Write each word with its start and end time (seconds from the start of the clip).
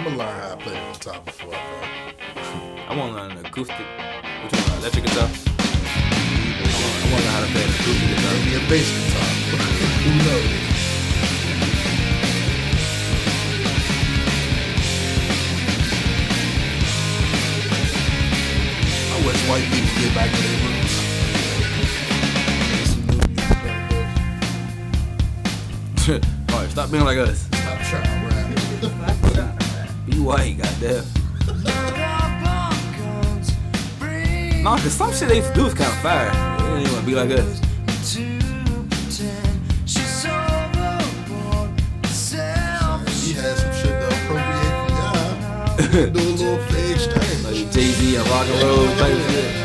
I'm 0.00 0.06
gonna 0.06 0.16
learn 0.16 0.40
how 0.40 0.48
to 0.48 0.56
play 0.56 0.72
the 0.72 0.92
guitar 0.94 1.20
before 1.26 1.54
I 1.54 1.60
go. 1.60 2.40
I 2.88 2.96
want 2.96 3.12
to 3.12 3.20
learn 3.20 3.32
an 3.32 3.44
acoustic. 3.44 3.76
Which 3.76 4.52
one? 4.54 4.78
Electric 4.78 5.04
guitar. 5.04 5.28
I 5.28 5.28
want 7.12 7.20
to 7.20 7.28
learn 7.28 7.34
how 7.36 7.40
to 7.44 7.52
play 7.52 7.64
an 7.64 7.68
acoustic 7.68 8.08
guitar. 8.08 8.32
Maybe 8.32 8.56
a 8.56 8.68
bass 8.70 8.88
guitar. 8.96 9.28
Who 10.00 10.12
knows? 10.24 11.60
I 19.12 19.26
wish 19.26 19.48
white 19.48 19.64
people 19.64 19.94
get 20.00 20.14
back 20.14 20.30
to 20.30 20.40
their 20.40 20.56
roots. 20.64 20.94
Some 22.88 23.04
new 23.06 23.20
music 23.28 23.58
right 23.64 23.82
there. 26.06 26.20
Alright, 26.56 26.70
stop 26.70 26.90
being 26.90 27.04
like 27.04 27.18
us. 27.18 27.49
White, 30.20 30.58
goddamn. 30.58 31.04
Nah, 34.62 34.76
cause 34.76 34.92
some 34.92 35.12
shit 35.12 35.28
they 35.28 35.40
do 35.54 35.66
is 35.66 35.74
kind 35.74 35.90
of 35.90 35.98
fire. 36.00 36.30
Even 36.78 36.92
want 36.92 37.00
to 37.00 37.06
be 37.06 37.14
like 37.14 37.30
us. 37.30 37.60
He 43.24 43.32
had 43.32 43.56
some 43.56 43.72
shit 43.72 43.94
to 44.00 44.06
appropriate 44.06 44.74
from 44.76 44.90
y'all. 44.96 46.10
Do 46.12 46.20
a 46.20 46.34
little 46.36 46.58
fair 46.66 46.94
exchange. 46.94 47.42
Like 47.44 47.72
Jay 47.72 47.90
Z 47.92 48.16
and 48.16 48.28
rock 48.28 48.46
and 48.46 48.62
roll 48.62 48.86
type 48.96 49.30
shit. 49.30 49.59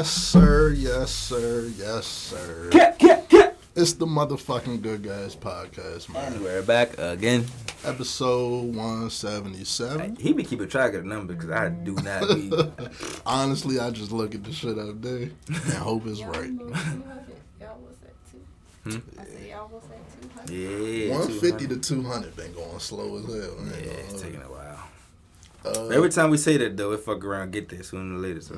Yes, 0.00 0.12
sir. 0.12 0.70
Yes, 0.70 1.10
sir. 1.10 1.70
Yes, 1.76 2.06
sir. 2.06 2.70
It's 3.76 3.92
the 3.92 4.06
motherfucking 4.06 4.80
Good 4.80 5.02
Guys 5.02 5.36
podcast, 5.36 6.08
man. 6.08 6.32
And 6.32 6.42
we're 6.42 6.62
back 6.62 6.96
again. 6.96 7.44
Episode 7.84 8.74
177. 8.74 10.16
He 10.16 10.32
be 10.32 10.42
keeping 10.42 10.70
track 10.70 10.94
of 10.94 11.02
the 11.02 11.06
number 11.10 11.34
because 11.34 11.50
I 11.50 11.68
do 11.68 11.92
not 11.96 12.26
be. 12.28 12.50
Honestly, 13.26 13.78
I 13.78 13.90
just 13.90 14.10
look 14.10 14.34
at 14.34 14.42
the 14.42 14.52
shit 14.54 14.78
up 14.78 15.02
there 15.02 15.28
and 15.48 15.54
hope 15.74 16.06
it's 16.06 16.20
Y'all 16.20 16.30
right. 16.30 16.58
200. 16.58 16.72
Y'all 17.60 17.78
was 17.82 17.96
at 18.02 18.14
two. 18.32 19.02
I 19.18 19.24
said 19.26 19.50
y'all 19.50 19.68
was 19.68 19.84
at 19.84 20.46
200. 20.46 20.50
Yeah. 20.50 21.10
150 21.12 21.66
200. 21.66 21.82
to 21.82 21.88
200 21.94 22.36
been 22.36 22.54
going 22.54 22.78
slow 22.78 23.18
as 23.18 23.26
hell. 23.26 23.34
I 23.36 23.62
ain't 23.76 23.84
Yeah, 23.84 23.92
it's 24.08 24.22
taking 24.22 24.40
a 24.40 24.50
while. 24.50 24.78
Uh, 25.62 25.88
Every 25.88 26.08
time 26.08 26.30
we 26.30 26.38
say 26.38 26.56
that 26.56 26.78
though, 26.78 26.92
it 26.92 27.00
fuck 27.00 27.22
around, 27.22 27.52
get 27.52 27.68
there 27.68 27.82
sooner 27.82 28.14
or 28.14 28.18
later. 28.18 28.40
So, 28.40 28.56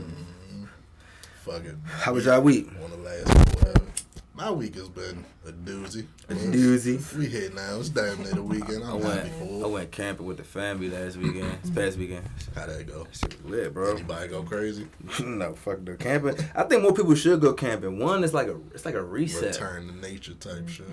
fuck 1.43 1.65
it. 1.65 1.75
how 1.85 2.15
was 2.15 2.25
y'all 2.25 2.41
week? 2.41 2.69
Wanna 2.81 2.97
last 2.97 3.29
or 3.29 3.59
whatever. 3.59 3.87
My 4.35 4.51
week 4.51 4.77
has 4.77 4.89
been 4.89 5.25
a 5.47 5.51
doozy. 5.53 6.07
A 6.29 6.35
doozy. 6.35 7.17
We 7.17 7.27
here 7.27 7.51
now. 7.51 7.81
It's 7.81 7.89
damn 7.89 8.23
near 8.23 8.33
the 8.33 8.43
weekend. 8.43 8.85
I 8.85 8.93
I'm 8.93 9.01
went, 9.01 9.27
happy 9.27 9.63
I 9.63 9.67
went 9.67 9.91
camping 9.91 10.27
with 10.27 10.37
the 10.37 10.45
family 10.45 10.89
last 10.89 11.17
weekend. 11.17 11.59
This 11.63 11.71
past 11.71 11.99
weekend. 11.99 12.29
How'd 12.55 12.71
that 12.71 12.87
go? 12.87 13.07
Shit 13.13 13.43
was 13.43 13.51
lit, 13.51 13.75
bro. 13.75 13.97
Anybody 13.97 14.29
go 14.29 14.43
crazy? 14.43 14.87
no, 15.25 15.55
fuck 15.55 15.85
the 15.85 15.97
camping. 15.97 16.37
I 16.55 16.63
think 16.63 16.83
more 16.83 16.95
people 16.95 17.15
should 17.17 17.41
go 17.41 17.53
camping. 17.53 17.99
One 17.99 18.23
it's 18.23 18.33
like 18.33 18.47
a, 18.47 18.57
it's 18.73 18.85
like 18.85 18.95
a 18.95 19.03
reset. 19.03 19.43
Return 19.43 19.89
to 19.89 19.97
nature 19.97 20.35
type 20.35 20.69
shit. 20.69 20.87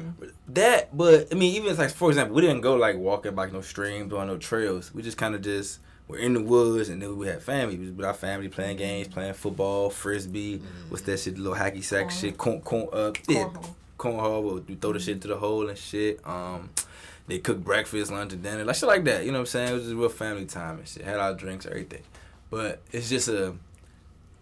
That, 0.47 0.97
but 0.97 1.27
I 1.31 1.35
mean, 1.35 1.55
even 1.55 1.69
it's 1.69 1.79
like 1.79 1.91
for 1.91 2.09
example, 2.09 2.35
we 2.35 2.41
didn't 2.41 2.61
go 2.61 2.75
like 2.75 2.97
walking 2.97 3.35
by 3.35 3.49
no 3.51 3.61
streams 3.61 4.11
or 4.11 4.25
no 4.25 4.37
trails. 4.37 4.93
We 4.93 5.03
just 5.03 5.17
kind 5.17 5.35
of 5.35 5.41
just 5.43 5.79
were 6.09 6.17
in 6.17 6.33
the 6.33 6.41
woods, 6.41 6.89
and 6.89 7.01
then 7.01 7.17
we 7.17 7.27
had 7.27 7.41
family. 7.41 7.77
We 7.77 7.85
was 7.85 7.91
with 7.95 8.05
our 8.05 8.13
family 8.13 8.49
playing 8.49 8.77
games, 8.77 9.07
playing 9.07 9.33
football, 9.35 9.89
frisbee. 9.89 10.61
What's 10.89 11.03
that 11.03 11.19
shit? 11.19 11.35
The 11.35 11.41
little 11.41 11.57
hacky 11.57 11.83
sack 11.83 12.11
shit. 12.11 12.37
Corn, 12.37 12.59
corn, 12.61 12.89
uh, 12.91 13.11
yeah, 13.27 13.45
Cornhole. 13.45 13.75
cornhole. 13.97 14.43
where 14.43 14.61
We 14.67 14.75
throw 14.75 14.91
the 14.93 14.99
shit 14.99 15.15
into 15.15 15.27
the 15.29 15.37
hole 15.37 15.69
and 15.69 15.77
shit. 15.77 16.19
Um, 16.27 16.71
they 17.27 17.37
cook 17.39 17.63
breakfast, 17.63 18.11
lunch, 18.11 18.33
and 18.33 18.41
dinner, 18.43 18.65
like 18.65 18.75
shit 18.75 18.89
like 18.89 19.03
that. 19.05 19.23
You 19.23 19.31
know 19.31 19.37
what 19.37 19.41
I'm 19.41 19.45
saying? 19.47 19.69
It 19.69 19.73
was 19.73 19.83
just 19.83 19.95
real 19.95 20.09
family 20.09 20.45
time 20.45 20.79
and 20.79 20.87
shit. 20.87 21.05
Had 21.05 21.19
our 21.19 21.33
drinks, 21.35 21.67
everything. 21.67 22.01
But 22.49 22.81
it's 22.91 23.07
just 23.09 23.27
a 23.27 23.53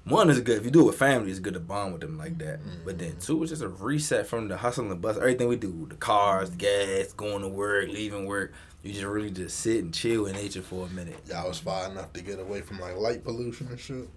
one 0.06 0.30
is 0.30 0.40
good 0.40 0.60
if 0.60 0.64
you 0.64 0.72
do 0.72 0.80
it 0.84 0.86
with 0.86 0.98
family. 0.98 1.30
It's 1.32 1.42
good 1.42 1.56
to 1.56 1.60
bond 1.60 1.92
with 1.92 2.02
them 2.02 2.18
like 2.18 2.38
that. 2.38 2.62
But 2.86 2.98
then 2.98 3.18
two 3.20 3.44
is 3.44 3.50
just 3.50 3.62
a 3.62 3.68
reset 3.68 4.26
from 4.26 4.48
the 4.48 4.56
hustle 4.56 4.90
and 4.90 5.02
bustle. 5.02 5.22
Everything 5.22 5.50
we 5.50 5.58
do, 5.58 5.86
the 5.90 5.96
cars, 5.96 6.50
the 6.50 6.56
gas, 6.56 7.12
going 7.12 7.42
to 7.42 7.50
work, 7.50 7.90
leaving 7.90 8.26
work. 8.26 8.54
You 8.84 8.94
just 8.94 9.06
really 9.06 9.32
just 9.32 9.60
sit 9.60 9.84
and 9.84 9.94
chill 9.94 10.28
in 10.28 10.36
nature 10.36 10.62
for 10.62 10.86
a 10.86 10.90
minute. 10.90 11.20
Y'all 11.28 11.48
was 11.48 11.60
far 11.60 11.90
enough 11.90 12.14
to 12.14 12.22
get 12.22 12.40
away 12.40 12.62
from 12.62 12.80
like 12.80 12.96
light 12.96 13.24
pollution 13.24 13.68
and 13.68 13.80
shit. 13.80 14.08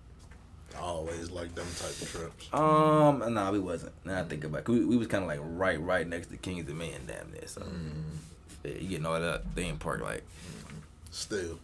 I 0.77 0.81
always 0.81 1.31
like 1.31 1.53
them 1.57 1.67
type 1.79 1.91
of 2.03 2.09
trips. 2.11 2.49
Um, 2.53 3.35
nah, 3.35 3.51
we 3.51 3.59
wasn't. 3.59 3.93
Now 4.05 4.21
I 4.21 4.25
think 4.25 4.45
about 4.45 4.61
it, 4.61 4.69
we, 4.69 4.85
we 4.85 4.97
was 4.97 5.09
kind 5.09 5.25
of 5.25 5.29
like 5.29 5.41
right, 5.43 5.81
right 5.81 6.07
next 6.07 6.29
to 6.29 6.37
Kings 6.37 6.65
Dominion, 6.67 7.03
damn 7.09 7.33
near. 7.33 7.47
So 7.47 7.63
yeah, 8.63 8.73
you 8.75 8.89
getting 8.89 9.07
all 9.07 9.19
that 9.21 9.43
theme 9.57 9.79
park 9.79 10.01
like, 10.03 10.23
Still, 11.11 11.59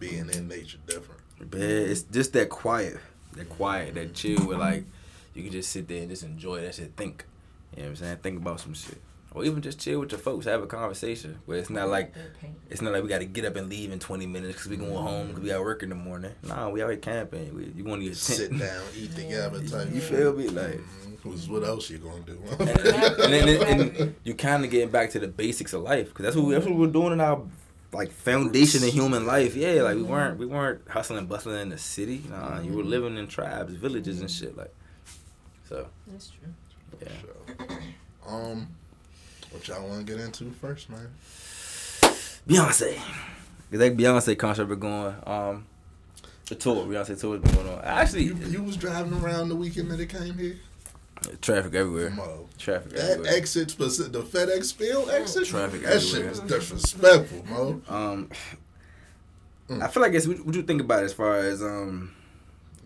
being 0.00 0.28
in 0.30 0.48
nature 0.48 0.78
different. 0.88 1.20
but 1.48 1.60
it's 1.60 2.02
just 2.02 2.32
that 2.32 2.48
quiet, 2.48 2.96
that 3.34 3.48
quiet, 3.48 3.94
that 3.94 4.14
chill 4.14 4.40
where 4.40 4.58
like 4.58 4.84
you 5.34 5.44
can 5.44 5.52
just 5.52 5.70
sit 5.70 5.86
there 5.86 6.00
and 6.00 6.10
just 6.10 6.24
enjoy 6.24 6.62
that 6.62 6.74
shit, 6.74 6.96
think. 6.96 7.24
You 7.76 7.82
know 7.82 7.88
what 7.88 7.90
I'm 7.90 7.96
saying? 7.96 8.16
Think 8.18 8.38
about 8.38 8.58
some 8.60 8.74
shit. 8.74 9.00
Or 9.34 9.44
even 9.44 9.62
just 9.62 9.80
chill 9.80 10.00
with 10.00 10.12
your 10.12 10.18
folks, 10.18 10.44
have 10.44 10.62
a 10.62 10.66
conversation 10.66 11.38
where 11.46 11.58
it's 11.58 11.70
not 11.70 11.88
like 11.88 12.14
it's 12.68 12.82
not 12.82 12.92
like 12.92 13.02
we 13.02 13.08
got 13.08 13.20
to 13.20 13.24
get 13.24 13.44
up 13.44 13.56
and 13.56 13.68
leave 13.68 13.90
in 13.90 13.98
20 13.98 14.26
minutes 14.26 14.54
because 14.54 14.68
we 14.68 14.76
going 14.76 14.92
mm-hmm. 14.92 15.06
home 15.06 15.26
because 15.28 15.42
we 15.42 15.48
got 15.48 15.60
work 15.62 15.82
in 15.82 15.88
the 15.88 15.94
morning. 15.94 16.32
Nah, 16.42 16.68
we 16.68 16.82
out 16.82 16.90
here 16.90 16.98
camping. 16.98 17.54
We, 17.54 17.72
you 17.74 17.84
want 17.84 18.02
to 18.02 18.08
get 18.08 18.16
Sit 18.16 18.50
down, 18.58 18.82
eat 18.94 19.14
together 19.14 19.66
type 19.66 19.88
You 19.92 20.00
feel 20.00 20.34
me? 20.34 20.48
Like, 20.48 20.74
mm-hmm. 20.74 21.02
Cause 21.22 21.48
what 21.48 21.62
else 21.62 21.88
you 21.88 21.98
gonna 21.98 22.20
do? 22.22 22.38
and, 22.58 22.68
and 22.68 23.32
then 23.32 23.62
and 23.62 24.14
you 24.24 24.34
kind 24.34 24.64
of 24.64 24.70
getting 24.72 24.90
back 24.90 25.10
to 25.10 25.20
the 25.20 25.28
basics 25.28 25.72
of 25.72 25.82
life 25.82 26.08
because 26.08 26.24
that's 26.24 26.36
what 26.36 26.46
we, 26.46 26.54
that's 26.54 26.66
what 26.66 26.74
we're 26.74 26.88
doing 26.88 27.12
in 27.12 27.20
our 27.20 27.44
like 27.92 28.10
foundation 28.10 28.82
of 28.82 28.92
human 28.92 29.24
life. 29.24 29.54
Yeah, 29.54 29.82
like 29.82 29.96
we 29.96 30.02
weren't 30.02 30.38
we 30.38 30.46
weren't 30.46 30.88
hustling 30.88 31.26
bustling 31.26 31.60
in 31.60 31.68
the 31.68 31.78
city. 31.78 32.24
Nah, 32.28 32.60
you 32.60 32.72
were 32.72 32.82
mm-hmm. 32.82 32.90
living 32.90 33.18
in 33.18 33.28
tribes, 33.28 33.74
villages, 33.74 34.20
and 34.20 34.28
shit. 34.28 34.56
Like, 34.56 34.74
so 35.68 35.86
That's 36.08 36.30
true. 36.30 36.52
yeah. 37.00 37.08
Sure. 37.20 37.78
Um, 38.26 38.68
what 39.52 39.68
y'all 39.68 39.86
want 39.88 40.06
to 40.06 40.12
get 40.12 40.22
into 40.22 40.50
first, 40.52 40.88
man? 40.90 41.08
Beyonce. 42.48 42.98
That 43.70 43.96
Beyonce 43.96 44.36
concert 44.38 44.66
been 44.66 44.78
going. 44.80 45.14
Um, 45.26 45.66
the 46.48 46.54
tour, 46.56 46.84
Beyonce 46.86 47.18
tour 47.18 47.34
has 47.38 47.42
been 47.42 47.54
going 47.54 47.68
on. 47.78 47.84
Actually, 47.84 48.24
You, 48.24 48.34
you 48.36 48.62
was 48.62 48.76
driving 48.76 49.14
around 49.22 49.48
the 49.48 49.56
weekend 49.56 49.90
that 49.90 50.00
it 50.00 50.08
came 50.08 50.36
here. 50.36 50.56
traffic 51.40 51.74
everywhere. 51.74 52.10
Mo. 52.10 52.48
Traffic 52.58 52.92
That 52.92 53.10
everywhere. 53.12 53.32
exit, 53.34 53.70
specific, 53.70 54.12
the 54.12 54.22
FedEx 54.22 54.74
field 54.74 55.08
exit, 55.10 55.46
Traffic 55.46 55.82
that 55.82 56.00
shit 56.02 56.26
is 56.26 56.40
disrespectful, 56.40 57.44
Mo. 57.46 57.80
Um, 57.88 58.28
I 59.80 59.88
feel 59.88 60.02
like 60.02 60.12
it's 60.12 60.26
what, 60.26 60.44
what 60.44 60.54
you 60.54 60.62
think 60.62 60.82
about 60.82 61.02
as 61.04 61.14
far 61.14 61.38
as 61.38 61.62
um 61.62 62.12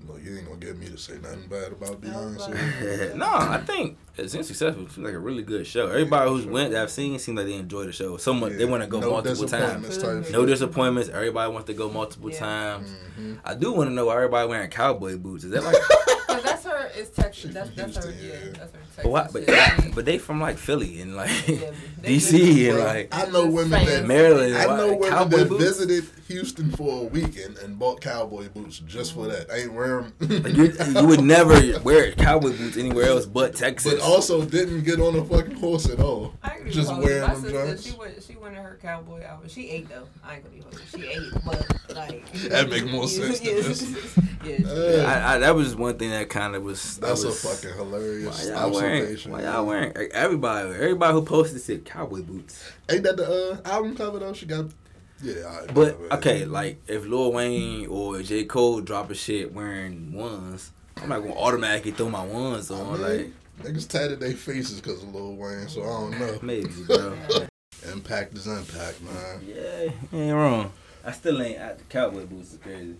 No, 0.08 0.16
you 0.16 0.36
ain't 0.36 0.46
gonna 0.46 0.58
get 0.58 0.78
me 0.78 0.86
to 0.86 0.96
say 0.98 1.14
nothing 1.22 1.46
bad 1.48 1.72
about 1.72 2.02
No, 2.02 2.08
Beyonce. 2.10 3.16
no, 3.16 3.26
I 3.26 3.58
think 3.66 3.98
it's 4.16 4.34
been 4.34 4.44
successful. 4.44 4.84
It's 4.84 4.96
like 4.98 5.14
a 5.14 5.18
really 5.18 5.42
good 5.42 5.66
show. 5.66 5.88
Everybody 5.88 6.30
who's 6.30 6.46
went 6.46 6.72
that 6.72 6.82
I've 6.82 6.90
seen 6.90 7.18
seems 7.18 7.36
like 7.36 7.46
they 7.46 7.54
enjoy 7.54 7.84
the 7.86 7.92
show. 7.92 8.16
Someone 8.16 8.50
much 8.50 8.58
they 8.58 8.64
want 8.64 8.82
to 8.82 8.88
go 8.88 9.00
no 9.00 9.10
multiple 9.10 9.46
times. 9.48 10.02
No 10.30 10.46
disappointments. 10.46 11.08
Everybody 11.10 11.52
wants 11.52 11.66
to 11.66 11.74
go 11.74 11.90
multiple 11.90 12.30
Yeah. 12.30 12.38
times. 12.38 12.94
Mhm. 13.18 13.38
I 13.44 13.54
do 13.54 13.72
want 13.72 13.90
to 13.90 13.94
know 13.94 14.06
why 14.06 14.16
everybody 14.16 14.48
wearing 14.48 14.70
cowboy 14.70 15.16
boots. 15.16 15.44
Is 15.44 15.50
that 15.50 15.64
like? 15.64 15.74
But 16.96 17.14
that's 17.14 17.18
her. 17.18 17.28
It's 17.28 17.36
Texas. 17.36 17.42
She 17.42 17.48
That's 17.48 17.68
from 17.68 17.76
that's 17.76 17.96
her. 18.06 18.10
Yeah, 18.12 18.32
yeah. 18.32 18.38
that's 18.52 18.58
her. 18.58 18.78
Texas 18.78 19.02
but, 19.02 19.10
why, 19.10 19.28
but, 19.32 19.44
shit. 19.44 19.94
but 19.94 20.04
they 20.04 20.18
from 20.18 20.40
like 20.40 20.56
Philly 20.58 21.00
and 21.00 21.16
like 21.16 21.30
Yeah, 21.48 21.70
DC 22.00 22.68
and 22.68 22.76
Bro, 22.76 22.84
like 22.84 23.08
I 23.12 23.26
know 23.30 23.46
women 23.46 23.84
that 23.84 24.06
Maryland. 24.06 24.56
I 24.56 24.66
why- 24.66 24.76
know 24.76 24.94
women 24.94 25.08
cowboy 25.10 25.36
that 25.38 25.48
boots. 25.48 25.64
visited 25.64 26.04
Houston 26.28 26.70
for 26.72 27.02
a 27.02 27.04
weekend 27.04 27.58
and 27.58 27.78
bought 27.78 28.00
cowboy 28.00 28.48
boots 28.48 28.78
just 28.80 29.12
for 29.14 29.26
that. 29.28 29.50
I 29.50 29.58
ain't 29.58 29.72
wearing 29.74 30.12
Like, 30.20 30.54
you, 30.56 30.72
you 31.00 31.06
would 31.06 31.20
never 31.22 31.78
wear 31.80 32.12
cowboy 32.12 32.56
boots 32.56 32.76
anywhere 32.76 33.06
else 33.06 33.26
but 33.26 33.54
Texas. 33.54 33.94
but 33.94 34.02
also 34.02 34.44
didn't 34.44 34.82
get 34.84 35.00
on 35.00 35.14
a 35.16 35.24
fucking 35.24 35.56
horse 35.56 35.88
at 35.90 36.00
all. 36.00 36.34
I 36.42 36.56
ain't 36.56 36.64
Just 36.72 36.88
just 36.88 37.02
wearing 37.02 37.22
my 37.22 37.34
them 37.34 37.42
sister, 37.42 37.66
joints. 37.66 37.86
She 37.86 37.96
went. 37.96 38.22
She 38.22 38.36
went 38.36 38.56
in 38.56 38.62
her 38.62 38.78
cowboy 38.80 39.24
outfit. 39.24 39.50
She 39.50 39.68
ate 39.70 39.88
though. 39.88 40.06
I 40.24 40.36
ain't 40.36 40.44
gonna 40.44 40.56
be 40.56 40.62
honest. 40.66 40.96
She 40.96 41.06
ate, 41.06 41.44
but 41.44 41.94
like 41.96 42.32
That 42.48 42.68
make 42.70 42.86
more 42.86 43.06
sense 43.08 43.40
than 43.40 43.48
yeah, 43.56 43.62
this. 43.62 44.18
yeah. 44.64 45.02
I, 45.06 45.34
I, 45.34 45.38
that 45.40 45.54
was 45.54 45.66
just 45.66 45.78
one 45.78 45.96
thing 45.98 46.10
that 46.10 46.28
kind 46.28 46.54
of 46.56 46.62
was. 46.62 46.80
That 46.96 47.06
That's 47.08 47.24
a 47.24 47.26
was, 47.28 47.42
fucking 47.42 47.76
hilarious 47.76 48.46
Why 48.48 48.52
y'all 48.54 48.72
wearing? 48.72 49.00
observation. 49.02 49.32
Why 49.32 49.42
y'all 49.42 49.66
wearing? 49.66 49.92
Everybody, 50.12 50.70
everybody 50.70 51.12
who 51.12 51.22
posted 51.22 51.60
said 51.60 51.84
cowboy 51.84 52.22
boots. 52.22 52.62
Ain't 52.88 53.02
that 53.04 53.16
the 53.16 53.60
uh, 53.64 53.68
album 53.68 53.96
cover 53.96 54.18
though? 54.18 54.32
She 54.32 54.46
got 54.46 54.66
yeah. 55.22 55.34
right, 55.42 55.66
But 55.68 55.98
whatever. 55.98 56.14
okay, 56.14 56.44
like 56.44 56.80
if 56.88 57.04
Lil 57.06 57.32
Wayne 57.32 57.86
or 57.88 58.22
J 58.22 58.44
Cole 58.44 58.80
drop 58.80 59.10
a 59.10 59.14
shit 59.14 59.52
wearing 59.52 60.12
ones, 60.12 60.70
I'm 61.02 61.08
not 61.08 61.20
gonna 61.20 61.34
automatically 61.34 61.92
throw 61.92 62.08
my 62.10 62.24
ones 62.24 62.70
I 62.70 62.74
on. 62.76 63.00
mean, 63.00 63.02
Like 63.02 63.32
niggas 63.74 63.88
tatted 63.88 64.20
their 64.20 64.32
faces 64.32 64.80
because 64.80 65.02
of 65.02 65.14
Lil 65.14 65.34
Wayne, 65.36 65.68
so 65.68 65.82
I 65.82 65.86
don't 65.86 66.18
know. 66.18 66.38
maybe, 66.42 66.68
bro. 66.86 67.16
Impact 67.92 68.34
is 68.36 68.46
impact, 68.46 69.00
man. 69.02 69.40
yeah, 69.46 69.90
ain't 70.12 70.34
wrong. 70.34 70.72
I 71.04 71.12
still 71.12 71.40
ain't. 71.40 71.60
I, 71.60 71.74
the 71.74 71.84
cowboy 71.84 72.24
boots 72.26 72.52
is 72.54 72.58
crazy. 72.58 72.96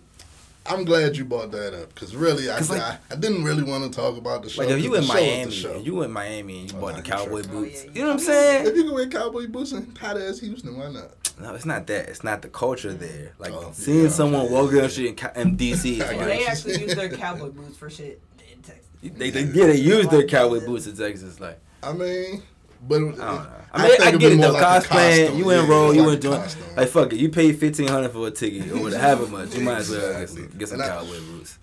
I'm 0.69 0.83
glad 0.85 1.15
you 1.17 1.25
brought 1.25 1.51
that 1.51 1.73
up 1.73 1.93
because 1.93 2.15
really, 2.15 2.49
I, 2.51 2.57
'Cause, 2.57 2.69
like- 2.69 2.81
I 2.81 2.97
I 3.11 3.15
didn't 3.15 3.43
really 3.43 3.63
want 3.63 3.83
to 3.91 3.95
talk 3.95 4.17
about 4.17 4.43
the 4.43 4.49
show. 4.49 4.61
Like 4.61 4.71
if 4.71 4.83
you 4.83 4.89
'cause 4.91 4.99
in 4.99 5.07
the 5.07 5.13
show 5.13 5.19
is 5.19 5.25
the 5.25 5.35
Miami, 5.37 5.51
show. 5.51 5.79
if 5.79 5.85
you 5.85 6.01
in 6.03 6.11
Miami 6.11 6.59
and 6.61 6.71
you 6.71 6.77
Oh, 6.77 6.81
bought 6.81 6.91
nah, 6.91 6.97
the 6.97 7.01
cowboy 7.03 7.23
oh, 7.39 7.41
tripping. 7.41 7.51
boots, 7.51 7.81
Oh, 7.81 7.85
yeah, 7.85 7.91
you 7.93 8.01
know 8.01 8.07
what 8.07 8.13
I'm 8.13 8.19
saying? 8.19 8.67
if 8.67 8.75
you 8.75 8.83
can 8.83 8.93
wear 8.93 9.07
cowboy 9.07 9.47
boots 9.47 9.71
in 9.71 9.95
hot 9.95 10.17
ass 10.21 10.39
Houston, 10.39 10.77
why 10.77 10.89
not? 10.91 11.11
No, 11.39 11.53
it's 11.53 11.65
not 11.65 11.85
that. 11.87 12.09
It's 12.09 12.23
not 12.23 12.41
the 12.41 12.47
culture 12.49 12.91
mm. 12.93 12.99
there. 12.99 13.33
Like 13.39 13.53
Oh, 13.53 13.69
seeing 13.73 14.03
yeah, 14.03 14.09
someone 14.09 14.41
okay, 14.45 14.53
walking 14.53 14.77
yeah, 14.77 14.83
up 14.83 14.91
shit 14.91 15.23
in, 15.35 15.57
DC. 15.57 15.85
Is 15.97 16.01
I 16.01 16.13
And 16.13 16.27
they 16.29 16.45
actually 16.47 16.79
use 16.81 16.95
their 16.95 17.09
cowboy 17.17 17.49
boots 17.49 17.77
for 17.77 17.89
shit 17.89 18.19
in 18.51 18.61
Texas. 18.61 18.85
They, 19.03 19.29
they 19.29 19.43
yeah, 19.43 19.67
they 19.67 19.77
use 19.77 20.07
their 20.07 20.25
cowboy 20.27 20.65
boots 20.65 20.87
in 20.87 20.97
Texas. 20.97 21.39
Like 21.39 21.59
I 21.83 21.93
mean, 21.93 22.41
but 22.81 22.95
I 22.95 22.99
don't 22.99 23.17
know. 23.17 23.23
I 23.25 23.47
I 23.73 23.81
mean, 23.81 23.89
think 23.91 24.01
I, 24.01 24.07
it'd 24.09 24.19
get 24.21 24.31
it 24.31 24.35
more 24.37 24.45
though. 24.47 24.53
like 24.53 24.83
a 24.85 24.87
Cosplaying, 24.87 25.37
you 25.37 25.51
Yeah, 25.51 25.63
enroll, 25.63 25.87
it's 25.89 25.95
you 25.97 26.01
like 26.03 26.11
ain't 26.13 26.21
doing 26.21 26.41
costume. 26.41 26.63
like 26.75 26.87
fuck 26.89 27.13
it. 27.13 27.19
You 27.19 27.29
paid 27.29 27.59
fifteen 27.59 27.87
hundred 27.87 28.09
for 28.11 28.27
a 28.27 28.31
ticket 28.31 28.71
or 28.71 28.97
however 28.97 29.27
much. 29.27 29.55
You 29.55 29.61
might 29.63 29.77
as 29.79 29.89
well 29.89 29.99
get 30.13 30.21
Exactly. 30.21 30.47
some, 30.49 30.57
get 30.57 30.69
some 30.69 30.81
And 30.81 30.89
I- 30.91 30.95
cowboy 30.95 31.19
boots. 31.19 31.59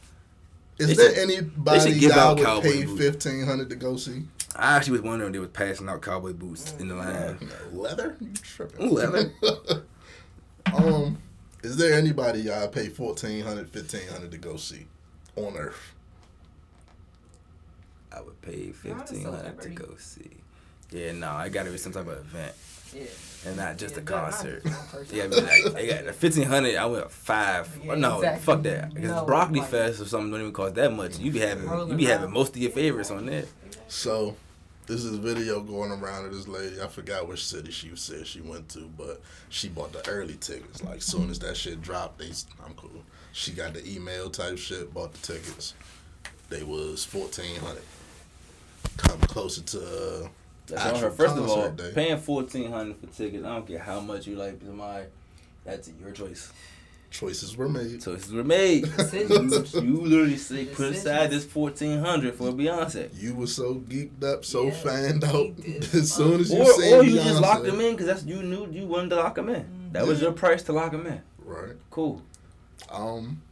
is 0.78 0.88
they 0.88 0.94
there 0.94 1.14
should- 1.14 1.18
anybody 1.30 1.78
they 1.78 1.92
should 1.92 2.02
y'all 2.02 2.46
out 2.46 2.62
would 2.62 2.62
pay 2.72 2.84
fifteen 2.86 3.44
hundred 3.44 3.70
to 3.70 3.76
go 3.76 3.96
see? 3.96 4.22
I 4.56 4.76
actually 4.76 4.92
was 4.92 5.02
wondering 5.02 5.30
if 5.30 5.32
they 5.32 5.38
was 5.40 5.48
passing 5.48 5.88
out 5.88 6.02
cowboy 6.02 6.32
boots 6.32 6.74
in 6.78 6.86
the 6.88 6.94
line. 6.94 7.38
Leather? 7.72 8.16
You 8.20 8.30
tripping? 8.34 8.90
Leather. 8.90 9.32
um, 10.72 11.18
is 11.64 11.76
there 11.76 11.94
anybody 11.94 12.40
y'all 12.42 12.68
pay 12.68 12.88
1400 12.88 13.74
1500 13.74 14.30
to 14.30 14.38
go 14.38 14.56
see 14.56 14.86
on 15.36 15.56
Earth? 15.56 15.92
I 18.12 18.20
would 18.20 18.40
pay 18.42 18.70
fifteen 18.70 19.24
hundred 19.24 19.60
to 19.62 19.68
go 19.70 19.94
see. 19.98 20.30
Yeah, 20.94 21.12
no, 21.12 21.30
I 21.30 21.48
gotta 21.48 21.70
be 21.70 21.76
some 21.78 21.92
type 21.92 22.06
of 22.06 22.18
event 22.18 22.54
Yeah. 22.94 23.02
and 23.46 23.56
not 23.56 23.76
just 23.78 23.94
Yeah, 23.94 24.00
a 24.00 24.04
but 24.04 24.10
not 24.14 24.30
concert. 24.30 24.62
just 24.64 24.76
one 24.76 24.86
person. 24.88 25.16
Yeah, 25.16 25.26
but 25.26 25.42
like, 25.44 25.72
they 25.74 25.86
got 26.04 26.14
fifteen 26.14 26.44
hundred. 26.46 26.76
I 26.76 26.86
went 26.86 27.10
five. 27.10 27.68
Yeah, 27.84 27.92
oh, 27.92 27.94
no, 27.96 28.16
exactly. 28.18 28.44
fuck 28.44 28.62
that. 28.62 28.94
Because 28.94 29.10
No, 29.10 29.24
Broccoli 29.24 29.60
like- 29.60 29.68
Fest 29.70 30.00
or 30.00 30.04
something 30.04 30.30
don't 30.30 30.40
even 30.40 30.52
cost 30.52 30.74
that 30.76 30.92
much. 30.92 31.18
You 31.18 31.32
be 31.32 31.40
having, 31.40 31.68
you 31.88 31.94
be 31.96 32.04
having 32.04 32.30
most 32.32 32.54
of 32.54 32.62
your 32.62 32.70
favorites 32.70 33.10
on 33.10 33.26
that. 33.26 33.46
So, 33.88 34.36
this 34.86 35.02
is 35.04 35.16
video 35.18 35.60
going 35.60 35.90
around 35.90 36.26
of 36.26 36.32
this 36.34 36.46
lady. 36.46 36.80
I 36.80 36.86
forgot 36.86 37.26
which 37.26 37.44
city 37.44 37.72
she 37.72 37.90
said 37.96 38.26
she 38.26 38.40
went 38.40 38.68
to, 38.70 38.88
but 38.96 39.20
she 39.48 39.68
bought 39.68 39.92
the 39.92 40.08
early 40.08 40.34
tickets. 40.34 40.82
Like, 40.84 41.02
soon 41.02 41.28
as 41.30 41.38
that 41.40 41.56
shit 41.56 41.82
dropped, 41.82 42.18
they, 42.20 42.30
I'm 42.64 42.74
cool. 42.74 43.02
She 43.32 43.50
got 43.52 43.74
the 43.74 43.84
email 43.90 44.30
type 44.30 44.58
shit, 44.58 44.94
bought 44.94 45.12
the 45.12 45.18
tickets. 45.34 45.74
They 46.50 46.62
was 46.62 47.04
1400 47.12 47.82
Come 48.98 49.18
closer 49.22 49.62
to 49.62 49.80
uh, 50.24 50.28
That's 50.66 50.84
on 50.96 51.00
her. 51.00 51.10
First 51.10 51.36
of 51.36 51.48
all, 51.48 51.70
day. 51.70 51.92
paying 51.94 52.18
fourteen 52.18 52.70
hundred 52.70 52.96
for 52.98 53.06
tickets. 53.06 53.44
I 53.44 53.54
don't 53.54 53.66
care 53.66 53.78
how 53.78 54.00
much 54.00 54.26
you 54.26 54.36
like 54.36 54.60
somebody. 54.64 55.06
That's 55.64 55.90
your 56.00 56.10
choice. 56.12 56.52
choices 57.10 57.56
were 57.56 57.68
made. 57.68 58.02
Choices 58.02 58.32
were 58.32 58.44
made. 58.44 58.86
you, 59.12 59.64
you 59.74 60.00
literally 60.00 60.36
say 60.36 60.64
put 60.64 60.94
aside 60.94 61.30
this 61.30 61.44
fourteen 61.44 62.00
hundred 62.00 62.34
for 62.34 62.50
Beyonce. 62.52 63.10
You 63.14 63.34
were 63.34 63.46
so 63.46 63.74
geeked 63.76 64.24
up, 64.24 64.44
so 64.44 64.64
Yeah, 64.66 64.70
fanned 64.72 65.24
out. 65.24 65.52
As 65.94 66.12
soon 66.12 66.40
as 66.40 66.50
you 66.52 66.60
Or, 66.62 66.66
seen 66.72 66.94
or 66.94 67.02
you 67.04 67.16
Beyonce, 67.18 67.24
just 67.24 67.40
locked 67.42 67.64
them 67.64 67.80
in 67.80 67.92
because 67.92 68.06
that's 68.06 68.24
you 68.24 68.42
knew 68.42 68.68
you 68.70 68.86
wanted 68.86 69.10
to 69.10 69.16
lock 69.16 69.34
them 69.34 69.48
in. 69.50 69.90
That 69.92 70.06
was 70.06 70.20
your 70.20 70.32
price 70.32 70.62
to 70.64 70.72
lock 70.72 70.92
them 70.92 71.06
in. 71.06 71.20
Right. 71.44 71.76
Cool. 71.90 72.22
Um, 72.90 73.42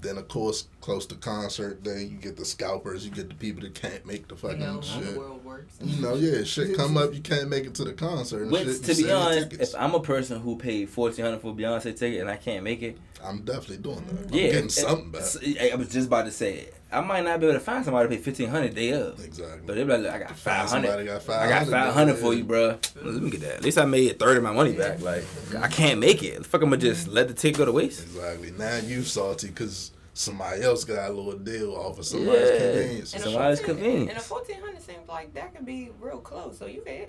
then 0.00 0.16
of 0.18 0.28
course, 0.28 0.68
close 0.80 1.06
to 1.06 1.14
concert 1.16 1.82
day, 1.82 2.04
you 2.04 2.18
get 2.18 2.36
the 2.36 2.44
scalpers, 2.44 3.04
you 3.04 3.10
get 3.10 3.28
the 3.28 3.34
people 3.34 3.62
that 3.62 3.74
can't 3.74 4.06
make 4.06 4.28
the 4.28 4.34
You 4.34 4.40
fucking 4.40 4.60
know 4.60 4.66
how 4.66 4.80
the 4.80 5.06
shit. 5.06 5.16
World 5.56 5.66
works. 5.80 5.96
You 5.96 6.02
know, 6.02 6.14
yeah, 6.14 6.44
shit 6.44 6.76
come 6.76 6.96
up, 6.96 7.14
you 7.14 7.20
can't 7.20 7.48
make 7.48 7.64
it 7.64 7.74
to 7.74 7.84
the 7.84 7.92
concert. 7.92 8.48
Which, 8.50 8.64
shit, 8.64 8.84
to 8.84 8.94
be 9.02 9.10
honest, 9.10 9.50
tickets. 9.50 9.74
if 9.74 9.80
I'm 9.80 9.94
a 9.94 10.00
person 10.00 10.40
who 10.40 10.56
paid 10.56 10.88
fourteen 10.88 11.24
hundred 11.24 11.40
for 11.40 11.52
a 11.52 11.54
Beyonce 11.54 11.96
ticket 11.96 12.20
and 12.20 12.30
I 12.30 12.36
can't 12.36 12.62
make 12.64 12.82
it, 12.82 12.98
I'm 13.24 13.42
definitely 13.42 13.78
doing 13.78 14.04
that. 14.06 14.34
yeah, 14.34 14.44
I'm 14.46 14.50
getting 14.52 14.64
it- 14.66 14.72
something 14.72 15.10
back. 15.10 15.22
I 15.60 15.70
I 15.72 15.74
was 15.76 15.88
just 15.88 16.06
about 16.08 16.24
to 16.26 16.30
say 16.30 16.54
it. 16.54 16.72
I 16.92 17.00
might 17.00 17.24
not 17.24 17.40
be 17.40 17.46
able 17.46 17.54
to 17.58 17.60
find 17.60 17.84
somebody 17.84 18.08
to 18.08 18.14
pay 18.16 18.22
fifteen 18.22 18.48
hundred 18.48 18.74
day 18.74 18.90
of. 18.92 19.22
Exactly. 19.22 19.60
But 19.66 19.74
they 19.74 19.82
be 19.82 19.90
like, 19.90 20.02
"Look, 20.02 20.12
I 20.12 20.18
got 20.20 20.30
five 20.36 20.68
hundred. 20.68 20.68
Find 20.68 20.70
somebody 20.70 21.08
hundred. 21.08 21.26
got 21.26 21.36
I 21.42 21.48
got 21.48 21.66
500 21.66 22.16
for 22.16 22.32
you, 22.32 22.44
bro. 22.44 22.78
Let 23.02 23.22
me 23.22 23.30
get 23.30 23.40
that. 23.40 23.54
At 23.56 23.62
least 23.64 23.76
I 23.78 23.84
made 23.86 24.12
a 24.12 24.14
third 24.14 24.36
of 24.36 24.42
my 24.44 24.52
money 24.52 24.72
back. 24.72 25.00
Like 25.02 25.24
I 25.58 25.66
can't 25.68 25.98
make 25.98 26.22
it. 26.22 26.46
Fuck, 26.46 26.62
I'm 26.62 26.70
gonna 26.70 26.80
just 26.80 27.08
let 27.08 27.26
the 27.28 27.34
ticket 27.34 27.58
go 27.58 27.64
to 27.64 27.72
waste. 27.72 28.02
Exactly. 28.02 28.52
Now 28.52 28.76
you 28.78 29.02
salty 29.02 29.48
because 29.48 29.90
somebody 30.16 30.62
else 30.62 30.82
got 30.84 31.10
a 31.10 31.12
little 31.12 31.36
deal 31.38 31.74
off 31.74 31.98
of 31.98 32.06
somebody's 32.06 32.48
Yeah. 32.48 32.58
convenience. 32.58 33.14
And 33.14 33.22
So 33.22 33.30
a 33.30 33.34
why 33.36 33.50
is 33.50 33.60
14 33.60 33.74
convenience? 33.76 34.08
And 34.10 34.18
a 34.18 34.22
fourteen 34.22 34.56
hundred 34.60 34.82
seems 34.82 35.08
like 35.08 35.34
that 35.34 35.54
can 35.54 35.64
be 35.64 35.90
real 36.00 36.18
close. 36.18 36.58
So 36.58 36.66
you 36.66 36.80
can. 36.84 37.06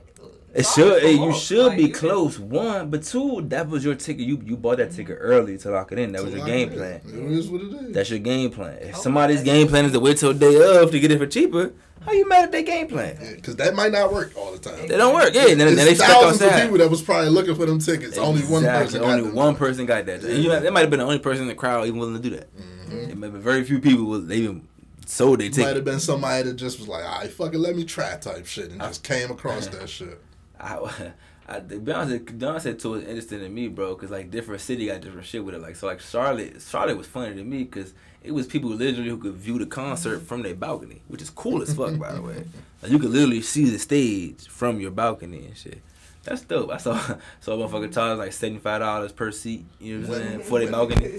It 0.53 0.65
should. 0.65 1.03
It, 1.03 1.15
you 1.15 1.33
should 1.33 1.77
be 1.77 1.89
close. 1.89 2.37
One, 2.37 2.89
but 2.89 3.03
two. 3.03 3.41
That 3.47 3.69
was 3.69 3.85
your 3.85 3.95
ticket. 3.95 4.25
You 4.27 4.41
you 4.43 4.57
bought 4.57 4.77
that 4.77 4.91
ticket 4.91 5.17
early 5.21 5.57
to 5.59 5.71
lock 5.71 5.91
it 5.93 5.99
in. 5.99 6.11
That 6.11 6.23
was 6.23 6.31
your 6.33 6.41
like 6.43 6.51
game 6.51 6.69
that. 6.69 7.03
plan. 7.03 7.25
It 7.25 7.31
is 7.31 7.49
what 7.49 7.61
it 7.61 7.73
is. 7.73 7.93
That's 7.93 8.09
your 8.09 8.19
game 8.19 8.51
plan. 8.51 8.77
If 8.81 8.83
Okay, 8.89 8.91
somebody's 8.93 9.41
game 9.41 9.67
plan 9.67 9.85
is 9.85 9.93
to 9.93 9.99
wait 10.01 10.17
till 10.17 10.33
day 10.33 10.55
of 10.81 10.91
to 10.91 10.99
get 10.99 11.11
it 11.11 11.17
for 11.19 11.27
cheaper, 11.27 11.71
how 12.01 12.11
you 12.11 12.27
mad 12.27 12.43
at 12.45 12.51
their 12.51 12.61
game 12.63 12.87
plan? 12.87 13.17
Because 13.35 13.55
that 13.57 13.73
might 13.75 13.91
not 13.93 14.11
work 14.11 14.33
all 14.37 14.51
the 14.51 14.59
time. 14.59 14.85
They 14.87 14.97
don't 14.97 15.13
work. 15.13 15.33
Yeah, 15.33 15.45
then, 15.45 15.57
then 15.59 15.75
they 15.75 15.85
There's 15.85 15.97
stuck 15.97 16.09
thousands 16.23 16.41
of 16.51 16.61
people 16.61 16.77
that 16.79 16.89
was 16.89 17.01
probably 17.01 17.29
looking 17.29 17.55
for 17.55 17.65
them 17.65 17.79
tickets. 17.79 18.17
Only 18.17 18.41
one 18.41 18.63
Exactly. 18.63 18.85
person. 18.85 19.01
got 19.01 19.09
Only 19.11 19.23
them. 19.27 19.35
one 19.35 19.55
person 19.55 19.85
got 19.85 20.05
that. 20.07 20.23
And 20.23 20.43
you, 20.43 20.49
Yeah. 20.51 20.59
that 20.59 20.73
might 20.73 20.81
have 20.81 20.89
been 20.89 20.99
the 20.99 21.05
only 21.05 21.19
person 21.19 21.43
in 21.43 21.47
the 21.47 21.55
crowd 21.55 21.87
even 21.87 21.99
willing 21.99 22.15
to 22.15 22.21
do 22.21 22.35
that. 22.35 22.47
Mhm. 22.55 22.63
Mm-hmm. 22.89 23.19
Might 23.19 23.33
be 23.33 23.39
very 23.39 23.63
few 23.63 23.79
people 23.79 24.05
will 24.05 24.21
they 24.21 24.37
even 24.37 24.67
sold 25.05 25.39
their 25.39 25.47
Might 25.47 25.53
ticket. 25.55 25.75
have 25.77 25.85
been 25.85 25.99
somebody 25.99 26.43
that 26.43 26.55
just 26.55 26.79
was 26.79 26.87
like, 26.87 27.03
"All 27.03 27.19
right, 27.19 27.29
fucking 27.31 27.59
let 27.59 27.75
me 27.75 27.83
try" 27.83 28.15
type 28.17 28.45
shit, 28.45 28.71
and 28.71 28.81
just 28.81 29.03
came 29.03 29.31
across 29.31 29.67
that 29.67 29.89
shit. 29.97 30.19
I, 30.59 31.11
I, 31.49 31.59
to 31.61 31.79
be 31.79 31.91
honest, 31.91 32.25
Beyonce 32.25 32.77
tour 32.77 32.91
was 32.97 33.03
interesting 33.03 33.39
to 33.39 33.49
me, 33.49 33.67
bro, 33.69 33.95
because 33.95 34.11
like 34.11 34.29
different 34.31 34.61
city 34.61 34.87
got 34.87 35.01
different 35.01 35.25
shit 35.25 35.43
with 35.45 35.55
it. 35.55 35.61
Like 35.61 35.75
so, 35.75 35.87
like 35.87 36.01
Charlotte, 36.01 36.61
Charlotte 36.61 36.97
was 36.97 37.07
funny 37.07 37.35
to 37.35 37.43
me 37.43 37.63
because 37.63 37.93
it 38.23 38.31
was 38.31 38.47
people 38.47 38.69
literally 38.71 39.09
who 39.09 39.17
could 39.17 39.35
view 39.35 39.57
the 39.57 39.65
concert 39.65 40.19
from 40.19 40.41
their 40.43 40.55
balcony, 40.55 41.01
which 41.07 41.21
is 41.21 41.29
cool 41.29 41.61
as 41.61 41.73
fuck, 41.73 41.97
by 41.97 42.11
the 42.13 42.21
way. 42.21 42.43
Like 42.83 42.91
you 42.91 42.99
could 42.99 43.09
literally 43.09 43.41
see 43.41 43.65
the 43.71 43.79
stage 43.79 44.47
from 44.47 44.79
your 44.79 44.91
balcony 44.91 45.45
and 45.47 45.57
shit. 45.57 45.81
That's 46.27 46.41
dope. 46.41 46.71
I 46.71 46.77
saw 46.77 46.97
saw 47.39 47.53
a 47.53 47.57
motherfucker 47.57 47.93
charge 47.93 48.17
like 48.17 48.33
seventy 48.33 48.59
five 48.59 48.81
dollars 48.81 49.13
per 49.13 49.31
seat. 49.31 49.65
You 49.79 49.99
know 49.99 50.09
what 50.09 50.21
I'm 50.21 50.27
saying 50.27 50.39
for 50.41 50.59
their 50.59 50.71
balcony. 50.71 51.07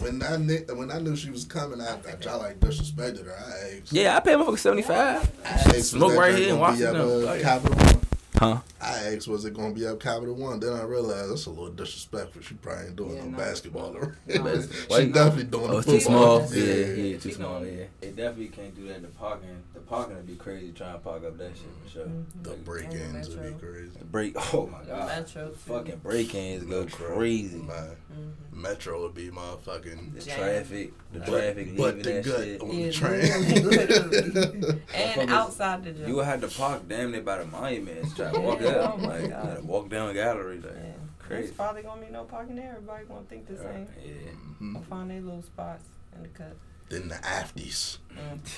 When 0.00 0.22
I 0.22 0.36
knew, 0.36 0.58
when 0.74 0.90
I 0.90 0.98
knew 0.98 1.16
she 1.16 1.30
was 1.30 1.44
coming, 1.44 1.80
I, 1.80 1.94
I, 1.94 2.28
I 2.28 2.34
like 2.36 2.60
disrespected 2.60 3.24
her. 3.24 3.32
I 3.32 3.78
asked. 3.78 3.92
Yeah, 3.92 4.16
I 4.16 4.20
paid 4.20 4.36
motherfucker 4.36 4.58
seventy 4.58 4.82
five. 4.82 5.30
I 5.44 5.48
asked, 5.48 5.74
was 5.74 5.90
Smoke 5.90 6.14
right 6.14 6.34
here 6.34 6.54
in 6.54 6.58
gonna 6.58 6.76
be 6.76 8.09
up, 8.36 8.40
Washington. 8.40 8.40
yeah. 8.40 8.40
Capital 8.40 8.50
One? 8.50 8.54
Huh? 8.54 8.60
I 8.80 9.14
asked, 9.16 9.28
was 9.28 9.44
it 9.44 9.54
gonna 9.54 9.74
be 9.74 9.86
up 9.86 10.00
Capital 10.00 10.34
One? 10.34 10.60
Then 10.60 10.72
I 10.72 10.82
realized 10.84 11.30
that's 11.30 11.46
a 11.46 11.50
little 11.50 11.70
disrespectful. 11.70 12.42
She 12.42 12.54
probably 12.54 12.86
ain't 12.86 12.96
doing 12.96 13.16
Yeah, 13.16 13.24
no 13.24 13.30
no. 13.30 13.38
basketball. 13.38 13.92
No, 13.92 14.00
she 14.28 14.34
it's- 14.34 14.68
definitely 14.88 15.44
doing 15.44 15.64
Oh, 15.70 15.72
the 15.72 15.76
it's 15.78 15.86
too 15.86 16.00
small. 16.00 16.40
Yeah, 16.52 16.62
Yeah. 16.64 16.74
yeah, 16.94 17.12
She 17.14 17.18
too 17.18 17.32
small. 17.32 17.60
going- 17.60 17.78
Yeah, 17.78 17.84
they 18.00 18.08
definitely 18.10 18.48
can't 18.48 18.74
do 18.74 18.86
that 18.88 18.96
in 18.96 19.02
the 19.02 19.08
parking. 19.08 19.48
The 19.74 19.80
parking 19.80 20.16
would 20.16 20.26
be 20.26 20.36
crazy 20.36 20.72
trying 20.72 20.92
to 20.94 20.98
park 21.00 21.24
up 21.24 21.36
that 21.38 21.50
shit 21.56 21.66
for 21.84 21.90
sure. 21.90 22.08
The 22.42 22.50
break-ins 22.64 23.28
would 23.30 23.42
be 23.60 23.66
crazy. 23.66 23.90
The 23.98 24.04
break. 24.04 24.36
Oh 24.54 24.66
my 24.66 24.84
god. 24.84 25.06
Metro. 25.08 25.48
too. 25.48 25.54
Fucking 25.54 25.96
break-ins 26.02 26.64
go 26.64 26.82
Metro, 26.84 27.16
crazy. 27.16 27.56
Man, 27.58 27.96
Mhm. 28.12 28.32
Metro 28.56 29.02
would 29.02 29.14
be 29.14 29.28
motherfucking. 29.30 30.14
The 30.14 30.20
Jam. 30.22 30.38
traffic, 30.38 30.92
the 31.12 31.18
But- 31.20 31.26
traffic 31.28 31.76
But 31.76 31.96
leaving 31.96 32.02
the 32.02 32.10
that 32.12 32.24
gut 32.24 32.44
shit. 32.44 32.60
on 32.62 32.70
Yeah, 32.78 32.86
the 32.86 32.92
train. 32.92 34.62
literally. 35.18 35.32
outside 35.40 35.84
the 35.84 35.92
gym. 35.92 36.08
You 36.08 36.16
would 36.16 36.24
have 36.26 36.40
to 36.40 36.48
park 36.48 36.82
damn 36.88 37.12
near 37.12 37.20
by 37.22 37.38
the 37.38 37.46
monument 37.46 38.08
to 38.10 38.14
try 38.16 38.32
to 38.32 38.40
walk 38.48 38.60
Yeah, 38.60 38.68
up. 38.68 38.94
oh 38.94 38.96
my 38.98 39.06
like, 39.08 39.22
you 39.22 39.28
God. 39.28 39.44
gotta 39.46 39.62
walk 39.62 39.88
down 39.88 40.08
the 40.08 40.14
gallery. 40.14 40.56
Like, 40.60 40.72
yeah. 40.74 40.92
crazy. 41.18 41.42
There's 41.44 41.54
probably 41.56 41.82
gonna 41.82 42.04
be 42.04 42.10
no 42.12 42.24
parking 42.24 42.56
there. 42.56 42.72
Everybody 42.76 43.04
gonna 43.06 43.22
think 43.28 43.46
the 43.48 43.56
same. 43.56 43.86
Yeah. 44.04 44.12
Mhm. 44.60 44.76
I'll 44.76 44.82
find 44.82 45.10
their 45.10 45.20
little 45.20 45.42
spots 45.42 45.84
in 46.16 46.22
the 46.22 46.28
cut. 46.28 46.56
Then 46.88 47.08
the 47.08 47.14
afties. 47.16 47.98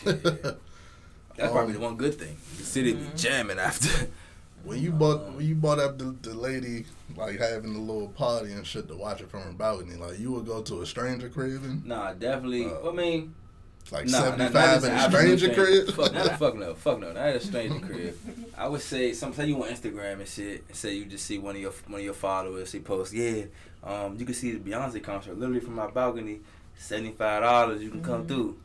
Mm. 0.04 0.56
That's 1.37 1.50
probably 1.52 1.73
the 1.75 1.80
one 1.80 1.97
good 1.97 2.14
thing. 2.18 2.37
The 2.59 2.64
city 2.64 2.92
be 2.92 3.00
Mhm. 3.04 3.16
jamming 3.18 3.59
after. 3.59 4.09
When 4.64 4.80
you 4.80 4.92
bought 4.92 5.32
when 5.35 5.44
you 5.44 5.54
bought 5.56 5.80
up 5.80 5.99
the, 5.99 6.14
the 6.23 6.35
lady 6.35 6.85
like 7.16 7.40
having 7.40 7.75
a 7.75 7.78
little 7.80 8.09
party 8.09 8.52
and 8.52 8.64
shit 8.66 8.87
to 8.88 8.94
watch 8.97 9.21
it 9.21 9.28
from 9.30 9.40
her 9.42 9.52
balcony, 9.52 9.97
like 9.97 10.21
you 10.21 10.30
would 10.32 10.47
go 10.47 10.62
to 10.62 10.82
a 10.82 10.87
stranger 10.87 11.28
crib 11.28 11.64
and 11.64 11.85
Nah, 11.85 12.12
definitely. 12.12 12.66
Uh, 12.66 12.88
I 12.88 12.92
mean, 12.92 13.35
like 13.93 14.07
nah, 14.07 14.19
seventy 14.19 14.45
not, 14.45 14.53
not 14.53 14.63
five 14.65 14.81
just 14.81 14.87
in 14.87 14.93
a 14.99 15.11
stranger 15.11 15.53
stranger. 15.53 15.85
crib. 15.85 15.95
Fuck, 15.97 16.13
not, 16.15 16.39
fuck 16.39 16.57
no, 16.57 16.75
fuck 16.75 16.99
no, 17.01 17.13
not 17.13 17.27
a 17.29 17.41
stranger 17.41 17.79
crib. 17.87 18.17
I 18.57 18.67
would 18.69 18.81
say, 18.81 19.13
some 19.13 19.33
say 19.35 19.47
you 19.47 19.63
on 19.63 19.69
Instagram 19.69 20.15
and 20.21 20.29
shit, 20.29 20.65
and 20.67 20.77
say 20.77 20.95
you 20.95 21.05
just 21.05 21.25
see 21.27 21.39
one 21.39 21.55
of 21.57 21.61
your 21.63 21.73
one 21.87 22.01
of 22.01 22.05
your 22.05 22.15
followers, 22.15 22.73
he 22.73 22.81
posts, 22.81 23.13
yeah, 23.15 23.45
um, 23.85 24.17
you 24.19 24.25
can 24.25 24.35
see 24.35 24.53
the 24.53 24.59
Beyonce 24.71 25.03
concert 25.03 25.39
literally 25.39 25.61
from 25.61 25.75
my 25.75 25.89
balcony, 25.91 26.41
seventy 26.77 27.13
five 27.13 27.43
dollars, 27.43 27.83
you 27.83 27.91
can 27.91 28.03
come 28.03 28.25
Mhm. 28.25 28.29
through. 28.29 28.57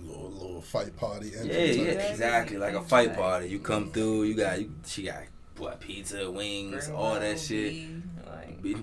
little 0.00 0.30
little 0.30 0.60
fight 0.62 0.94
party. 0.96 1.28
Yeah, 1.34 1.42
yeah, 1.44 1.52
Exactly. 1.52 2.10
exactly. 2.10 2.56
Like 2.58 2.74
a 2.74 2.82
fight 2.82 3.16
party. 3.16 3.48
You 3.48 3.58
come 3.60 3.90
through, 3.90 4.24
you 4.24 4.34
got 4.34 4.60
you, 4.60 4.70
she 4.86 5.04
got 5.04 5.22
what 5.56 5.80
pizza, 5.80 6.30
wings, 6.30 6.90
all 6.90 7.14
that 7.18 7.40
shit. 7.40 7.88
Like, 8.26 8.60
Be- 8.62 8.76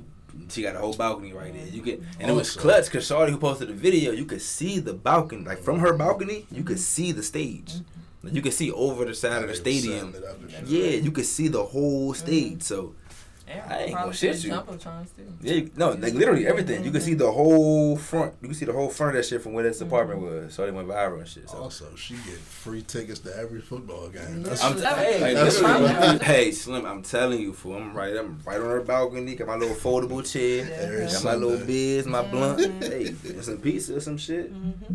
She 0.50 0.62
got 0.62 0.76
a 0.76 0.80
whole 0.80 0.94
balcony 0.94 1.34
right 1.34 1.54
there. 1.54 1.68
You 1.68 1.82
could, 1.82 2.06
and 2.20 2.30
it 2.30 2.34
was 2.34 2.56
clutch 2.56 2.86
because 2.86 3.10
Shawty 3.10 3.30
who 3.30 3.38
posted 3.38 3.70
the 3.70 3.74
video, 3.74 4.12
you 4.12 4.26
could 4.26 4.42
see 4.42 4.80
the 4.80 4.94
balcony, 4.94 5.44
like 5.44 5.60
from 5.60 5.80
her 5.80 5.94
balcony, 5.94 6.46
you 6.52 6.64
could 6.64 6.78
mm-hmm. 6.78 6.84
see 6.84 7.12
the 7.12 7.24
stage. 7.24 7.74
Mm-hmm. 7.74 8.28
Like, 8.28 8.34
you 8.36 8.42
could 8.42 8.54
see 8.54 8.72
over 8.72 9.04
the 9.04 9.14
side 9.14 9.44
of 9.44 9.50
the 9.50 9.54
Like, 9.54 9.64
they 9.64 9.72
were 9.74 9.80
stadium. 9.80 10.14
setting 10.14 10.28
it 10.28 10.30
up 10.30 10.42
and 10.42 10.52
shit. 10.52 10.68
Yeah, 10.68 11.00
you 11.02 11.12
could 11.12 11.26
see 11.26 11.50
the 11.50 11.64
whole 11.64 12.14
mm-hmm. 12.14 12.26
stage. 12.26 12.64
So 12.64 12.96
yeah, 13.48 13.66
I 13.70 13.78
ain't 13.84 13.92
probably 13.92 13.94
gonna 13.94 14.14
shit 14.14 14.32
put 14.36 14.44
you. 14.44 14.50
Too. 15.18 15.34
yeah, 15.42 15.70
no, 15.76 15.92
like 15.92 16.14
literally 16.14 16.48
everything. 16.48 16.84
You 16.84 16.92
can 16.92 17.02
see 17.02 17.14
the 17.14 17.32
whole 17.32 17.98
front. 17.98 18.34
You 18.42 18.48
can 18.48 18.56
see 18.56 18.66
the 18.66 18.72
whole 18.74 18.90
front 18.90 19.16
of 19.16 19.22
that 19.22 19.28
shit 19.28 19.42
from 19.42 19.54
where 19.54 19.64
this 19.64 19.82
apartment 19.82 20.22
was. 20.22 20.54
So 20.54 20.66
they 20.66 20.72
went 20.72 20.88
viral 20.88 21.20
and 21.20 21.28
shit. 21.28 21.50
So. 21.50 21.58
Also, 21.58 21.94
she 21.96 22.14
get 22.16 22.38
free 22.38 22.82
tickets 22.82 23.20
to 23.22 23.36
every 23.38 23.60
football 23.62 24.08
game. 24.10 24.44
That's 24.44 24.64
I'm 24.64 24.78
That- 24.78 24.98
hey, 24.98 25.20
hey, 25.20 25.34
that's 25.34 25.60
that's 25.60 25.62
what- 25.82 25.98
right. 25.98 26.22
hey, 26.24 26.52
Slim, 26.52 26.86
I'm 26.86 27.04
telling 27.04 27.42
you, 27.42 27.54
fool. 27.54 27.76
I'm 27.76 27.94
right. 27.94 28.16
I'm 28.16 28.40
right 28.46 28.60
on 28.60 28.66
her 28.66 28.82
balcony. 28.82 29.36
Got 29.36 29.48
my 29.48 29.56
little 29.58 29.76
foldable 29.76 30.24
chair. 30.30 30.70
Every 30.82 31.06
Got 31.08 31.24
my 31.24 31.34
little 31.36 31.58
Sunday. 31.58 31.66
biz, 31.66 32.06
my 32.08 32.22
blunt. 32.24 32.60
Mhm. 32.60 32.84
Hey, 33.36 33.42
some 33.42 33.58
pizza 33.58 33.98
or 33.98 34.00
some 34.00 34.18
shit. 34.18 34.54
Mm-hmm. 34.54 34.94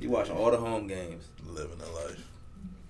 You 0.00 0.10
watching 0.10 0.36
all 0.36 0.50
the 0.50 0.56
home 0.58 0.86
games. 0.88 1.24
living 1.46 1.78
the 1.78 1.86
life. 1.86 2.22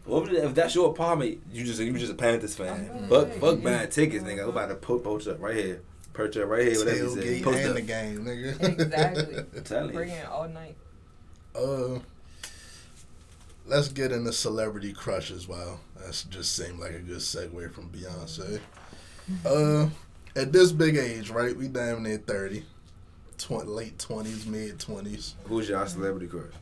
Well, 0.07 0.23
if- 0.27 0.33
if 0.45 0.55
that's 0.55 0.75
your 0.75 0.91
apartment, 0.91 1.41
you 1.53 1.65
just 1.65 1.81
you 1.81 1.93
just 1.99 2.13
a 2.13 2.15
Panthers 2.15 2.55
fan. 2.55 2.89
Mhm. 2.89 3.09
Fuck, 3.09 3.33
fuck 3.41 3.63
buying 3.63 3.89
tickets, 3.91 4.25
nigga. 4.25 4.43
I'm 4.45 4.49
about 4.51 4.69
to 4.69 4.75
put 4.77 5.03
post 5.05 5.27
up 5.29 5.41
right 5.41 5.55
here, 5.57 5.81
perch 6.13 6.37
up 6.37 6.49
right 6.49 6.67
here, 6.69 6.79
whatever 6.79 6.99
you 6.99 7.15
say. 7.15 7.21
Tailgate 7.41 7.43
Post 7.45 7.59
and 7.59 7.69
up. 7.71 7.75
the 7.75 7.83
game, 7.83 8.25
nigga. 8.25 8.61
Exactly. 8.81 9.37
I'm 9.57 9.65
telling 9.65 9.93
Bring 9.95 10.09
it 10.11 10.27
all 10.27 10.49
night. 10.49 10.77
Uh, 11.55 11.99
let's 13.67 13.89
get 13.89 14.13
into 14.13 14.33
celebrity 14.33 14.93
crushes. 14.93 15.49
Wow, 15.49 15.81
that's 15.99 16.25
just 16.25 16.55
seemed 16.55 16.79
like 16.79 16.93
a 16.93 16.99
good 17.01 17.19
segue 17.19 17.73
from 17.73 17.91
Beyonce. 17.91 18.61
Uh, 19.45 19.89
at 20.37 20.53
this 20.53 20.71
big 20.73 20.97
age, 20.97 21.31
right? 21.31 21.57
We 21.57 21.69
damn 21.69 22.03
near 22.03 22.19
thirty, 22.19 22.65
tw- 23.39 23.67
late 23.67 23.99
twenties, 23.99 24.47
mid 24.47 24.79
twenties. 24.79 25.35
Who's 25.47 25.69
y'all 25.69 25.87
celebrity 25.87 26.27
crush? 26.29 26.53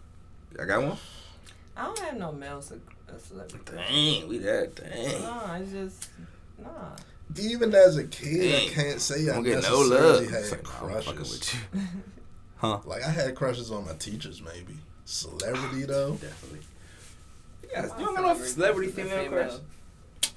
I 0.61 0.65
got 0.65 0.83
one. 0.83 0.97
I 1.77 1.85
don't 1.87 1.99
have 2.01 2.17
no 2.17 2.33
male 2.33 2.63
ce- 2.63 2.73
uh, 3.09 3.19
celebrity. 3.19 3.59
Dang, 3.77 4.29
we 4.29 4.39
that 4.39 4.75
dang. 4.77 5.23
Nah, 5.23 5.57
it's 5.57 5.73
just 5.73 6.11
nah. 6.63 6.71
Even 7.41 7.75
as 7.75 7.97
a 7.97 8.05
kid, 8.05 8.55
I 8.55 8.73
can't 8.73 9.01
say 9.01 9.29
I 9.29 9.35
Don't 9.35 9.43
get 9.43 9.63
no 9.63 9.83
necessarily 9.83 9.91
love. 10.27 10.31
had 10.31 10.41
It's 10.43 10.51
like, 10.53 10.65
nah, 10.65 10.71
I'm 10.71 11.03
crushes. 11.03 11.31
with 11.33 11.55
you. 11.75 11.81
Huh? 12.57 12.79
Like 12.87 13.03
I 13.03 13.11
had 13.11 13.35
crushes 13.35 13.71
on 13.71 13.85
my 13.85 13.93
teachers, 13.95 14.41
maybe. 14.41 14.75
Celebrity 15.05 15.85
though. 15.85 16.13
Definitely. 16.13 16.61
Yeah, 17.71 17.87
got, 17.89 17.99
you 17.99 18.05
don't 18.07 18.15
got 18.15 18.39
no 18.39 18.45
celebrity 18.45 18.91
The 18.93 19.03
female 19.03 19.29
crush? 19.29 19.53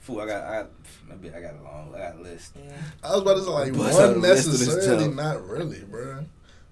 Fool, 0.01 0.21
I 0.21 0.25
got, 0.25 0.43
I 0.43 0.51
got, 0.61 0.69
maybe 1.07 1.33
I 1.35 1.39
got 1.41 1.53
a 1.59 1.63
long, 1.63 1.93
I 1.95 1.99
got 1.99 2.15
a 2.15 2.21
list. 2.21 2.53
Yeah. 2.57 2.71
I 3.03 3.11
was 3.11 3.21
about 3.21 3.35
to 3.35 3.43
say 3.43 3.49
like 3.49 3.73
Bust 3.77 3.93
one 3.99 4.09
a 4.09 4.17
list 4.17 4.45
of 4.47 4.51
this 4.53 4.67
necessarily, 4.67 5.07
not 5.09 5.45
really, 5.47 5.81
bro. 5.83 6.25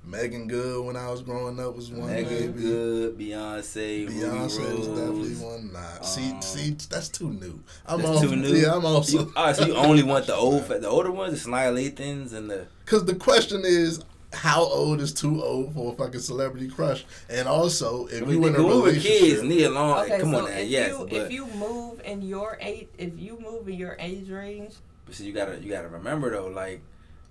Meagan 0.07 0.47
Good 0.47 0.85
when 0.85 0.95
I 0.95 1.09
was 1.09 1.21
growing 1.21 1.59
up 1.59 1.75
was 1.75 1.89
one. 1.91 2.07
Megan 2.09 2.31
maybe. 2.55 2.61
Good, 2.61 3.17
Beyonce, 3.17 4.07
Beyonce 4.07 4.59
Ruby 4.59 4.77
was 4.77 4.87
Rose. 4.87 4.87
definitely 4.99 5.45
one. 5.45 5.73
Nah, 5.73 6.01
see, 6.01 6.31
Um, 6.31 6.41
see, 6.41 6.69
that's 6.89 7.09
too 7.09 7.31
new. 7.31 7.59
I'm 7.85 8.01
That's 8.01 8.17
off, 8.17 8.23
too 8.23 8.35
new. 8.35 8.53
Yeah, 8.55 8.75
I'm 8.75 8.85
also 8.85 9.19
You, 9.19 9.33
all 9.35 9.45
right, 9.45 9.55
so 9.55 9.65
you 9.65 9.75
only 9.75 10.03
want 10.03 10.27
the 10.27 10.35
old, 10.35 10.67
the 10.67 10.87
older 10.87 11.11
ones, 11.11 11.43
the 11.43 11.49
Sanaa 11.49 11.73
Lathans 11.73 12.33
and 12.33 12.49
the. 12.49 12.67
because 12.83 13.05
the 13.05 13.15
question 13.15 13.61
is. 13.65 14.03
How 14.33 14.63
old 14.63 14.99
is 14.99 15.13
too 15.13 15.41
old 15.41 15.73
for 15.75 15.93
a 15.93 15.95
fucking 15.95 16.19
celebrity 16.19 16.67
crush? 16.67 17.05
And 17.29 17.47
also, 17.47 18.07
if 18.07 18.21
I 18.21 18.25
mean, 18.25 18.41
you 18.41 18.47
in 18.47 18.55
a 18.55 18.57
nigga, 18.57 18.67
we 18.67 18.73
were 18.73 18.81
relationship, 18.87 19.19
kids, 19.19 19.43
Nia 19.43 19.69
Long. 19.69 19.99
Okay, 20.03 20.19
come 20.19 20.31
so 20.31 20.37
on 20.39 20.43
now, 20.51 20.57
if 20.57 20.67
yes, 20.69 20.89
you 20.89 20.97
but, 21.09 21.13
if 21.13 21.31
you 21.31 21.45
move 21.47 22.01
in 22.03 22.21
your 22.21 22.57
age, 22.59 22.89
if 22.97 23.17
you 23.17 23.39
move 23.39 23.69
in 23.69 23.75
your 23.75 23.95
age 23.97 24.29
range, 24.29 24.73
but 25.05 25.15
see, 25.15 25.23
you 25.25 25.31
gotta 25.31 25.57
you 25.61 25.69
gotta 25.71 25.87
remember 25.87 26.31
though, 26.31 26.47
like 26.47 26.81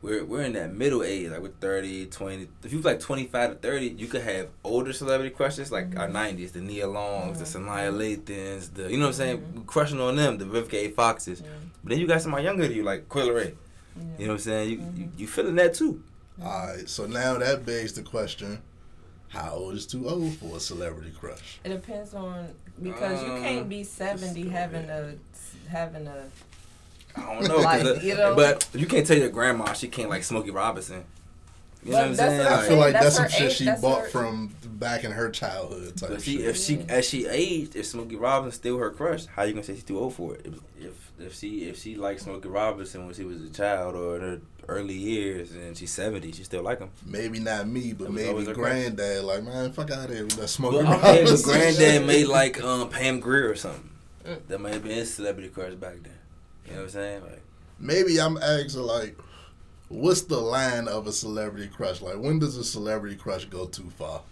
we're 0.05 0.25
we're 0.25 0.43
in 0.43 0.53
that 0.53 0.75
middle 0.75 1.03
age, 1.03 1.31
like 1.31 1.41
we're 1.41 1.49
30, 1.49 2.07
20. 2.07 2.49
If 2.63 2.73
you 2.73 2.79
was 2.79 2.85
like 2.85 3.01
twenty 3.01 3.25
five 3.27 3.51
to 3.51 3.57
thirty, 3.57 3.89
you 3.89 4.07
could 4.07 4.21
have 4.23 4.49
older 4.63 4.93
celebrity 4.93 5.35
crushes 5.35 5.73
like 5.73 5.99
our 5.99 6.09
nineties, 6.09 6.53
the 6.53 6.61
Nia 6.61 6.87
Longs, 6.87 7.39
the 7.39 7.45
Sanaa 7.45 7.91
Lathans, 7.91 8.73
the 8.75 8.91
you 8.91 8.99
know 8.99 9.05
what 9.05 9.09
I'm 9.09 9.13
saying, 9.15 9.39
Mhm. 9.55 9.67
crushing 9.67 10.01
on 10.01 10.17
them, 10.17 10.37
the 10.39 10.45
Vivica 10.45 10.75
A. 10.75 10.89
Foxes. 10.91 11.41
yeah, 11.41 11.47
But 11.83 11.91
then 11.91 11.99
you 12.01 12.07
got 12.07 12.21
somebody 12.21 12.45
younger 12.45 12.69
than 12.69 12.77
you, 12.77 12.83
like 12.83 13.09
Coi 13.09 13.23
Leray. 13.23 13.55
yeah. 13.97 14.03
You 14.19 14.27
know 14.27 14.33
what 14.35 14.41
I'm 14.41 14.45
saying? 14.45 14.71
You, 14.71 14.77
you 14.77 15.05
Mhm. 15.07 15.19
you 15.21 15.27
feeling 15.27 15.55
that 15.57 15.73
too? 15.75 16.03
all 16.43 16.67
right. 16.69 16.89
So 16.89 17.07
now 17.07 17.39
that 17.39 17.65
begs 17.65 17.93
the 17.95 18.03
question: 18.03 18.59
How 19.29 19.53
old 19.55 19.75
is 19.75 19.87
too 19.87 20.09
old 20.09 20.35
for 20.37 20.57
a 20.59 20.61
celebrity 20.61 21.13
crush? 21.19 21.59
It 21.65 21.71
depends 21.71 22.13
on 22.15 22.49
because 22.83 23.23
you 23.23 23.29
can't 23.43 23.69
be 23.69 23.83
seventy 23.85 24.49
having 24.49 24.89
a 24.91 25.15
having 25.69 26.07
a 26.07 26.25
I 27.16 27.21
don't 27.35 27.49
know, 27.49 27.54
'cause 27.56 27.64
Like, 27.64 27.85
uh, 27.85 27.94
you 28.00 28.14
know- 28.16 28.35
but 28.35 28.66
you 28.75 28.87
can't 28.87 29.06
tell 29.06 29.16
your 29.18 29.28
grandma 29.28 29.73
she 29.73 29.88
can't 29.88 30.11
like 30.11 30.25
Smokey 30.25 30.50
Robinson. 30.50 31.04
You 31.85 31.92
know 31.92 31.99
what 31.99 32.06
I'm 32.09 32.14
saying? 32.14 32.38
what 32.38 32.47
I 32.52 32.66
feel 32.68 32.78
like 32.78 32.92
that's 32.94 33.04
that's, 33.04 33.16
some 33.16 33.28
shit 33.28 33.42
age- 33.50 33.56
she 33.59 33.64
that's 33.66 33.80
bought 33.83 34.02
her- 34.04 34.09
from 34.09 34.54
back 34.64 35.04
in 35.04 35.12
her 35.12 35.28
childhood 35.30 35.97
type 35.99 36.11
But 36.11 36.23
she, 36.23 36.38
shit. 36.38 36.47
if 36.47 36.56
she 36.56 36.85
as 36.88 37.04
she 37.06 37.26
aged, 37.26 37.76
if 37.76 37.85
Smokey 37.87 38.16
Robinson 38.16 38.59
still 38.59 38.78
her 38.78 38.90
crush, 38.90 39.26
how 39.26 39.42
you 39.42 39.52
gonna 39.52 39.64
say 39.64 39.75
she's 39.75 39.85
too 39.85 39.99
old 39.99 40.14
for 40.14 40.35
it? 40.35 40.47
If 40.47 40.54
if, 40.80 41.26
if 41.26 41.35
she 41.38 41.64
if 41.68 41.78
she 41.78 41.97
liked 41.97 42.23
Smokey 42.23 42.49
Robinson 42.49 43.04
when 43.04 43.14
she 43.14 43.25
was 43.25 43.42
a 43.42 43.50
child 43.50 43.97
or 43.97 44.16
in 44.16 44.23
her 44.23 44.40
early 44.66 44.94
years 44.94 45.52
and 45.52 45.76
she's 45.76 45.92
seventy, 45.92 46.33
she 46.33 46.42
still 46.42 46.62
like 46.62 46.78
him. 46.78 46.88
Maybe 47.04 47.38
not 47.38 47.68
me, 47.68 47.92
but 47.92 48.11
maybe 48.11 48.30
always 48.30 48.47
her 48.49 48.54
crush. 48.54 48.71
granddad. 48.73 49.23
Like, 49.25 49.44
man, 49.44 49.71
fuck 49.73 49.90
out 49.90 50.09
of 50.09 50.14
here 50.14 50.25
with 50.25 50.37
that 50.38 50.49
smoking. 50.49 50.85
But 50.87 50.97
okay, 51.00 51.00
but 51.02 51.21
Robinson 51.25 51.50
granddad 51.50 51.76
shit. 51.76 52.06
made 52.06 52.26
like 52.28 52.64
um 52.64 52.88
Pam 52.88 53.21
Grier 53.21 53.50
or 53.50 53.56
something. 53.56 53.90
Mm. 54.26 54.38
That 54.49 54.59
might 54.59 54.73
have 54.73 54.83
been 54.83 54.92
his 54.92 55.12
celebrity 55.12 55.50
crush 55.50 55.75
back 55.75 55.97
then. 56.02 56.13
You 56.66 56.73
know 56.73 56.76
what 56.78 56.83
I'm 56.85 56.88
saying? 56.90 57.23
Like 57.23 57.42
Maybe 57.78 58.21
I'm 58.21 58.37
asking 58.38 58.83
like, 58.83 59.16
what's 59.88 60.23
the 60.23 60.38
line 60.40 60.88
of 60.88 61.06
a 61.06 61.12
celebrity 61.12 61.68
crush? 61.68 62.00
Like, 62.00 62.18
when 62.18 62.38
does 62.38 62.56
a 62.56 62.64
celebrity 62.64 63.16
crush 63.16 63.44
go 63.47 63.66
too 63.66 63.90
far? 63.99 64.23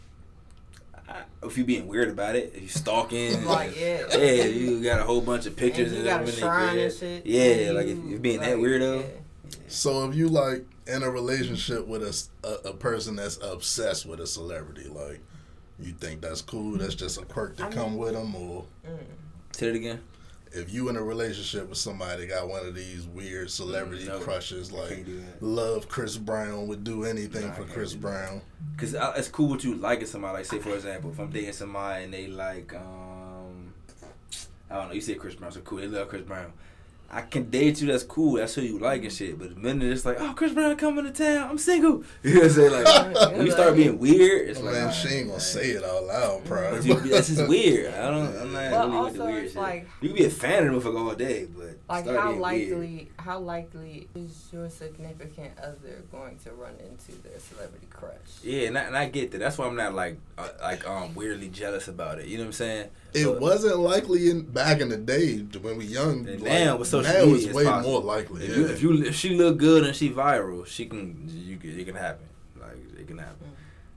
I, 1.08 1.22
if 1.42 1.58
you 1.58 1.64
being 1.64 1.88
weird 1.88 2.08
about 2.08 2.36
it, 2.36 2.52
if 2.54 2.62
you 2.62 2.68
stalking, 2.68 3.44
like 3.46 3.78
yeah, 3.78 4.04
yeah, 4.16 4.44
you 4.44 4.82
got 4.82 5.00
a 5.00 5.04
whole 5.04 5.20
bunch 5.20 5.46
of 5.46 5.56
pictures 5.56 5.88
and 5.92 6.02
you 6.04 6.08
of 6.10 6.10
got 6.10 6.18
them 6.24 6.28
a 6.28 6.32
shrine 6.38 6.78
and 6.78 6.92
shit. 6.92 7.26
Yeah, 7.26 7.42
and 7.42 7.76
like 7.76 7.86
if 7.86 7.96
you- 7.98 8.08
you're 8.10 8.18
being 8.20 8.40
that 8.40 8.56
weirdo. 8.58 9.00
yeah. 9.02 9.06
So 9.68 10.08
if 10.08 10.14
you 10.14 10.28
like 10.28 10.64
in 10.86 11.02
a 11.02 11.10
relationship 11.10 11.86
with 11.86 12.02
a 12.02 12.68
a 12.68 12.72
person 12.72 13.16
that's 13.16 13.38
obsessed 13.42 14.06
with 14.06 14.20
a 14.20 14.26
celebrity, 14.26 14.88
like, 14.88 15.20
you 15.80 15.92
think 15.92 16.20
that's 16.22 16.40
cool? 16.40 16.78
That's 16.78 16.94
just 16.94 17.20
a 17.20 17.24
quirk 17.24 17.56
to 17.56 17.64
I 17.66 17.70
come 17.70 17.90
mean- 17.92 17.98
with 17.98 18.12
them, 18.14 18.34
or 18.36 18.64
Mm. 18.86 18.98
Say 19.52 19.68
it 19.68 19.76
again. 19.76 20.00
If 20.54 20.72
you 20.72 20.88
in 20.88 20.96
a 20.96 21.02
relationship 21.02 21.68
with 21.68 21.78
somebody 21.78 22.22
that 22.22 22.28
got 22.28 22.48
one 22.48 22.66
of 22.66 22.74
these 22.74 23.06
weird 23.06 23.50
celebrity 23.50 24.06
No, 24.06 24.18
crushes, 24.20 24.70
like 24.72 24.88
Can't 24.90 25.06
do 25.06 25.20
that. 25.20 25.42
love 25.42 25.88
Chris 25.88 26.16
Brown 26.16 26.66
would 26.68 26.84
do 26.84 27.04
anything 27.04 27.52
for 27.52 27.64
Chris. 27.64 27.94
Brown. 27.94 28.42
Cause 28.76 28.94
I, 28.94 29.14
it's 29.16 29.28
cool 29.28 29.48
with 29.48 29.64
you 29.64 29.74
liking 29.76 30.06
somebody. 30.06 30.38
Like 30.38 30.46
say 30.46 30.58
for 30.58 30.74
example, 30.74 31.10
if 31.10 31.18
I'm 31.18 31.30
dating 31.30 31.52
somebody 31.52 32.04
and 32.04 32.12
they 32.14 32.26
like, 32.26 32.74
um, 32.74 33.72
I 34.70 34.76
don't 34.76 34.88
know, 34.88 34.94
you 34.94 35.00
say 35.00 35.14
Chris 35.14 35.34
Brown, 35.34 35.52
so 35.52 35.60
cool. 35.60 35.78
They 35.78 35.86
love 35.88 36.08
Chris 36.08 36.22
Brown. 36.22 36.52
I 37.14 37.20
can 37.20 37.50
date 37.50 37.80
you. 37.82 37.88
That's 37.88 38.04
cool. 38.04 38.36
That's 38.36 38.54
who 38.54 38.62
you 38.62 38.78
like 38.78 39.02
and 39.02 39.12
shit. 39.12 39.38
But 39.38 39.54
the 39.54 39.60
minute 39.60 39.92
it's 39.92 40.06
like, 40.06 40.16
oh, 40.18 40.32
Chris 40.34 40.52
Brown 40.54 40.74
coming 40.76 41.04
to 41.04 41.10
town. 41.10 41.50
I'm 41.50 41.58
single. 41.58 42.02
You 42.22 42.34
know 42.34 42.40
what 42.40 42.44
I'm 42.46 42.52
saying? 42.54 42.72
Like 42.72 43.32
when 43.36 43.46
you 43.46 43.52
start 43.52 43.76
being 43.76 43.98
weird, 43.98 44.48
it's 44.48 44.58
Oh, 44.60 44.62
like 44.62 44.72
man, 44.72 44.82
alright, 44.84 44.96
she 44.96 45.08
ain't 45.08 45.20
gonna 45.26 45.32
like, 45.34 45.40
say 45.42 45.70
it 45.72 45.84
out 45.84 46.04
loud, 46.04 46.40
but 46.44 46.48
probably. 46.48 46.88
you- 46.88 47.00
That's 47.10 47.28
just 47.28 47.46
weird. 47.48 47.92
I 47.94 48.10
don't. 48.10 48.36
I'm 48.40 48.52
not 48.52 48.72
Well, 48.72 48.88
really 48.88 49.02
with 49.04 49.14
the 49.14 49.20
also, 49.20 49.26
weird 49.32 49.44
it's 49.44 49.52
shit. 49.52 49.62
like- 49.62 49.88
you 50.00 50.08
can 50.08 50.16
be 50.18 50.24
a 50.24 50.30
fan 50.30 50.66
of 50.66 50.82
the 50.82 50.90
motherfucker 50.90 51.08
all 51.08 51.14
day, 51.14 51.48
but 51.54 51.78
Like 51.88 52.04
start 52.04 52.18
how 52.18 52.28
being 52.30 52.40
weird. 52.40 53.08
Likely 53.22 53.32
how 53.32 53.38
likely 53.38 54.08
is 54.14 54.48
your 54.52 54.68
significant 54.68 55.58
other 55.58 56.02
going 56.10 56.38
to 56.38 56.52
run 56.52 56.74
into 56.84 57.12
their 57.22 57.38
celebrity 57.38 57.86
crush? 57.90 58.14
Yeah, 58.42 58.68
and 58.68 58.78
I, 58.78 58.82
and 58.82 58.96
I 58.96 59.08
get 59.08 59.30
that. 59.32 59.38
That's 59.38 59.58
why 59.58 59.66
I'm 59.66 59.76
not 59.76 59.94
like 59.94 60.18
uh, 60.38 60.48
like 60.60 60.88
um 60.88 61.14
weirdly 61.14 61.48
jealous 61.48 61.88
about 61.88 62.18
it. 62.18 62.26
You 62.26 62.38
know 62.38 62.44
what 62.44 62.48
I'm 62.48 62.52
saying? 62.52 62.90
It 63.14 63.24
But- 63.24 63.40
wasn't 63.40 63.78
likely 63.78 64.30
in 64.30 64.42
back 64.42 64.80
in 64.80 64.88
the 64.88 64.96
day 64.96 65.38
when 65.38 65.78
we 65.78 65.86
young. 65.86 66.26
And 66.28 66.40
like, 66.42 66.52
now 66.52 66.76
with 66.76 66.88
social 66.88 67.12
now 67.12 67.20
media, 67.20 67.34
it's 67.36 67.44
it's 67.46 67.54
way 67.54 67.64
possible. 67.64 67.90
more 67.92 68.02
likely. 68.02 68.44
If 68.44 68.50
yeah. 68.50 68.56
you 68.56 68.66
if 68.66 68.82
you 68.82 69.04
if 69.04 69.14
she 69.14 69.36
look 69.36 69.58
good 69.58 69.84
and 69.84 69.94
she 69.94 70.10
viral, 70.10 70.66
she 70.66 70.86
can 70.86 71.28
you 71.28 71.56
can 71.56 71.78
it 71.78 71.84
can 71.84 71.96
happen. 71.96 72.26
Like 72.60 72.76
it 72.98 73.06
can 73.06 73.18
happen. 73.18 73.48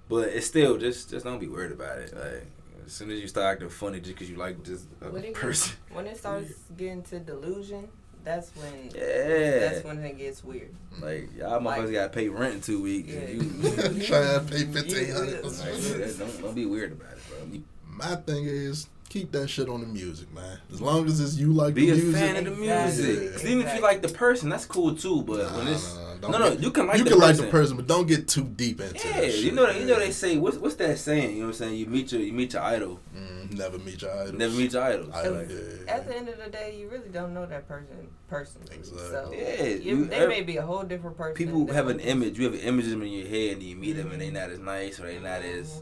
But 0.08 0.29
it's 0.29 0.46
still 0.48 0.77
just 0.77 1.10
just 1.10 1.25
don't 1.25 1.39
be 1.39 1.48
worried 1.48 1.72
about 1.72 1.98
it. 1.98 2.15
Like 2.15 2.48
as 2.86 2.94
soon 2.94 3.10
as 3.10 3.20
you 3.20 3.27
start 3.27 3.53
acting 3.53 3.70
funny 3.70 4.00
just 4.00 4.13
because 4.13 4.29
you 4.29 4.38
like 4.38 4.63
this 4.63 4.86
a 5.01 5.10
When 5.10 5.24
it, 5.24 5.34
person. 5.34 5.75
gets, 5.88 5.96
when 5.96 6.05
it 6.05 6.17
starts 6.17 6.53
getting 6.77 7.01
to 7.03 7.20
delusion, 7.20 7.89
that's 8.25 8.51
when 8.55 8.89
Yeah. 8.94 9.60
that's 9.60 9.84
when 9.86 10.03
it 10.03 10.17
gets 10.17 10.44
weird. 10.44 10.75
Like 11.01 11.29
y'all 11.38 11.62
Like- 11.62 11.79
motherfuckers 11.82 11.91
gotta 11.94 12.10
pay 12.10 12.27
rent 12.29 12.55
in 12.55 12.62
two 12.62 12.82
weeks. 12.82 13.10
Yeah. 13.13 13.20
and 13.22 13.96
You, 13.98 14.03
Try 14.03 14.17
and 14.20 14.50
pay 14.50 14.60
You- 14.60 14.72
fifteen 14.74 15.12
hundred. 15.13 15.44
like, 15.46 16.17
don't 16.17 16.41
don't 16.41 16.55
be 16.55 16.65
weird 16.65 16.91
about 16.94 17.13
it, 17.13 17.20
bro. 17.29 17.38
You 17.53 17.63
My 17.88 18.15
thing 18.15 18.46
is 18.46 18.88
keep 19.15 19.31
that 19.31 19.48
shit 19.50 19.69
on 19.69 19.79
the 19.79 19.88
music, 19.88 20.34
man. 20.34 20.57
As 20.74 20.81
long 20.81 21.05
as 21.07 21.22
it's 21.22 21.36
you 21.38 21.53
like 21.53 21.74
be 21.74 21.86
the 21.89 21.93
a 21.93 21.95
music. 21.95 22.15
fan 22.22 22.36
of 22.36 22.45
the 22.45 22.62
Exactly. 22.63 23.03
music. 23.07 23.31
'Cause 23.31 23.45
Even 23.45 23.65
if 23.67 23.75
you 23.75 23.81
like 23.81 24.01
the 24.01 24.10
person, 24.10 24.50
that's 24.50 24.65
cool 24.65 24.93
too. 24.93 25.22
But 25.24 25.53
when 25.55 25.65
Nah, 25.65 25.72
it's 25.72 25.95
nah, 25.95 26.01
nah, 26.01 26.13
no, 26.15 26.19
don't 26.19 26.31
no, 26.41 26.50
get- 26.51 26.60
you 26.60 26.72
can 26.72 26.88
like 26.88 26.98
you 26.98 27.03
the 27.05 27.10
can 27.12 27.19
person. 27.22 27.38
like 27.38 27.45
the 27.45 27.51
person, 27.51 27.77
but 27.77 27.88
don't 27.88 28.07
get 28.07 28.27
too 28.27 28.43
deep 28.43 28.81
into 28.81 28.95
it. 28.95 29.05
Yeah, 29.05 29.22
that 29.22 29.25
you 29.27 29.31
shit, 29.43 29.53
know, 29.53 29.69
you 29.69 29.86
know 29.86 30.00
they 30.00 30.12
say 30.12 30.38
what's 30.38 30.57
what's 30.57 30.75
that 30.75 30.98
saying? 31.00 31.31
You 31.31 31.39
know 31.43 31.45
what 31.48 31.55
I'm 31.55 31.60
saying? 31.60 31.75
You 31.79 31.86
meet 31.86 32.12
your 32.12 32.22
you 32.22 32.34
meet 32.34 32.51
your 32.53 32.62
idol, 32.62 33.00
Mm, 33.15 33.57
never 33.57 33.77
meet 33.79 34.01
your 34.01 34.12
idol. 34.12 34.34
never 34.34 34.53
meet 34.53 34.74
your 34.74 34.84
idols. 34.84 35.10
I- 35.13 35.27
Like, 35.29 35.50
yeah. 35.50 35.93
At 35.95 36.07
the 36.07 36.15
end 36.17 36.27
of 36.27 36.38
the 36.43 36.50
day, 36.50 36.75
you 36.77 36.89
really 36.89 37.10
don't 37.10 37.34
know 37.34 37.45
that 37.45 37.69
person 37.69 38.10
personally. 38.27 38.67
So 38.84 38.95
Exactly. 38.98 39.38
Yeah, 39.39 39.63
you, 39.63 39.98
you- 40.00 40.05
they 40.05 40.27
may 40.27 40.41
be 40.41 40.57
a 40.57 40.62
whole 40.63 40.84
different 40.84 41.15
person. 41.17 41.36
people 41.36 41.74
have 41.74 41.88
an 41.88 42.01
image. 42.01 42.38
You 42.38 42.43
have 42.45 42.53
an 42.55 42.60
image 42.60 42.86
of 42.86 42.91
them 42.91 43.03
in 43.03 43.13
your 43.13 43.27
head, 43.27 43.53
and 43.53 43.63
you 43.63 43.77
meet 43.77 43.93
them, 43.93 44.12
and 44.12 44.22
they're 44.22 44.31
not 44.31 44.50
as 44.50 44.60
nice 44.60 45.00
or 45.00 45.03
they're 45.03 45.22
not 45.22 45.41
as 45.41 45.67
Mhm. 45.67 45.81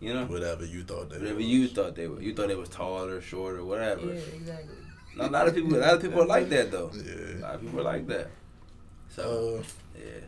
You 0.00 0.14
know 0.14 0.24
Whatever 0.26 0.64
you 0.64 0.82
thought 0.82 1.10
they 1.10 1.16
were. 1.16 1.20
whatever 1.22 1.36
was. 1.38 1.46
you 1.46 1.68
thought 1.68 1.94
they 1.94 2.08
were. 2.08 2.20
You 2.22 2.34
thought 2.34 2.48
they 2.48 2.54
was 2.54 2.68
taller, 2.70 3.20
shorter, 3.20 3.62
whatever. 3.64 4.06
Yeah, 4.06 4.20
exactly. 4.34 4.74
No, 5.16 5.26
a 5.26 5.28
lot 5.28 5.46
of 5.48 5.54
people, 5.54 5.76
a 5.76 5.78
lot 5.78 5.94
of 5.94 6.00
people 6.02 6.22
are 6.22 6.26
like 6.26 6.48
that 6.50 6.70
though. 6.70 6.90
Yeah, 6.94 7.38
a 7.38 7.42
lot 7.42 7.54
of 7.56 7.60
people 7.60 7.80
are 7.80 7.84
like 7.84 8.06
that. 8.08 8.28
So 9.08 9.58
Uh, 9.60 9.62
yeah. 9.98 10.20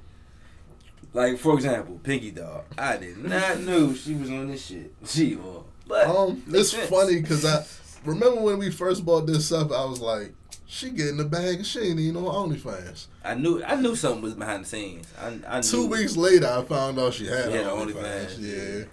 Like 1.15 1.39
for 1.39 1.55
example, 1.55 2.01
Pinky 2.03 2.31
Doll. 2.33 2.65
I 2.77 2.97
did 2.97 3.19
not 3.19 3.61
know 3.61 3.95
she 3.95 4.15
was 4.15 4.31
on 4.31 4.49
this 4.49 4.67
shit. 4.67 4.93
She 5.07 5.37
was, 5.37 5.65
but 5.87 6.07
um, 6.07 6.43
it's 6.49 6.71
sense. 6.71 6.89
funny 6.91 7.21
because 7.21 7.45
I 7.45 7.65
remember 8.05 8.41
when 8.41 8.59
we 8.59 8.71
first 8.71 9.05
bought 9.05 9.27
this 9.27 9.53
up. 9.53 9.71
I 9.73 9.85
was 9.85 10.01
like, 10.01 10.33
she 10.67 10.91
getting 10.91 11.17
the 11.19 11.25
bag 11.25 11.57
and 11.57 11.67
she 11.67 11.81
ain't 11.81 12.01
even 12.01 12.17
on 12.25 12.51
OnlyFans. 12.51 13.07
I 13.25 13.35
knew 13.35 13.63
I 13.63 13.77
knew 13.77 13.95
something 13.95 14.23
was 14.23 14.35
behind 14.35 14.65
the 14.65 14.69
scenes. 14.69 15.07
I, 15.21 15.39
I 15.49 15.57
knew. 15.61 15.63
Two 15.63 15.87
weeks 15.87 16.17
later, 16.17 16.47
I 16.47 16.63
found 16.63 16.99
out 16.99 17.15
she 17.15 17.27
had 17.27 17.47
She 17.51 17.53
had 17.59 17.67
OnlyFans. 17.67 17.95
OnlyFans, 17.95 18.39
Yeah. 18.41 18.79
yeah. 18.79 18.85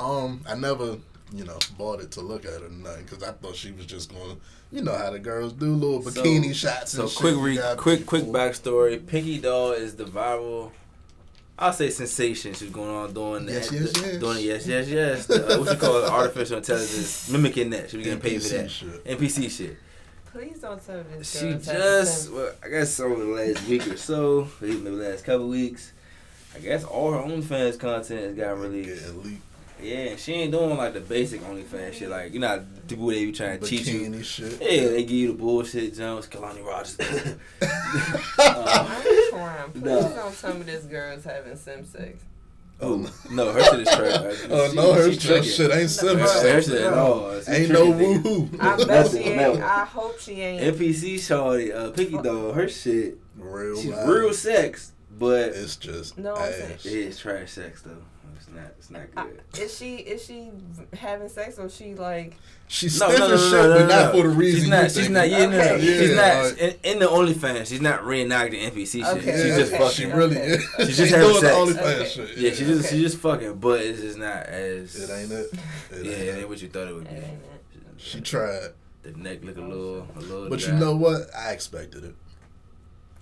Um, 0.00 0.40
I 0.48 0.54
never, 0.54 0.96
you 1.32 1.44
know, 1.44 1.58
bought 1.78 2.00
it 2.00 2.10
to 2.12 2.20
look 2.20 2.44
at 2.44 2.52
it 2.54 2.62
or 2.62 2.68
nothing 2.70 3.04
because 3.04 3.22
I 3.22 3.32
thought 3.32 3.54
she 3.56 3.72
was 3.72 3.86
just 3.86 4.12
going. 4.12 4.36
to 4.36 4.36
You 4.72 4.82
know 4.82 4.96
how 4.96 5.10
the 5.10 5.18
girls 5.18 5.52
do 5.52 5.74
little 5.74 6.02
So- 6.02 6.22
bikini 6.22 6.54
shots. 6.54 6.92
So 6.92 7.02
and 7.02 7.10
shit. 7.10 7.18
quick, 7.20 7.34
You 7.34 7.40
re- 7.42 7.58
quick, 7.76 8.06
quick 8.06 8.24
cool. 8.24 8.32
backstory. 8.32 9.04
Pinky 9.06 9.38
Doll 9.38 9.72
is 9.72 9.94
the 9.96 10.04
viral. 10.04 10.70
I'll 11.58 11.72
say 11.74 11.90
sensation. 11.90 12.54
She's 12.54 12.70
going 12.70 12.88
on 12.88 13.12
doing 13.12 13.46
Yes, 13.46 13.68
that, 13.68 13.80
yes, 13.80 13.92
the- 13.92 14.06
yes. 14.06 14.16
doing 14.18 14.38
it. 14.38 14.42
Yes, 14.44 14.66
yes, 14.66 14.88
yes. 14.88 15.26
The, 15.26 15.54
uh, 15.56 15.58
what 15.60 15.70
you 15.70 15.76
call 15.76 16.02
it? 16.04 16.08
Artificial 16.10 16.56
intelligence 16.58 17.28
mimicking 17.30 17.68
that. 17.70 17.90
She 17.90 17.98
was 17.98 18.06
getting 18.06 18.20
paid 18.20 18.42
for 18.42 18.48
that. 18.48 18.70
shit. 18.70 19.04
NPC 19.04 19.50
shit. 19.50 19.76
Please 20.32 20.60
don't 20.60 20.84
tell 20.86 21.02
this 21.18 21.38
She 21.38 21.40
girl. 21.50 21.58
to 21.58 21.64
just, 21.64 22.18
sex. 22.22 22.28
well, 22.30 22.52
I 22.64 22.68
guess 22.68 23.00
over 23.00 23.16
the 23.16 23.24
last 23.32 23.66
week 23.66 23.86
or 23.88 23.96
so, 23.96 24.48
maybe 24.60 24.76
the 24.76 24.90
last 24.92 25.24
couple 25.24 25.48
weeks, 25.48 25.92
I 26.54 26.60
guess 26.60 26.84
all 26.84 27.10
her 27.12 27.18
OnlyFans 27.18 27.78
content 27.80 28.20
has 28.24 28.34
got 28.36 28.58
released. 28.58 29.04
Getting 29.06 29.22
leaked. 29.24 29.42
Yeah, 29.82 30.16
she 30.16 30.32
ain't 30.34 30.52
doing 30.52 30.76
like 30.76 30.92
the 30.94 31.00
basic 31.00 31.40
OnlyFans 31.42 31.92
shit. 31.94 32.08
Like, 32.08 32.32
you 32.32 32.40
know, 32.40 32.48
how 32.48 32.60
people 32.88 33.06
they 33.08 33.24
be 33.24 33.32
trying 33.32 33.60
to 33.60 33.66
cheat 33.66 33.86
you. 33.86 34.00
Bikini 34.00 34.24
shit. 34.24 34.60
Yeah, 34.60 34.88
they 34.88 35.02
give 35.02 35.10
you 35.16 35.28
the 35.28 35.34
bullshit, 35.38 35.94
Jones, 35.94 36.26
Kalani 36.26 36.64
Rogers. 36.64 36.96
I'm 38.38 39.30
trying. 39.30 39.70
Please 39.72 39.82
No. 39.84 40.00
don't 40.14 40.38
tell 40.38 40.54
me 40.54 40.62
this 40.62 40.84
girl's 40.84 41.24
having 41.24 41.56
sim 41.56 41.84
sex. 41.84 42.22
Oh, 42.82 42.96
no. 42.96 43.44
no, 43.44 43.52
her 43.52 43.62
shit 43.62 43.80
is 43.80 43.88
trash. 43.88 44.36
Oh 44.50 44.68
She- 44.70 44.76
no, 44.76 44.92
her 44.94 45.12
shit, 45.12 45.44
shit 45.44 45.70
ain't 45.70 45.80
No, 45.82 45.86
simple. 45.86 46.18
Her, 46.26 46.52
her 46.54 46.62
shit 46.62 46.80
at 46.80 46.92
all. 46.94 47.40
She 47.42 47.50
Ain't 47.50 47.72
no 47.72 47.92
tricking, 47.92 48.22
nigga. 48.22 48.48
woohoo. 48.48 48.60
I 48.60 48.76
bet 48.78 48.86
Nothing, 48.86 49.22
she 49.22 49.28
ain't. 49.28 49.60
I 49.62 49.84
hope 49.84 50.18
she 50.18 50.32
ain't. 50.40 50.76
NPC 50.76 51.14
shawty, 51.16 51.74
uh, 51.74 51.90
Pinky 51.90 52.16
Doll, 52.22 52.52
her 52.52 52.68
shit, 52.68 53.18
Real 53.36 53.76
she's 53.80 53.90
loud. 53.90 54.08
real 54.08 54.32
sex, 54.32 54.92
but 55.18 55.50
It's 55.50 55.76
just 55.76 56.16
No, 56.16 56.34
ass. 56.36 56.84
it 56.86 56.92
is 56.92 57.18
trash 57.18 57.52
sex 57.52 57.82
though. 57.82 58.02
It's 58.36 58.48
not. 58.48 58.64
It's 58.78 58.90
not 58.90 59.02
I- 59.16 59.24
good. 59.24 59.42
is 59.58 59.76
she 59.76 59.96
is 59.96 60.24
she 60.24 60.50
having 60.94 61.28
sex 61.28 61.58
or 61.58 61.68
she 61.68 61.94
like 61.94 62.36
She's 62.68 63.00
No, 63.00 63.08
stiff 63.08 63.18
no, 63.20 63.28
no, 63.28 63.34
as 63.34 63.40
no, 63.40 63.46
shit, 63.50 63.52
no, 63.52 63.68
no, 63.68 63.78
but 63.78 63.86
not 63.88 64.12
for 64.14 64.22
the 64.22 64.28
reason 64.28 64.60
She's 64.60 64.64
you 64.64 64.70
not. 64.70 64.84
She's 64.84 64.94
think. 64.94 65.10
not. 65.10 65.28
Yeah, 65.30 65.38
no, 65.46 65.50
no. 65.50 65.58
Okay. 65.58 65.80
She's 65.80 66.14
not 66.16 66.44
like- 66.44 66.58
in, 66.58 66.74
in 66.84 66.98
the 67.00 67.06
OnlyFans. 67.06 67.66
She's 67.66 67.80
not 67.80 68.00
reenacting 68.02 68.62
NPC 68.70 68.92
shit. 68.92 69.04
Okay, 69.06 69.20
She's 69.20 69.44
Yeah, 69.46 69.56
just 69.58 69.72
okay. 69.72 69.82
fucking. 69.82 69.94
She 69.96 70.04
really 70.06 70.36
Okay. 70.36 70.46
is. 70.46 70.62
She's 70.76 70.86
She's 70.86 70.96
just 70.98 71.10
having 71.12 71.28
doing 71.30 71.42
the 71.42 71.48
sex. 71.48 71.56
OnlyFans 71.56 72.00
Okay. 72.00 72.08
shit. 72.08 72.38
Yeah, 72.38 72.50
she 72.52 72.64
just 72.64 72.84
Okay. 72.86 72.96
she 72.96 73.02
just 73.02 73.16
fucking, 73.18 73.54
but 73.54 73.80
it's 73.80 74.00
just 74.00 74.18
not 74.18 74.46
as. 74.46 74.94
It 74.96 75.10
ain't 75.12 75.32
it. 75.32 75.52
It 75.52 75.52
Yeah, 75.92 75.96
ain't 75.98 76.06
it 76.06 76.28
it. 76.28 76.38
ain't 76.38 76.48
what 76.48 76.62
you 76.62 76.68
thought 76.68 76.88
it 76.88 76.94
would 76.94 77.08
be. 77.08 77.16
She 77.96 78.20
tried, 78.20 78.70
The 79.02 79.10
neck 79.12 79.40
look 79.42 79.56
a 79.56 79.60
little, 79.60 80.06
a 80.16 80.20
little. 80.20 80.48
but 80.48 80.60
dry. 80.60 80.72
you 80.72 80.78
know 80.78 80.94
what? 80.96 81.22
I 81.36 81.50
expected 81.50 82.04
it. 82.04 82.14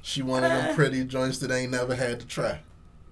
She 0.02 0.22
one 0.22 0.44
of 0.44 0.50
Uh. 0.52 0.56
them 0.58 0.74
pretty 0.76 1.04
joints 1.04 1.38
that 1.38 1.50
ain't 1.50 1.72
never 1.72 1.94
had 1.94 2.20
to 2.20 2.26
try. 2.26 2.60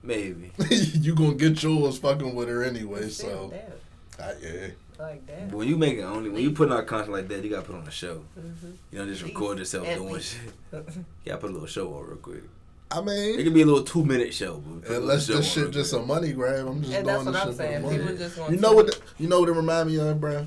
Maybe. 0.03 0.53
you 0.71 1.15
gonna 1.15 1.35
get 1.35 1.63
yours 1.63 1.99
fucking 1.99 2.35
with 2.35 2.49
her 2.49 2.63
anyway, 2.65 3.09
so 3.09 3.53
that, 3.53 3.79
I, 4.19 4.35
yeah. 4.47 4.67
like 4.99 5.27
that. 5.27 5.53
When 5.53 5.69
you 5.69 5.77
make 5.77 5.99
it 5.99 6.03
only, 6.03 6.31
when 6.31 6.43
you 6.43 6.53
putting 6.53 6.73
out 6.75 6.87
content 6.87 7.13
like 7.13 7.29
that, 7.29 7.43
you 7.45 7.51
gotta 7.51 7.63
put 7.67 7.77
on 7.77 7.87
a 7.87 7.91
show. 7.91 8.25
Mhm. 8.39 8.73
You 8.91 8.99
don't 8.99 9.09
just 9.09 9.23
record 9.23 9.59
yourself 9.59 9.87
At 9.87 9.99
doing 9.99 10.15
least. 10.15 10.35
shit. 10.35 10.53
You 10.97 11.05
gotta 11.27 11.39
put 11.41 11.51
a 11.51 11.53
little 11.53 11.67
show 11.69 11.93
on 11.95 12.07
real 12.07 12.17
quick. 12.17 12.43
I 12.89 13.01
mean, 13.01 13.09
It 13.35 13.37
mean, 13.39 13.45
could 13.47 13.55
be 13.55 13.63
a 13.63 13.67
little 13.67 13.83
two 13.83 14.05
minute 14.05 14.33
show. 14.33 14.59
But 14.59 14.83
put 14.83 14.89
a 14.89 14.93
little 14.93 15.03
unless 15.03 15.27
this 15.27 15.53
shit 15.53 15.71
just 15.73 15.93
a 15.93 15.99
money 15.99 16.33
grab, 16.33 16.69
I'm 16.69 16.83
just 16.83 16.95
And 16.95 17.07
that's 17.09 17.25
doing 17.25 17.27
what 17.27 17.33
this 17.35 17.43
I'm 17.43 17.49
shit 17.49 17.57
saying. 17.57 17.83
for 17.83 17.89
the 17.89 17.91
People 17.91 18.05
money. 18.07 18.19
just 18.19 18.39
want 18.39 18.53
You 18.53 18.59
know 18.61 18.73
what? 18.75 18.87
The, 18.87 18.99
you 19.19 19.29
know 19.29 19.41
what 19.41 19.49
it 19.49 19.53
remind 19.53 19.89
me 19.91 19.97
of, 19.99 20.21
bro? 20.21 20.47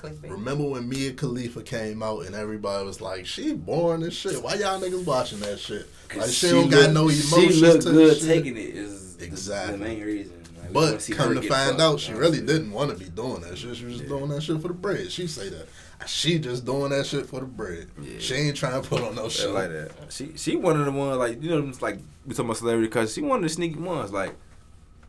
Clickbait. 0.00 0.30
Remember 0.30 0.64
when 0.64 0.88
Mia 0.88 1.12
Khalifa 1.12 1.62
came 1.62 2.02
out 2.02 2.26
and 2.26 2.34
everybody 2.34 2.84
was 2.86 3.00
like, 3.00 3.26
"She 3.26 3.52
boring 3.52 4.02
as 4.02 4.14
shit. 4.14 4.42
Why 4.42 4.54
y'all 4.54 4.80
niggas 4.80 5.04
watching 5.04 5.40
that 5.40 5.58
shit? 5.58 5.86
Like 6.16 6.30
she, 6.30 6.48
don't 6.50 6.70
got 6.70 6.92
no 6.92 7.02
emotions 7.02 7.54
She 7.54 7.60
look 7.60 7.80
to 7.82 7.90
good 7.90 8.16
shit." 8.18 8.26
taking 8.26 8.56
it 8.56 8.74
is 8.76 9.16
Exactly. 9.20 9.76
the 9.78 9.84
main 9.84 10.02
reason. 10.02 10.32
Like, 10.60 10.72
But 10.72 11.02
see 11.02 11.12
come 11.12 11.34
to 11.34 11.42
find 11.42 11.70
fucked, 11.70 11.80
out, 11.80 12.00
she 12.00 12.12
really 12.12 12.40
didn't 12.40 12.72
want 12.72 12.90
to 12.90 12.96
be 12.96 13.10
doing 13.10 13.40
that 13.42 13.58
shit. 13.58 13.76
She 13.76 13.84
was 13.84 13.94
just 13.94 14.04
Yeah. 14.04 14.08
doing 14.18 14.28
that 14.28 14.42
shit 14.42 14.60
for 14.60 14.68
the 14.68 14.74
bread. 14.74 15.10
She 15.12 15.26
say 15.26 15.48
that. 15.50 15.66
She 16.06 16.38
just 16.38 16.64
doing 16.64 16.90
that 16.90 17.04
shit 17.06 17.26
for 17.26 17.40
the 17.40 17.46
bread. 17.46 17.88
Yeah. 18.00 18.18
She 18.18 18.34
ain't 18.34 18.56
trying 18.56 18.80
to 18.82 18.88
put 18.88 19.02
on 19.02 19.14
no 19.14 19.28
Shit 19.28 19.50
like 19.50 19.68
that. 19.70 19.90
She 20.08 20.32
she 20.36 20.56
one 20.56 20.78
of 20.80 20.86
the 20.86 20.92
ones 20.92 21.16
like 21.18 21.42
you 21.42 21.50
know 21.50 21.68
it's 21.68 21.82
like 21.82 21.98
we 22.26 22.32
talking 22.34 22.46
about 22.46 22.56
celebrity 22.56 22.88
cause 22.88 23.12
she 23.14 23.20
one 23.20 23.38
of 23.38 23.42
the 23.42 23.48
sneaky 23.50 23.78
ones 23.78 24.12
like. 24.12 24.34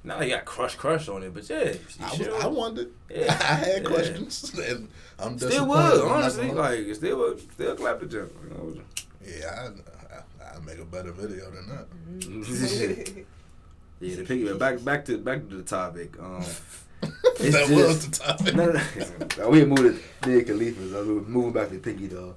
Now 0.04 0.18
they 0.18 0.30
got 0.30 0.46
crush 0.46 0.76
crush 0.76 1.08
on 1.10 1.22
it, 1.24 1.34
but 1.34 1.48
yeah, 1.50 1.74
I, 2.02 2.18
was, 2.18 2.28
I 2.28 2.48
wondered. 2.48 2.92
Yeah. 3.10 3.26
I 3.42 3.54
had 3.54 3.84
Yeah. 3.84 3.90
questions, 3.90 4.52
and 4.68 4.88
I'm 5.20 5.38
still 5.38 5.68
would 5.68 6.02
honestly 6.02 6.52
like 6.52 6.96
still 6.96 7.18
would 7.20 7.40
still 7.54 7.76
clap 7.76 8.00
the 8.00 8.08
jump. 8.08 8.32
You 8.44 8.50
know? 8.50 8.82
yeah, 9.24 9.70
I, 9.70 10.44
I, 10.44 10.56
I 10.58 10.60
make 10.62 10.80
a 10.80 10.86
better 10.86 11.12
video 11.12 11.52
than 11.52 11.68
that. 11.70 11.86
Mhm. 12.20 13.26
Yeah, 14.04 14.16
the 14.16 14.24
piggy. 14.24 14.52
Back 14.58 14.84
back 14.84 15.06
to 15.06 15.18
back 15.20 15.48
to 15.48 15.58
the 15.58 15.62
topic. 15.62 16.20
Um, 16.20 16.44
It's 17.04 17.52
that 17.56 17.68
just- 17.68 17.72
was 17.72 18.08
the 18.10 18.18
topic. 18.24 18.56
no, 18.56 18.72
no, 18.72 18.82
no. 19.38 19.50
we 19.50 19.64
moved 19.64 20.02
to 20.24 20.28
Big 20.28 20.48
Khalifa's. 20.48 20.94
I 20.96 20.98
was 21.02 21.28
moving 21.28 21.52
back 21.54 21.70
to 21.70 21.78
Pinky 21.78 22.08
though. 22.08 22.34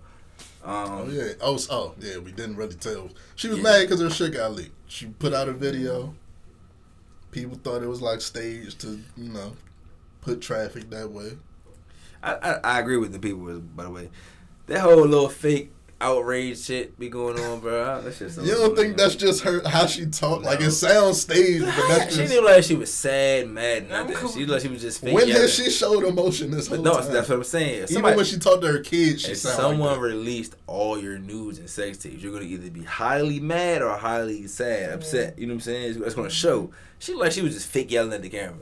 Um, 0.63 0.87
Oh 0.87 1.09
yeah. 1.11 1.33
Oh, 1.41 1.59
oh 1.71 1.95
yeah. 2.01 2.19
We 2.19 2.33
didn't 2.33 2.57
really 2.57 2.75
tell. 2.75 3.09
She 3.35 3.49
was 3.49 3.57
Yeah. 3.57 3.63
mad 3.65 3.81
because 3.83 4.01
her 4.03 4.11
shit 4.11 4.35
got 4.35 4.53
leaked. 4.53 4.75
She 4.89 5.07
put 5.07 5.33
out 5.33 5.49
a 5.49 5.55
video. 5.55 6.15
People 7.35 7.59
thought 7.63 7.83
it 7.83 7.89
was 7.89 8.01
like 8.01 8.21
staged 8.21 8.81
to, 8.83 9.01
you 9.17 9.29
know, 9.33 9.57
put 10.21 10.41
traffic 10.41 10.89
that 10.91 11.11
way. 11.11 11.33
I, 12.23 12.35
I 12.35 12.53
I 12.77 12.81
agree 12.81 12.97
with 12.97 13.13
the 13.13 13.19
people. 13.19 13.59
By 13.61 13.83
the 13.83 13.91
way, 13.91 14.11
that 14.69 14.81
whole 14.81 15.05
little 15.05 15.29
fake 15.29 15.73
outrage 16.05 16.61
shit 16.61 16.99
be 16.99 17.09
going 17.09 17.39
on, 17.39 17.61
bro. 17.61 18.01
That 18.03 18.15
shit. 18.15 18.31
so 18.31 18.43
You 18.43 18.53
don't 18.55 18.77
think 18.77 18.97
that's 18.97 19.15
just 19.15 19.43
her 19.45 19.67
how 19.67 19.87
she 19.87 20.07
talk? 20.07 20.43
Like 20.43 20.61
it 20.61 20.71
sounds 20.73 21.21
staged, 21.23 21.65
but 21.65 21.89
that's 21.89 22.05
she 22.15 22.21
just 22.21 22.33
didn't 22.33 22.45
look 22.45 22.55
like 22.55 22.65
she 22.65 22.75
was 22.77 22.93
sad, 22.93 23.49
mad, 23.49 23.85
I'm 23.85 23.89
nothing. 23.89 24.17
cool. 24.17 24.31
She 24.31 24.41
looked 24.41 24.51
like 24.51 24.63
she 24.63 24.69
was 24.69 24.83
just 24.83 25.01
fake 25.01 25.15
when 25.15 25.29
yelling. 25.29 25.43
has 25.43 25.55
she 25.55 25.71
showed 25.71 26.05
emotion 26.05 26.51
this 26.51 26.69
But 26.69 26.77
whole 26.77 26.85
no, 26.85 27.01
time? 27.01 27.13
that's 27.13 27.29
what 27.29 27.37
I'm 27.39 27.45
saying. 27.45 27.83
If 27.85 27.91
Even 27.93 28.17
when 28.17 28.25
she 28.25 28.39
talked 28.39 28.63
to 28.63 28.69
her 28.73 28.81
kids, 28.81 29.23
she 29.23 29.33
if 29.33 29.39
sound 29.39 29.57
someone 29.57 29.81
like 29.89 29.97
that. 29.97 30.01
released 30.03 30.57
all 30.67 31.01
your 31.01 31.19
nudes 31.19 31.59
and 31.59 31.69
sex 31.71 31.99
tapes, 31.99 32.23
you're 32.23 32.33
gonna 32.33 32.45
either 32.45 32.71
be 32.71 32.85
highly 32.85 33.41
mad 33.41 33.81
or 33.83 33.97
highly 33.97 34.47
sad, 34.47 34.91
upset. 34.93 35.39
You 35.39 35.47
know 35.47 35.53
what 35.53 35.57
I'm 35.57 35.61
saying? 35.63 36.03
It's 36.05 36.15
gonna 36.15 36.31
show. 36.31 36.71
She 36.99 37.15
like 37.15 37.33
she 37.33 37.43
was 37.43 37.55
just 37.55 37.67
fake 37.69 37.91
yelling 37.91 38.13
at 38.13 38.23
the 38.23 38.29
camera. 38.29 38.59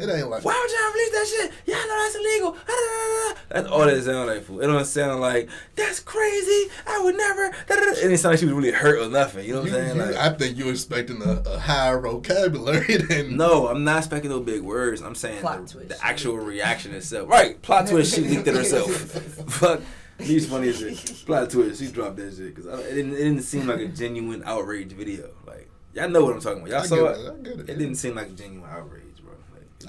It 0.00 0.08
ain't 0.08 0.28
like 0.30 0.44
Why 0.44 0.52
would 0.60 0.70
y'all 0.70 0.92
release 0.92 1.10
that 1.10 1.26
shit? 1.28 1.52
Y'all 1.66 1.86
know 1.88 2.02
that's 2.02 2.14
illegal. 2.16 2.56
Ah, 2.56 2.66
da, 2.66 2.74
da, 2.74 3.34
da. 3.34 3.40
That's 3.50 3.68
all 3.72 3.86
that 3.86 4.02
sound 4.02 4.26
like. 4.28 4.42
Fool. 4.44 4.60
It 4.60 4.66
don't 4.66 4.84
sound 4.84 5.20
like 5.20 5.48
that's 5.76 6.00
crazy. 6.00 6.70
I 6.86 7.00
would 7.04 7.16
never. 7.16 7.50
Da, 7.68 7.74
da, 7.76 7.80
da. 7.80 7.90
It 7.92 7.94
didn't 7.96 8.16
sound 8.18 8.32
like 8.32 8.38
she 8.40 8.46
was 8.46 8.54
really 8.54 8.72
hurt 8.72 8.98
or 9.00 9.08
nothing. 9.08 9.44
You 9.46 9.54
know 9.54 9.60
what 9.62 9.68
I'm 9.68 9.74
saying? 9.74 9.96
you- 9.96 10.02
Like, 10.02 10.16
I 10.16 10.30
think 10.30 10.56
you're 10.58 10.70
expecting 10.70 11.22
a, 11.22 11.42
a 11.46 11.58
higher 11.58 12.00
vocabulary 12.00 12.96
than 13.08 13.36
no, 13.36 13.68
I'm 13.68 13.84
not 13.84 13.98
expecting 13.98 14.30
no 14.30 14.40
big 14.40 14.62
words. 14.62 15.00
I'm 15.02 15.14
saying 15.14 15.40
Plot 15.40 15.66
the, 15.66 15.72
twist. 15.72 15.88
the 15.90 16.04
actual 16.04 16.36
reaction 16.38 16.94
itself. 16.94 17.28
Right, 17.28 17.60
plot 17.62 17.86
twist. 17.88 18.14
She 18.14 18.22
leaked 18.22 18.46
it 18.48 18.54
herself. 18.54 18.90
Fuck. 19.50 19.80
He's 20.18 20.46
funny 20.48 20.68
as 20.68 20.78
shit. 20.78 21.22
Plot 21.26 21.50
twist. 21.50 21.80
She 21.80 21.88
dropped 21.90 22.16
that 22.16 22.34
shit 22.36 22.54
because 22.54 22.66
it 22.86 22.94
didn't, 22.94 23.14
it 23.14 23.16
didn't 23.18 23.42
seem 23.42 23.66
like 23.66 23.80
a 23.80 23.88
genuine 23.88 24.42
outrage 24.46 24.92
video. 24.92 25.30
Like 25.46 25.68
y'all 25.92 26.08
know 26.08 26.24
what 26.24 26.34
I'm 26.34 26.40
talking 26.40 26.58
about. 26.62 26.70
Y'all 26.70 26.80
I 26.82 26.86
saw 26.86 26.96
get 26.96 27.04
it. 27.04 27.18
it, 27.18 27.30
I 27.32 27.36
get 27.42 27.52
it. 27.60 27.70
It 27.70 27.78
didn't 27.78 27.94
seem 27.96 28.14
like 28.14 28.28
a 28.28 28.32
genuine 28.32 28.70
outrage, 28.70 28.90
bro. 28.90 29.02
Like, 29.02 29.03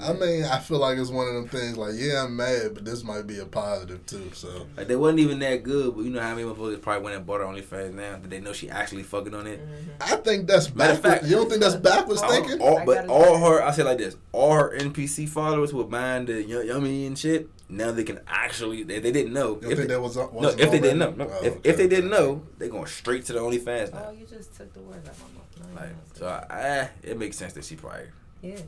I 0.00 0.12
mean, 0.12 0.44
I 0.44 0.58
feel 0.58 0.78
like 0.78 0.98
it's 0.98 1.10
one 1.10 1.26
of 1.28 1.34
them 1.34 1.48
things. 1.48 1.76
Like, 1.76 1.94
yeah, 1.96 2.24
I'm 2.24 2.36
mad, 2.36 2.74
but 2.74 2.84
this 2.84 3.02
might 3.04 3.26
be 3.26 3.38
a 3.38 3.44
positive 3.46 4.04
too. 4.06 4.30
So 4.34 4.66
Like 4.76 4.88
they 4.88 4.96
wasn't 4.96 5.20
even 5.20 5.38
that 5.40 5.62
good, 5.62 5.94
but 5.94 6.02
you 6.02 6.10
know 6.10 6.20
how 6.20 6.34
many 6.34 6.46
motherfuckers 6.48 6.80
probably 6.82 7.04
went 7.04 7.16
and 7.16 7.26
bought 7.26 7.40
her 7.40 7.46
OnlyFans 7.46 7.94
now? 7.94 8.12
that 8.12 8.28
they 8.30 8.40
know 8.40 8.52
she 8.52 8.68
actually 8.70 9.02
fucking 9.02 9.34
on 9.34 9.46
it? 9.46 9.60
Mm-hmm. 9.60 9.90
I 10.00 10.16
think 10.16 10.46
that's 10.46 10.74
Matter 10.74 10.92
of 10.94 11.02
backwards. 11.02 11.20
fact- 11.20 11.30
you 11.30 11.36
don't 11.36 11.48
think 11.48 11.62
that's 11.62 11.76
backwards 11.76 12.22
All- 12.22 12.30
thinking? 12.30 12.60
All, 12.60 12.82
but 12.84 13.06
all 13.08 13.38
her, 13.38 13.62
I 13.62 13.70
say 13.72 13.82
like 13.82 13.98
this: 13.98 14.16
all 14.32 14.52
her 14.54 14.76
NPC 14.78 15.28
followers 15.28 15.70
who 15.70 15.78
were 15.78 15.84
buying 15.84 16.26
the 16.26 16.44
y- 16.44 16.62
yummy 16.62 17.06
and 17.06 17.18
shit. 17.18 17.48
Now 17.68 17.90
they 17.90 18.04
can 18.04 18.20
actually, 18.28 18.84
they, 18.84 19.00
they 19.00 19.10
didn't 19.10 19.32
know. 19.32 19.58
If 19.60 19.76
they, 19.76 19.86
that 19.86 20.00
was 20.00 20.14
no, 20.16 20.30
if 20.56 20.70
they 20.70 20.78
didn't 20.78 20.98
know, 21.00 21.10
no, 21.10 21.24
Oh, 21.28 21.44
if, 21.44 21.56
okay, 21.56 21.68
if 21.68 21.76
they 21.76 21.88
didn't 21.88 22.10
know, 22.10 22.42
they 22.58 22.68
going 22.68 22.86
straight 22.86 23.24
to 23.24 23.32
the 23.32 23.40
OnlyFans 23.40 23.92
now. 23.92 24.04
Oh, 24.06 24.10
you 24.12 24.24
just 24.24 24.54
took 24.56 24.72
the 24.72 24.78
words 24.82 25.08
out 25.08 25.14
of 25.16 25.22
my 25.22 25.28
mouth. 25.66 25.74
No, 25.74 25.80
Like, 25.80 25.90
you 25.90 25.96
so 26.14 26.26
I, 26.28 26.56
I, 26.82 26.90
it 27.02 27.18
makes 27.18 27.36
sense 27.36 27.54
that 27.54 27.64
she 27.64 27.74
probably 27.74 28.02
yeah, 28.42 28.58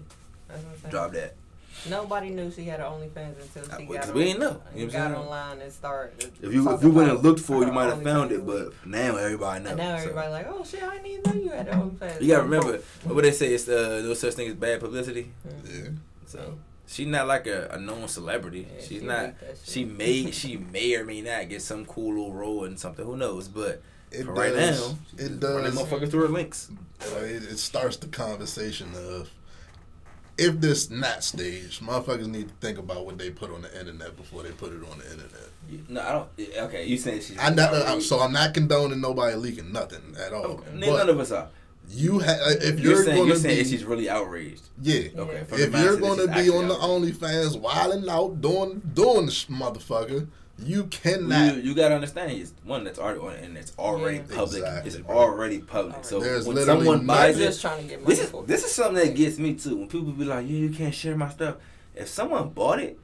that's 0.48 0.62
what 0.64 0.72
I'm 0.74 0.80
saying. 0.80 0.90
dropped 0.90 1.14
that. 1.14 1.34
Nobody 1.88 2.30
knew 2.30 2.50
she 2.50 2.64
had 2.64 2.80
an 2.80 2.86
OnlyFans 2.86 3.40
until 3.40 3.78
she 3.78 3.86
Uh, 3.86 3.92
got 3.92 4.08
on, 4.08 4.14
we 4.14 4.24
didn't 4.24 4.40
know. 4.40 4.46
You 4.46 4.50
know 4.50 4.58
what 4.58 4.80
I'm 4.80 4.86
got 4.88 4.92
saying? 4.92 5.14
online 5.14 5.60
and 5.60 5.72
started. 5.72 6.32
If 6.42 6.52
you 6.52 6.70
if 6.72 6.82
you 6.82 6.90
went 6.90 7.08
and 7.08 7.18
about 7.18 7.22
looked 7.24 7.38
for 7.40 7.62
it, 7.62 7.66
you 7.66 7.72
might 7.72 7.84
have 7.84 8.02
found 8.02 8.32
it. 8.32 8.44
But 8.44 8.66
week. 8.70 8.74
now 8.86 9.16
everybody 9.16 9.62
knows. 9.62 9.70
And 9.70 9.78
now 9.78 9.96
so. 9.96 10.02
everybody 10.02 10.28
like, 10.30 10.46
oh 10.48 10.64
shit, 10.64 10.82
I 10.82 10.96
didn't 10.96 11.06
even 11.06 11.22
know 11.22 11.42
you 11.44 11.50
had 11.50 11.68
an 11.68 11.80
OnlyFans. 11.80 12.20
You 12.20 12.28
gotta 12.28 12.42
remember 12.42 12.78
what 13.04 13.22
they 13.22 13.30
say. 13.30 13.54
It's 13.54 13.68
uh, 13.68 14.02
no 14.04 14.14
such 14.14 14.34
thing 14.34 14.48
as 14.48 14.54
bad 14.56 14.80
publicity. 14.80 15.30
Yeah. 15.70 15.90
So 16.26 16.58
she's 16.88 17.06
not 17.06 17.28
like 17.28 17.46
a, 17.46 17.68
a 17.70 17.78
known 17.78 18.08
celebrity. 18.08 18.66
Yeah, 18.74 18.80
she's 18.80 18.88
she 19.00 19.06
not. 19.06 19.22
leaked 19.26 19.40
that 19.40 19.58
shit. 19.58 19.68
She 19.68 19.84
may 19.84 20.30
she 20.32 20.56
may 20.56 20.96
or 20.96 21.04
may 21.04 21.20
not 21.20 21.48
get 21.48 21.62
some 21.62 21.84
cool 21.86 22.08
little 22.14 22.32
role 22.32 22.64
in 22.64 22.76
something. 22.76 23.04
Who 23.06 23.16
knows? 23.16 23.46
But 23.46 23.82
It 24.10 24.24
for 24.24 24.34
does. 24.34 24.36
right 24.36 24.54
now, 24.54 24.96
it 25.16 25.28
just 25.28 25.42
running 25.44 25.70
does. 25.70 25.76
motherfuckers 25.76 26.10
through 26.10 26.22
her 26.22 26.28
links. 26.28 26.70
Uh, 27.00 27.18
it, 27.20 27.44
it 27.44 27.58
starts 27.58 27.96
the 27.98 28.08
conversation 28.08 28.88
of 28.96 29.30
if 30.38 30.60
this 30.60 30.90
not 30.90 31.22
staged, 31.24 31.82
motherfuckers 31.82 32.26
need 32.28 32.48
to 32.48 32.54
think 32.60 32.78
about 32.78 33.04
what 33.04 33.18
they 33.18 33.30
put 33.30 33.50
on 33.52 33.62
the 33.62 33.78
internet 33.78 34.16
before 34.16 34.42
they 34.42 34.50
put 34.52 34.72
it 34.72 34.80
on 34.90 34.98
the 34.98 35.04
internet. 35.10 35.88
No, 35.88 36.00
I 36.00 36.12
don't. 36.12 36.56
Okay, 36.68 36.86
you 36.86 36.96
saying 36.96 37.20
she's. 37.20 37.36
I'm 37.38 37.54
not, 37.54 37.74
uh, 37.74 38.00
so 38.00 38.20
I'm 38.20 38.32
not 38.32 38.54
condoning 38.54 39.00
nobody 39.00 39.36
leaking 39.36 39.72
nothing 39.72 40.16
at 40.24 40.32
all. 40.32 40.44
Okay, 40.44 40.64
But 40.72 40.74
none 40.96 41.08
of 41.10 41.20
us 41.20 41.30
are. 41.32 41.48
you 41.90 42.20
ha- 42.20 42.30
uh, 42.30 42.54
if 42.60 42.78
You're, 42.80 42.94
you're, 42.94 43.04
saying 43.04 43.26
you're 43.26 43.36
saying 43.36 43.64
be 43.64 43.70
she's 43.70 43.84
really 43.84 44.08
outraged. 44.08 44.62
yeah. 44.80 45.08
Okay, 45.16 45.42
the 45.48 45.62
If 45.64 45.72
you're 45.82 45.96
going 45.98 46.18
to 46.18 46.28
be 46.28 46.48
on 46.50 46.68
the 46.68 46.74
outraged. 46.80 47.20
OnlyFans 47.20 47.60
wilding 47.60 48.08
out 48.08 48.40
doing 48.40 48.80
doing 48.94 49.26
the 49.26 49.32
sh- 49.32 49.46
motherfucker, 49.48 50.28
you 50.64 50.84
cannot. 50.86 51.56
You, 51.56 51.62
you 51.62 51.74
gotta 51.74 51.94
understand, 51.94 52.32
it's 52.32 52.52
one 52.64 52.84
that's 52.84 52.98
already 52.98 53.20
on 53.20 53.32
and 53.44 53.56
it's 53.56 53.72
already 53.78 54.18
Yeah. 54.18 54.36
public. 54.36 54.62
Exactly, 54.62 54.88
it's 54.90 54.96
bro. 54.98 55.16
already 55.16 55.58
public. 55.60 56.04
So 56.04 56.20
There's 56.20 56.46
when 56.46 56.56
someone 56.64 57.06
buys 57.06 57.36
I'm 57.36 57.42
it, 57.42 57.44
just 57.46 57.60
trying 57.60 57.82
to 57.82 57.88
get 57.88 58.02
money 58.02 58.14
this 58.14 58.24
is 58.24 58.32
this 58.46 58.64
is 58.64 58.72
something 58.72 58.96
that 59.06 59.14
gets 59.14 59.38
me 59.38 59.54
too. 59.54 59.76
When 59.76 59.88
people 59.88 60.12
be 60.12 60.24
like, 60.24 60.46
"Yeah, 60.46 60.56
you 60.58 60.70
can't 60.70 60.94
share 60.94 61.16
my 61.16 61.28
stuff." 61.30 61.56
If 61.94 62.08
someone 62.08 62.48
bought 62.50 62.80
it, 62.80 62.98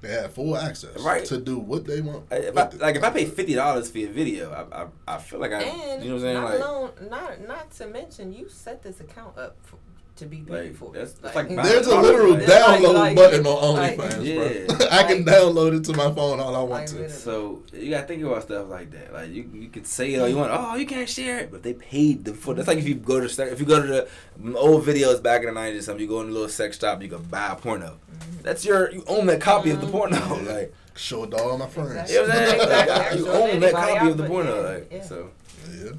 They 0.00 0.08
have 0.10 0.32
full 0.32 0.56
access 0.56 0.98
Right. 1.00 1.24
to 1.26 1.38
do 1.38 1.58
what 1.58 1.84
they 1.86 2.00
want. 2.00 2.24
I- 2.30 2.36
if 2.50 2.56
I, 2.58 2.68
like 2.80 2.96
if 2.96 3.04
I 3.04 3.10
pay 3.10 3.24
fifty 3.24 3.54
dollars 3.54 3.88
for 3.90 3.98
a 3.98 4.06
video, 4.06 4.50
I, 4.50 4.82
I 4.82 4.86
I 5.14 5.18
feel 5.18 5.38
like 5.38 5.52
I 5.52 5.62
And 5.62 6.02
you 6.02 6.08
know 6.10 6.16
what 6.16 6.24
I'm 6.24 6.26
saying 6.26 6.40
not 6.40 6.50
like. 6.50 6.60
alone, 6.60 6.90
not 7.08 7.40
not 7.46 7.70
to 7.78 7.86
mention, 7.86 8.32
you 8.32 8.48
set 8.48 8.82
this 8.82 8.98
account 9.00 9.38
up 9.38 9.54
for, 9.62 9.76
to 10.16 10.26
be 10.26 10.38
paid 10.38 10.50
Like, 10.50 10.76
for. 10.76 10.92
that's- 10.92 11.12
that's 11.14 11.34
like 11.34 11.48
buying 11.48 11.62
There's 11.62 11.86
a 11.86 11.94
Like, 11.94 12.02
literal 12.04 12.34
download 12.36 12.94
like- 12.94 13.16
button 13.16 13.46
on 13.46 13.74
like- 13.76 13.98
OnlyFans, 13.98 14.24
Yeah. 14.24 14.76
bro. 14.76 14.86
I 14.90 15.02
can 15.04 15.24
download 15.24 15.76
it 15.78 15.84
to 15.84 15.92
my 15.96 16.12
phone 16.12 16.38
all 16.38 16.54
I 16.54 16.58
want 16.60 16.70
Like, 16.70 17.08
to. 17.08 17.10
So 17.10 17.62
you 17.72 17.90
gotta 17.90 18.06
think 18.06 18.22
about 18.22 18.42
stuff 18.42 18.68
like 18.68 18.90
that. 18.92 19.12
Like 19.12 19.30
you, 19.30 19.48
you 19.54 19.68
can 19.68 19.84
say 19.84 20.12
it 20.14 20.20
all 20.20 20.28
you 20.28 20.36
want. 20.36 20.50
Oh, 20.52 20.74
you 20.76 20.86
can't 20.86 21.08
share 21.08 21.38
it, 21.38 21.50
but 21.50 21.62
they 21.62 21.72
paid 21.74 22.24
the 22.24 22.34
for. 22.34 22.54
That's 22.54 22.68
like 22.68 22.78
if 22.78 22.86
you 22.86 22.94
go 22.96 23.26
to 23.26 23.52
if 23.52 23.58
you 23.58 23.66
go 23.66 23.80
to 23.80 24.06
the 24.42 24.56
old 24.58 24.84
videos 24.84 25.22
back 25.22 25.40
in 25.40 25.46
the 25.46 25.52
nineties 25.52 25.86
something. 25.86 26.02
You 26.02 26.08
go 26.08 26.20
in 26.20 26.28
a 26.28 26.32
little 26.32 26.48
sex 26.48 26.78
shop, 26.78 27.02
you 27.02 27.08
can 27.08 27.22
buy 27.22 27.48
a 27.52 27.56
porno. 27.56 27.98
That's 28.42 28.64
your 28.64 28.90
you 28.92 29.04
own 29.06 29.26
that 29.26 29.40
copy 29.40 29.70
of 29.70 29.80
the 29.80 29.86
porno. 29.86 30.16
Mhm. 30.16 30.46
Like 30.46 30.74
Show 30.94 31.24
it 31.24 31.30
to 31.30 31.38
all 31.42 31.56
my 31.56 31.66
friends. 31.68 32.12
you 32.12 32.20
know 32.20 32.28
what 32.28 32.54
Exactly. 32.54 33.18
you 33.24 33.28
own 33.30 33.60
that 33.60 33.72
copy 33.72 34.10
of 34.10 34.16
the 34.18 34.24
porno. 34.26 34.56
yeah, 34.62 34.68
Like 34.74 34.92
yeah. 34.92 35.02
so. 35.02 35.30
Yeah. 35.72 35.90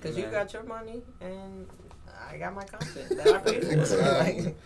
Because 0.00 0.18
you 0.18 0.24
got 0.24 0.52
your 0.52 0.64
money 0.64 1.02
and 1.20 1.66
I 2.32 2.38
got 2.38 2.54
my 2.54 2.64
content 2.64 3.08
that 3.10 3.26
I 3.34 3.38
paid 3.38 3.64
for. 3.64 3.72
Exactly. 3.72 4.44
Like, 4.54 4.56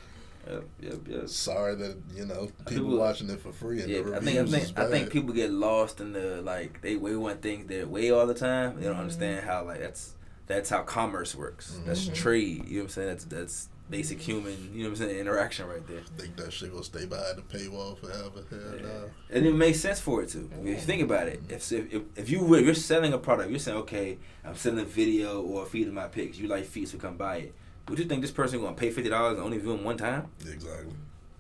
Yep, 0.49 0.65
yep, 0.81 1.09
yep. 1.09 1.29
Sorry 1.29 1.75
that 1.75 1.97
you 2.15 2.25
know 2.25 2.47
people 2.69 2.85
People- 2.85 2.99
watching 2.99 3.29
it 3.31 3.41
for 3.41 3.51
free 3.51 3.81
and 3.81 3.91
Yeah, 3.91 4.03
the 4.03 4.17
I 4.17 4.21
think 4.21 4.39
I 4.39 4.45
think 4.47 4.79
I 4.79 4.87
think 4.89 5.11
people 5.11 5.35
get 5.35 5.51
lost 5.51 6.01
in 6.01 6.13
the 6.13 6.41
like 6.41 6.81
they 6.83 6.95
way 6.95 7.17
want 7.17 7.43
things 7.43 7.67
their 7.67 7.85
way 7.85 8.13
all 8.13 8.29
the 8.29 8.35
time. 8.35 8.77
They 8.79 8.85
don't 8.87 8.95
Mhm. 8.95 9.01
understand 9.01 9.45
how 9.45 9.65
like 9.65 9.81
that's 9.81 10.15
that's 10.47 10.71
how 10.71 10.83
commerce 10.83 11.35
works. 11.35 11.77
That's 11.85 12.07
Mhm. 12.09 12.15
trade. 12.15 12.69
You 12.69 12.77
know 12.77 12.79
what 12.79 12.83
I'm 12.85 12.89
saying? 12.91 13.09
That's 13.09 13.25
that's 13.25 13.69
basic 13.91 14.21
human. 14.21 14.71
You 14.75 14.85
know 14.85 14.91
what 14.91 15.01
I'm 15.01 15.07
saying? 15.07 15.19
Interaction 15.21 15.69
right 15.69 15.87
there. 15.87 16.01
think 16.17 16.37
that 16.37 16.53
shit 16.53 16.71
gonna 16.73 16.85
stay 16.85 17.07
behind 17.07 17.39
the 17.39 17.43
paywall 17.43 17.99
forever. 17.99 18.45
Hell 18.51 18.75
Yeah. 18.77 18.83
no. 18.83 19.11
And 19.31 19.47
it 19.47 19.55
makes 19.55 19.81
sense 19.81 20.01
for 20.01 20.23
it 20.23 20.31
too. 20.31 20.51
If 20.61 20.67
you 20.67 20.77
think 20.77 21.03
about 21.03 21.29
it, 21.29 21.41
if 21.49 21.71
if, 21.73 22.03
if 22.17 22.31
you 22.31 22.55
if 22.55 22.65
you're 22.65 22.75
selling 22.75 23.13
a 23.13 23.19
product, 23.19 23.51
you're 23.51 23.59
saying 23.59 23.79
okay, 23.79 24.19
I'm 24.45 24.57
selling 24.57 24.81
a 24.81 24.85
video 24.85 25.41
or 25.43 25.67
feeding 25.67 25.95
my 25.95 26.09
pics. 26.09 26.39
You 26.39 26.49
like 26.49 26.65
feeds 26.65 26.91
to 26.93 26.99
come 26.99 27.17
buy 27.17 27.37
it. 27.37 27.55
Would 27.89 27.99
you 28.01 28.05
think 28.07 28.23
this 28.23 28.31
person 28.33 28.61
gonna 28.61 28.75
pay 28.77 28.91
fifty 28.91 29.11
dollars 29.11 29.35
and 29.37 29.45
only 29.45 29.59
view 29.59 29.71
them 29.77 29.85
one 29.85 29.97
time? 29.97 30.27
Exactly. 30.41 30.93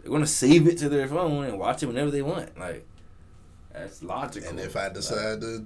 They're 0.02 0.12
gonna 0.12 0.26
save 0.26 0.68
it 0.68 0.78
to 0.78 0.88
their 0.88 1.08
phone 1.08 1.44
and 1.44 1.58
watch 1.58 1.82
it 1.82 1.86
whenever 1.86 2.10
they 2.12 2.22
want. 2.22 2.56
Like 2.58 2.86
that's 3.76 4.02
logical. 4.02 4.48
And 4.50 4.58
if 4.60 4.74
I 4.76 4.84
Like, 4.84 4.94
decide 4.94 5.40
to 5.42 5.64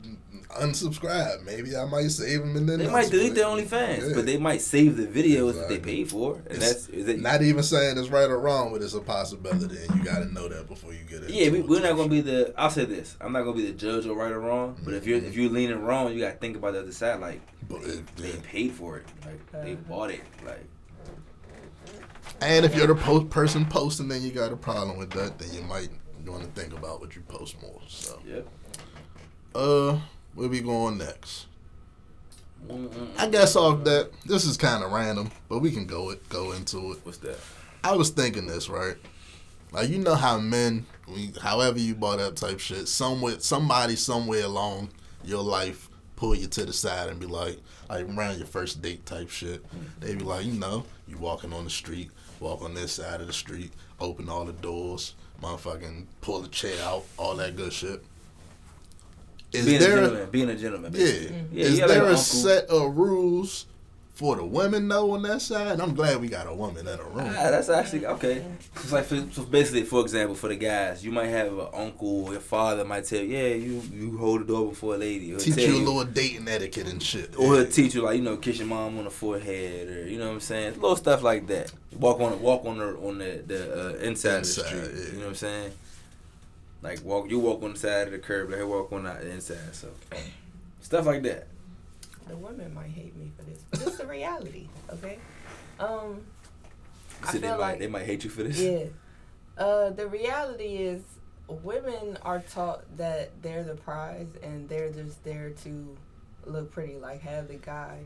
unsubscribe, 0.61 1.45
maybe 1.45 1.77
I 1.77 1.85
might 1.85 2.11
save 2.11 2.41
them 2.41 2.57
and 2.57 2.69
then 2.69 2.81
They 2.81 2.89
might 2.91 3.11
delete 3.11 3.35
their 3.37 3.45
unsubscribe. 3.47 3.69
OnlyFans, 3.69 4.09
Yeah. 4.09 4.15
but 4.17 4.27
they 4.27 4.37
might 4.37 4.61
save 4.61 4.97
the 4.97 5.07
videos 5.07 5.55
that 5.55 5.69
they 5.69 5.77
Exactly. 5.77 5.79
paid 5.79 6.11
for, 6.11 6.35
and 6.37 6.47
It's 6.51 6.59
that's 6.59 6.89
is 6.89 7.09
it, 7.09 7.21
Not 7.21 7.43
even 7.43 7.63
saying 7.63 7.99
it's 7.99 8.09
right 8.09 8.29
or 8.29 8.39
wrong, 8.41 8.73
but 8.73 8.83
it's 8.83 8.95
a 8.95 9.01
possibility, 9.01 9.77
and 9.87 9.97
you 9.97 10.05
got 10.05 10.19
to 10.21 10.33
know 10.33 10.49
that 10.49 10.67
before 10.69 10.93
you 10.93 11.05
get 11.09 11.23
it. 11.23 11.31
yeah. 11.31 11.51
We, 11.51 11.61
we're 11.61 11.81
not 11.83 11.97
gonna 11.97 12.09
be 12.09 12.21
the. 12.21 12.53
I'll 12.59 12.71
say 12.71 12.85
this: 12.85 13.17
I'm 13.21 13.33
not 13.33 13.43
gonna 13.43 13.57
be 13.57 13.67
the 13.67 13.73
judge 13.73 14.07
of 14.07 14.17
right 14.17 14.33
or 14.33 14.41
wrong. 14.41 14.77
But 14.85 14.95
if 14.95 15.07
you're 15.07 15.19
mm-hmm. 15.19 15.29
if 15.29 15.37
you're 15.37 15.51
leaning 15.51 15.81
wrong, 15.83 16.13
you 16.13 16.21
gotta 16.21 16.37
think 16.39 16.57
about 16.57 16.73
the 16.73 16.81
other 16.81 16.93
side. 16.93 17.21
Like 17.21 17.41
But 17.69 17.83
they, 17.83 17.89
it- 17.91 18.17
they 18.17 18.33
paid 18.41 18.73
for 18.73 18.99
it, 18.99 19.07
like 19.25 19.65
they 19.65 19.75
bought 19.75 20.11
it, 20.11 20.23
like 20.45 20.65
And 22.41 22.65
if 22.65 22.75
you're 22.75 22.87
the 22.87 22.95
po- 22.95 23.25
person 23.25 23.67
posting, 23.67 24.09
then 24.09 24.23
you 24.23 24.31
got 24.31 24.53
a 24.53 24.57
problem 24.57 24.99
with 24.99 25.11
that. 25.11 25.39
Then 25.39 25.53
you 25.53 25.63
might 25.63 25.91
want 26.31 26.43
to 26.43 26.61
think 26.61 26.73
about 26.73 27.01
what 27.01 27.15
you 27.15 27.23
post 27.23 27.61
more. 27.61 27.81
So, 27.89 28.19
yep. 28.27 28.47
uh, 29.55 29.99
where 30.35 30.49
we 30.49 30.61
going 30.61 30.99
next? 30.99 31.47
I 33.19 33.29
guess 33.29 33.57
off 33.57 33.85
that, 33.85 34.11
this 34.25 34.45
is 34.45 34.57
kind 34.57 34.85
of 34.85 34.93
random, 34.93 35.31
but 35.49 35.61
we 35.61 35.71
can 35.71 35.87
go 35.87 36.11
it 36.11 36.29
go 36.29 36.53
into 36.53 36.93
it. 36.93 36.99
What's 37.05 37.19
that? 37.19 37.39
I 37.83 37.97
was 37.97 38.11
thinking 38.11 38.47
this 38.47 38.69
right. 38.69 38.97
Like 39.73 39.89
you 39.89 39.99
know 39.99 40.15
how 40.15 40.39
men, 40.39 40.85
we, 41.09 41.33
however 41.41 41.79
you 41.79 41.95
bought 41.95 42.19
up 42.19 42.37
type 42.37 42.61
shit, 42.61 42.89
somewhere 42.89 43.41
somebody 43.41 43.97
somewhere 43.97 44.45
along 44.45 44.91
your 45.25 45.43
life 45.43 45.89
pull 46.17 46.35
you 46.35 46.47
to 46.47 46.67
the 46.67 46.73
side 46.73 47.09
and 47.09 47.19
be 47.19 47.27
like, 47.27 47.59
like 47.89 48.07
around 48.07 48.37
your 48.37 48.47
first 48.47 48.83
date 48.83 49.07
type 49.07 49.31
shit. 49.31 49.65
They 50.01 50.15
be 50.15 50.25
like, 50.25 50.45
you 50.45 50.53
know, 50.53 50.85
you 51.09 51.17
walking 51.17 51.53
on 51.53 51.65
the 51.65 51.71
street, 51.71 52.11
walk 52.41 52.63
on 52.63 52.75
this 52.75 52.93
side 52.93 53.23
of 53.23 53.27
the 53.27 53.33
street, 53.33 53.73
open 54.01 54.29
all 54.29 54.45
the 54.45 54.53
doors, 54.53 55.15
motherfucking 55.43 56.07
pull 56.21 56.41
the 56.41 56.49
chair 56.49 56.83
out, 56.85 57.05
all 57.17 57.35
that 57.37 57.57
good 57.57 57.73
shit. 57.73 58.03
Is 59.53 59.67
being 59.67 59.77
a 59.77 59.81
there 59.81 59.97
gentleman, 59.97 60.31
being 60.31 60.49
a 60.51 60.57
gentleman. 60.57 60.93
yeah. 60.93 60.99
basically. 60.99 61.45
Yeah, 61.53 61.65
Is 61.65 61.75
you 61.75 61.81
like 61.81 61.89
there 61.91 62.03
a 62.03 62.07
uncle. 62.09 62.17
set 62.23 62.67
of 62.67 62.97
rules 62.97 63.67
for 64.21 64.37
the 64.37 64.45
women 64.45 64.87
though 64.87 65.13
on 65.13 65.23
that 65.23 65.41
side, 65.41 65.81
I'm 65.81 65.95
glad 65.95 66.21
we 66.21 66.29
got 66.29 66.47
a 66.47 66.53
woman 66.53 66.87
in 66.87 66.99
the 66.99 67.03
room. 67.05 67.35
Ah, 67.39 67.51
that's 67.51 67.71
actually 67.71 68.05
okay. 68.05 68.45
It's 68.77 68.93
like 68.93 69.07
for, 69.07 69.17
so 69.33 69.45
basically, 69.45 69.85
for 69.85 70.03
example, 70.03 70.35
for 70.35 70.49
the 70.49 70.57
guys, 70.57 71.03
you 71.03 71.11
might 71.11 71.29
have 71.29 71.51
an 71.59 71.69
uncle 71.73 72.27
or 72.27 72.33
your 72.33 72.41
father 72.43 72.85
might 72.85 73.07
tell 73.07 73.21
you, 73.21 73.35
yeah, 73.35 73.55
you 73.55 73.81
you 73.91 74.19
hold 74.19 74.43
the 74.43 74.45
door 74.45 74.69
before 74.69 74.97
a 74.97 74.99
lady, 74.99 75.33
or 75.33 75.39
Teach 75.39 75.57
you 75.57 75.75
a 75.75 75.79
little 75.79 76.05
dating 76.05 76.47
etiquette 76.49 76.87
and 76.89 77.03
shit. 77.03 77.35
or 77.39 77.55
he'll 77.55 77.65
Yeah. 77.65 77.71
teach 77.71 77.95
you 77.95 78.03
like 78.03 78.19
you 78.19 78.23
know 78.23 78.37
kiss 78.37 78.59
your 78.59 78.67
mom 78.67 78.99
on 78.99 79.05
the 79.05 79.11
forehead 79.11 79.89
or 79.89 80.07
you 80.07 80.19
know 80.19 80.27
what 80.27 80.35
I'm 80.35 80.41
saying, 80.41 80.75
little 80.75 80.97
stuff 80.97 81.23
like 81.23 81.47
that. 81.47 81.73
Walk 81.99 82.21
on 82.21 82.43
walk 82.43 82.67
on 82.67 82.77
the 82.77 82.89
on 82.99 83.17
the 83.17 83.43
the 83.47 83.61
uh, 83.73 83.95
inside, 84.09 84.35
of 84.35 84.41
the 84.43 84.49
street. 84.49 84.67
yeah. 84.75 85.13
You 85.13 85.13
know 85.15 85.19
what 85.21 85.29
I'm 85.29 85.35
saying? 85.37 85.73
Like 86.83 87.03
walk 87.05 87.31
you 87.31 87.39
walk 87.39 87.63
on 87.63 87.73
the 87.73 87.79
side 87.79 88.07
of 88.09 88.13
the 88.13 88.19
curb, 88.19 88.51
like 88.51 88.59
he 88.59 88.65
walk 88.65 88.93
on 88.93 89.05
the 89.05 89.31
inside. 89.33 89.75
So 89.75 89.89
stuff 90.83 91.07
like 91.07 91.23
that. 91.23 91.47
The 92.31 92.37
women 92.37 92.73
might 92.73 92.91
hate 92.91 93.17
me 93.17 93.33
for 93.37 93.43
this, 93.43 93.65
but 93.71 93.83
it's 93.83 93.97
the 93.99 94.07
reality, 94.07 94.69
okay? 94.93 95.19
Um, 95.81 96.23
I 97.25 97.33
So 97.33 97.39
they 97.39 97.49
feel 97.49 97.51
might 97.57 97.59
like 97.59 97.79
they 97.81 97.87
might 97.89 98.07
hate 98.07 98.23
you 98.23 98.31
for 98.31 98.45
this. 98.45 98.61
yeah. 98.61 98.85
Uh, 99.59 99.91
the 99.91 100.07
reality 100.07 100.77
is, 100.77 101.03
women 101.49 102.17
are 102.23 102.39
taught 102.39 102.85
that 102.97 103.31
they're 103.43 103.65
the 103.65 103.75
prize 103.75 104.29
and 104.45 104.69
they're 104.69 104.93
just 104.93 105.25
there 105.25 105.51
to 105.65 105.97
look 106.47 106.71
pretty. 106.71 106.99
Like 106.99 107.21
have 107.23 107.49
the 107.49 107.55
guy 107.57 107.99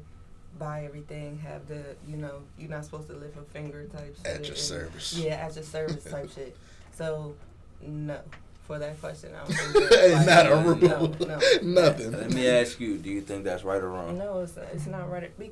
buy 0.59 0.85
everything, 0.87 1.39
have 1.41 1.69
the 1.69 1.83
you 2.09 2.17
know 2.17 2.41
you're 2.59 2.71
not 2.71 2.87
supposed 2.87 3.09
to 3.09 3.15
lift 3.15 3.37
a 3.37 3.43
finger 3.43 3.85
type 3.89 4.17
shit. 4.17 4.27
At 4.27 4.41
your 4.45 4.49
and- 4.53 4.57
service. 4.59 5.13
Yeah, 5.19 5.35
at 5.35 5.55
your 5.55 5.65
service 5.65 6.03
type 6.05 6.31
shit. 6.35 6.57
So 6.93 7.35
no, 7.83 8.19
for 8.67 8.79
that 8.79 8.99
question, 9.01 9.31
I 9.35 9.39
don't 9.45 9.53
think 9.55 9.91
that's 9.91 10.03
Ain't 10.05 10.15
like- 10.15 10.27
not 10.27 10.47
a 10.53 10.57
rule. 10.57 10.77
No, 11.19 11.27
no, 11.27 11.39
Nothing. 11.63 12.13
Let 12.13 12.31
me 12.33 12.49
ask 12.49 12.81
you, 12.81 12.97
do 12.99 13.11
you 13.11 13.21
think 13.21 13.45
that's 13.45 13.63
right 13.65 13.81
or 13.83 13.91
wrong? 13.91 14.17
no, 14.19 14.41
it's 14.41 14.57
it's 14.57 14.87
not 14.87 15.11
right 15.11 15.37
Bec- 15.39 15.51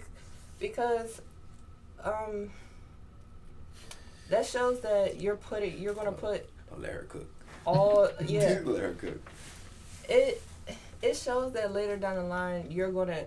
because 0.59 1.20
um 2.03 2.51
that 4.31 4.46
shows 4.46 4.81
that 4.81 5.20
you're 5.20 5.37
putting 5.37 5.79
you're 5.79 5.94
gonna 5.94 6.12
put 6.12 6.48
I'll 6.72 6.79
cook. 7.09 7.27
all 7.66 8.09
yeah 8.27 8.61
let 8.64 8.83
her 8.83 8.92
cook. 8.94 9.20
it 10.09 10.42
it 11.03 11.16
shows 11.16 11.53
that 11.53 11.72
later 11.72 11.96
down 11.96 12.16
the 12.16 12.22
line 12.22 12.66
you're 12.70 12.90
gonna 12.90 13.25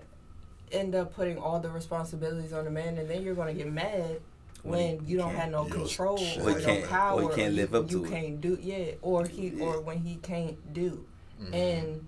end 0.72 0.94
up 0.94 1.14
putting 1.14 1.38
all 1.38 1.60
the 1.60 1.70
responsibilities 1.70 2.52
on 2.52 2.64
the 2.64 2.70
man 2.70 2.98
and 2.98 3.08
then 3.08 3.22
you're 3.22 3.34
gonna 3.36 3.54
get 3.54 3.70
mad 3.72 4.20
When 4.66 4.96
when 4.98 5.06
you 5.08 5.16
don't 5.18 5.34
have 5.34 5.50
no 5.50 5.64
control 5.64 6.16
shit. 6.18 6.38
or 6.42 6.50
Or 6.50 6.58
no 6.58 6.64
can't- 6.64 6.88
power 6.88 7.22
or 7.22 7.30
he 7.30 7.36
can't 7.36 7.54
live 7.54 7.70
you, 7.72 7.78
up 7.78 7.90
you 7.90 7.98
to 8.00 8.04
it. 8.04 8.10
can't 8.10 8.40
do 8.40 8.58
yeah 8.62 8.92
or 9.02 9.26
he 9.26 9.48
Yeah. 9.48 9.64
or 9.64 9.80
when 9.80 9.98
he 9.98 10.16
can't 10.16 10.58
do 10.72 11.04
Mhm. 11.40 11.54
and 11.54 12.06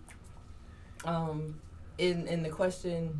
um 1.04 1.60
in 1.98 2.26
in 2.26 2.42
the 2.42 2.48
question 2.50 3.16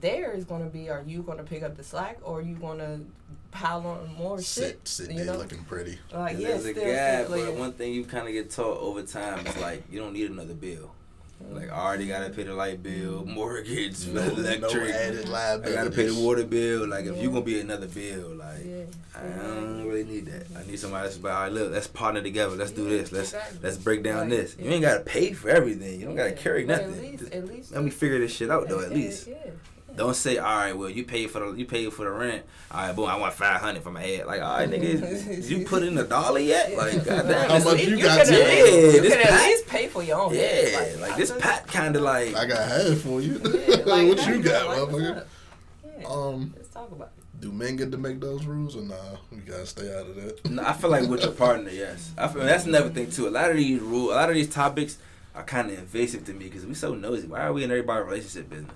there 0.00 0.32
is 0.32 0.44
going 0.44 0.62
to 0.62 0.68
be 0.68 0.90
are 0.90 1.02
you 1.06 1.22
going 1.22 1.38
to 1.38 1.44
pick 1.44 1.62
up 1.62 1.76
the 1.76 1.84
slack 1.84 2.18
or 2.22 2.38
are 2.38 2.42
you 2.42 2.56
going 2.56 2.78
to 2.78 3.00
pile 3.50 3.86
on 3.86 4.12
more 4.14 4.38
sit, 4.40 4.64
shit 4.64 4.88
sit 4.88 5.10
you 5.10 5.16
there 5.18 5.26
know 5.26 5.38
looking 5.38 5.64
pretty. 5.64 5.98
like 6.12 6.36
yeah 6.38 6.48
There's 6.48 6.66
a 6.66 6.70
still 6.72 6.84
guy, 6.84 7.24
but 7.46 7.54
one 7.54 7.72
thing 7.72 7.94
you 7.94 8.04
kind 8.04 8.26
of 8.26 8.32
get 8.34 8.50
taught 8.50 8.78
over 8.78 9.02
time 9.02 9.46
is 9.46 9.56
like 9.58 9.82
you 9.90 9.98
don't 10.00 10.12
need 10.12 10.30
another 10.30 10.54
bill. 10.54 10.90
Like 11.50 11.70
I 11.70 11.74
already 11.76 12.06
gotta 12.06 12.30
pay 12.30 12.42
the 12.44 12.54
light 12.54 12.82
bill, 12.82 13.22
mm-hmm. 13.22 13.32
mortgage, 13.32 14.06
No, 14.08 14.24
no 14.26 14.34
electric. 14.34 14.90
added 14.90 15.28
I 15.30 15.58
gotta 15.60 15.90
pay 15.90 16.06
the 16.06 16.14
water 16.14 16.44
bill. 16.44 16.86
Like 16.88 17.04
if 17.06 17.16
Yeah. 17.16 17.22
you 17.22 17.28
gonna 17.30 17.42
be 17.42 17.60
another 17.60 17.86
bill, 17.86 18.30
like 18.36 18.64
yeah 18.64 18.84
I 19.14 19.22
don't 19.44 19.86
really 19.86 20.04
need 20.04 20.26
that. 20.26 20.46
I 20.58 20.66
need 20.68 20.78
somebody 20.78 21.04
that's 21.08 21.22
like, 21.22 21.32
all 21.32 21.40
right, 21.42 21.52
look, 21.52 21.72
let's 21.72 21.86
partner 21.86 22.20
together. 22.22 22.56
Let's 22.56 22.72
do 22.72 22.88
this. 22.88 23.12
Let's 23.12 23.32
Exactly. 23.32 23.58
let's 23.62 23.76
break 23.76 24.02
down 24.02 24.22
Right. 24.22 24.30
this. 24.30 24.56
You 24.58 24.70
ain't 24.70 24.82
gotta 24.82 25.00
pay 25.04 25.32
for 25.32 25.48
everything. 25.50 26.00
You 26.00 26.06
don't 26.06 26.16
gotta 26.16 26.32
carry 26.32 26.64
nothing. 26.64 26.94
At 26.94 27.00
least, 27.00 27.32
at 27.32 27.46
least 27.46 27.72
Let 27.72 27.84
me 27.84 27.90
figure 27.90 28.18
this 28.18 28.34
shit 28.34 28.50
out 28.50 28.68
though. 28.68 28.80
At 28.80 28.90
yeah, 28.90 28.96
least. 28.96 29.28
Don't 29.96 30.14
say, 30.16 30.38
all 30.38 30.56
right, 30.56 30.76
well, 30.76 30.90
you 30.90 31.04
pay 31.04 31.26
for 31.28 31.38
the 31.38 31.52
you 31.58 31.66
pay 31.66 31.88
for 31.88 32.04
the 32.04 32.10
rent. 32.10 32.44
All 32.70 32.80
right, 32.86 32.96
boom, 32.96 33.06
I 33.06 33.16
want 33.16 33.32
five 33.34 33.60
hundred 33.60 33.82
for 33.84 33.92
my 33.92 34.02
head. 34.02 34.26
Like, 34.26 34.42
all 34.42 34.56
right, 34.58 34.68
nigga, 34.68 35.48
you 35.48 35.64
put 35.64 35.82
in 35.84 35.96
a 35.98 36.02
dollar 36.04 36.40
yet? 36.40 36.76
Like, 36.76 37.04
goddamn, 37.04 37.48
How 37.48 37.62
much 37.64 37.84
you 37.84 38.02
got 38.02 38.18
could 38.26 38.34
to- 38.34 38.38
Yeah, 38.40 38.64
you 38.64 39.00
this 39.02 39.14
could 39.14 39.26
at 39.26 39.42
least 39.42 39.66
pay 39.68 39.86
for 39.88 40.02
your 40.02 40.20
own. 40.20 40.34
yeah, 40.34 40.40
head. 40.40 41.00
like 41.00 41.12
I 41.12 41.16
this 41.16 41.32
pat 41.38 41.66
kind 41.68 41.94
of 41.94 42.02
like. 42.02 42.34
I 42.34 42.44
got 42.46 42.66
half 42.68 42.98
for 42.98 43.20
you. 43.20 43.40
Yeah, 43.68 43.76
like, 43.86 44.08
what 44.08 44.26
you 44.26 44.42
got, 44.42 44.66
like, 44.68 44.78
motherfucker? 44.78 45.24
Yeah. 46.00 46.06
Um, 46.08 46.52
Let's 46.56 46.68
talk 46.70 46.90
about 46.90 47.12
it. 47.16 47.40
do 47.40 47.52
men 47.52 47.76
get 47.76 47.92
to 47.92 47.98
make 47.98 48.20
those 48.20 48.44
rules 48.46 48.74
or 48.76 48.82
nah? 48.82 48.94
We 49.30 49.38
gotta 49.38 49.64
stay 49.66 49.94
out 49.96 50.06
of 50.08 50.16
that. 50.16 50.50
No, 50.50 50.62
I 50.64 50.72
feel 50.72 50.90
like 50.90 51.08
with 51.08 51.22
your 51.22 51.32
partner, 51.44 51.70
yes. 51.70 52.10
I 52.18 52.26
feel 52.28 52.42
that's 52.42 52.64
another 52.66 52.90
thing 52.90 53.10
too. 53.10 53.28
A 53.28 53.30
lot 53.30 53.50
of 53.50 53.56
these 53.56 53.80
rule, 53.80 54.10
a 54.10 54.14
lot 54.16 54.28
of 54.28 54.34
these 54.34 54.48
topics 54.50 54.98
are 55.36 55.44
kind 55.44 55.70
of 55.70 55.78
invasive 55.78 56.24
to 56.26 56.32
me 56.32 56.44
because 56.46 56.66
we 56.66 56.74
so 56.74 56.94
nosy. 56.94 57.26
Why 57.28 57.40
are 57.42 57.52
we 57.52 57.62
in 57.64 57.70
everybody's 57.70 58.06
relationship 58.06 58.50
business? 58.50 58.72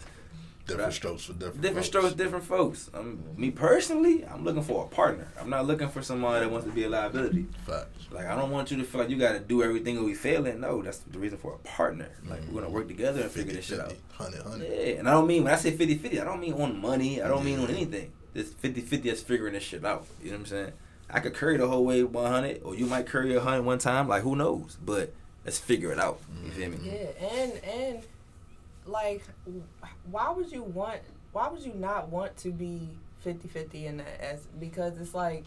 Different 0.69 0.87
Right. 0.89 0.93
strokes 0.95 1.25
for 1.25 1.33
different. 1.33 1.61
Different 1.63 1.77
folks. 1.79 1.87
strokes, 1.89 2.15
different 2.15 2.45
folks. 2.45 2.91
Um, 2.95 3.21
me 3.37 3.51
personally, 3.51 4.25
I'm 4.27 4.45
looking 4.45 4.63
for 4.63 4.85
a 4.85 4.89
partner. 4.89 5.27
I'm 5.41 5.49
not 5.51 5.67
looking 5.67 5.89
for 5.89 6.03
somebody 6.03 6.45
that 6.45 6.51
wants 6.53 6.67
to 6.67 6.73
be 6.73 6.85
a 6.85 6.89
liability. 6.91 7.47
Facts. 7.67 7.89
Like 8.13 8.27
I 8.27 8.37
don't 8.37 8.51
want 8.51 8.71
you 8.71 8.77
to 8.77 8.85
feel 8.85 9.01
like 9.01 9.11
you 9.11 9.17
got 9.19 9.33
to 9.33 9.41
do 9.41 9.63
everything 9.63 9.99
or 9.99 10.05
we 10.05 10.15
failing. 10.15 10.61
No, 10.61 10.83
that's 10.83 10.99
the 10.99 11.19
reason 11.19 11.39
for 11.39 11.55
a 11.55 11.59
partner. 11.67 12.09
Like 12.29 12.43
we're 12.53 12.61
gonna 12.61 12.73
work 12.73 12.87
together 12.87 13.23
and 13.23 13.31
figure 13.31 13.55
this 13.55 13.65
shit 13.65 13.81
out. 13.81 13.95
100, 14.19 14.43
100. 14.45 14.65
Yeah, 14.71 14.99
and 14.99 15.09
I 15.09 15.13
don't 15.13 15.27
mean 15.27 15.43
when 15.45 15.53
I 15.53 15.57
say 15.57 15.73
50-50, 15.73 16.21
I 16.21 16.25
don't 16.25 16.41
mean 16.41 16.53
on 16.55 16.79
money. 16.81 17.21
I 17.23 17.29
don't 17.29 17.45
mean 17.45 17.59
on 17.61 17.71
anything. 17.71 18.13
This 18.35 18.51
50-50 18.51 19.05
that's 19.05 19.23
figuring 19.23 19.55
this 19.55 19.63
shit 19.63 19.85
out. 19.85 20.07
You 20.23 20.27
know 20.31 20.37
what 20.37 20.41
I'm 20.41 20.47
saying? 20.47 20.73
I 21.11 21.21
could 21.21 21.33
curry 21.33 21.57
the 21.57 21.67
whole 21.67 21.87
way 21.87 22.03
100, 22.03 22.61
or 22.63 22.75
you 22.75 22.85
might 22.85 23.07
curry 23.07 23.33
a 23.35 23.39
100 23.39 23.63
one 23.63 23.79
time. 23.79 24.07
Like 24.07 24.23
who 24.23 24.37
knows? 24.37 24.77
But 24.85 25.15
let's 25.47 25.59
figure 25.59 25.91
it 25.93 25.99
out. 25.99 26.21
You 26.45 26.51
feel 26.51 26.69
me? 26.71 26.79
Yeah, 26.83 27.27
and 27.27 27.53
and 27.65 28.03
like, 28.89 29.23
why 30.11 30.31
would 30.31 30.51
you 30.51 30.63
want? 30.63 31.01
Why 31.33 31.49
would 31.49 31.63
you 31.63 31.75
not 31.75 32.09
want 32.09 32.37
to 32.39 32.51
be 32.51 32.89
50-50 33.25 33.85
in 33.85 33.97
that? 33.99 34.21
As 34.21 34.47
because 34.59 34.99
it's 34.99 35.15
like, 35.15 35.45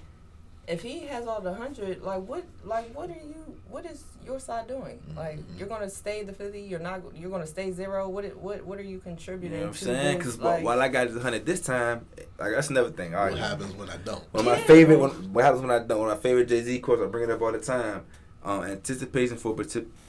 if 0.68 0.82
he 0.84 1.00
has 1.08 1.26
all 1.26 1.42
the 1.42 1.54
hundred, 1.54 2.02
like 2.04 2.22
what, 2.22 2.44
like 2.64 2.96
what 2.96 3.10
are 3.10 3.14
you? 3.14 3.58
What 3.70 3.86
is 3.86 4.04
your 4.26 4.40
side 4.40 4.68
doing? 4.68 5.00
Like 5.16 5.40
Mm-hmm. 5.40 5.58
you're 5.58 5.68
gonna 5.68 5.90
stay 5.90 6.24
the 6.24 6.34
fifty. 6.34 6.62
You're 6.62 6.80
not. 6.80 7.02
You're 7.16 7.32
gonna 7.32 7.48
stay 7.48 7.72
zero. 7.72 8.08
What? 8.08 8.26
it- 8.26 8.38
What? 8.38 8.64
What 8.64 8.78
are 8.78 8.84
you 8.84 8.90
You 8.96 9.00
contributing? 9.00 9.58
know 9.60 9.66
what 9.68 9.68
I'm 9.70 9.74
saying? 9.74 10.18
Because 10.20 10.38
like, 10.40 10.64
while 10.64 10.80
I 10.80 10.88
got 10.88 11.08
the 11.08 11.16
100 11.16 11.46
this 11.46 11.62
time, 11.62 12.06
like 12.38 12.52
that's 12.54 12.70
another 12.70 12.92
thing. 12.92 13.16
All 13.16 13.24
right. 13.24 13.32
What 13.34 13.42
happens 13.42 13.74
when 13.74 13.90
I 13.90 13.98
don't? 13.98 14.24
One 14.34 14.42
of 14.42 14.46
my 14.46 14.58
Yeah. 14.60 14.64
favorite, 14.66 15.00
one, 15.00 15.10
what 15.34 15.44
happens 15.44 15.62
when 15.64 15.72
I 15.72 15.80
don't, 15.80 16.00
one 16.00 16.12
of 16.12 16.18
my 16.18 16.22
favorite 16.22 16.48
Jay 16.48 16.62
Z 16.62 16.80
quotes, 16.80 17.02
I 17.02 17.08
bring 17.08 17.24
it 17.24 17.32
up 17.32 17.42
all 17.42 17.52
the 17.52 17.60
time. 17.60 18.06
Um, 18.44 18.64
anticipation 18.64 19.38
for 19.38 19.56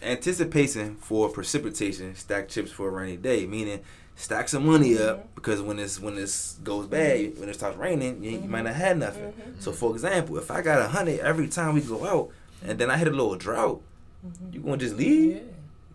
anticipation 0.03 0.97
for 0.97 1.29
precipitation, 1.29 2.15
stack 2.15 2.49
chips 2.49 2.71
for 2.71 2.89
a 2.89 2.91
rainy 2.91 3.17
day. 3.19 3.47
Meaning, 3.47 3.81
stack 4.17 4.49
some 4.49 4.65
money 4.67 4.97
up 4.99 5.19
Mhm. 5.19 5.35
because 5.35 5.61
when 5.61 5.77
this 5.77 6.01
when 6.01 6.15
this 6.15 6.57
goes 6.65 6.87
bad, 6.87 7.39
when 7.39 7.49
it 7.51 7.55
starts 7.55 7.77
raining, 7.77 8.23
you, 8.25 8.31
you 8.31 8.49
might 8.49 8.63
not 8.63 8.75
have 8.75 8.97
nothing. 8.97 9.33
Mhm. 9.33 9.61
So, 9.63 9.73
for 9.73 9.93
example, 9.93 10.39
if 10.39 10.51
I 10.51 10.63
got 10.63 10.81
a 10.81 10.89
hundred 10.89 11.21
every 11.21 11.49
time 11.49 11.75
we 11.75 11.83
go 11.83 12.05
out, 12.07 12.31
and 12.65 12.79
then 12.79 12.91
I 12.91 12.97
hit 12.97 13.09
a 13.09 13.11
little 13.11 13.37
drought, 13.37 13.83
Mhm. 14.27 14.55
you 14.55 14.61
gonna 14.61 14.77
just 14.79 14.97
leave 14.97 15.37
Yeah. 15.37 15.43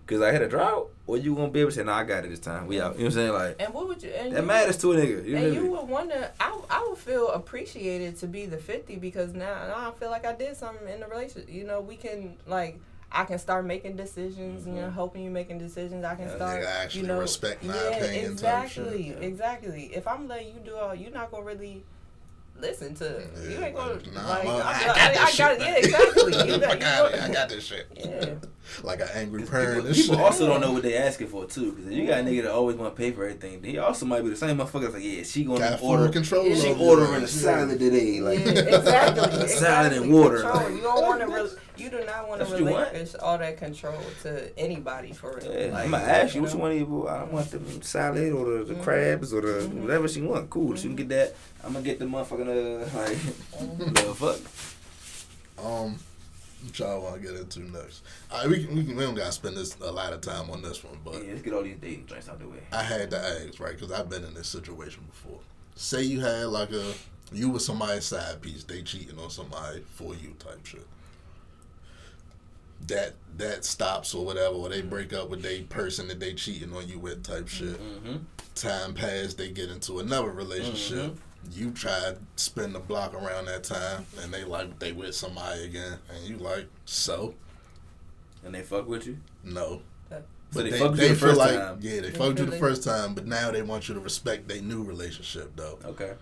Because 0.07 0.21
I 0.21 0.31
hit 0.31 0.41
a 0.41 0.47
drought, 0.47 0.89
or 1.05 1.17
you 1.17 1.35
gonna 1.35 1.49
be 1.49 1.59
able 1.59 1.69
to 1.71 1.75
say, 1.75 1.83
"No, 1.83 1.91
I 1.91 2.05
got 2.05 2.23
it 2.23 2.29
this 2.29 2.39
time. 2.39 2.65
We 2.65 2.79
out." 2.79 2.93
You 2.93 2.99
know 2.99 3.05
what 3.05 3.05
I'm 3.05 3.11
saying? 3.11 3.33
Like 3.33 3.55
And 3.61 3.73
what 3.73 3.87
would 3.89 4.01
you? 4.01 4.09
And 4.09 4.33
that 4.33 4.39
you- 4.41 4.47
matters 4.47 4.77
to 4.77 4.93
a 4.93 4.95
nigga. 4.95 5.25
You 5.25 5.37
and 5.37 5.53
you 5.53 5.65
would 5.71 5.87
wonder, 5.89 6.31
I, 6.39 6.57
I 6.69 6.87
would 6.87 6.97
feel 6.97 7.29
appreciated 7.29 8.17
to 8.19 8.27
be 8.27 8.45
the 8.45 8.57
50 8.57 8.95
because 8.95 9.33
now, 9.33 9.67
now 9.67 9.89
I 9.89 9.99
feel 9.99 10.09
like 10.09 10.25
I 10.25 10.33
did 10.33 10.55
something 10.55 10.87
in 10.87 11.01
the 11.01 11.07
relationship. 11.07 11.51
You 11.51 11.65
know, 11.65 11.81
we 11.81 11.97
can, 11.97 12.37
like, 12.47 12.79
I 13.11 13.25
can 13.25 13.37
start 13.37 13.65
making 13.65 13.97
decisions, 13.97 14.65
you 14.65 14.73
know, 14.73 14.83
mm-hmm. 14.83 14.93
helping 14.93 15.23
you 15.23 15.29
making 15.29 15.59
decisions. 15.59 16.05
I 16.05 16.15
can 16.15 16.27
Yeah, 16.27 16.35
start, 16.35 16.63
actually 16.63 17.01
you 17.01 17.07
know, 17.07 17.19
respect 17.19 17.63
my 17.63 17.75
yeah, 17.75 17.97
opinion 17.97 18.31
exactly, 18.31 19.09
Yeah. 19.09 19.25
exactly. 19.27 19.91
If 19.93 20.07
I'm 20.07 20.27
letting 20.27 20.47
you 20.47 20.59
do 20.63 20.75
all, 20.75 20.95
you're 20.95 21.11
not 21.11 21.31
gonna 21.31 21.43
really 21.43 21.83
listen 22.59 22.93
to. 22.95 23.23
you 23.49 23.57
ain't 23.63 23.75
gonna 23.75 23.93
like, 23.93 24.13
nah, 24.13 24.29
like. 24.29 24.45
I'm- 24.47 24.55
I'm 24.55 24.61
I 24.67 24.85
got 24.85 24.97
I, 24.97 25.09
this 25.09 25.19
I 25.19 25.29
shit, 25.29 25.37
got, 25.37 25.59
man. 25.59 25.67
yeah, 25.67 25.75
exactly. 25.77 26.23
You 26.23 26.59
got, 26.59 26.69
Fuck 26.69 26.79
you 26.79 26.85
outta 26.85 27.09
got- 27.09 27.13
here, 27.13 27.21
I 27.23 27.33
got 27.33 27.49
this 27.49 27.65
shit. 27.65 27.87
Yeah. 27.95 28.33
like 28.83 28.99
an 28.99 29.07
angry 29.13 29.41
'Cause 29.41 29.49
parent 29.49 29.75
people, 29.87 29.93
people 30.15 30.25
also 30.25 30.45
don't 30.47 30.59
know 30.59 30.73
what 30.73 30.83
they 30.83 30.97
asking 30.97 31.27
for 31.27 31.45
too. 31.45 31.71
Because 31.71 31.87
if 31.91 31.93
you 31.97 32.05
got 32.07 32.19
a 32.19 32.23
nigga 32.23 32.43
that 32.43 32.51
always 32.51 32.75
want 32.75 32.93
to 32.93 33.01
pay 33.01 33.11
for 33.11 33.23
everything, 33.25 33.63
he 33.63 33.77
also 33.77 34.05
might 34.05 34.21
be 34.23 34.29
the 34.29 34.35
same 34.35 34.57
motherfucker. 34.57 34.81
that's 34.81 34.93
Like, 34.95 35.03
yeah, 35.03 35.23
she 35.23 35.43
gonna 35.45 35.59
got 35.59 35.81
order, 35.81 36.09
control. 36.09 36.45
Yeah. 36.45 36.55
she 36.55 36.67
over 36.69 36.79
your 36.83 36.89
ordering 36.99 37.23
a 37.23 37.27
salad 37.27 37.79
today. 37.79 38.19
Like, 38.19 38.39
yeah, 38.39 38.51
exactly. 38.51 39.23
salad 39.47 39.93
exactly. 39.93 39.97
and 39.97 40.13
water. 40.13 40.41
Control. 40.41 40.71
You 40.71 40.81
don't 40.81 41.01
want 41.01 41.21
to. 41.21 41.27
Re- 41.27 41.49
you 41.79 41.89
do 41.89 42.03
not 42.05 42.27
want 42.27 42.41
to 42.41 42.47
That's 42.47 42.61
want? 42.61 42.75
relinquish 42.93 43.15
all 43.21 43.37
that 43.37 43.57
control 43.57 43.99
to 44.23 44.57
anybody 44.59 45.11
for 45.13 45.35
real. 45.37 45.51
yeah, 45.53 45.71
Like, 45.73 45.85
I'm 45.85 45.91
gonna 45.91 46.03
ask 46.03 46.33
you 46.35 46.41
you 46.41 46.43
what 46.43 46.51
you 46.53 46.79
know? 46.79 46.85
want 46.95 47.07
to. 47.07 47.09
I 47.09 47.23
want 47.23 47.79
the 47.79 47.85
salad 47.85 48.33
or 48.33 48.57
the, 48.59 48.63
the 48.65 48.73
Mhm. 48.75 48.83
crabs 48.83 49.33
or 49.33 49.41
the 49.41 49.47
Mhm. 49.67 49.73
whatever 49.81 50.07
she 50.07 50.21
want. 50.21 50.49
Cool, 50.49 50.75
she 50.75 50.83
can 50.87 50.95
get 50.95 51.09
that. 51.09 51.35
I'm 51.63 51.73
gonna 51.73 51.85
get 51.85 51.99
the 51.99 52.05
motherfucking 52.05 52.47
uh, 52.47 52.97
like, 52.97 53.93
the 53.93 54.13
fuck. 54.15 54.39
Um, 55.65 55.97
what 56.63 56.79
y'all 56.79 57.01
want 57.01 57.15
to 57.15 57.21
get 57.21 57.35
into 57.39 57.59
next? 57.71 58.01
All 58.31 58.39
right, 58.41 58.49
we 58.49 58.65
can, 58.65 58.75
we 58.75 58.83
can 58.83 58.95
we 58.95 59.03
don't 59.03 59.15
gotta 59.15 59.31
spend 59.31 59.57
this 59.57 59.77
a 59.79 59.91
lot 59.91 60.13
of 60.13 60.21
time 60.21 60.49
on 60.49 60.61
this 60.61 60.83
one, 60.83 60.97
but 61.03 61.15
Yeah, 61.23 61.31
let's 61.31 61.41
get 61.41 61.53
all 61.53 61.63
these 61.63 61.77
dating 61.81 62.05
joints 62.07 62.29
out 62.29 62.39
the 62.39 62.47
way. 62.47 62.57
I 62.71 62.83
had 62.83 63.09
to 63.11 63.17
ask 63.17 63.59
right 63.59 63.73
because 63.75 63.91
I've 63.91 64.09
been 64.09 64.23
in 64.23 64.33
this 64.33 64.47
situation 64.47 65.03
before. 65.09 65.39
Say 65.75 66.03
you 66.03 66.19
had 66.21 66.47
like 66.47 66.71
a 66.71 66.93
you 67.31 67.49
was 67.49 67.65
somebody's 67.65 68.05
side 68.05 68.41
piece, 68.41 68.63
they 68.63 68.81
cheating 68.83 69.19
on 69.19 69.29
somebody 69.29 69.83
for 69.95 70.15
you 70.15 70.33
type 70.39 70.65
shit. 70.65 70.85
That 72.87 73.13
that 73.37 73.63
stops 73.65 74.13
or 74.15 74.25
whatever, 74.25 74.55
or 74.55 74.69
they 74.69 74.81
break 74.81 75.13
up 75.13 75.29
with 75.29 75.41
their 75.43 75.61
person 75.63 76.07
that 76.07 76.19
they 76.19 76.33
cheating 76.33 76.73
on 76.73 76.87
you 76.87 76.99
with 76.99 77.23
type 77.23 77.47
shit. 77.47 77.79
Mm-hmm. 77.79 78.17
Time 78.55 78.93
pass, 78.93 79.33
they 79.35 79.49
get 79.51 79.69
into 79.69 79.99
another 79.99 80.31
relationship. 80.31 80.97
Mm-hmm. 81.13 81.51
You 81.51 81.71
try 81.71 81.99
to 81.99 82.17
spin 82.35 82.73
the 82.73 82.79
block 82.79 83.13
around 83.13 83.45
that 83.45 83.63
time, 83.63 84.05
and 84.21 84.33
they 84.33 84.43
like 84.43 84.79
they 84.79 84.91
with 84.91 85.15
somebody 85.15 85.63
again, 85.65 85.99
and 86.09 86.27
you 86.27 86.37
like 86.37 86.67
so 86.85 87.35
And 88.43 88.53
they 88.55 88.61
fuck 88.63 88.87
with 88.87 89.05
you. 89.07 89.17
no. 89.43 89.81
So 90.09 90.23
But 90.59 90.63
they 90.63 90.71
they, 90.71 90.79
fucked 90.79 90.95
you 90.95 91.01
they 91.01 91.07
the 91.09 91.15
feel 91.15 91.27
first 91.29 91.39
like 91.39 91.55
time. 91.59 91.77
yeah, 91.81 92.01
they 92.01 92.09
They 92.09 92.11
fucked 92.11 92.39
you 92.39 92.45
the 92.45 92.57
first 92.57 92.83
time, 92.83 93.13
but 93.13 93.27
now 93.27 93.51
they 93.51 93.61
want 93.61 93.89
you 93.89 93.93
to 93.95 93.99
respect 93.99 94.47
their 94.47 94.61
new 94.61 94.81
relationship 94.83 95.51
though. 95.55 95.77
Okay. 95.85 96.13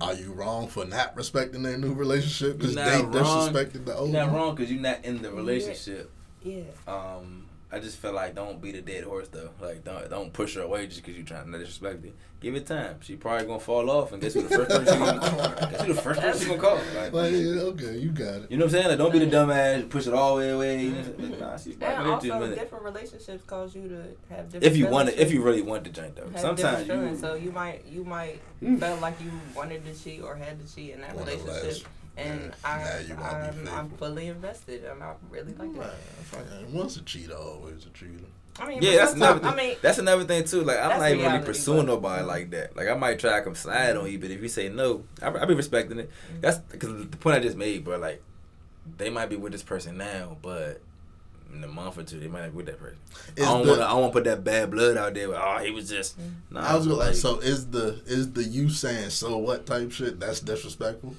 Are 0.00 0.14
you 0.14 0.32
wrong 0.32 0.68
for 0.68 0.84
not 0.84 1.16
respecting 1.16 1.62
their 1.62 1.78
new 1.78 1.92
relationship 1.94 2.58
because 2.58 2.74
You're 2.74 2.84
they 2.84 3.02
wrong. 3.02 3.52
disrespected 3.52 3.84
the 3.84 3.94
old? 3.96 4.10
You're 4.12 4.20
not 4.22 4.32
one? 4.32 4.40
wrong 4.40 4.54
because 4.54 4.70
you're 4.72 4.80
not 4.82 5.04
in 5.04 5.22
the 5.22 5.30
relationship. 5.30 6.10
Yeah. 6.42 6.62
Um, 6.88 7.45
I 7.72 7.80
just 7.80 7.96
feel 7.98 8.12
like 8.12 8.34
don't 8.34 8.60
beat 8.62 8.76
a 8.76 8.80
dead 8.80 9.04
horse 9.04 9.28
though. 9.28 9.50
Like 9.60 9.84
don't 9.84 10.08
don't 10.08 10.32
push 10.32 10.54
her 10.54 10.62
away 10.62 10.86
just 10.86 11.02
because 11.02 11.16
you're 11.16 11.26
trying 11.26 11.50
to 11.50 11.58
disrespect 11.58 12.04
her. 12.04 12.12
Give 12.38 12.54
it 12.54 12.66
time. 12.66 12.98
She 13.00 13.16
probably 13.16 13.46
gonna 13.46 13.58
fall 13.58 13.90
off, 13.90 14.12
and 14.12 14.22
guess 14.22 14.34
who 14.34 14.42
the 14.42 14.48
first 14.50 14.70
person 14.70 14.86
she 14.94 14.98
gonna 15.00 15.68
guess 15.70 15.80
who 15.82 15.92
the 15.94 16.00
first 16.00 16.20
person 16.20 16.40
she 16.42 16.46
gonna 16.48 16.60
call? 16.60 16.76
Like, 16.94 17.12
Like, 17.12 17.32
yeah, 17.32 17.38
okay, 17.38 17.96
you 17.98 18.10
got 18.10 18.42
it. 18.42 18.50
you 18.50 18.56
know 18.58 18.66
what 18.66 18.74
I'm 18.74 18.80
saying? 18.82 18.88
Like, 18.88 18.98
don't 18.98 19.12
be 19.12 19.18
the 19.18 19.26
dumbass, 19.26 19.88
push 19.88 20.06
it 20.06 20.14
all 20.14 20.36
the 20.36 20.42
way 20.42 20.50
away. 20.50 20.82
You 20.84 20.90
know 20.90 20.96
what 20.98 21.06
I'm 21.06 21.18
saying? 21.18 21.40
Nah, 21.40 21.56
she's 21.56 21.72
And 21.72 21.80
probably 21.80 22.12
into 22.12 22.26
it 22.26 22.28
in 22.28 22.30
a 22.30 22.34
also, 22.34 22.54
different 22.54 22.84
relationships 22.84 23.42
cause 23.46 23.74
you 23.74 23.88
to 23.88 24.34
have 24.34 24.44
different. 24.46 24.64
If 24.64 24.76
you 24.76 24.86
want 24.86 25.08
it, 25.08 25.18
if 25.18 25.32
you 25.32 25.42
really 25.42 25.62
want 25.62 25.84
the 25.84 25.90
joint 25.90 26.14
though. 26.14 26.28
have 26.28 26.40
Sometimes 26.40 26.86
you. 26.86 27.16
so 27.18 27.34
you 27.34 27.50
might 27.50 27.84
you 27.86 28.04
might 28.04 28.40
mm. 28.62 28.78
felt 28.78 29.00
like 29.00 29.20
you 29.20 29.30
wanted 29.56 29.84
to 29.86 29.94
cheat 29.94 30.22
or 30.22 30.36
had 30.36 30.64
to 30.64 30.72
cheat 30.74 30.90
in 30.92 31.00
that 31.00 31.14
Wanna 31.16 31.32
relationship, 31.32 31.64
last. 31.64 31.86
And 32.16 32.40
Yeah, 32.64 32.70
I 32.70 32.78
now 32.84 32.98
you 33.06 33.14
wanna 33.14 33.54
I'm, 33.56 33.68
I'm 33.68 33.90
fully 33.90 34.28
invested, 34.28 34.84
and 34.84 35.02
I 35.02 35.14
really 35.30 35.52
like 35.54 35.76
Right, 35.76 35.90
that. 36.32 36.70
Once 36.70 36.96
a 36.96 37.02
cheater, 37.02 37.34
always 37.34 37.86
a 37.86 37.90
cheater. 37.90 38.24
I 38.58 38.68
mean, 38.68 38.78
Yeah, 38.82 38.96
that's 38.96 39.12
another 39.12 39.38
thing. 39.40 39.48
I 39.48 39.54
mean, 39.54 39.76
that's 39.82 39.98
another 39.98 40.24
thing 40.24 40.44
too. 40.44 40.62
Like 40.62 40.78
I'm 40.78 40.88
not 40.98 41.06
even 41.08 41.18
really 41.18 41.22
reality, 41.24 41.44
pursuing 41.46 41.78
but- 41.86 41.92
nobody 41.92 42.24
like 42.24 42.50
that. 42.50 42.76
Like 42.76 42.88
I 42.88 42.94
might 42.94 43.18
try 43.18 43.38
to 43.38 43.44
come 43.44 43.54
slide 43.54 43.96
on 43.96 44.10
you, 44.10 44.18
but 44.18 44.30
if 44.30 44.40
you 44.40 44.48
say 44.48 44.68
no, 44.68 45.04
I 45.22 45.28
I 45.28 45.44
be 45.44 45.54
respecting 45.54 45.98
it. 45.98 46.10
Mm-hmm. 46.10 46.40
That's 46.40 46.58
because 46.58 47.06
the 47.08 47.16
point 47.18 47.36
I 47.36 47.40
just 47.40 47.56
made, 47.56 47.84
bro. 47.84 47.98
Like 47.98 48.22
they 48.96 49.10
might 49.10 49.28
be 49.28 49.36
with 49.36 49.52
this 49.52 49.62
person 49.62 49.98
now, 49.98 50.36
but 50.40 50.80
in 51.52 51.62
a 51.62 51.68
month 51.68 51.98
or 51.98 52.02
two, 52.02 52.18
they 52.18 52.28
might 52.28 52.42
not 52.42 52.50
be 52.52 52.56
with 52.56 52.66
that 52.66 52.78
person. 52.78 52.98
Is 53.36 53.46
I 53.46 53.52
don't 53.52 53.66
want 53.66 53.80
to. 53.80 53.86
I 53.86 53.92
won't 53.94 54.12
put 54.12 54.24
that 54.24 54.42
bad 54.42 54.70
blood 54.70 54.96
out 54.96 55.12
there. 55.14 55.28
With, 55.28 55.38
oh, 55.40 55.58
he 55.58 55.70
was 55.70 55.88
just. 55.90 56.16
Nah, 56.50 56.60
I 56.60 56.76
was 56.76 56.86
like, 56.86 57.08
like, 57.08 57.14
so 57.14 57.38
is 57.40 57.66
the 57.68 58.00
is 58.06 58.32
the 58.32 58.42
you 58.42 58.68
saying 58.70 59.10
so 59.10 59.36
what 59.36 59.66
type 59.66 59.92
shit? 59.92 60.18
That's 60.18 60.40
disrespectful. 60.40 61.14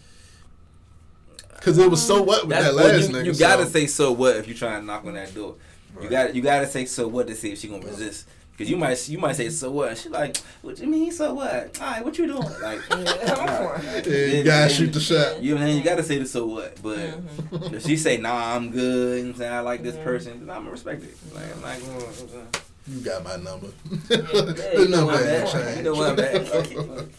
Cause 1.61 1.77
it 1.77 1.89
was 1.89 2.05
so 2.05 2.21
what 2.21 2.43
with 2.43 2.49
That's, 2.51 2.65
that 2.67 2.75
well, 2.75 2.87
last 2.87 3.09
you, 3.09 3.15
nigga. 3.15 3.25
you 3.25 3.33
gotta 3.35 3.63
so- 3.65 3.69
say 3.71 3.87
so 3.87 4.11
what 4.11 4.35
if 4.37 4.47
you 4.47 4.53
trying 4.53 4.81
to 4.81 4.85
knock 4.85 5.05
on 5.05 5.13
that 5.15 5.33
door. 5.35 5.55
You 6.01 6.09
got 6.09 6.35
you 6.35 6.41
gotta 6.41 6.67
say 6.67 6.85
so 6.85 7.07
what 7.07 7.27
to 7.27 7.35
see 7.35 7.51
if 7.51 7.59
she 7.59 7.67
gonna 7.67 7.85
resist. 7.85 8.27
Cause 8.57 8.69
you 8.69 8.77
might 8.77 9.07
you 9.09 9.17
might 9.19 9.35
say 9.35 9.49
so 9.49 9.69
what 9.71 9.89
and 9.89 9.97
she 9.97 10.09
like 10.09 10.37
what 10.61 10.79
you 10.79 10.87
mean 10.87 11.11
so 11.11 11.33
what? 11.33 11.79
All 11.81 11.87
right, 11.91 12.03
what 12.05 12.17
you 12.17 12.25
doing? 12.27 12.41
Like 12.61 12.81
yeah, 12.89 13.35
I'm 13.37 13.81
for 13.81 13.81
it. 13.97 14.07
Yeah, 14.07 14.37
you 14.37 14.43
gotta 14.43 14.69
shoot 14.73 14.93
the 14.93 14.99
shot. 14.99 15.41
You 15.43 15.55
know 15.55 15.61
what 15.61 15.69
I'm? 15.69 15.77
You 15.77 15.83
gotta 15.83 16.03
say 16.03 16.17
the 16.19 16.25
so 16.25 16.45
what. 16.45 16.81
But 16.81 16.97
Mhm. 16.99 17.73
if 17.73 17.83
she 17.85 17.97
say 17.97 18.17
nah, 18.17 18.55
I'm 18.55 18.71
good. 18.71 19.17
You 19.19 19.23
know 19.25 19.29
I'm 19.31 19.35
saying 19.35 19.53
I 19.53 19.59
like 19.59 19.83
this 19.83 19.95
Mhm. 19.95 20.03
person. 20.03 20.39
Then 20.39 20.49
I'm 20.55 20.61
gonna 20.61 20.71
respect 20.71 21.03
it. 21.03 21.15
Like 21.33 21.43
I'm 21.55 21.61
like, 21.61 21.79
you 21.81 21.87
know 21.87 21.93
what 21.95 22.07
I'm 22.07 22.29
saying? 22.29 22.47
You 22.87 22.99
got 23.01 23.23
my 23.23 23.35
number. 23.35 23.67
Yeah, 24.09 24.17
the 24.17 24.69
you 24.79 24.87
know 24.87 24.97
number 24.97 25.13
what 25.13 25.23
I'm 25.23 25.29
ain't 25.29 25.49
changed. 25.51 25.77
You 25.77 25.83
know 25.83 25.93
what 25.93 26.09
I'm 26.11 26.19
at. 26.19 26.47
Fuck 26.47 26.71
it, 26.71 26.77
fuck 26.77 26.99
it. 26.99 27.09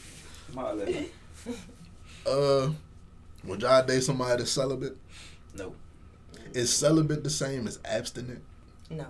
Smile 0.52 0.80
at 0.82 0.88
me. 0.88 1.08
Uh, 2.26 2.70
would 3.44 3.62
y'all 3.62 3.84
date 3.84 4.02
somebody 4.02 4.38
that's 4.38 4.50
celibate? 4.50 4.96
No. 5.56 5.74
Is 6.54 6.72
celibate 6.74 7.24
the 7.24 7.30
same 7.30 7.66
as 7.66 7.78
abstinent? 7.84 8.42
No. 8.90 9.06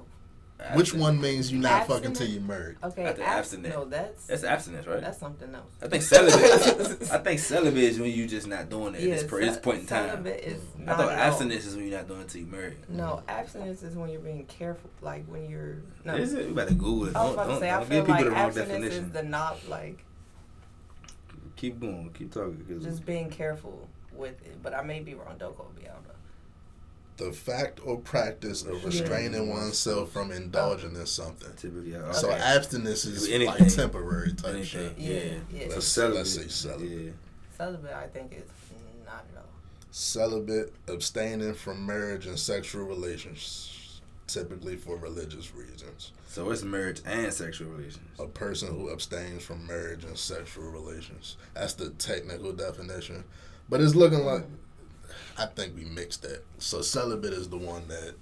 Which 0.75 0.93
one 0.93 1.21
means 1.21 1.53
you're 1.53 1.63
not 1.63 1.87
fucking 1.87 2.15
till 2.15 2.27
Abstinent? 2.27 2.31
you 2.35 2.41
married? 2.41 2.77
Okay. 2.83 3.07
I 3.07 3.13
think 3.13 3.29
abstinent. 3.29 3.75
No, 3.75 3.85
that's 3.85 4.27
That's 4.27 4.43
abstinence, 4.43 4.89
right? 4.89 5.01
that's 5.01 5.17
something 5.19 5.55
else. 5.55 5.71
I 5.81 5.87
think 5.87 6.03
celibate. 6.03 7.09
I 7.13 7.19
think 7.19 7.39
celibate 7.39 7.85
is 7.85 8.01
when 8.01 8.11
you 8.11 8.27
just 8.27 8.49
not 8.49 8.69
doing 8.69 8.97
it 8.97 9.03
at 9.03 9.05
this, 9.05 9.23
per, 9.23 9.39
this 9.41 9.55
ce- 9.55 9.61
point 9.61 9.81
in 9.83 9.87
time. 9.87 10.09
celibate 10.09 10.41
is 10.43 10.61
I 10.77 10.83
not 10.83 10.97
thought 10.97 11.13
at 11.13 11.19
all. 11.21 11.25
abstinence 11.27 11.65
is 11.65 11.77
when 11.77 11.87
you're 11.87 11.97
not 11.97 12.09
doing 12.09 12.23
it 12.23 12.29
till 12.29 12.41
you 12.41 12.49
married. 12.49 12.77
No, 12.89 13.23
abstinence 13.29 13.85
is 13.85 13.95
when 13.95 14.11
you're 14.11 14.21
being 14.21 14.47
careful, 14.47 14.91
like 15.01 15.25
when 15.27 15.49
you're. 15.49 15.77
No, 16.05 16.17
Is 16.17 16.35
it? 16.35 16.49
We 16.49 16.53
better 16.55 16.75
Google 16.75 17.07
it. 17.11 17.15
I 17.17 17.23
was 17.23 17.27
Don't, 17.27 17.35
about 17.35 17.43
to 17.45 17.51
don't, 17.51 17.61
say, 17.61 17.71
I 17.71 17.77
don't 17.79 17.89
feel 17.89 17.99
give 17.99 18.07
people 18.07 18.15
like 18.17 18.25
the 18.25 18.31
wrong 18.33 18.41
abstinence 18.41 18.69
definition. 18.73 19.05
is 19.05 19.13
the 19.13 19.23
not 19.23 19.69
like 19.69 20.05
Keep 21.55 21.81
going. 21.81 22.11
Keep 22.19 22.33
talking. 22.33 22.81
just 22.83 23.07
being 23.07 23.31
careful 23.31 23.88
with 24.19 24.43
it. 24.45 24.63
But 24.63 24.75
I 24.75 24.83
may 24.83 25.01
be 25.01 25.15
wrong. 25.15 25.37
Don't 25.39 25.57
quote 25.57 25.75
me. 25.77 25.83
I 25.85 25.93
don't 25.95 26.03
know. 26.07 26.15
The 27.17 27.33
fact 27.33 27.81
or 27.85 27.99
practice 27.99 28.63
of 28.63 28.79
Yeah. 28.81 28.87
restraining 28.87 29.49
oneself 29.49 30.13
from 30.13 30.31
indulging 30.31 30.95
in 30.95 31.07
something. 31.07 31.53
typically, 31.57 31.93
yeah. 31.93 32.13
So 32.13 32.29
Okay. 32.31 32.39
abstinence 32.39 33.05
is 33.07 33.29
Anything. 33.29 33.47
like 33.65 33.75
temporary 33.75 34.33
type 34.35 34.55
Anything. 34.55 34.65
shit. 34.65 34.99
Yeah. 34.99 35.15
Yeah, 35.15 35.35
yeah. 35.51 35.67
Let's, 35.71 35.87
celibate. 35.87 36.17
let's 36.19 36.35
say 36.35 36.49
celibate. 36.49 36.91
Yeah. 37.07 37.11
Celibate, 37.57 37.93
I 37.93 38.07
think, 38.09 38.33
is 38.35 38.45
not 39.05 39.25
at 39.33 39.39
all. 39.39 39.45
Celibate, 39.91 40.73
abstaining 40.87 41.55
from 41.55 41.85
marriage 41.85 42.27
and 42.27 42.39
sexual 42.39 42.85
relations, 42.85 44.01
typically 44.29 44.77
for 44.77 44.97
religious 44.97 45.53
reasons. 45.55 46.13
So 46.29 46.51
it's 46.51 46.63
marriage 46.63 47.01
and 47.05 47.33
sexual 47.33 47.71
relations. 47.71 48.07
A 48.21 48.27
person 48.27 48.69
who 48.69 48.93
abstains 48.93 49.43
from 49.43 49.67
marriage 49.67 50.05
and 50.05 50.17
sexual 50.17 50.71
relations. 50.71 51.37
That's 51.55 51.73
the 51.73 51.91
technical 51.91 52.53
definition. 52.53 53.25
But 53.69 53.81
it's 53.81 53.95
looking 53.95 54.21
like 54.25 54.45
I 55.39 55.47
think 55.47 55.77
we 55.77 55.85
mixed 55.85 56.23
that. 56.23 56.45
So 56.59 56.83
celibate 56.83 57.33
is 57.33 57.49
the 57.49 57.59
one 57.59 57.87
that 57.89 58.15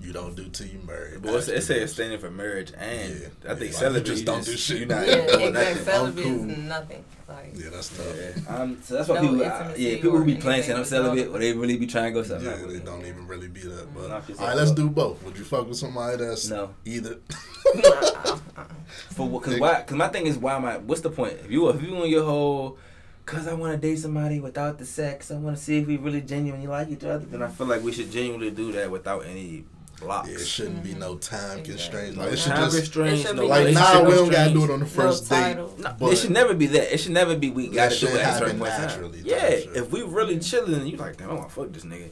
you 0.00 0.12
don't 0.14 0.34
do 0.34 0.48
till 0.48 0.66
you 0.68 0.80
marry. 0.86 1.18
But 1.18 1.34
it's, 1.34 1.48
it 1.48 1.62
says 1.62 1.82
Abstinence- 1.82 1.90
abstaining 1.90 2.18
for 2.18 2.30
marriage 2.30 2.72
and 2.78 3.20
Yeah. 3.20 3.26
I 3.52 3.54
think 3.54 3.72
Like, 3.72 3.72
celibate 3.74 4.06
you 4.08 4.12
just 4.14 4.24
don't 4.24 4.38
just, 4.44 4.50
do 4.50 4.56
shit. 4.56 4.78
You're 4.78 4.88
not 4.88 5.06
Yeah, 5.06 5.26
doing 5.26 5.48
exactly. 5.48 5.84
Celibate 5.84 6.24
cool. 6.24 6.50
is 6.50 6.56
nothing. 6.58 7.04
Like 7.28 7.52
Yeah, 7.54 7.68
that's 7.70 7.88
tough. 7.96 8.06
Yeah, 8.16 8.56
um, 8.56 8.78
so 8.82 8.94
that's 8.94 9.08
why 9.10 9.14
No 9.16 9.20
people, 9.20 9.42
intimacy 9.42 9.82
yeah, 9.82 9.94
people 9.96 10.10
who 10.18 10.24
be 10.24 10.36
playing 10.36 10.62
saying 10.62 10.78
I'm 10.78 10.84
celibate, 10.86 11.28
or 11.28 11.38
they 11.38 11.52
really 11.52 11.76
be 11.76 11.86
trying 11.86 12.14
to 12.14 12.20
go 12.22 12.26
something. 12.26 12.46
Yeah, 12.46 12.54
like 12.56 12.66
they 12.68 12.72
that. 12.76 12.84
don't 12.86 13.04
even 13.04 13.26
really 13.26 13.48
be 13.48 13.60
that. 13.60 13.94
But 13.94 14.10
all 14.10 14.46
right, 14.46 14.56
let's 14.56 14.70
do 14.72 14.88
both. 14.88 15.22
Would 15.24 15.36
you 15.36 15.44
fuck 15.44 15.68
with 15.68 15.76
somebody 15.76 16.16
that's 16.16 16.48
No. 16.48 16.74
either? 16.86 17.18
uh-uh. 17.84 18.38
For 19.10 19.28
what? 19.28 19.42
Cause 19.42 19.60
why? 19.60 19.82
Cause 19.82 19.96
my 19.96 20.08
thing 20.08 20.26
is 20.26 20.38
why 20.38 20.56
am 20.56 20.64
I? 20.64 20.78
What's 20.78 21.02
the 21.02 21.10
point? 21.10 21.34
If 21.44 21.50
you 21.50 21.68
if 21.68 21.82
you 21.82 21.94
on 21.96 22.08
your 22.08 22.24
whole, 22.24 22.78
cause 23.26 23.46
I 23.46 23.54
want 23.54 23.72
to 23.72 23.78
date 23.78 23.98
somebody 23.98 24.40
without 24.40 24.78
the 24.78 24.86
sex, 24.86 25.30
I 25.30 25.36
want 25.36 25.56
to 25.56 25.62
see 25.62 25.78
if 25.78 25.86
we 25.86 25.96
really 25.96 26.20
genuinely 26.20 26.66
like 26.66 26.88
each 26.88 27.04
other. 27.04 27.24
Then 27.24 27.42
I 27.42 27.48
feel 27.48 27.66
like 27.66 27.82
we 27.82 27.92
should 27.92 28.10
genuinely 28.10 28.50
do 28.50 28.72
that 28.72 28.90
without 28.90 29.24
any 29.26 29.64
blocks. 30.00 30.28
Yeah, 30.28 30.36
it 30.36 30.46
shouldn't 30.46 30.82
be 30.82 30.94
no 30.94 31.14
mm-hmm. 31.16 31.36
time 31.36 31.58
Exactly. 31.58 31.72
constraints. 31.74 32.16
No 32.16 32.22
Like 32.24 32.32
it 32.32 32.36
should 32.38 32.52
time 32.52 32.64
just 32.64 32.76
restraints, 32.76 33.20
It 33.20 33.26
should 33.26 33.36
no 33.36 33.42
be 33.42 33.48
like 33.48 33.58
relationship 33.66 33.94
nah, 34.02 34.08
we 34.08 34.14
don't 34.14 34.30
gotta 34.30 34.50
constraints. 34.50 34.52
do 34.52 34.64
it 34.64 34.70
on 34.74 34.80
the 34.80 34.86
first 34.86 35.30
No 35.30 35.36
date. 35.36 35.42
title. 35.44 35.74
No, 35.78 35.96
but 35.98 36.12
it 36.12 36.16
should 36.16 36.30
never 36.30 36.54
be 36.54 36.66
that. 36.66 36.94
It 36.94 36.98
should 36.98 37.12
never 37.12 37.36
be 37.36 37.50
we 37.50 37.66
That 37.68 37.74
gotta 37.74 37.90
do 37.90 37.96
shit 37.96 38.10
it 38.14 38.20
at 38.20 38.30
a 38.34 38.38
certain 38.38 38.46
happen 38.46 38.58
point 38.60 38.70
in 38.72 38.76
time. 38.78 38.86
naturally 38.88 39.18
type 39.18 39.26
Yeah, 39.26 39.48
shit. 39.50 39.76
if 39.76 39.90
we 39.92 40.02
really 40.02 40.34
mm-hmm. 40.34 40.40
chilling 40.40 40.74
and 40.74 40.88
you 40.90 40.96
like, 40.96 41.16
damn, 41.16 41.30
I 41.30 41.34
want 41.34 41.48
to 41.48 41.54
fuck 41.54 41.72
this 41.72 41.84
nigga. 41.84 42.10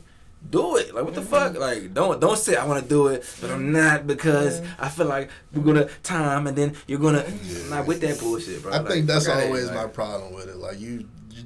Do 0.51 0.77
it. 0.77 0.95
Like 0.95 1.05
what 1.05 1.15
the 1.15 1.21
Mhm. 1.21 1.27
fuck? 1.27 1.59
Like 1.59 1.93
don't 1.93 2.21
don't 2.21 2.39
say 2.39 2.57
I 2.57 2.65
want 2.65 2.83
to 2.83 2.89
do 2.89 3.09
it, 3.09 3.25
but 3.41 3.51
I'm 3.51 3.71
not 3.73 4.07
because 4.07 4.61
Mhm. 4.61 4.67
I 4.79 4.89
feel 4.89 5.07
like 5.07 5.31
we're 5.53 5.63
gonna 5.63 5.89
time 6.03 6.47
and 6.47 6.57
then 6.57 6.75
you're 6.87 7.01
gonna. 7.01 7.25
Yeah. 7.45 7.69
Not 7.69 7.87
with 7.87 8.01
that 8.01 8.19
bullshit, 8.21 8.63
bro. 8.63 8.73
I 8.73 8.79
Like, 8.79 8.89
think 8.89 9.07
that's 9.07 9.27
fuck 9.27 9.37
outta 9.37 9.47
always 9.47 9.67
like- 9.67 9.75
my 9.75 9.87
problem 9.89 10.33
with 10.35 10.49
it. 10.49 10.57
Like 10.57 10.81
you, 10.81 11.05
you, 11.31 11.45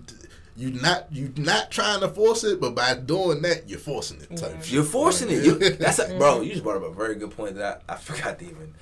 you 0.57 0.70
not 0.81 1.07
you 1.11 1.33
not 1.37 1.70
trying 1.70 2.00
to 2.00 2.09
force 2.09 2.44
it, 2.44 2.61
but 2.61 2.74
by 2.74 2.94
doing 2.94 3.42
that, 3.42 3.68
you're 3.68 3.78
forcing 3.81 4.20
it. 4.20 4.37
Type 4.37 4.52
Yeah. 4.57 4.61
shit. 4.62 4.72
You're 4.72 4.85
forcing 4.85 5.31
it. 5.31 5.42
You, 5.44 5.55
that's 5.78 5.98
a, 5.98 6.14
bro. 6.18 6.42
You 6.42 6.52
just 6.52 6.62
brought 6.62 6.76
up 6.76 6.85
a 6.85 6.94
very 6.94 7.14
good 7.16 7.31
point 7.31 7.57
that 7.57 7.83
I, 7.88 7.94
I 7.94 7.96
forgot 7.96 8.38
to 8.38 8.44
even. 8.44 8.74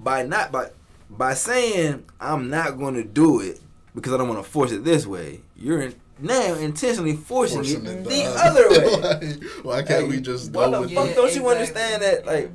By 0.00 0.22
not 0.24 0.50
by 0.50 0.70
by 1.10 1.34
saying 1.34 2.04
I'm 2.20 2.48
not 2.50 2.78
going 2.78 2.94
to 2.94 3.04
do 3.04 3.38
it 3.40 3.60
because 3.94 4.12
I 4.12 4.16
don't 4.16 4.28
want 4.28 4.42
to 4.42 4.50
force 4.50 4.72
it 4.72 4.82
this 4.84 5.06
way. 5.06 5.42
You're 5.56 5.82
in, 5.82 5.94
now 6.22 6.54
intentionally 6.54 7.16
forcing, 7.16 7.58
Forcing 7.58 7.86
it 7.86 7.90
it 7.90 8.04
the 8.04 8.10
the 8.10 8.24
uh, 8.24 8.42
other 8.44 8.70
way. 8.70 8.96
like, 8.96 9.44
why 9.62 9.82
can't 9.82 10.08
we 10.08 10.20
just 10.20 10.52
what 10.52 10.66
go 10.66 10.72
the 10.72 10.80
with 10.82 10.94
fuck 10.94 11.08
it? 11.08 11.14
don't 11.14 11.34
you 11.34 11.48
exactly. 11.48 11.50
understand 11.50 12.02
that? 12.02 12.26
Like, 12.26 12.50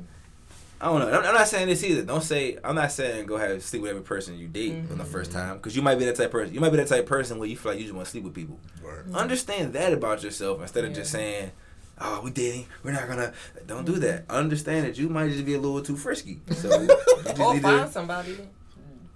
I 0.80 0.86
don't 0.86 1.00
know. 1.00 1.08
I'm, 1.08 1.24
I'm 1.24 1.34
not 1.34 1.48
saying 1.48 1.68
this 1.68 1.82
either. 1.84 2.02
Don't 2.02 2.22
say 2.22 2.58
I'm 2.62 2.74
not 2.74 2.92
saying 2.92 3.26
go 3.26 3.36
have 3.38 3.62
sleep 3.62 3.82
with 3.82 3.90
every 3.90 4.02
person 4.02 4.38
you 4.38 4.48
date 4.48 4.74
on 4.90 4.98
the 4.98 5.04
first 5.04 5.30
mm-hmm. 5.30 5.40
time 5.40 5.56
because 5.56 5.74
you 5.74 5.82
might 5.82 5.98
be 5.98 6.04
that 6.04 6.16
type 6.16 6.26
of 6.26 6.32
person. 6.32 6.54
You 6.54 6.60
might 6.60 6.70
be 6.70 6.76
that 6.76 6.88
type 6.88 7.00
of 7.00 7.06
person 7.06 7.38
where 7.38 7.48
you 7.48 7.56
feel 7.56 7.72
like 7.72 7.78
you 7.78 7.84
just 7.84 7.94
want 7.94 8.06
to 8.06 8.10
sleep 8.10 8.24
with 8.24 8.34
people. 8.34 8.58
Right. 8.82 8.98
Mm-hmm. 8.98 9.16
Understand 9.16 9.72
that 9.72 9.92
about 9.92 10.22
yourself 10.22 10.60
instead 10.60 10.84
of 10.84 10.90
Yeah. 10.90 10.96
just 10.96 11.12
saying, 11.12 11.52
"Oh, 11.98 12.20
we 12.22 12.30
dating. 12.30 12.66
We're 12.82 12.92
not 12.92 13.08
gonna." 13.08 13.32
Don't 13.66 13.86
do 13.86 13.92
mm-hmm. 13.92 14.02
that. 14.02 14.24
Understand 14.28 14.86
that 14.86 14.98
you 14.98 15.08
might 15.08 15.30
just 15.30 15.46
be 15.46 15.54
a 15.54 15.60
little 15.60 15.82
too 15.82 15.96
frisky. 15.96 16.40
So 16.52 16.68
you 16.80 16.88
just 16.88 17.40
or 17.40 17.54
need 17.54 17.62
find 17.62 17.86
to. 17.86 17.92
somebody 17.92 18.36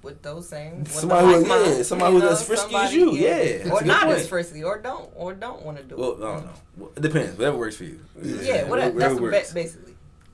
with 0.03 0.23
those 0.23 0.49
same 0.49 0.81
with 0.81 0.91
Somebody 0.93 1.27
who- 1.27 1.37
like 1.41 1.47
mind, 1.49 1.77
yeah, 1.77 1.83
somebody 1.83 2.13
who's 2.15 2.23
know, 2.23 2.31
as 2.31 2.43
frisky 2.47 2.75
as 2.75 2.95
you, 2.95 3.13
yeah, 3.13 3.59
that's 3.59 3.69
a 3.69 3.73
or 3.73 3.83
not 3.83 4.05
point. 4.07 4.19
as 4.19 4.29
frisky, 4.29 4.65
or 4.65 4.79
don't, 4.79 5.11
or 5.15 5.35
don't 5.35 5.63
want 5.63 5.77
to 5.79 5.83
do 5.85 5.97
Well, 5.97 6.13
it. 6.13 6.19
Well, 6.21 6.29
I 6.31 6.35
don't 6.37 6.45
know. 6.47 6.53
Well, 6.79 6.91
it 6.97 7.01
depends. 7.03 7.39
Whatever 7.39 7.59
works 7.59 7.77
for 7.77 7.85
you. 7.85 8.01
Yeah, 8.23 8.65
whatever. 8.65 8.99
That's 8.99 9.21
works. 9.21 9.49
ba- 9.51 9.55
basically. 9.55 9.87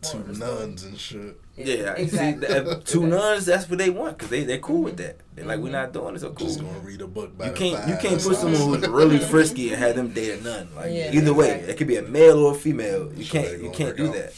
Two 0.02 0.18
moral 0.18 0.31
of 0.31 0.38
the 0.38 0.44
nuns 0.46 0.85
and 0.85 0.98
shit. 0.98 1.40
Yeah, 1.57 1.92
exactly. 1.94 2.46
see, 2.46 2.52
that, 2.52 2.85
two 2.85 3.07
nuns. 3.07 3.46
That's 3.46 3.68
what 3.68 3.79
they 3.79 3.88
want 3.90 4.18
because 4.18 4.31
they 4.31 4.44
they 4.44 4.59
cool 4.59 4.83
with 4.83 4.98
that. 4.98 5.16
They're 5.35 5.46
like, 5.46 5.59
we're 5.59 5.68
Mhm. 5.70 5.72
not 5.72 5.92
doing 5.94 6.14
it, 6.14 6.20
so 6.20 6.31
cool. 6.31 6.46
Just 6.46 6.61
gonna 6.61 6.79
read 6.81 7.00
a 7.00 7.07
book 7.07 7.37
by 7.37 7.46
You 7.46 7.52
can't 7.55 7.88
you 7.88 7.96
can't 7.96 8.22
put 8.22 8.37
someone 8.37 8.79
who's 8.79 8.88
really 8.88 9.18
frisky 9.33 9.70
and 9.72 9.83
have 9.83 9.96
them 9.96 10.11
date 10.11 10.38
a 10.38 10.42
nun. 10.44 10.68
Like 10.76 10.92
Yeah, 10.92 11.11
either 11.12 11.33
way, 11.35 11.48
it 11.66 11.76
could 11.79 11.88
be 11.88 11.96
a 11.96 12.02
male 12.02 12.38
or 12.38 12.52
a 12.52 12.55
female. 12.55 13.11
You 13.16 13.24
Sure 13.24 13.42
can't 13.42 13.62
you 13.62 13.70
can't 13.70 13.96
do 13.96 14.09
out. 14.09 14.14
that. 14.14 14.33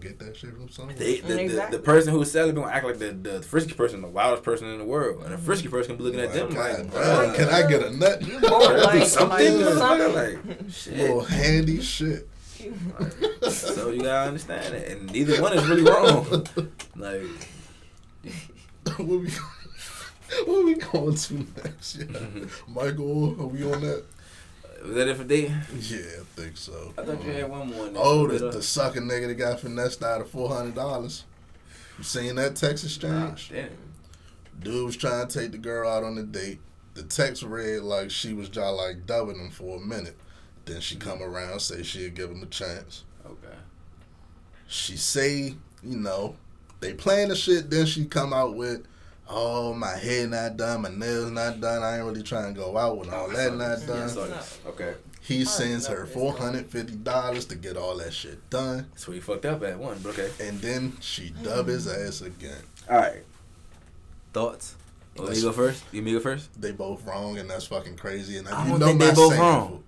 She 0.00 0.08
gonna 0.08 0.16
get 0.16 0.26
that 0.26 0.36
shit 0.36 0.54
from 0.54 0.68
somewhere. 0.68 0.96
They, 0.96 1.20
the, 1.20 1.34
the, 1.34 1.40
Exactly. 1.42 1.78
the 1.78 1.82
person 1.82 2.12
who's 2.12 2.30
celibate 2.30 2.56
gonna 2.56 2.72
act 2.72 2.84
like 2.84 2.98
the, 2.98 3.12
the 3.12 3.42
frisky 3.42 3.74
person, 3.74 4.00
the 4.02 4.08
wildest 4.08 4.42
person 4.42 4.68
in 4.68 4.78
the 4.78 4.84
world, 4.84 5.22
and 5.24 5.32
the 5.32 5.38
frisky 5.38 5.68
person 5.68 5.96
can 5.96 5.98
be 5.98 6.04
looking 6.04 6.20
at 6.20 6.32
them 6.32 6.50
God 6.50 6.56
like, 6.58 6.76
damn, 6.76 6.88
bruh, 6.88 7.34
can 7.36 7.48
I 7.48 7.68
get 7.68 7.82
a 7.82 7.96
nut? 7.96 8.22
You 8.26 8.38
like 8.40 9.06
something, 9.06 9.60
like 9.60 9.74
something. 9.74 10.14
like 10.14 10.70
shit. 10.70 10.96
Little 10.96 11.20
handy 11.24 11.80
shit. 11.80 12.28
so 13.50 13.90
you 13.90 14.02
gotta 14.02 14.28
understand 14.28 14.74
it, 14.74 14.92
and 14.92 15.12
neither 15.12 15.40
one 15.40 15.52
is 15.56 15.66
really 15.66 15.82
wrong. 15.82 16.46
Like 16.96 17.22
what 18.98 19.20
we 19.20 19.28
what 20.46 20.64
we 20.64 20.74
going 20.74 21.14
to 21.14 21.34
next? 21.34 21.96
Yeah. 21.96 22.04
Mm-hmm. 22.04 22.74
Michael, 22.74 23.40
are 23.40 23.46
we 23.46 23.64
on 23.64 23.80
that? 23.80 24.04
Was 24.82 24.94
that 24.94 25.08
it 25.08 25.16
for 25.16 25.24
day? 25.24 25.54
Yeah, 25.78 26.20
I 26.20 26.24
think 26.40 26.56
so. 26.56 26.92
I 26.96 27.04
thought 27.04 27.24
you 27.24 27.32
had 27.32 27.50
one 27.50 27.68
more. 27.68 27.90
Oh, 27.96 28.26
the, 28.26 28.50
the 28.50 28.62
sucker 28.62 29.00
nigga 29.00 29.28
that 29.28 29.34
got 29.34 29.60
finessed 29.60 30.02
out 30.02 30.20
of 30.20 30.30
four 30.30 30.48
hundred 30.48 30.74
dollars. 30.74 31.24
You 31.98 32.04
seen 32.04 32.36
that 32.36 32.56
text 32.56 32.84
exchange? 32.84 33.50
Ah, 33.52 33.56
damn. 33.56 33.70
Dude 34.60 34.86
was 34.86 34.96
trying 34.96 35.26
to 35.26 35.38
take 35.38 35.52
the 35.52 35.58
girl 35.58 35.88
out 35.88 36.04
on 36.04 36.16
a 36.18 36.22
date. 36.22 36.60
The 36.94 37.02
text 37.02 37.42
read 37.42 37.82
like 37.82 38.10
she 38.10 38.32
was 38.32 38.48
just 38.48 38.74
like 38.74 39.06
dubbing 39.06 39.38
him 39.38 39.50
for 39.50 39.76
a 39.76 39.80
minute. 39.80 40.16
Then 40.64 40.80
she 40.80 40.96
come 40.96 41.22
around 41.22 41.60
say 41.60 41.82
she'd 41.82 42.14
give 42.14 42.30
him 42.30 42.42
a 42.42 42.46
chance. 42.46 43.04
Okay. 43.24 43.56
She 44.66 44.96
say, 44.96 45.54
you 45.82 45.96
know, 45.98 46.36
they 46.80 46.94
playing 46.94 47.28
the 47.28 47.36
shit. 47.36 47.70
Then 47.70 47.86
she 47.86 48.04
come 48.04 48.32
out 48.32 48.54
with, 48.54 48.86
oh 49.30 49.74
my 49.74 49.96
hair 49.96 50.26
not 50.26 50.56
done, 50.56 50.82
my 50.82 50.88
nails 50.90 51.30
not 51.30 51.60
done. 51.60 51.82
I 51.82 51.96
ain't 51.96 52.06
really 52.06 52.22
trying 52.22 52.54
to 52.54 52.60
go 52.60 52.76
out 52.76 52.98
with 52.98 53.12
all 53.12 53.28
that 53.28 53.56
not 53.56 53.86
done. 53.86 54.32
Okay. 54.66 54.94
He 55.22 55.44
sends 55.44 55.86
her 55.86 56.06
four 56.06 56.32
hundred 56.32 56.70
fifty 56.70 56.96
dollars 56.96 57.44
to 57.46 57.54
get 57.54 57.76
all 57.76 57.96
that 57.98 58.12
shit 58.12 58.48
done, 58.50 58.86
That's 58.90 59.06
where 59.06 59.16
you 59.16 59.22
fucked 59.22 59.44
up 59.44 59.62
at 59.62 59.78
one, 59.78 59.98
but 60.02 60.18
okay. 60.18 60.30
and 60.40 60.60
then 60.60 60.96
she 61.00 61.24
mm-hmm. 61.24 61.44
dub 61.44 61.66
his 61.66 61.86
ass 61.86 62.22
again. 62.22 62.62
All 62.88 62.96
right. 62.96 63.22
Thoughts? 64.32 64.76
Let 65.16 65.24
me 65.24 65.28
Let's- 65.28 65.42
go 65.42 65.52
first. 65.52 65.84
You 65.92 66.02
me 66.02 66.12
go 66.12 66.20
first. 66.20 66.60
They 66.60 66.72
both 66.72 67.04
wrong, 67.06 67.38
and 67.38 67.50
that's 67.50 67.66
fucking 67.66 67.96
crazy. 67.96 68.38
And 68.38 68.48
I 68.48 68.64
you 68.64 68.70
don't 68.70 68.80
know 68.80 68.86
think 68.86 69.00
they 69.00 69.12
both 69.12 69.38
wrong. 69.38 69.84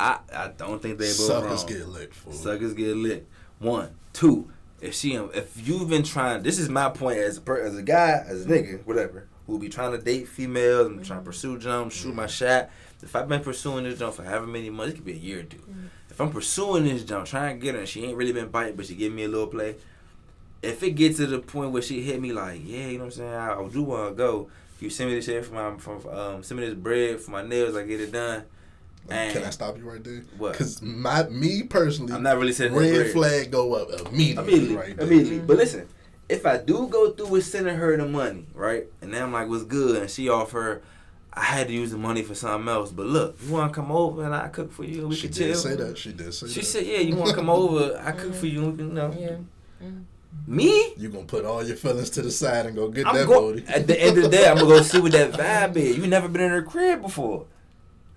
I 0.00 0.18
I 0.34 0.48
don't 0.48 0.82
think 0.82 0.98
they 0.98 1.06
both 1.06 1.14
Suckers 1.14 1.60
wrong. 1.60 1.66
get 1.66 1.88
licked. 1.88 2.14
Fool. 2.14 2.32
Suckers 2.32 2.74
get 2.74 2.96
lit. 2.96 3.26
One, 3.60 3.90
two. 4.12 4.50
If 4.82 4.94
she, 4.94 5.14
if 5.14 5.66
you've 5.66 5.88
been 5.88 6.02
trying, 6.02 6.42
this 6.42 6.58
is 6.58 6.68
my 6.68 6.88
point 6.88 7.18
as 7.18 7.36
a 7.36 7.40
per, 7.40 7.62
as 7.62 7.76
a 7.76 7.82
guy, 7.82 8.24
as 8.26 8.44
a 8.44 8.48
nigga, 8.48 8.84
whatever, 8.84 9.28
who 9.46 9.60
be 9.60 9.68
trying 9.68 9.92
to 9.92 9.98
date 9.98 10.26
females 10.26 10.88
and 10.88 11.04
trying 11.04 11.20
to 11.20 11.24
pursue 11.24 11.56
jump, 11.56 11.92
shoot 11.92 12.12
my 12.12 12.26
shot. 12.26 12.68
If 13.00 13.14
I've 13.14 13.28
been 13.28 13.42
pursuing 13.42 13.84
this 13.84 14.00
jump 14.00 14.14
for 14.14 14.24
however 14.24 14.46
many 14.48 14.70
months, 14.70 14.94
it 14.94 14.96
could 14.96 15.04
be 15.04 15.12
a 15.12 15.16
year 15.16 15.40
or 15.40 15.44
2 15.44 15.58
If 16.10 16.20
I'm 16.20 16.30
pursuing 16.30 16.84
this 16.84 17.04
jump, 17.04 17.26
trying 17.26 17.60
to 17.60 17.64
get 17.64 17.74
her, 17.74 17.80
and 17.80 17.88
she 17.88 18.04
ain't 18.04 18.16
really 18.16 18.32
been 18.32 18.48
biting, 18.48 18.74
but 18.74 18.86
she 18.86 18.96
give 18.96 19.12
me 19.12 19.22
a 19.22 19.28
little 19.28 19.46
play. 19.46 19.76
If 20.62 20.82
it 20.82 20.92
gets 20.92 21.18
to 21.18 21.26
the 21.26 21.38
point 21.38 21.70
where 21.70 21.82
she 21.82 22.02
hit 22.02 22.20
me 22.20 22.32
like, 22.32 22.60
yeah, 22.64 22.88
you 22.88 22.98
know 22.98 23.04
what 23.04 23.04
I'm 23.04 23.10
saying, 23.18 23.32
I, 23.32 23.52
I 23.54 23.68
do 23.68 23.84
want 23.84 24.10
to 24.10 24.14
go. 24.16 24.50
You 24.80 24.90
send 24.90 25.10
me 25.10 25.16
this 25.16 25.26
shit 25.26 25.44
for 25.44 25.54
my, 25.54 25.76
from 25.78 26.04
um, 26.08 26.42
send 26.42 26.58
me 26.58 26.66
this 26.66 26.74
bread 26.74 27.20
for 27.20 27.30
my 27.30 27.42
nails, 27.42 27.76
I 27.76 27.84
get 27.84 28.00
it 28.00 28.10
done. 28.10 28.42
Can 29.08 29.44
I 29.44 29.50
stop 29.50 29.76
you 29.76 29.88
right 29.90 30.02
there? 30.02 30.22
What? 30.38 30.52
Because 30.52 30.80
my 30.80 31.24
me 31.28 31.64
personally, 31.64 32.12
I'm 32.14 32.22
not 32.22 32.38
really 32.38 32.52
saying 32.52 32.72
red 32.74 33.10
flag 33.10 33.50
go 33.50 33.74
up 33.74 33.88
immediately. 34.10 34.54
immediately, 34.54 34.76
right 34.76 34.96
there. 34.96 35.06
immediately. 35.06 35.38
But 35.40 35.56
listen, 35.58 35.88
if 36.28 36.46
I 36.46 36.56
do 36.58 36.86
go 36.88 37.10
through 37.10 37.26
with 37.26 37.44
sending 37.44 37.76
her 37.76 37.96
the 37.96 38.06
money, 38.06 38.46
right, 38.54 38.86
and 39.02 39.12
then 39.12 39.22
I'm 39.24 39.32
like, 39.32 39.48
"What's 39.48 39.64
good?" 39.64 40.00
and 40.02 40.10
she 40.10 40.28
offer, 40.30 40.80
I 41.32 41.42
had 41.44 41.66
to 41.68 41.72
use 41.74 41.90
the 41.90 41.98
money 41.98 42.22
for 42.22 42.34
something 42.34 42.68
else. 42.68 42.90
But 42.92 43.06
look, 43.06 43.36
you 43.44 43.52
want 43.52 43.72
to 43.72 43.80
come 43.80 43.90
over 43.92 44.24
and 44.24 44.34
I 44.34 44.48
cook 44.48 44.72
for 44.72 44.84
you? 44.84 45.08
We 45.08 45.14
She 45.16 45.28
can 45.28 45.36
did 45.36 45.52
chill. 45.52 45.56
say 45.62 45.74
that. 45.76 45.98
She 45.98 46.12
did 46.12 46.32
say 46.32 46.46
that. 46.46 46.52
She 46.52 46.60
that. 46.60 46.66
said, 46.66 46.86
"Yeah, 46.86 46.98
you 46.98 47.16
want 47.16 47.30
to 47.30 47.36
come 47.36 47.50
over? 47.50 48.00
I 48.02 48.12
cook 48.12 48.34
for 48.34 48.46
you. 48.46 48.64
and 48.64 48.78
we 48.78 48.84
You 48.84 48.90
know, 48.92 49.14
Yeah. 49.18 49.88
me." 50.46 50.94
You 50.96 51.08
gonna 51.08 51.24
put 51.24 51.44
all 51.44 51.62
your 51.62 51.76
feelings 51.76 52.10
to 52.10 52.22
the 52.22 52.30
side 52.30 52.66
and 52.66 52.74
go 52.76 52.88
get 52.88 53.06
I'm 53.06 53.16
that 53.16 53.26
go- 53.26 53.52
booty. 53.52 53.66
at 53.66 53.86
the 53.86 54.00
end 54.00 54.16
of 54.18 54.24
the 54.24 54.30
day, 54.30 54.48
I'm 54.48 54.56
gonna 54.56 54.68
go 54.68 54.82
see 54.82 55.00
what 55.00 55.12
that 55.12 55.32
vibe 55.32 55.76
is. 55.76 55.98
You 55.98 56.06
never 56.06 56.28
been 56.28 56.42
in 56.42 56.50
her 56.50 56.62
crib 56.62 57.02
before. 57.02 57.46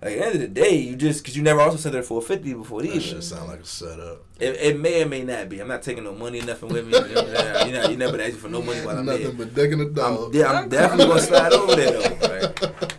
Like, 0.02 0.12
at 0.12 0.18
the 0.18 0.24
end 0.26 0.34
of 0.34 0.40
the 0.42 0.48
day, 0.48 0.76
you 0.76 0.94
just 0.94 1.22
because 1.22 1.36
you 1.36 1.42
never 1.42 1.60
also 1.60 1.78
sent 1.78 1.94
her 1.94 2.02
for 2.02 2.20
fifty 2.20 2.52
before 2.52 2.82
That 2.82 2.90
either. 2.90 3.00
shit 3.00 3.24
sound 3.24 3.48
like 3.48 3.60
a 3.60 3.64
setup. 3.64 4.24
It, 4.38 4.56
it 4.56 4.78
may 4.78 5.02
or 5.02 5.06
may 5.06 5.22
not 5.22 5.48
be. 5.48 5.58
I'm 5.60 5.68
not 5.68 5.82
taking 5.82 6.04
no 6.04 6.14
money, 6.14 6.40
nothing 6.42 6.68
with 6.68 6.86
me. 6.86 6.92
You 6.98 7.14
know 7.14 7.22
what 7.22 7.46
I'm? 7.46 7.70
You're, 7.70 7.90
you 7.92 7.96
never 7.96 8.20
asking 8.20 8.36
for 8.36 8.48
no 8.48 8.60
money 8.60 8.80
while 8.80 8.98
I'm 8.98 9.06
there. 9.06 9.18
Nothing 9.20 9.36
but 9.36 9.54
dick 9.54 9.72
and 9.72 9.98
a 9.98 10.04
I'm, 10.04 10.32
yeah, 10.34 10.52
I'm 10.52 10.68
definitely 10.68 11.06
gonna 11.06 11.20
slide 11.20 11.52
over 11.54 11.76
there 11.76 11.92
though. 11.92 12.28
Right? 12.28 12.92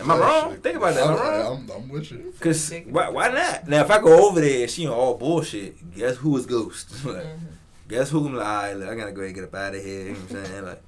Am 0.00 0.10
I 0.12 0.18
wrong? 0.18 0.56
Think 0.58 0.76
about 0.76 0.94
that. 0.94 1.02
Am 1.02 1.08
I 1.08 1.12
I'm, 1.12 1.18
wrong? 1.18 1.70
I'm, 1.70 1.82
I'm 1.82 1.88
with 1.88 2.12
you. 2.12 2.32
Cause 2.38 2.72
why, 2.86 3.08
why 3.08 3.28
not? 3.28 3.66
Now 3.66 3.80
if 3.80 3.90
I 3.90 4.00
go 4.00 4.28
over 4.28 4.40
there 4.40 4.62
and 4.62 4.70
she 4.70 4.86
on 4.86 4.92
all 4.92 5.14
bullshit, 5.16 5.94
guess 5.96 6.16
who 6.16 6.36
is 6.36 6.46
ghost? 6.46 7.04
like, 7.04 7.16
mm-hmm. 7.16 7.46
guess 7.88 8.10
who? 8.10 8.24
I'm 8.24 8.36
like, 8.36 8.46
all 8.46 8.62
right, 8.62 8.76
look, 8.76 8.88
I 8.88 8.94
gotta 8.94 9.12
go 9.12 9.22
ahead 9.22 9.34
and 9.34 9.34
get 9.34 9.44
up 9.44 9.54
out 9.56 9.74
of 9.74 9.84
here. 9.84 10.00
You 10.00 10.12
know 10.12 10.20
what 10.20 10.36
I'm 10.36 10.46
saying? 10.46 10.64
Like, 10.64 10.82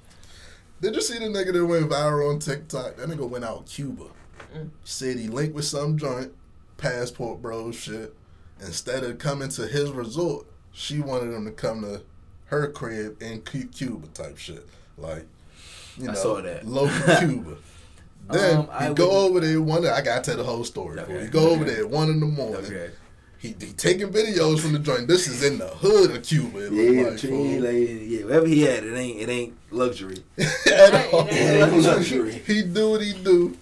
Did 0.79 0.95
you 0.95 1.01
see 1.01 1.19
the 1.19 1.25
nigga 1.25 1.51
that 1.51 1.65
went 1.65 1.89
viral 1.89 2.31
on 2.31 2.39
TikTok? 2.39 2.95
That 2.95 3.09
nigga 3.09 3.29
went 3.29 3.43
out 3.43 3.65
Cuba. 3.65 4.05
Mm. 4.55 4.69
Said 4.83 5.17
he 5.17 5.27
linked 5.27 5.55
with 5.55 5.65
some 5.65 5.97
joint, 5.97 6.31
passport 6.77 7.41
bro 7.41 7.71
shit. 7.71 8.13
Instead 8.59 9.03
of 9.03 9.17
coming 9.17 9.49
to 9.49 9.67
his 9.67 9.89
resort, 9.91 10.45
she 10.71 10.99
wanted 10.99 11.33
him 11.33 11.45
to 11.45 11.51
come 11.51 11.81
to 11.81 12.01
her 12.45 12.67
crib 12.71 13.21
in 13.21 13.41
Cuba 13.41 14.07
type 14.13 14.37
shit. 14.37 14.67
Like, 14.97 15.25
you 15.97 16.09
I 16.09 16.13
know, 16.13 16.19
saw 16.19 16.41
that. 16.41 16.67
local 16.67 17.15
Cuba. 17.19 17.55
Then 18.29 18.57
Um, 18.57 18.67
I 18.71 18.89
he 18.89 18.93
go 18.93 19.05
wouldn't- 19.07 19.29
over 19.31 19.39
there 19.39 19.61
one. 19.61 19.85
I 19.87 20.01
gotta 20.01 20.21
tell 20.21 20.37
the 20.37 20.43
whole 20.43 20.63
story. 20.63 20.97
fool. 20.97 21.05
Okay. 21.15 21.23
He 21.23 21.29
go 21.29 21.49
over 21.49 21.65
there 21.65 21.87
one 21.87 22.09
in 22.09 22.19
the 22.19 22.25
morning. 22.27 22.57
okay. 22.65 22.91
He, 23.39 23.55
he 23.59 23.73
taking 23.73 24.09
videos 24.09 24.59
from 24.59 24.73
the 24.73 24.77
joint. 24.79 25.07
This 25.07 25.27
is 25.27 25.41
in 25.43 25.57
the 25.57 25.67
hood 25.67 26.15
of 26.15 26.21
Cuba. 26.21 26.67
It 26.67 26.73
Yeah, 26.73 27.01
look 27.09 27.23
yeah, 27.23 27.59
like, 27.59 28.09
yeah. 28.11 28.23
Whatever 28.25 28.45
he 28.47 28.61
had, 28.61 28.83
it 28.83 28.95
ain't, 28.95 29.19
it 29.21 29.29
ain't 29.29 29.53
luxury. 29.71 30.23
At 30.37 31.11
all. 31.11 31.25
It 31.27 31.31
ain't 31.33 31.73
luxury. 31.83 32.33
he 32.45 32.61
do 32.61 32.91
what 32.91 33.01
he 33.01 33.13
do. 33.13 33.57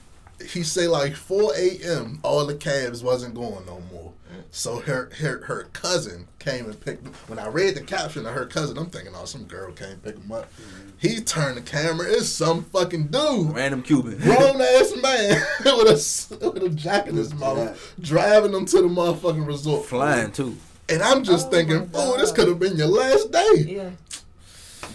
He 0.54 0.64
say 0.64 0.88
like 0.88 1.16
4 1.16 1.54
a.m. 1.56 2.20
All 2.24 2.46
the 2.46 2.56
cabs 2.56 3.04
wasn't 3.04 3.36
going 3.36 3.66
no 3.66 3.82
more. 3.92 4.14
So 4.52 4.80
her 4.80 5.12
her 5.20 5.44
her 5.46 5.68
cousin 5.74 6.28
came 6.40 6.66
and 6.66 6.80
picked. 6.80 7.06
Up. 7.08 7.16
When 7.30 7.38
I 7.40 7.48
read 7.48 7.76
the 7.76 7.82
caption 7.82 8.26
of 8.26 8.34
her 8.34 8.46
cousin, 8.46 8.78
I'm 8.78 8.88
thinking, 8.90 9.14
oh, 9.16 9.26
some 9.26 9.44
girl 9.44 9.72
came 9.74 9.98
pick 9.98 10.16
him 10.18 10.32
up. 10.32 10.52
He 10.98 11.22
turned 11.22 11.58
the 11.58 11.62
camera. 11.62 12.08
It's 12.10 12.28
some 12.30 12.64
fucking 12.66 13.08
dude, 13.08 13.54
Random 13.56 13.84
Cuban. 13.84 14.18
grown 14.18 14.60
ass 14.62 14.94
man 15.02 15.42
with 15.78 15.88
a 15.88 15.94
s- 15.94 16.30
with 16.32 16.64
a 16.64 16.70
jack 16.70 17.08
in 17.08 17.16
his 17.16 17.34
mouth, 17.34 17.94
driving 18.00 18.52
them 18.54 18.66
to 18.66 18.78
the 18.82 18.88
motherfucking 18.88 19.46
resort. 19.46 19.86
Flying 19.86 20.32
too. 20.32 20.58
And 20.88 21.04
I'm 21.04 21.24
just 21.24 21.48
Oh 21.48 21.52
thinking, 21.52 21.90
oh, 21.94 22.18
this 22.18 22.32
could 22.32 22.48
have 22.48 22.58
been 22.60 22.76
your 22.76 22.88
last 22.88 23.32
day, 23.32 23.54
Yeah. 23.58 23.90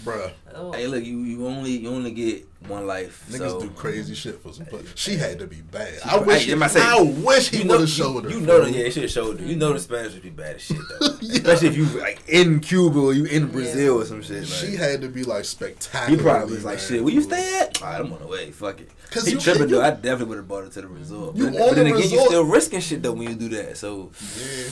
Bruh. 0.03 0.31
Oh. 0.53 0.71
Hey, 0.71 0.87
look, 0.87 1.03
you, 1.03 1.19
you 1.19 1.45
only 1.47 1.71
you 1.77 1.89
only 1.89 2.11
get 2.11 2.47
one 2.67 2.87
life. 2.87 3.25
Niggas 3.29 3.49
so. 3.51 3.59
do 3.61 3.69
crazy 3.71 4.15
shit 4.15 4.41
for 4.41 4.51
some 4.53 4.65
pussy. 4.65 4.87
She 4.95 5.15
had 5.17 5.37
to 5.39 5.47
be 5.47 5.61
bad. 5.61 5.93
She 6.01 6.09
I 6.09 6.17
wish. 6.17 6.39
Hey, 6.41 6.45
He, 6.47 6.51
am 6.53 6.63
I 6.63 6.67
saying- 6.67 6.85
I 6.87 7.01
wish 7.23 7.49
he 7.49 7.67
would 7.67 7.79
have 7.81 7.89
showed 7.89 8.23
her. 8.23 8.29
you, 8.29 8.39
you 8.39 8.45
know, 8.45 8.63
the, 8.63 8.71
yeah, 8.71 8.89
should 8.89 9.03
have 9.03 9.11
showed 9.11 9.39
her. 9.39 9.45
You 9.45 9.55
know 9.55 9.73
the 9.73 9.79
Spanish 9.79 10.13
would 10.13 10.23
be 10.23 10.29
bad 10.29 10.55
as 10.55 10.61
shit 10.63 10.77
though, 10.99 11.07
Yeah. 11.21 11.33
especially 11.35 11.67
if 11.69 11.77
you 11.77 11.85
like 11.99 12.21
in 12.27 12.59
Cuba 12.59 12.99
or 12.99 13.13
you 13.13 13.25
in 13.25 13.47
Brazil 13.47 14.01
or 14.01 14.05
some 14.05 14.21
shit. 14.21 14.39
Like, 14.39 14.47
She 14.47 14.75
had 14.75 15.01
to 15.01 15.09
be 15.09 15.23
like 15.23 15.45
spectacular. 15.45 16.17
he 16.17 16.23
probably 16.23 16.55
was 16.55 16.65
like, 16.65 16.79
"Shit, 16.79 17.03
where 17.03 17.13
you 17.13 17.21
stay 17.21 17.59
at? 17.59 17.81
All 17.81 17.89
right, 17.89 17.99
I'm 18.01 18.11
on 18.13 18.19
the 18.19 18.27
way. 18.27 18.51
Fuck 18.51 18.81
it." 18.81 18.89
'Cause 19.11 19.25
he 19.27 19.33
you- 19.33 19.39
tripping 19.39 19.63
you- 19.63 19.75
though. 19.75 19.81
I 19.81 19.91
definitely 19.91 20.25
would 20.27 20.37
have 20.37 20.47
brought 20.47 20.63
her 20.63 20.69
to 20.69 20.81
the 20.81 20.87
resort. 20.87 21.35
You 21.35 21.51
but, 21.51 21.61
on 21.61 21.69
but 21.69 21.75
then 21.75 21.85
the 21.89 21.95
again, 21.95 22.09
you 22.09 22.15
resort- 22.15 22.27
still 22.29 22.45
risking 22.45 22.79
shit 22.79 23.03
though 23.03 23.11
when 23.13 23.29
you 23.29 23.35
do 23.35 23.49
that. 23.49 23.77
So 23.77 24.11
Yeah, 24.41 24.69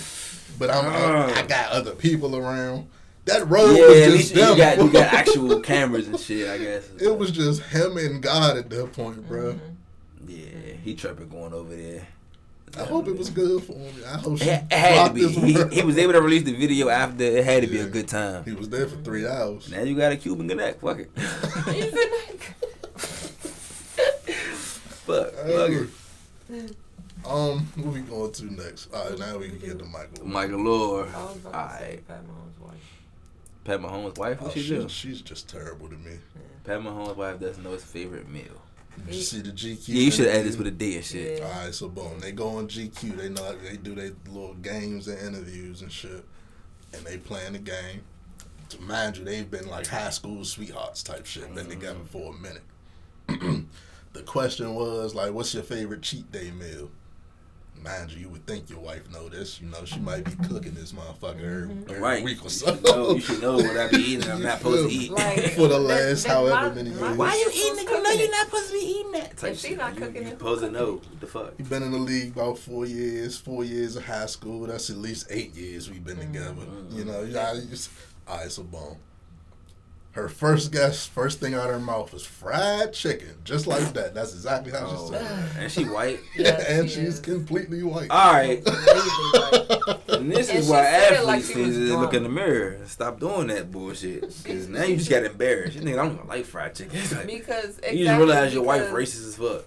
but 0.57 0.69
I'm. 0.71 0.86
I, 0.86 1.39
I 1.39 1.41
got 1.43 1.71
other 1.71 1.91
people 1.91 2.36
around. 2.36 2.88
That 3.26 3.47
road 3.47 3.78
yeah, 3.78 3.88
was 3.88 3.97
at 3.97 4.03
just 4.05 4.17
least 4.17 4.34
them. 4.36 4.51
you 4.51 4.57
got 4.57 4.78
you 4.80 4.89
got 4.91 5.13
actual 5.13 5.59
cameras 5.61 6.07
and 6.07 6.19
shit. 6.19 6.49
I 6.49 6.57
guess 6.57 6.89
It 6.99 7.17
was 7.17 7.32
just 7.32 7.61
him 7.61 7.97
and 7.97 8.21
God 8.21 8.57
at 8.57 8.69
that 8.69 8.91
point, 8.93 9.26
bro. 9.28 9.59
Yeah, 10.28 10.45
he 10.84 10.93
tripping 10.95 11.30
going 11.30 11.53
over 11.53 11.74
there. 11.76 12.07
I 12.78 12.84
hope 12.86 13.07
it 13.07 13.15
was 13.15 13.30
good 13.30 13.63
for 13.63 13.74
him. 13.74 13.93
I 14.05 14.17
hope 14.17 14.39
she 14.39 14.49
It, 14.49 14.63
it 14.71 14.74
had 14.74 15.07
to 15.09 15.13
be. 15.13 15.28
He, 15.28 15.63
he 15.76 15.84
was 15.84 15.97
able 15.97 16.13
to 16.13 16.21
release 16.21 16.43
the 16.43 16.53
video 16.55 16.89
after. 16.89 17.24
It 17.24 17.45
had 17.45 17.61
to 17.63 17.69
be 17.69 17.80
a 17.80 17.88
good 17.88 18.07
time. 18.07 18.43
He 18.45 18.53
was 18.53 18.67
there 18.69 18.88
for 18.88 18.97
three 18.97 19.28
hours. 19.28 19.71
Now 19.71 19.84
you 19.84 19.95
got 19.95 20.11
a 20.11 20.17
Cuban 20.17 20.49
connect. 20.49 20.82
Fuck 20.82 20.99
it. 20.99 21.11
Fuck. 25.05 25.34
Fuck 25.34 25.69
it. 25.69 25.89
Um, 27.26 27.67
what 27.76 27.93
we 27.93 28.01
going 28.01 28.32
to 28.34 28.45
next? 28.53 28.93
All 28.93 29.09
right, 29.09 29.17
now 29.19 29.38
we 29.38 29.49
can 29.49 29.59
get 29.59 29.80
to 29.80 29.86
Michael. 29.86 30.26
Michael 30.26 30.59
Lord. 30.59 31.07
I 31.13 31.24
was 31.24 31.38
about 31.38 31.51
to 31.71 31.78
say 31.78 31.99
Alright. 32.09 32.24
Pat 33.64 33.80
Mahomes' 33.80 34.18
wife. 34.18 34.18
Pat 34.18 34.18
Mahomes' 34.18 34.18
wife. 34.18 34.38
Oh, 34.41 34.43
What 34.45 34.53
she 34.53 34.61
she- 34.61 34.70
do? 34.70 34.89
she's 34.89 35.22
just 35.22 35.47
terrible 35.49 35.89
to 35.89 35.95
me. 35.95 36.18
Pat 36.64 36.80
Mahomes' 36.82 37.16
wife 37.16 37.39
doesn't 37.39 37.64
know 37.64 37.72
his 37.72 37.84
favorite 37.84 38.30
meal. 38.30 38.61
Did 39.05 39.16
you 39.16 39.22
see 39.22 39.41
the 39.41 39.51
GQ? 39.51 39.88
Yeah, 39.88 40.01
you 40.01 40.11
should 40.11 40.28
add 40.28 40.45
this 40.45 40.55
interview? 40.55 40.57
with 40.66 40.68
a 40.68 40.72
D 40.72 40.95
and 40.97 41.05
shit. 41.05 41.39
Yeah. 41.39 41.45
All 41.45 41.64
right, 41.66 41.74
so 41.74 41.89
boom, 41.89 42.20
they 42.20 42.32
go 42.32 42.49
on 42.57 42.68
GQ. 42.68 43.18
They 43.18 43.30
know 43.30 43.55
they 43.57 43.76
do 43.78 43.95
their 43.95 44.11
little 44.28 44.53
games 44.55 45.07
and 45.07 45.20
interviews 45.20 45.82
and 45.82 45.91
shit. 45.91 46.24
and 46.93 47.03
they 47.03 47.18
playing 47.18 47.53
the 47.53 47.59
game. 47.59 48.03
To 48.70 48.82
mind 48.82 49.18
you, 49.18 49.26
they've 49.26 49.49
been 49.49 49.68
like 49.68 49.88
high 49.88 50.11
school 50.11 50.45
sweethearts 50.45 51.01
type 51.03 51.26
shit. 51.26 51.53
Been 51.55 51.68
together 51.70 51.99
mm-hmm. 51.99 52.05
for 52.05 52.34
a 52.34 52.38
minute. 52.38 53.66
the 54.14 54.22
question 54.22 54.76
was 54.76 55.16
like, 55.16 55.34
"What's 55.34 55.53
your 55.55 55.64
favorite 55.64 56.03
cheat 56.03 56.32
day 56.32 56.51
meal?" 56.51 56.91
Mind 57.84 58.12
you, 58.14 58.22
you 58.22 58.30
would 58.30 58.46
think 58.48 58.70
your 58.70 58.80
wife 58.80 59.12
know 59.12 59.28
this. 59.28 59.60
You 59.60 59.68
know, 59.68 59.84
she 59.84 60.00
might 60.00 60.24
be 60.24 60.48
cooking 60.48 60.74
this 60.74 60.94
motherfucker 60.94 61.40
every, 61.40 61.68
mm-hmm. 61.68 61.90
every 61.90 62.02
Right. 62.02 62.24
week 62.24 62.40
or 62.40 62.46
You 62.46 62.50
so. 62.50 62.68
should, 62.68 62.84
know, 62.84 63.12
you 63.16 63.20
should 63.20 63.42
know 63.42 63.58
what 63.58 63.78
I 63.78 63.90
be 63.90 63.98
eating. 63.98 64.32
I'm 64.32 64.42
not 64.42 64.60
supposed 64.60 64.90
to 64.90 64.96
eat. 64.96 65.12
Like, 65.12 65.40
For 65.56 65.68
the 65.68 65.80
last 65.80 66.24
that 66.24 66.30
however 66.32 66.70
my- 66.70 66.76
many 66.76 66.90
my 66.92 67.08
years. 67.08 67.18
Why 67.18 67.36
you 67.36 67.50
eating 67.54 67.86
it? 67.86 67.92
You 67.92 68.04
know 68.04 68.12
you're 68.12 68.32
not 68.32 68.46
supposed 68.46 68.68
to 68.68 68.74
be 68.74 68.86
eating 68.86 69.12
that. 69.12 69.38
Type 69.38 69.52
If 69.52 69.60
she 69.60 69.68
shit. 69.70 69.78
not 69.78 69.96
You- 69.96 70.00
cooking 70.00 70.16
you 70.16 70.22
it, 70.22 70.24
who's 70.24 70.32
supposed 70.40 70.62
to 70.64 70.72
know. 70.72 70.92
What 70.94 71.20
the 71.20 71.28
fuck? 71.28 71.54
You've 71.58 71.70
been 71.70 71.84
in 71.84 71.92
the 71.92 71.98
league 71.98 72.32
about 72.38 72.58
four 72.58 72.86
years, 72.86 73.38
four 73.38 73.66
years 73.66 73.96
of 73.98 74.06
high 74.06 74.28
school. 74.28 74.66
That's 74.68 74.90
at 74.90 74.98
least 74.98 75.28
eight 75.30 75.54
years 75.54 75.90
we've 75.90 76.04
been 76.04 76.18
mm-hmm. 76.18 76.32
together. 76.34 76.54
You 76.90 77.04
mm-hmm. 77.04 77.08
know, 77.08 77.24
yeah, 77.24 77.52
I 77.52 77.60
just, 77.70 77.90
all 78.28 78.38
right, 78.38 78.52
so 78.52 78.64
boom. 78.64 78.98
Her 80.14 80.30
first 80.30 80.72
guess, 80.72 81.07
first 81.07 81.39
thing 81.39 81.55
out 81.55 81.66
of 81.70 81.72
her 81.74 81.80
mouth 81.80 82.14
was 82.14 82.24
fried 82.24 82.93
chicken, 82.93 83.30
just 83.43 83.66
like 83.66 83.93
that. 83.93 84.14
That's 84.14 84.34
exactly 84.34 84.72
how 84.72 84.88
she 84.88 84.95
Oh, 84.95 85.09
said 85.11 85.22
it. 85.24 85.57
and 85.57 85.72
she 85.72 85.86
white. 85.86 86.20
Yeah, 86.36 86.43
Yes, 86.59 86.66
and 86.70 86.89
she 86.89 86.95
she's 86.99 87.14
is. 87.16 87.20
completely 87.20 87.82
white. 87.82 88.11
All 88.11 88.32
right. 88.34 88.57
And 90.09 90.32
this 90.32 90.49
And 90.49 90.59
is 90.59 90.66
she 90.68 90.72
why 90.72 90.84
said 90.84 91.14
it 91.14 91.26
like 91.26 91.39
athletes 91.41 91.47
she 91.51 91.55
need 91.66 91.88
to 91.88 91.97
look 91.97 92.14
in 92.14 92.24
the 92.24 92.30
mirror 92.30 92.78
stop 92.86 93.20
doing 93.20 93.47
that 93.47 93.72
bullshit. 93.72 94.22
Because 94.43 94.68
now 94.70 94.84
you 94.84 94.97
just 94.97 95.09
got 95.09 95.24
embarrassed. 95.24 95.76
You 95.76 95.82
think 95.82 95.97
I 95.97 96.03
don't 96.05 96.14
even 96.16 96.28
like 96.28 96.45
fried 96.45 96.76
chicken. 96.76 96.95
It's 96.97 97.11
like, 97.16 97.26
because 97.26 97.80
exactly 97.80 97.99
you 97.99 98.05
just 98.05 98.18
realize 98.18 98.53
your 98.53 98.64
wife 98.64 98.89
because 98.91 99.09
racist 99.16 99.28
as 99.30 99.36
fuck. 99.36 99.66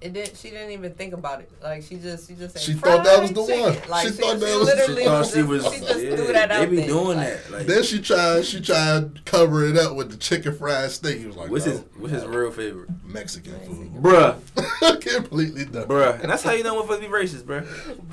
It 0.00 0.14
didn't. 0.14 0.34
She 0.38 0.48
didn't 0.48 0.70
even 0.70 0.94
think 0.94 1.12
about 1.12 1.40
it. 1.40 1.50
Like 1.62 1.82
she 1.82 1.96
just, 1.96 2.26
she 2.26 2.34
just 2.34 2.54
said. 2.54 2.62
She 2.62 2.72
thought 2.72 3.04
that 3.04 3.20
was 3.20 3.32
the 3.32 3.44
chicken." 3.46 3.62
one. 3.80 3.88
Like 3.90 4.06
She 4.06 4.12
she, 4.14 4.20
thought 4.22 4.40
that 4.40 4.48
she 4.48 4.56
was- 4.56 4.66
literally 4.66 5.02
She 5.02 5.04
thought 5.08 5.18
was 5.20 5.32
she 5.34 5.42
was. 5.42 5.62
Just, 5.62 5.74
she 5.74 5.80
just 5.80 6.00
yeah, 6.00 6.16
threw 6.16 6.32
that 6.32 6.48
they 6.48 6.54
out 6.54 6.70
be 6.70 6.76
there. 6.76 6.86
doing 6.86 7.16
Like, 7.18 7.26
that. 7.44 7.50
Like, 7.50 7.66
Then 7.66 7.82
she 7.82 8.00
tried, 8.00 8.44
she 8.46 8.60
tried 8.62 9.14
to 9.16 9.22
cover 9.26 9.66
it 9.66 9.76
up 9.76 9.94
with 9.96 10.10
the 10.10 10.16
chicken 10.16 10.54
fried 10.56 10.90
steak. 10.90 11.18
He 11.18 11.26
was 11.26 11.36
like, 11.36 11.50
what's 11.50 11.66
no, 11.66 11.72
his 11.72 11.80
what's 11.98 12.12
his 12.14 12.24
real 12.24 12.50
favorite? 12.50 12.88
Mexican 13.04 13.60
food. 13.60 13.92
Bruh, 14.02 14.36
completely 15.02 15.66
done. 15.66 15.86
bruh, 15.86 16.18
and 16.20 16.30
that's 16.30 16.42
how 16.42 16.52
you 16.52 16.64
know 16.64 16.82
motherfuckers 16.82 17.00
be 17.00 17.06
racist, 17.08 17.42
bruh. 17.42 17.66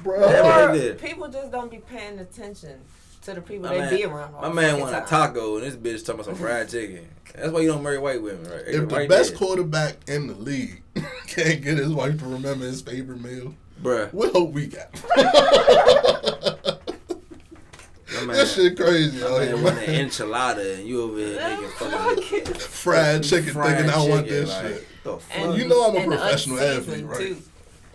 Bruh. 0.04 0.30
Yeah, 0.30 0.40
Or 0.64 0.68
right 0.68 0.78
there. 0.78 0.94
people 0.96 1.30
just 1.30 1.52
don't 1.52 1.72
be 1.72 1.78
paying 1.78 2.20
attention 2.20 2.80
to 3.28 3.34
the 3.36 3.42
people 3.42 3.68
My 3.70 3.74
they 3.76 3.80
man- 3.82 3.96
be 3.96 4.04
around. 4.06 4.34
all 4.36 4.42
My 4.42 4.50
man 4.54 4.80
fucking 4.80 4.94
want 4.94 5.06
a 5.06 5.10
taco, 5.10 5.58
and 5.58 5.66
this 5.66 5.76
bitch 5.76 6.06
talking 6.06 6.16
about 6.22 6.26
some 6.26 6.36
fried 6.36 6.70
chicken. 6.70 7.08
That's 7.36 7.52
why 7.52 7.60
you 7.62 7.68
don't 7.68 7.84
marry 7.84 8.00
white 8.00 8.22
women, 8.22 8.50
right? 8.50 8.64
If 8.66 8.88
the 8.90 8.96
right 8.96 9.10
best 9.10 9.30
there. 9.32 9.38
quarterback 9.38 9.98
in 10.08 10.28
the 10.28 10.34
league 10.34 10.82
can't 11.28 11.62
get 11.62 11.78
his 11.78 11.90
wife 11.90 12.18
to 12.20 12.26
remember 12.26 12.66
his 12.66 12.82
favorite 12.82 13.22
meal, 13.22 13.54
bruh, 13.82 14.12
what 14.14 14.32
hope 14.34 14.52
we 14.54 14.68
got? 14.68 14.88
my 15.18 15.24
man, 18.26 18.38
That 18.38 18.48
shit 18.48 18.76
crazy. 18.78 19.20
my 19.22 19.28
out 19.28 19.40
man 19.40 19.64
want 19.64 19.76
man. 19.76 19.90
an 19.90 20.08
enchilada, 20.10 20.78
and 20.80 20.88
you 20.88 21.02
over 21.04 21.18
here 21.20 21.40
making 21.40 21.70
fucking 21.70 22.54
Fried 22.56 23.24
chicken, 23.24 23.54
fried 23.54 23.76
thinking 23.78 23.94
I 23.94 24.08
want 24.08 24.28
this 24.28 24.50
like, 24.50 24.68
shit. 24.68 24.88
The 25.04 25.20
And. 25.36 25.58
You 25.58 25.68
know 25.68 25.90
I'm 25.90 25.98
a 25.98 26.06
professional 26.16 26.60
athlete, 26.60 27.06
right? 27.06 27.18
Too. 27.20 27.38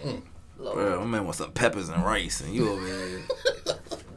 Mm. 0.04 0.22
Lord, 0.58 0.76
Bruh, 0.78 0.98
my 1.00 1.06
man 1.06 1.24
want 1.24 1.36
some 1.36 1.50
peppers 1.52 1.88
and 1.88 2.04
rice, 2.04 2.40
and 2.42 2.54
you 2.54 2.68
over 2.70 2.86
here. 2.86 3.22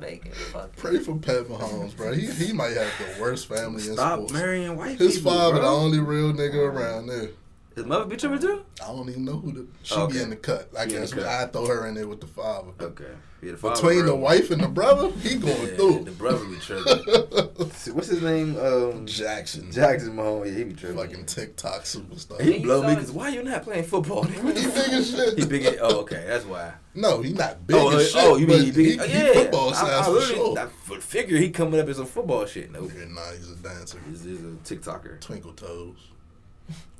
bacon, 0.05 0.31
fuck. 0.31 0.75
Pray 0.75 0.99
for 0.99 1.15
Pat 1.17 1.45
Mahomes, 1.45 1.95
bro. 1.95 2.13
He 2.13 2.27
he 2.27 2.53
might 2.53 2.75
have 2.77 2.91
the 2.99 3.21
worst 3.21 3.47
family 3.47 3.75
in 3.87 3.93
sports. 3.95 3.99
Stop 3.99 4.17
sports. 4.19 4.33
marrying 4.33 4.77
white 4.77 4.97
His 4.99 5.17
people, 5.17 5.31
His 5.31 5.39
father, 5.39 5.61
the 5.61 5.67
only 5.67 5.99
real 5.99 6.33
nigga 6.33 6.55
around 6.55 7.07
there. 7.07 7.29
His 7.75 7.85
mother 7.85 8.05
be 8.05 8.15
tripping 8.15 8.39
too? 8.39 8.63
I 8.81 8.87
don't 8.87 9.09
even 9.09 9.25
know 9.25 9.33
who 9.37 9.51
the 9.51 9.67
she 9.83 9.95
Okay. 9.95 10.13
be 10.17 10.21
in 10.23 10.29
the 10.29 10.35
cut. 10.37 10.69
I 10.77 10.85
She 10.85 10.91
guess 10.91 11.13
cut. 11.13 11.25
I 11.25 11.45
throw 11.47 11.65
her 11.67 11.87
in 11.87 11.95
there 11.95 12.07
with 12.07 12.21
the 12.21 12.27
father. 12.27 12.71
But 12.77 12.85
Okay. 12.85 13.03
Yeah, 13.41 13.51
the 13.51 13.57
father, 13.57 13.75
between 13.75 14.05
the 14.05 14.15
wife 14.15 14.49
and 14.49 14.63
the 14.63 14.67
brother, 14.69 15.11
he 15.19 15.35
going 15.39 15.53
yeah, 15.67 15.75
through. 15.75 16.03
The 16.05 16.11
brother 16.11 16.45
be 16.45 16.55
tripping. 16.55 17.03
What's 17.95 18.07
his 18.07 18.21
name? 18.21 18.57
Um, 18.57 19.05
Jackson, 19.05 19.69
Jackson 19.71 20.15
Mahomes. 20.15 20.47
Yeah, 20.47 20.57
he 20.57 20.63
be 20.63 20.73
tripping. 20.73 20.97
fucking 20.97 21.25
TikTok 21.25 21.83
superstar. 21.83 22.41
He 22.41 22.53
He 22.53 22.59
blow 22.59 22.81
me 22.81 22.95
because 22.95 23.11
why 23.11 23.29
you 23.29 23.43
not 23.43 23.63
playing 23.63 23.83
football? 23.83 24.23
he 24.23 24.41
big 24.41 24.55
as 24.57 25.11
shit. 25.11 25.37
he 25.37 25.45
big. 25.45 25.65
as- 25.65 25.77
Oh, 25.81 25.99
okay, 26.01 26.23
that's 26.25 26.45
why. 26.45 26.73
No, 26.95 27.21
he 27.21 27.33
not 27.33 27.67
big 27.67 27.75
oh, 27.75 27.89
as 27.89 28.15
uh, 28.15 28.19
shit. 28.19 28.27
oh, 28.31 28.37
you 28.37 28.47
mean 28.47 28.63
he 28.65 28.71
big? 28.71 28.85
He, 28.93 28.99
oh, 28.99 29.03
he 29.03 29.13
yeah, 29.27 29.33
football 29.33 29.69
I- 29.71 29.73
size 29.73 30.07
I, 30.07 30.11
for 30.13 30.21
sure. 30.21 30.57
I 30.59 30.63
f- 30.63 31.03
figure 31.03 31.37
he 31.37 31.49
coming 31.49 31.79
up 31.81 31.89
as 31.89 31.99
a 31.99 32.05
football 32.05 32.45
shit. 32.45 32.71
No, 32.71 32.79
Okay, 32.79 33.05
nah, 33.09 33.31
he's 33.33 33.51
a 33.51 33.55
dancer. 33.57 33.99
he's, 34.09 34.23
he's 34.23 34.39
a 34.39 34.53
TikToker. 34.63 35.19
Twinkle 35.19 35.51
toes. 35.53 35.97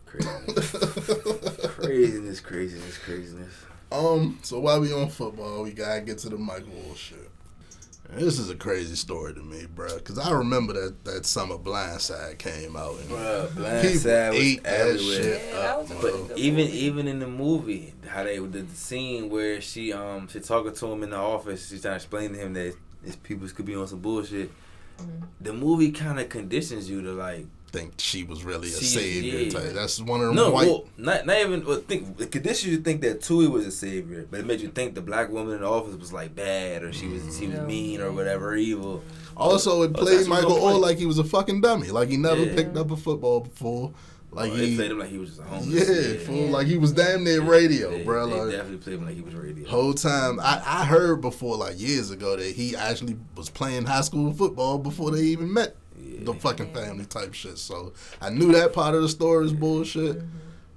Craziness, 0.05 0.71
craziness, 1.67 2.39
craziness, 2.39 2.97
craziness. 2.99 3.53
Um, 3.91 4.39
so 4.43 4.59
while 4.59 4.79
we 4.81 4.91
on 4.93 5.09
football, 5.09 5.63
we 5.63 5.71
gotta 5.71 6.01
get 6.01 6.17
to 6.19 6.29
the 6.29 6.37
Michael 6.37 6.69
Wall 6.73 6.95
shit. 6.95 7.29
And 8.11 8.21
This 8.21 8.37
is 8.37 8.49
a 8.51 8.55
crazy 8.55 8.95
story 8.95 9.33
to 9.33 9.39
me, 9.41 9.65
bro, 9.73 9.95
because 9.95 10.19
I 10.19 10.31
remember 10.31 10.73
that 10.73 11.03
that 11.05 11.25
summer 11.25 11.55
Blindside 11.57 12.37
came 12.37 12.75
out 12.75 12.91
and 12.99 13.09
Bruh, 13.09 13.47
people 13.49 13.63
Blindside 13.63 14.29
was 14.31 14.39
ate 14.39 14.63
that 14.63 14.73
everywhere. 14.79 15.23
shit 15.23 15.49
Yeah, 15.51 15.59
up, 15.59 15.81
was 15.81 15.91
a 15.91 15.93
bro. 15.95 16.01
pretty 16.11 16.27
But 16.29 16.37
even 16.37 16.65
movie. 16.65 16.77
even 16.77 17.07
in 17.07 17.19
the 17.19 17.27
movie, 17.27 17.93
how 18.07 18.23
they 18.23 18.37
did 18.37 18.69
the 18.69 18.75
scene 18.75 19.29
where 19.29 19.59
she 19.59 19.91
um 19.91 20.27
she 20.27 20.39
talking 20.39 20.73
to 20.73 20.85
him 20.91 21.03
in 21.03 21.09
the 21.09 21.17
office, 21.17 21.69
she's 21.69 21.81
trying 21.81 21.93
to 21.93 21.95
explain 21.95 22.33
to 22.33 22.37
him 22.37 22.53
that 22.53 22.75
his 23.03 23.15
people 23.17 23.47
could 23.49 23.65
be 23.65 23.75
on 23.75 23.87
some 23.87 23.99
bullshit. 23.99 24.51
Mhm. 24.99 25.23
The 25.41 25.53
movie 25.53 25.91
kind 25.91 26.19
of 26.19 26.29
conditions 26.29 26.89
you 26.89 27.01
to 27.01 27.11
like 27.11 27.47
think 27.75 27.93
she 27.97 28.23
was 28.23 28.43
really 28.43 28.67
a 28.67 28.71
She- 28.71 28.85
savior. 28.85 29.39
yeah. 29.39 29.49
Type. 29.51 29.73
That's 29.73 29.99
one 29.99 30.21
of 30.21 30.27
them 30.27 30.35
no, 30.35 30.51
white. 30.51 30.67
well, 30.67 30.85
not 30.97 31.25
not 31.25 31.37
even 31.39 31.65
well, 31.65 31.81
think 31.87 32.19
it 32.19 32.31
conditions 32.31 32.71
you 32.71 32.77
to 32.77 32.83
think 32.83 33.01
that 33.01 33.21
Tuohy 33.21 33.49
was 33.51 33.65
a 33.65 33.71
savior, 33.71 34.25
but 34.29 34.39
it 34.39 34.45
made 34.45 34.61
you 34.61 34.69
think 34.69 34.95
the 34.95 35.01
black 35.01 35.29
woman 35.31 35.55
in 35.55 35.61
the 35.61 35.67
office 35.69 35.95
was 35.95 36.13
like 36.13 36.35
bad 36.35 36.83
or 36.83 36.93
she 36.93 37.07
was 37.07 37.21
she 37.37 37.47
was 37.47 37.55
Yeah. 37.55 37.65
mean 37.65 38.01
or 38.01 38.11
whatever 38.11 38.49
or 38.51 38.55
evil. 38.55 39.03
Also, 39.37 39.81
it 39.83 39.93
played 39.93 40.17
that's 40.19 40.27
Michael 40.27 40.51
good 40.51 40.59
point. 40.61 40.73
Orr 40.75 40.79
like 40.79 40.97
he 40.97 41.05
was 41.05 41.19
a 41.19 41.23
fucking 41.23 41.61
dummy. 41.61 41.89
Like 41.89 42.09
he 42.09 42.17
never 42.17 42.43
Yeah. 42.45 42.55
picked 42.55 42.77
up 42.77 42.91
a 42.91 42.97
football 42.97 43.41
before. 43.41 43.91
Like 44.31 44.51
Oh, 44.51 44.55
they 44.57 44.65
he, 44.67 44.75
played 44.75 44.91
him 44.91 44.99
like 44.99 45.09
he 45.09 45.17
was 45.17 45.29
just 45.29 45.41
a 45.41 45.43
homeless. 45.43 45.87
yeah, 45.89 46.17
fool. 46.25 46.35
Yeah. 46.35 46.49
Like 46.51 46.67
he 46.67 46.77
was 46.77 46.91
damn 46.91 47.23
near 47.23 47.41
radio, 47.41 47.91
they, 47.91 48.03
bro. 48.03 48.27
They 48.27 48.39
Like 48.41 48.51
definitely 48.51 48.77
played 48.77 48.95
him 48.97 49.05
like 49.05 49.15
he 49.15 49.21
was 49.21 49.33
radio. 49.33 49.65
whole 49.69 49.93
time, 49.93 50.39
I, 50.41 50.61
I 50.65 50.83
heard 50.85 51.21
before 51.21 51.55
like 51.55 51.79
years 51.79 52.11
ago 52.11 52.35
that 52.35 52.45
he 52.53 52.75
actually 52.75 53.15
was 53.37 53.49
playing 53.49 53.85
high 53.85 54.01
school 54.01 54.33
football 54.33 54.77
before 54.77 55.11
they 55.11 55.21
even 55.21 55.53
met. 55.53 55.75
Yeah. 56.19 56.25
The 56.25 56.33
fucking 56.33 56.73
family 56.73 57.05
type 57.05 57.33
shit. 57.33 57.57
So 57.57 57.93
I 58.21 58.29
knew 58.29 58.51
that 58.53 58.73
part 58.73 58.95
of 58.95 59.01
the 59.01 59.09
story 59.09 59.45
is 59.45 59.53
bullshit. 59.53 60.21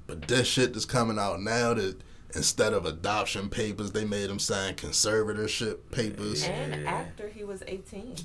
But 0.06 0.22
this 0.28 0.46
shit 0.48 0.72
that's 0.72 0.84
coming 0.86 1.18
out 1.18 1.40
now 1.42 1.74
that 1.74 2.00
instead 2.34 2.72
of 2.72 2.86
adoption 2.86 3.48
papers, 3.50 3.92
they 3.92 4.04
made 4.04 4.30
him 4.30 4.38
sign 4.38 4.74
conservatorship 4.74 5.78
papers. 5.90 6.44
Yeah. 6.46 6.52
And 6.52 6.86
after 6.88 7.28
he 7.28 7.44
was 7.44 7.62
18, 7.66 8.16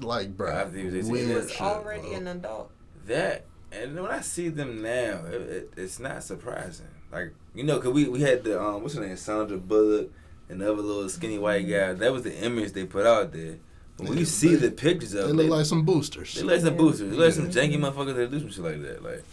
Like, 0.00 0.36
bro, 0.36 0.50
After 0.50 0.78
he 0.78 0.84
was 0.86 1.08
18, 1.10 1.28
he 1.28 1.34
was 1.34 1.50
shit, 1.52 1.60
already 1.60 2.08
bro. 2.08 2.16
an 2.16 2.26
adult. 2.28 2.70
That 3.06 3.44
and 3.70 3.94
when 4.00 4.10
I 4.10 4.20
see 4.20 4.48
them 4.48 4.82
now, 4.82 5.24
it, 5.26 5.40
it, 5.42 5.72
it's 5.76 5.98
not 5.98 6.22
surprising. 6.22 6.86
Like 7.12 7.32
you 7.54 7.64
know, 7.64 7.78
cause 7.78 7.92
we 7.92 8.06
we 8.08 8.20
had 8.20 8.44
the 8.44 8.60
um 8.62 8.82
what's 8.82 8.94
her 8.94 9.00
name, 9.00 9.16
Sandra 9.16 9.56
Bullock, 9.56 10.10
and 10.50 10.60
the 10.60 10.70
other 10.72 10.82
little 10.82 11.08
skinny 11.08 11.38
white 11.38 11.62
guy. 11.68 11.94
That 11.94 12.12
was 12.12 12.22
the 12.22 12.36
image 12.36 12.72
they 12.72 12.84
put 12.84 13.06
out 13.06 13.32
there. 13.32 13.56
But 13.98 14.04
when 14.06 14.12
Yeah, 14.14 14.20
you 14.20 14.26
see 14.26 14.48
they- 14.54 14.68
the 14.68 14.70
pictures 14.70 15.12
of, 15.14 15.24
They 15.24 15.30
of 15.30 15.36
look 15.36 15.46
them, 15.48 15.56
like 15.58 15.66
some 15.66 15.82
boosters. 15.84 16.34
they 16.34 16.42
like 16.42 16.60
some 16.60 16.74
Yeah. 16.74 16.80
boosters. 16.80 17.10
They 17.10 17.16
like 17.16 17.32
some 17.34 17.50
janky 17.50 17.76
motherfuckers 17.78 18.14
that 18.16 18.30
do 18.30 18.38
some 18.40 18.50
shit 18.50 18.64
like 18.64 18.80
that. 18.82 19.02
Like 19.02 19.24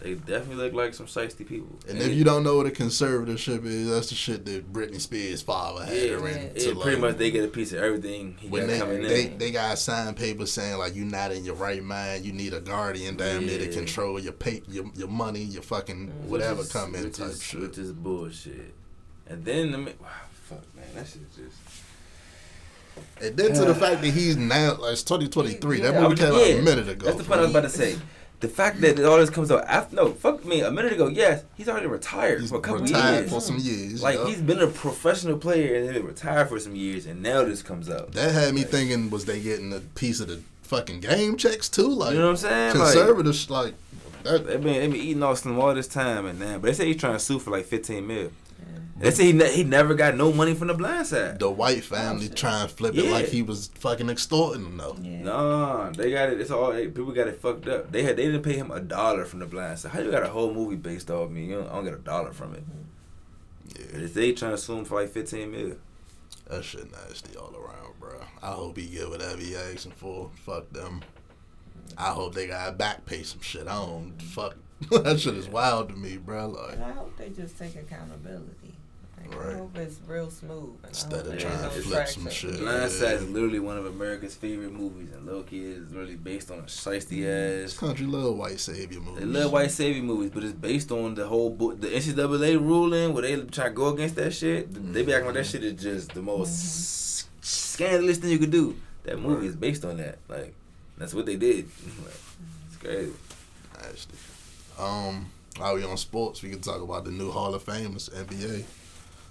they 0.00 0.14
definitely 0.14 0.56
look 0.64 0.74
like 0.74 0.92
some 0.92 1.06
shiesty 1.06 1.46
people. 1.48 1.78
And 1.88 1.96
if 1.98 2.12
you 2.12 2.24
don't 2.24 2.42
know 2.42 2.56
what 2.56 2.66
a 2.66 2.70
conservatorship 2.70 3.64
is, 3.64 3.88
that's 3.88 4.08
the 4.10 4.14
shit 4.16 4.44
that 4.44 4.70
Britney 4.70 5.00
Spears' 5.00 5.40
father 5.40 5.86
had 5.86 5.96
yeah, 5.96 6.08
her 6.18 6.28
in. 6.28 6.36
yeah, 6.36 6.48
to, 6.64 6.74
pretty 6.74 6.90
like, 6.90 6.98
much 6.98 7.16
they 7.16 7.30
get 7.30 7.44
a 7.44 7.48
piece 7.48 7.72
of 7.72 7.78
everything 7.78 8.36
he 8.38 8.48
when 8.48 8.62
got 8.66 8.68
they, 8.72 8.78
coming 8.80 9.02
they, 9.02 9.26
in. 9.28 9.38
they 9.38 9.50
got 9.50 9.78
signed 9.78 10.16
papers 10.16 10.52
saying 10.52 10.76
like 10.76 10.94
you're 10.94 11.06
not 11.06 11.32
in 11.32 11.44
your 11.44 11.54
right 11.54 11.82
mind, 11.82 12.24
you 12.26 12.32
need 12.32 12.52
a 12.52 12.60
guardian 12.60 13.16
down 13.16 13.46
there 13.46 13.58
to 13.60 13.68
control 13.68 14.18
your 14.18 14.32
pay, 14.34 14.60
your 14.68 14.84
your 14.96 15.08
money, 15.08 15.40
your 15.44 15.62
fucking 15.62 16.08
Mm. 16.08 16.28
whatever 16.28 16.56
which 16.56 16.66
is- 16.66 16.72
come 16.72 16.94
in 16.96 17.04
which 17.04 17.16
type 17.16 17.30
is, 17.30 17.42
shit. 17.42 17.60
Which 17.60 17.78
is 17.78 17.92
bullshit. 17.92 18.74
And 19.26 19.42
then 19.44 19.70
the 19.70 19.78
mi- 19.78 19.92
wow, 20.02 20.08
fuck 20.48 20.62
man, 20.76 20.84
that 20.96 21.06
shit 21.06 21.22
just. 21.34 21.56
And 23.22 23.36
then 23.36 23.52
to 23.54 23.64
the 23.64 23.74
fact 23.74 24.02
that 24.02 24.10
he's 24.10 24.36
now 24.36 24.76
like 24.76 24.92
it's 24.92 25.02
2023. 25.02 25.80
That 25.80 26.00
movie 26.00 26.16
came 26.16 26.32
out 26.32 26.40
a 26.40 26.60
minute 26.62 26.88
ago. 26.88 27.06
That's 27.06 27.18
the 27.18 27.24
point 27.24 27.40
I 27.40 27.42
was 27.42 27.50
about 27.50 27.62
to 27.62 27.68
say. 27.70 27.96
The 28.40 28.48
fact 28.48 28.80
that 28.82 29.02
all 29.02 29.16
this 29.16 29.30
comes 29.30 29.50
out 29.50 29.64
after 29.64 29.96
no, 29.96 30.12
fuck 30.12 30.44
me, 30.44 30.60
a 30.60 30.70
minute 30.70 30.92
ago, 30.92 31.06
yes, 31.06 31.44
he's 31.56 31.68
already 31.68 31.86
retired 31.86 32.40
He's 32.40 32.50
for 32.50 32.56
a 32.58 32.60
couple 32.60 32.82
retired 32.82 33.20
years. 33.20 33.30
for 33.30 33.40
some 33.40 33.56
years. 33.58 34.02
like 34.02 34.18
he's 34.26 34.42
been 34.42 34.58
a 34.60 34.66
professional 34.66 35.38
player 35.38 35.76
and 35.76 35.88
then 35.88 36.04
retired 36.04 36.48
for 36.48 36.58
some 36.58 36.74
years, 36.76 37.06
and 37.06 37.22
now 37.22 37.42
this 37.44 37.62
comes 37.62 37.88
out. 37.88 38.12
that 38.12 38.32
had 38.34 38.52
me 38.52 38.62
Like, 38.62 38.70
thinking, 38.70 39.08
was 39.08 39.24
they 39.24 39.40
getting 39.40 39.72
a 39.72 39.80
piece 39.80 40.20
of 40.20 40.28
the 40.28 40.40
fucking 40.62 41.00
game 41.00 41.36
checks 41.38 41.70
too? 41.70 41.88
Like 41.88 42.12
You 42.12 42.18
know 42.18 42.24
what 42.26 42.30
I'm 42.32 42.36
saying? 42.36 42.72
Conservatives, 42.72 43.48
like, 43.48 43.74
that. 44.24 44.46
they 44.46 44.56
been 44.58 44.74
they 44.74 44.86
been 44.88 44.96
eating 44.96 45.22
Austin 45.22 45.56
all 45.56 45.72
this 45.72 45.88
time, 45.88 46.26
and 46.26 46.38
now, 46.38 46.58
but 46.58 46.64
they 46.66 46.74
say 46.74 46.86
he's 46.86 46.96
trying 47.00 47.14
to 47.14 47.20
sue 47.20 47.38
for 47.38 47.50
like 47.50 47.64
15 47.64 48.06
mil. 48.06 48.30
They 48.96 49.10
say 49.10 49.24
he, 49.26 49.32
ne- 49.32 49.52
he 49.52 49.64
never 49.64 49.94
got 49.94 50.16
no 50.16 50.32
money 50.32 50.54
from 50.54 50.68
the 50.68 50.74
blind 50.74 51.06
side. 51.08 51.40
The 51.40 51.50
white 51.50 51.82
family 51.82 52.28
trying 52.28 52.68
to 52.68 52.72
flip 52.72 52.94
it 52.96 53.04
Yeah. 53.04 53.10
like 53.10 53.26
he 53.26 53.42
was 53.42 53.66
fucking 53.74 54.08
extorting 54.08 54.62
them 54.62 54.76
though. 54.76 54.96
Yeah. 55.02 55.22
No, 55.22 55.90
they 55.90 56.12
got 56.12 56.28
it. 56.30 56.40
It's 56.40 56.52
all 56.52 56.72
they, 56.72 56.86
people 56.86 57.10
got 57.12 57.26
it 57.26 57.40
fucked 57.40 57.66
up. 57.66 57.90
They 57.90 58.04
had 58.04 58.16
they 58.16 58.26
didn't 58.26 58.42
pay 58.42 58.54
him 58.56 58.70
a 58.70 58.78
dollar 58.80 59.24
from 59.24 59.40
the 59.40 59.46
blind 59.46 59.80
side. 59.80 59.90
How 59.92 60.00
you 60.00 60.10
got 60.12 60.22
a 60.22 60.28
whole 60.28 60.54
movie 60.54 60.76
based 60.76 61.10
off 61.10 61.28
me? 61.30 61.46
You 61.46 61.56
don't, 61.56 61.68
I 61.68 61.74
don't 61.74 61.84
get 61.84 61.94
a 61.94 61.98
dollar 61.98 62.32
from 62.32 62.54
it. 62.54 62.62
Yeah. 63.76 64.02
If 64.04 64.14
they 64.14 64.32
trying 64.32 64.52
to 64.52 64.58
sue 64.58 64.78
him 64.78 64.84
for 64.84 65.00
like 65.00 65.10
15 65.10 65.50
mil. 65.50 65.76
That 66.48 66.62
shit 66.62 66.90
nasty 66.92 67.36
all 67.36 67.52
around, 67.56 67.98
bro. 67.98 68.20
I 68.42 68.52
hope 68.52 68.76
he 68.76 68.86
get 68.86 69.08
whatever 69.10 69.38
he 69.38 69.56
asking 69.56 69.92
for. 69.92 70.30
Fuck 70.44 70.70
them. 70.72 71.00
I 71.98 72.10
hope 72.10 72.34
they 72.34 72.46
gotta 72.46 72.72
back 72.72 73.06
pay 73.06 73.22
some 73.24 73.40
shit. 73.40 73.66
I 73.66 73.74
don't 73.74 74.20
fuck. 74.22 74.56
that 74.90 75.18
shit 75.18 75.34
is 75.34 75.48
wild 75.48 75.88
to 75.88 75.96
me, 75.96 76.16
bro. 76.16 76.48
Like 76.48 76.74
And 76.74 76.84
I 76.84 76.92
hope 76.92 77.16
they 77.16 77.30
just 77.30 77.58
take 77.58 77.74
accountability. 77.76 78.63
Like, 79.28 79.38
Right. 79.38 79.54
I 79.54 79.58
hope 79.58 79.76
it's 79.76 79.98
real 80.06 80.30
smooth. 80.30 80.76
Instead 80.86 81.26
of 81.26 81.38
trying 81.38 81.56
to 81.58 81.62
no 81.62 81.70
flip 81.70 82.08
some 82.08 82.30
shit. 82.30 82.58
Blind 82.58 82.90
Side 82.90 83.14
is 83.14 83.28
literally 83.28 83.60
one 83.60 83.76
of 83.76 83.86
America's 83.86 84.34
favorite 84.34 84.72
movies, 84.72 85.08
and 85.12 85.26
Loki 85.26 85.64
is 85.64 85.92
really 85.92 86.16
based 86.16 86.50
on 86.50 86.58
a 86.58 86.62
shiesty 86.62 87.18
mm, 87.18 87.22
this 87.22 87.72
ass. 87.72 87.78
country 87.78 88.06
love 88.06 88.36
white 88.36 88.60
savior 88.60 89.00
movies. 89.00 89.20
They 89.20 89.26
love 89.26 89.52
white 89.52 89.70
savior 89.70 90.02
movies, 90.02 90.30
but 90.32 90.44
it's 90.44 90.52
based 90.52 90.90
on 90.92 91.14
the 91.14 91.26
whole 91.26 91.50
book, 91.50 91.80
the 91.80 91.88
NCAA 91.88 92.60
ruling 92.60 93.12
where 93.12 93.22
they 93.22 93.40
try 93.42 93.64
to 93.64 93.70
go 93.70 93.88
against 93.88 94.16
that 94.16 94.32
shit. 94.32 94.72
They 94.72 94.80
be 94.80 94.88
mm-hmm. 94.88 95.10
acting 95.10 95.26
like 95.26 95.34
that 95.34 95.46
shit 95.46 95.64
is 95.64 95.82
just 95.82 96.14
the 96.14 96.22
most 96.22 96.50
s- 96.50 97.28
scandalous 97.40 98.18
thing 98.18 98.30
you 98.30 98.38
could 98.38 98.50
do. 98.52 98.76
That 99.04 99.18
movie 99.18 99.46
is 99.46 99.56
based 99.56 99.84
on 99.84 99.98
that. 99.98 100.18
Like 100.28 100.54
that's 100.96 101.14
what 101.14 101.26
they 101.26 101.36
did. 101.36 101.68
Like, 101.84 102.12
mm-hmm. 102.12 102.66
it's 102.68 102.76
crazy. 102.76 103.12
Nasty. 103.80 104.14
Um, 104.78 105.30
while 105.56 105.74
we 105.74 105.84
on 105.84 105.96
sports, 105.96 106.42
we 106.42 106.50
can 106.50 106.60
talk 106.60 106.82
about 106.82 107.04
the 107.04 107.10
new 107.10 107.30
Hall 107.30 107.54
of 107.54 107.64
Famers, 107.64 108.10
NBA. 108.10 108.64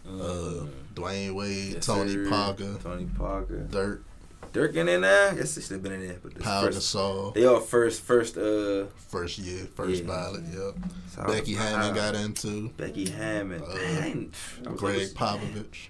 Uh, 0.07 0.65
Dwyane 0.93 1.33
Wade, 1.33 1.73
Yes, 1.75 1.85
Tony 1.85 2.11
sir. 2.13 2.29
Parker, 2.29 2.77
Tony 2.83 3.05
Parker, 3.17 3.59
Dirk, 3.71 4.03
Dirk 4.51 4.75
in 4.75 4.85
there 4.85 4.99
now. 4.99 5.31
Yes, 5.35 5.55
they 5.55 5.61
should 5.61 5.71
have 5.71 5.83
been 5.83 5.93
in 5.93 6.07
there, 6.07 6.17
but 6.21 6.33
this 6.35 6.43
Pau 6.43 6.61
first, 6.63 6.79
Gasol. 6.95 7.33
they 7.33 7.45
all 7.45 7.59
first, 7.59 8.01
first. 8.01 8.37
Uh, 8.37 8.85
First 9.09 9.37
year, 9.39 9.67
first 9.75 10.01
Yeah. 10.03 10.07
ballot. 10.07 10.41
Yep. 10.51 10.75
so 11.15 11.23
Becky 11.27 11.53
Hammon 11.53 11.93
got 11.93 12.15
into. 12.15 12.69
Becky 12.77 13.07
Hammon. 13.09 13.61
Uh, 13.61 13.67
Man, 13.75 14.03
I 14.03 14.07
ain't- 14.07 14.33
I 14.65 14.71
was- 14.71 14.79
Gregg 14.79 15.09
Popovich. 15.13 15.87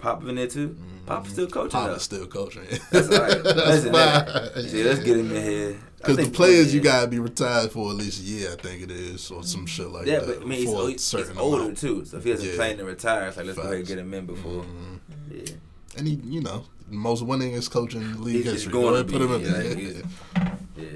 Pop 0.00 0.24
in 0.24 0.34
there 0.36 0.46
too. 0.46 0.76
Pop 1.06 1.26
still 1.26 1.46
coaching 1.46 1.70
Pop 1.70 1.86
though. 1.88 1.94
is 1.94 2.08
Mm-hmm. 2.08 2.16
still 2.16 2.26
coaching. 2.26 2.62
That's 2.90 3.08
all 3.10 3.20
right. 3.20 3.42
That's 3.44 3.84
Listen, 3.84 3.92
fine. 3.92 4.68
See, 4.68 4.82
let's 4.84 5.00
get 5.00 5.16
him 5.18 5.34
in 5.34 5.42
here. 5.42 5.76
Because 5.98 6.16
the 6.16 6.30
players, 6.30 6.72
you 6.74 6.80
gotta 6.80 7.06
be 7.08 7.18
retired 7.18 7.70
for 7.72 7.90
at 7.90 7.96
least 7.96 8.22
a 8.22 8.24
year, 8.24 8.52
I 8.52 8.56
think 8.56 8.82
it 8.82 8.90
is, 8.90 9.30
or 9.30 9.42
some 9.42 9.66
shit 9.66 9.88
like 9.88 10.06
Yeah, 10.06 10.20
that. 10.20 10.28
Yeah, 10.28 10.34
but 10.36 10.42
I 10.42 10.46
mean, 10.46 10.58
he's, 10.60 10.72
for 10.72 10.88
he's 10.88 11.02
certain 11.04 11.36
older 11.38 11.62
amount. 11.62 11.78
too. 11.78 12.04
So 12.06 12.16
if 12.16 12.24
he 12.24 12.30
hasn't 12.30 12.50
Yeah. 12.50 12.56
played 12.56 12.78
and 12.78 12.88
retire, 12.88 13.28
it's 13.28 13.36
like 13.36 13.46
let's 13.46 13.58
go 13.58 13.64
ahead 13.64 13.76
and 13.76 13.86
get 13.86 13.98
him 13.98 14.14
in 14.14 14.24
before. 14.26 14.64
Mhm. 14.64 14.98
Yeah, 15.30 15.52
And 15.98 16.08
he, 16.08 16.14
you 16.24 16.40
know, 16.40 16.64
most 16.88 17.22
winningest 17.24 17.70
coach 17.70 17.94
in 17.94 18.12
the 18.12 18.18
league 18.18 18.44
He's 18.44 18.52
history. 18.52 18.72
going 18.72 19.06
to 19.06 19.12
put 19.12 19.20
him 19.20 19.32
in 19.32 19.40
yeah, 19.42 19.50
there. 19.50 19.74
he's- 19.76 20.02
yeah. 20.76 20.86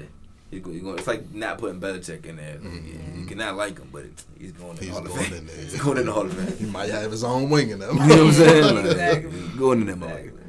He's 0.51 0.61
going, 0.61 0.73
he's 0.75 0.83
going. 0.83 0.97
It's 0.99 1.07
like 1.07 1.33
not 1.33 1.57
putting 1.57 1.79
Belichick 1.81 2.25
in 2.25 2.37
there. 2.37 2.55
Mm-hmm. 2.57 2.73
Like, 2.75 2.83
yeah, 3.13 3.19
You 3.19 3.25
cannot 3.25 3.55
like 3.57 3.77
him, 3.79 3.89
but 3.91 4.05
he's 4.39 4.51
going 4.53 4.71
in 4.71 4.75
the 4.77 4.81
He's 4.85 4.89
Hall 4.93 4.99
of 4.99 5.07
going 5.07 5.23
Fame. 5.25 5.33
in 5.39 5.47
there. 5.47 5.55
He's 5.63 5.81
going 5.81 5.97
in 5.97 6.05
the 6.05 6.13
Hall 6.13 6.25
of 6.25 6.33
Fame. 6.33 6.57
He 6.57 6.65
might 6.71 6.89
have 6.91 7.11
his 7.11 7.23
own 7.23 7.49
wing 7.49 7.71
in 7.71 7.79
them. 7.79 7.97
You 7.97 8.05
know 8.07 8.07
what 8.07 8.19
I'm 8.27 8.31
saying? 8.33 8.75
Like, 8.75 8.85
Exactly. 8.85 9.31
going 9.57 9.87
in 9.89 9.99
there, 9.99 10.17
Exactly. 10.17 10.41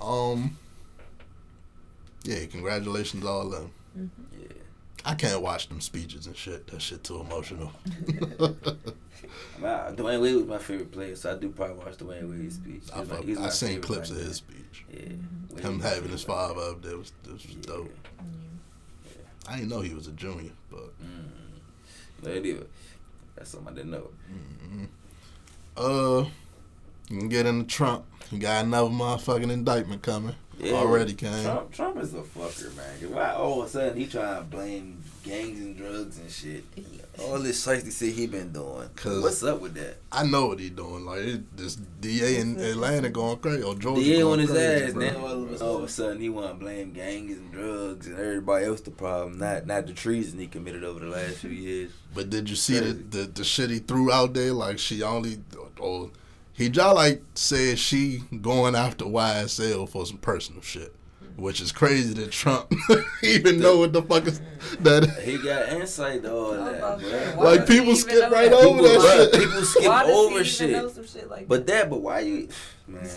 motherfucker. 0.00 0.32
Um, 0.32 0.56
yeah, 2.24 2.46
congratulations 2.46 3.24
all 3.24 3.52
of 3.52 3.72
them. 3.94 4.10
Yeah. 4.40 4.46
I 5.04 5.14
can't 5.14 5.42
watch 5.42 5.68
them 5.68 5.80
speeches 5.80 6.26
and 6.26 6.36
shit. 6.36 6.66
That 6.68 6.80
shit 6.80 7.04
too 7.04 7.20
emotional. 7.20 7.72
I 7.84 7.90
mean, 8.10 8.34
I- 9.64 9.92
Dwyane 9.92 10.20
Wade 10.22 10.34
was 10.36 10.46
my 10.46 10.58
favorite 10.58 10.90
player, 10.92 11.14
so 11.14 11.32
I 11.32 11.38
do 11.38 11.50
probably 11.50 11.76
watch 11.76 11.98
Dwyane 11.98 12.28
Wade's 12.30 12.56
speech. 12.56 12.82
I, 12.94 13.00
He's 13.00 13.08
my- 13.08 13.16
fuck- 13.16 13.24
he's 13.24 13.38
I 13.38 13.48
seen 13.50 13.68
favorite 13.68 13.86
clips 13.86 14.10
of 14.10 14.16
his 14.16 14.26
now. 14.26 14.32
speech. 14.32 14.84
Yeah. 14.92 14.98
Mm-hmm. 15.00 15.54
Wade 15.56 15.64
Him 15.64 15.78
was 15.78 15.86
having 15.92 16.10
his 16.10 16.22
favorite. 16.22 16.36
father 16.54 16.60
up 16.62 16.82
there 16.82 16.96
was, 16.98 17.12
was 17.30 17.44
Yeah. 17.46 17.56
dope. 17.62 18.08
I 19.48 19.56
didn't 19.56 19.70
know 19.70 19.80
he 19.80 19.94
was 19.94 20.06
a 20.06 20.12
junior, 20.12 20.52
but 20.70 20.92
Mm. 21.02 21.30
No, 22.22 22.40
did. 22.40 22.66
That's 23.34 23.50
something 23.50 23.72
I 23.72 23.76
didn't 23.76 23.90
know. 23.90 24.08
mm 24.30 24.88
uh, 25.76 26.28
you 27.12 27.18
can 27.18 27.28
get 27.28 27.44
into 27.46 27.64
Trump. 27.66 28.04
He 28.30 28.38
got 28.38 28.64
another 28.64 28.88
motherfucking 28.88 29.50
indictment 29.50 30.00
coming. 30.02 30.34
Yeah. 30.58 30.74
Already 30.74 31.12
came. 31.14 31.42
Trump, 31.44 31.72
Trump 31.72 31.98
is 31.98 32.14
a 32.14 32.18
fucker, 32.22 32.74
man. 32.76 32.86
'Cause 33.00 33.08
Why 33.10 33.32
all 33.32 33.62
of 33.62 33.66
a 33.66 33.70
sudden 33.70 33.96
he 33.98 34.06
trying 34.06 34.36
to 34.38 34.42
blame 34.44 35.02
gangs 35.24 35.58
and 35.60 35.76
drugs 35.76 36.18
and 36.18 36.30
shit? 36.30 36.64
All 37.18 37.38
this 37.38 37.66
shiesty 37.66 37.90
shit 37.98 38.14
he 38.14 38.26
been 38.26 38.52
doing. 38.52 38.88
'Cause- 38.94 39.22
What's 39.22 39.42
up 39.42 39.60
with 39.60 39.74
that? 39.74 39.96
I 40.12 40.24
know 40.24 40.46
what 40.46 40.60
he 40.60 40.70
doing. 40.70 41.04
Like 41.04 41.20
it, 41.20 41.56
this 41.56 41.76
DA 42.00 42.36
in 42.38 42.58
Atlanta 42.60 43.10
going 43.10 43.38
crazy 43.38 43.62
or 43.62 43.74
Georgia 43.74 44.02
DA 44.04 44.20
going 44.20 44.32
on 44.34 44.38
his 44.40 44.50
crazy, 44.50 44.84
ass. 44.84 44.92
bro. 44.92 45.02
Now 45.06 45.26
all 45.26 45.42
of, 45.42 45.52
a, 45.60 45.64
all 45.64 45.76
of 45.78 45.84
a 45.84 45.88
sudden 45.88 46.20
he 46.20 46.28
want 46.28 46.48
to 46.48 46.54
blame 46.54 46.92
gangs 46.92 47.36
and 47.38 47.50
drugs 47.52 48.06
and 48.06 48.18
everybody 48.18 48.64
else 48.66 48.80
the 48.82 48.90
problem, 48.92 49.38
not 49.38 49.66
not 49.66 49.86
the 49.86 49.92
treason 49.94 50.38
he 50.38 50.46
committed 50.46 50.84
over 50.84 51.00
the 51.00 51.06
last 51.10 51.36
few 51.38 51.50
years. 51.50 51.90
But 52.14 52.30
did 52.30 52.48
you 52.48 52.56
see 52.56 52.78
the, 52.78 52.92
the 52.92 53.22
the 53.26 53.44
shit 53.44 53.70
he 53.70 53.78
threw 53.80 54.12
out 54.12 54.32
there? 54.34 54.52
Like 54.52 54.78
she 54.78 55.02
only 55.02 55.38
or 55.78 56.10
he 56.62 56.68
just 56.68 56.94
like 56.94 57.22
said 57.34 57.78
she 57.78 58.22
going 58.40 58.74
after 58.74 59.04
YSL 59.04 59.88
for 59.88 60.06
some 60.06 60.18
personal 60.18 60.62
shit, 60.62 60.94
which 61.36 61.60
is 61.60 61.72
crazy 61.72 62.14
that 62.14 62.30
Trump 62.30 62.72
even 63.22 63.58
know 63.58 63.78
what 63.78 63.92
the 63.92 64.02
fuck 64.02 64.26
is 64.26 64.40
that. 64.80 65.08
He 65.22 65.38
got 65.38 65.68
insight 65.70 66.22
to 66.22 66.32
all 66.32 66.52
that, 66.52 66.78
about 66.78 67.00
to 67.00 67.04
say, 67.04 67.32
bro. 67.34 67.44
why 67.44 67.50
Like 67.56 67.66
people 67.66 67.96
skip 67.96 68.30
right 68.30 68.50
that? 68.50 68.64
over 68.64 68.82
that 68.82 68.92
People- 68.92 69.08
shit. 69.08 69.32
People 69.32 69.64
skip 69.64 69.88
Why 69.88 70.04
over 70.04 70.44
shit. 70.44 70.70
even 70.70 70.82
know 70.82 70.88
some 70.88 71.06
shit 71.06 71.28
like 71.28 71.48
But 71.48 71.66
that, 71.66 71.90
but 71.90 72.00
why 72.00 72.20
you, 72.20 72.48
man? 72.86 73.08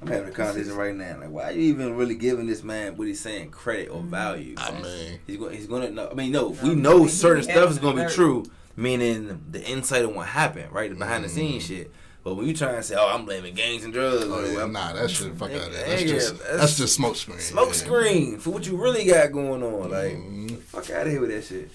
I'm 0.00 0.08
having 0.08 0.28
a 0.28 0.32
conversation 0.32 0.76
right 0.76 0.94
now. 0.94 1.18
Like, 1.18 1.30
why 1.30 1.50
you 1.50 1.62
even 1.62 1.96
really 1.96 2.14
giving 2.14 2.46
this 2.46 2.62
man 2.62 2.96
what 2.96 3.08
he's 3.08 3.20
saying 3.20 3.50
credit 3.50 3.88
or 3.88 4.00
mm-hmm. 4.00 4.10
value? 4.10 4.54
I 4.58 4.70
mean, 4.80 5.18
he's 5.26 5.38
going. 5.38 5.56
He's 5.56 5.66
going 5.66 5.82
to 5.82 5.90
know. 5.90 6.10
I 6.10 6.14
mean, 6.14 6.30
no, 6.30 6.50
No, 6.50 6.68
we 6.68 6.74
know 6.74 7.06
certain 7.06 7.42
stuff 7.42 7.70
is 7.70 7.78
going 7.78 7.96
to 7.96 8.06
be 8.06 8.12
true, 8.12 8.44
meaning 8.76 9.42
the 9.50 9.64
insight 9.64 10.04
on 10.04 10.14
what 10.14 10.26
happened, 10.26 10.72
right, 10.72 10.90
the 10.90 10.96
behind 10.96 11.24
the 11.24 11.28
mm. 11.28 11.32
scenes 11.32 11.66
shit. 11.66 11.90
But 12.24 12.36
when 12.36 12.46
you 12.46 12.54
try 12.54 12.72
and 12.72 12.84
say, 12.84 12.96
"Oh, 12.98 13.06
I'm 13.14 13.26
blaming 13.26 13.54
gangs 13.54 13.84
and 13.84 13.92
drugs," 13.92 14.24
oh 14.26 14.44
yeah, 14.46 14.64
nah, 14.66 14.94
that 14.94 15.10
shit 15.10 15.34
fuck 15.36 15.50
out 15.52 15.68
of 15.68 15.72
there. 15.74 15.86
That's 15.86 16.02
just 16.02 16.38
that's- 16.38 16.60
that's 16.60 16.76
just 16.78 16.94
smoke 16.94 17.16
screen. 17.16 17.38
smoke 17.38 17.68
yeah. 17.68 17.72
screen 17.74 18.38
for 18.38 18.48
what 18.50 18.66
you 18.66 18.76
really 18.76 19.04
got 19.04 19.30
going 19.30 19.62
on. 19.62 19.90
Like, 19.90 20.12
Mhm. 20.16 20.58
fuck 20.62 20.88
out 20.90 21.06
of 21.06 21.12
here 21.12 21.20
with 21.20 21.30
that 21.30 21.44
shit. 21.44 21.70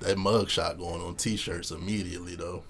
That 0.00 0.18
mug 0.18 0.48
shot 0.50 0.78
going 0.78 1.00
on 1.00 1.14
t-shirts 1.16 1.70
immediately 1.70 2.34
though. 2.36 2.62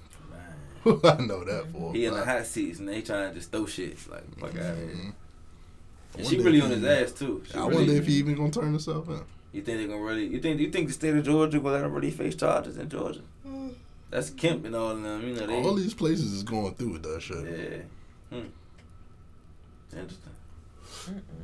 I 0.86 1.20
know 1.20 1.44
that 1.44 1.66
for. 1.72 1.92
He 1.92 2.06
in 2.06 2.14
the 2.14 2.24
hot 2.24 2.46
seats 2.46 2.78
and 2.78 2.88
they 2.88 3.02
trying 3.02 3.30
to 3.30 3.34
just 3.34 3.50
throw 3.52 3.66
shit. 3.66 3.98
Like, 4.08 4.22
fuck 4.38 4.50
out 4.56 4.72
of 4.72 4.78
here. 4.78 5.12
And 6.18 6.26
she 6.26 6.38
really 6.38 6.60
on 6.60 6.70
his 6.70 6.84
ass 6.84 7.12
too. 7.12 7.42
She 7.50 7.54
I 7.54 7.62
really- 7.66 7.74
wonder 7.76 7.92
if 7.94 8.06
he 8.06 8.14
even 8.14 8.34
gonna 8.36 8.50
turn 8.50 8.64
himself 8.72 9.08
in. 9.08 9.20
You 9.52 9.62
think 9.62 9.78
they're 9.78 9.88
gonna 9.88 10.00
really? 10.02 10.26
You 10.26 10.40
think 10.40 10.60
you 10.60 10.70
think 10.70 10.86
the 10.86 10.92
state 10.94 11.14
of 11.16 11.24
Georgia 11.24 11.58
gonna 11.58 11.74
let 11.74 11.84
him 11.84 11.92
really 11.92 12.10
face 12.12 12.36
charges 12.36 12.76
in 12.76 12.88
Georgia? 12.88 13.20
That's 14.10 14.30
Kemp 14.30 14.64
and 14.64 14.74
all 14.74 14.90
of 14.90 15.02
them. 15.02 15.26
You 15.26 15.34
know 15.34 15.46
they. 15.46 15.62
All 15.62 15.74
these 15.74 15.94
places 15.94 16.32
is 16.32 16.42
going 16.42 16.74
through 16.74 16.92
with 16.94 17.02
that 17.04 17.20
shit. 17.22 17.36
yeah. 18.32 18.38
Hmm. 18.38 18.46
Interesting. 19.92 20.32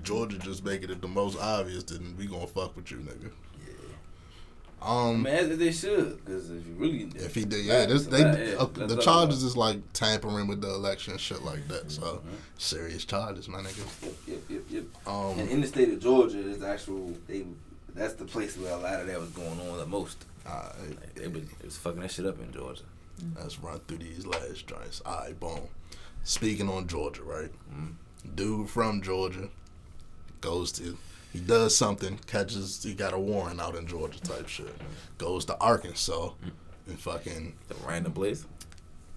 Georgia 0.03 0.39
just 0.39 0.65
making 0.65 0.91
it 0.91 1.01
the 1.01 1.09
most 1.09 1.39
obvious 1.41 1.83
that 1.85 2.01
we 2.17 2.27
gonna 2.27 2.47
fuck 2.47 2.77
with 2.77 2.91
you, 2.91 2.99
nigga. 2.99 3.31
Yeah. 3.59 3.73
Um, 4.83 5.23
Man, 5.23 5.51
as 5.51 5.59
they 5.59 5.73
should, 5.73 6.25
because 6.25 6.51
if 6.51 6.67
you 6.67 6.75
really. 6.75 7.11
if 7.17 7.35
he 7.35 7.45
did, 7.45 7.65
yeah, 7.65 7.87
this, 7.87 8.07
Facts, 8.07 8.17
they 8.37 8.53
yeah, 8.53 8.59
uh, 8.59 8.67
the 8.67 8.97
charges 9.01 9.43
is 9.43 9.57
like 9.57 9.79
tampering 9.93 10.47
with 10.47 10.61
the 10.61 10.69
election 10.69 11.13
and 11.13 11.21
shit 11.21 11.43
like 11.43 11.67
that. 11.69 11.91
So 11.91 12.03
Mhm. 12.03 12.37
serious 12.59 13.05
charges, 13.05 13.49
my 13.49 13.61
nigga. 13.61 13.87
Yep, 14.03 14.13
yep, 14.27 14.41
yep, 14.49 14.63
yep. 14.69 14.85
Um, 15.07 15.39
And 15.39 15.49
in 15.49 15.61
the 15.61 15.67
state 15.67 15.89
of 15.93 16.01
Georgia, 16.01 16.39
is 16.39 16.63
actual. 16.63 17.15
They. 17.27 17.47
That's 17.95 18.13
the 18.15 18.27
place 18.27 18.59
where 18.59 18.73
a 18.73 18.77
lot 18.77 19.01
of 19.01 19.07
that 19.07 19.19
was 19.19 19.31
going 19.31 19.59
on 19.59 19.79
the 19.79 19.87
most. 19.87 20.25
Like, 20.47 21.15
they 21.15 21.29
was, 21.29 21.43
it 21.43 21.65
was 21.65 21.77
fucking 21.77 22.01
that 22.01 22.11
shit 22.11 22.27
up 22.27 22.41
in 22.41 22.53
Georgia. 22.53 22.83
Mm-hmm. 23.21 23.41
let's 23.41 23.59
run 23.61 23.81
through 23.89 23.99
these 23.99 24.27
last 24.27 24.67
joints. 24.67 25.01
All 25.07 25.21
right, 25.21 25.39
boom. 25.41 25.63
Speaking 26.23 26.69
on 26.69 26.87
Georgia, 26.87 27.23
right? 27.23 27.51
Mm. 27.73 27.95
Dude 28.35 28.69
from 28.69 29.01
Georgia 29.01 29.49
goes 30.41 30.73
to. 30.73 30.99
He 31.33 31.41
does 31.41 31.75
something, 31.77 32.19
catches. 32.27 32.83
He 32.83 32.95
got 32.95 33.15
a 33.15 33.19
warrant 33.19 33.61
out 33.61 33.75
in 33.75 33.87
Georgia 33.87 34.21
type 34.21 34.49
shit. 34.49 34.67
Mm-hmm. 34.67 34.85
Goes 35.19 35.45
to 35.47 35.59
Arkansas 35.59 36.31
and 36.87 36.99
fucking. 36.99 37.55
The 37.69 37.75
random 37.87 38.13
place. 38.13 38.45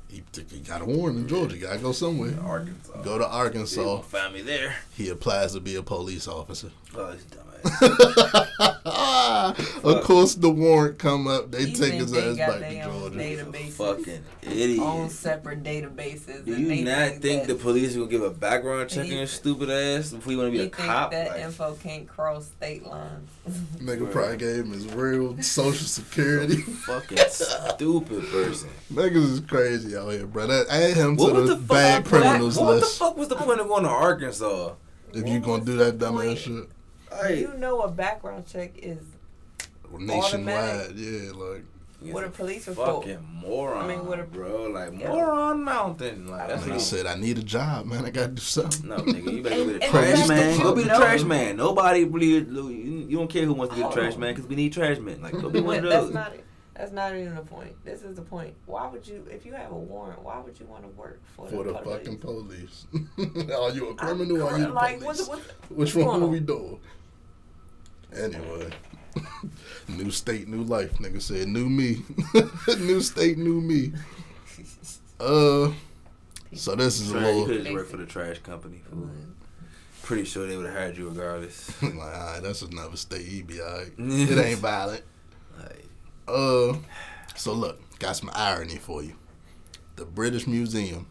He, 0.09 0.23
he 0.49 0.59
got 0.59 0.81
a 0.81 0.85
warrant 0.85 1.19
in 1.19 1.27
Georgia. 1.27 1.57
Gotta 1.57 1.79
go 1.79 1.91
somewhere. 1.91 2.33
Arkansas. 2.41 3.01
Go 3.03 3.19
to 3.19 3.27
Arkansas. 3.27 4.01
find 4.01 4.33
me 4.33 4.41
there. 4.41 4.75
He 4.95 5.09
applies 5.09 5.53
to 5.53 5.59
be 5.59 5.75
a 5.75 5.83
police 5.83 6.27
officer. 6.27 6.71
Oh, 6.95 7.11
this 7.11 7.25
dumbass. 7.25 7.45
of 9.83 10.03
course, 10.03 10.35
the 10.35 10.49
warrant 10.49 10.97
come 10.97 11.27
up. 11.27 11.51
They 11.51 11.63
You 11.63 11.75
take 11.75 11.93
his 11.93 12.13
ass 12.15 12.37
back 12.37 12.59
to 12.59 12.83
Georgia. 12.83 13.17
databases, 13.19 13.71
fucking 13.73 14.23
idiot. 14.41 14.79
own 14.79 15.09
separate 15.09 15.63
databases. 15.63 16.45
Do 16.45 16.53
and 16.53 16.61
you 16.63 16.67
they 16.69 16.83
not 16.83 17.21
think 17.21 17.47
the 17.47 17.55
police 17.55 17.95
will 17.95 18.07
give 18.07 18.21
a 18.23 18.29
background 18.29 18.89
check 18.89 19.05
on 19.05 19.11
your 19.11 19.27
stupid 19.27 19.69
ass 19.69 20.13
if 20.13 20.25
we 20.25 20.35
want 20.35 20.47
to 20.47 20.51
be 20.51 20.57
you 20.57 20.63
a 20.63 20.69
think 20.69 20.87
cop? 20.87 21.11
that 21.11 21.31
Like, 21.31 21.41
info 21.41 21.75
can't 21.75 22.07
cross 22.07 22.45
state 22.47 22.85
lines? 22.85 23.29
Nigga 23.77 24.11
probably 24.11 24.37
gave 24.37 24.65
him 24.65 24.71
his 24.71 24.87
real 24.87 25.41
social 25.41 25.87
security. 25.87 26.57
fucking 26.61 27.17
stupid 27.29 28.23
person. 28.31 28.69
Niggas 28.93 29.31
is 29.33 29.39
crazy 29.41 29.95
out 29.97 30.09
here, 30.11 30.25
bro. 30.25 30.47
That, 30.47 30.67
add 30.69 30.95
him 30.95 31.15
What 31.17 31.33
to 31.33 31.41
was 31.41 31.49
the, 31.49 31.55
the 31.55 31.61
fuck? 31.61 31.67
bad 31.77 32.05
criminals 32.05 32.57
what 32.57 32.79
the 32.79 32.85
fuck 32.85 33.17
was 33.17 33.27
the 33.27 33.35
point 33.35 33.59
of 33.59 33.67
going 33.67 33.83
to 33.83 33.89
Arkansas? 33.89 34.73
If 35.11 35.27
you 35.27 35.39
What 35.39 35.43
gonna 35.43 35.65
do 35.65 35.77
that 35.77 35.97
dumb 35.97 36.19
ass 36.21 36.37
shit 36.39 36.69
Like, 37.11 37.37
you 37.39 37.53
know 37.57 37.81
a 37.81 37.89
background 37.89 38.45
check 38.47 38.71
is 38.77 38.99
nationwide, 39.97 40.55
Automatic. 40.55 40.91
yeah, 40.97 41.31
like 41.33 41.63
He's 42.01 42.13
With 42.13 42.23
a 42.23 42.29
police 42.29 42.65
report. 42.65 43.03
fucking 43.03 43.27
moron. 43.45 43.83
I 43.83 43.87
mean, 43.87 44.05
with 44.05 44.21
a- 44.21 44.23
bro, 44.23 44.67
like 44.67 44.97
Yeah. 44.97 45.09
moron 45.09 45.65
mountain. 45.65 46.27
Like 46.29 46.47
that's 46.47 46.61
what 46.61 46.71
I 46.71 46.73
he 46.75 46.79
said, 46.79 47.05
I 47.05 47.15
need 47.15 47.37
a 47.39 47.43
job, 47.43 47.87
man. 47.87 48.05
I 48.05 48.09
gotta 48.09 48.29
do 48.29 48.41
something. 48.41 48.87
No, 48.87 48.99
nigga, 48.99 49.33
you 49.33 49.43
better 49.43 49.55
go 49.57 49.65
be 49.67 49.73
the 49.73 49.79
trash 49.79 50.27
man. 50.29 50.37
that's 50.37 50.59
Go 50.63 50.73
be 50.75 50.83
the 50.83 50.87
truth. 50.89 51.01
trash 51.01 51.23
man. 51.23 51.57
Nobody 51.57 52.05
really, 52.05 52.27
you 52.27 53.05
you 53.09 53.17
don't 53.17 53.27
care 53.29 53.43
who 53.43 53.51
wants 53.51 53.75
to 53.75 53.81
be 53.81 53.85
the 53.85 53.93
trash 53.93 54.15
man 54.15 54.33
because 54.33 54.47
we 54.49 54.55
need 54.55 54.71
trash 54.71 54.97
men. 54.99 55.21
Like, 55.21 55.33
go 55.33 55.49
be 55.49 55.59
one 55.59 55.79
of 55.79 55.83
But 55.83 55.89
that's 55.89 56.13
not 56.13 56.33
it. 56.35 56.45
That's 56.73 56.93
not 56.93 57.13
even 57.13 57.35
the 57.35 57.41
point. 57.41 57.75
This 57.83 58.03
is 58.03 58.15
the 58.15 58.21
point. 58.21 58.53
Why 58.65 58.87
would 58.87 59.05
you, 59.05 59.25
if 59.29 59.45
you 59.45 59.51
have 59.51 59.69
a 59.73 59.75
warrant, 59.75 60.23
why 60.23 60.39
would 60.39 60.57
you 60.57 60.65
want 60.67 60.83
to 60.83 60.89
work 60.97 61.19
for, 61.35 61.49
For 61.49 61.65
the 61.65 61.73
police? 61.73 61.97
fucking 61.97 62.19
police. 62.19 62.85
are 63.53 63.71
you 63.71 63.87
a 63.87 63.89
I'm 63.89 63.97
criminal 63.97 64.43
or 64.43 64.51
are 64.51 64.57
you 64.57 64.67
the 64.67 64.71
like, 64.71 65.01
police? 65.01 65.27
what's, 65.27 65.27
what's, 65.27 65.41
Which 65.67 65.77
what's 65.77 65.95
one 65.95 66.05
going 66.05 66.23
are 66.23 66.27
we 66.27 66.39
doing? 66.39 66.79
Anyway. 68.15 68.69
new 69.87 70.11
state, 70.11 70.47
new 70.47 70.63
life. 70.63 70.93
Nigga 70.97 71.21
said 71.21 71.47
new 71.47 71.69
me. 71.69 72.03
new 72.79 73.01
state, 73.01 73.37
new 73.37 73.61
me. 73.61 73.93
Uh 75.19 75.71
so 76.53 76.75
this 76.75 76.99
is 76.99 77.11
a 77.11 77.13
Trash, 77.13 77.25
you 77.25 77.41
could 77.41 77.47
little 77.47 77.63
just 77.63 77.73
work 77.73 77.87
for 77.89 77.97
the 77.97 78.05
trash 78.05 78.39
company. 78.39 78.81
Fool. 78.89 79.09
Pretty 80.01 80.25
sure 80.25 80.47
they 80.47 80.57
would 80.57 80.65
have 80.65 80.75
hired 80.75 80.97
you 80.97 81.09
regardless. 81.09 81.81
like, 81.83 81.93
alright, 81.93 82.41
that's 82.41 82.61
another 82.63 82.97
state. 82.97 83.25
He 83.25 83.41
be 83.43 83.61
alright. 83.61 83.91
It 83.97 84.45
ain't 84.45 84.59
violent. 84.59 85.03
Like, 85.59 85.85
Uh, 86.27 86.77
so 87.35 87.53
look, 87.53 87.79
got 87.99 88.15
some 88.15 88.31
irony 88.33 88.77
for 88.77 89.03
you. 89.03 89.15
The 89.97 90.05
British 90.05 90.47
Museum 90.47 91.07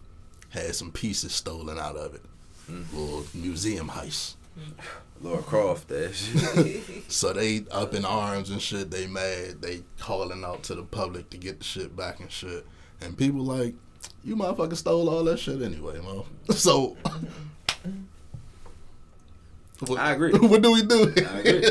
had 0.51 0.75
some 0.75 0.91
pieces 0.91 1.33
stolen 1.33 1.79
out 1.79 1.97
of 1.97 2.15
it. 2.15 2.23
Mm. 2.71 2.93
Little 2.93 3.25
museum 3.35 3.89
heist. 3.89 4.35
Lara 5.21 5.43
Croft, 5.43 5.89
that 5.89 6.15
shit. 6.15 6.83
So 7.09 7.33
they 7.33 7.65
up 7.71 7.95
in 7.95 8.05
arms 8.05 8.51
and 8.51 8.61
shit. 8.61 8.91
They 8.91 9.07
mad. 9.07 9.63
They 9.63 9.83
calling 9.99 10.45
out 10.45 10.63
to 10.65 10.75
the 10.75 10.83
public 10.83 11.31
to 11.31 11.39
get 11.39 11.59
the 11.59 11.65
shit 11.65 11.97
back 11.97 12.21
and 12.21 12.31
shit. 12.31 12.67
And 13.01 13.17
people 13.17 13.41
like, 13.41 13.75
you 14.25 14.37
motherfucker 14.37 14.77
stole 14.77 15.09
all 15.09 15.25
that 15.25 15.39
shit 15.39 15.63
anyway, 15.63 16.01
man. 16.01 16.23
So. 16.55 16.97
What, 19.87 20.01
I 20.01 20.13
agree. 20.13 20.33
What 20.39 20.63
do 20.63 20.73
we 20.73 20.83
do? 20.83 21.05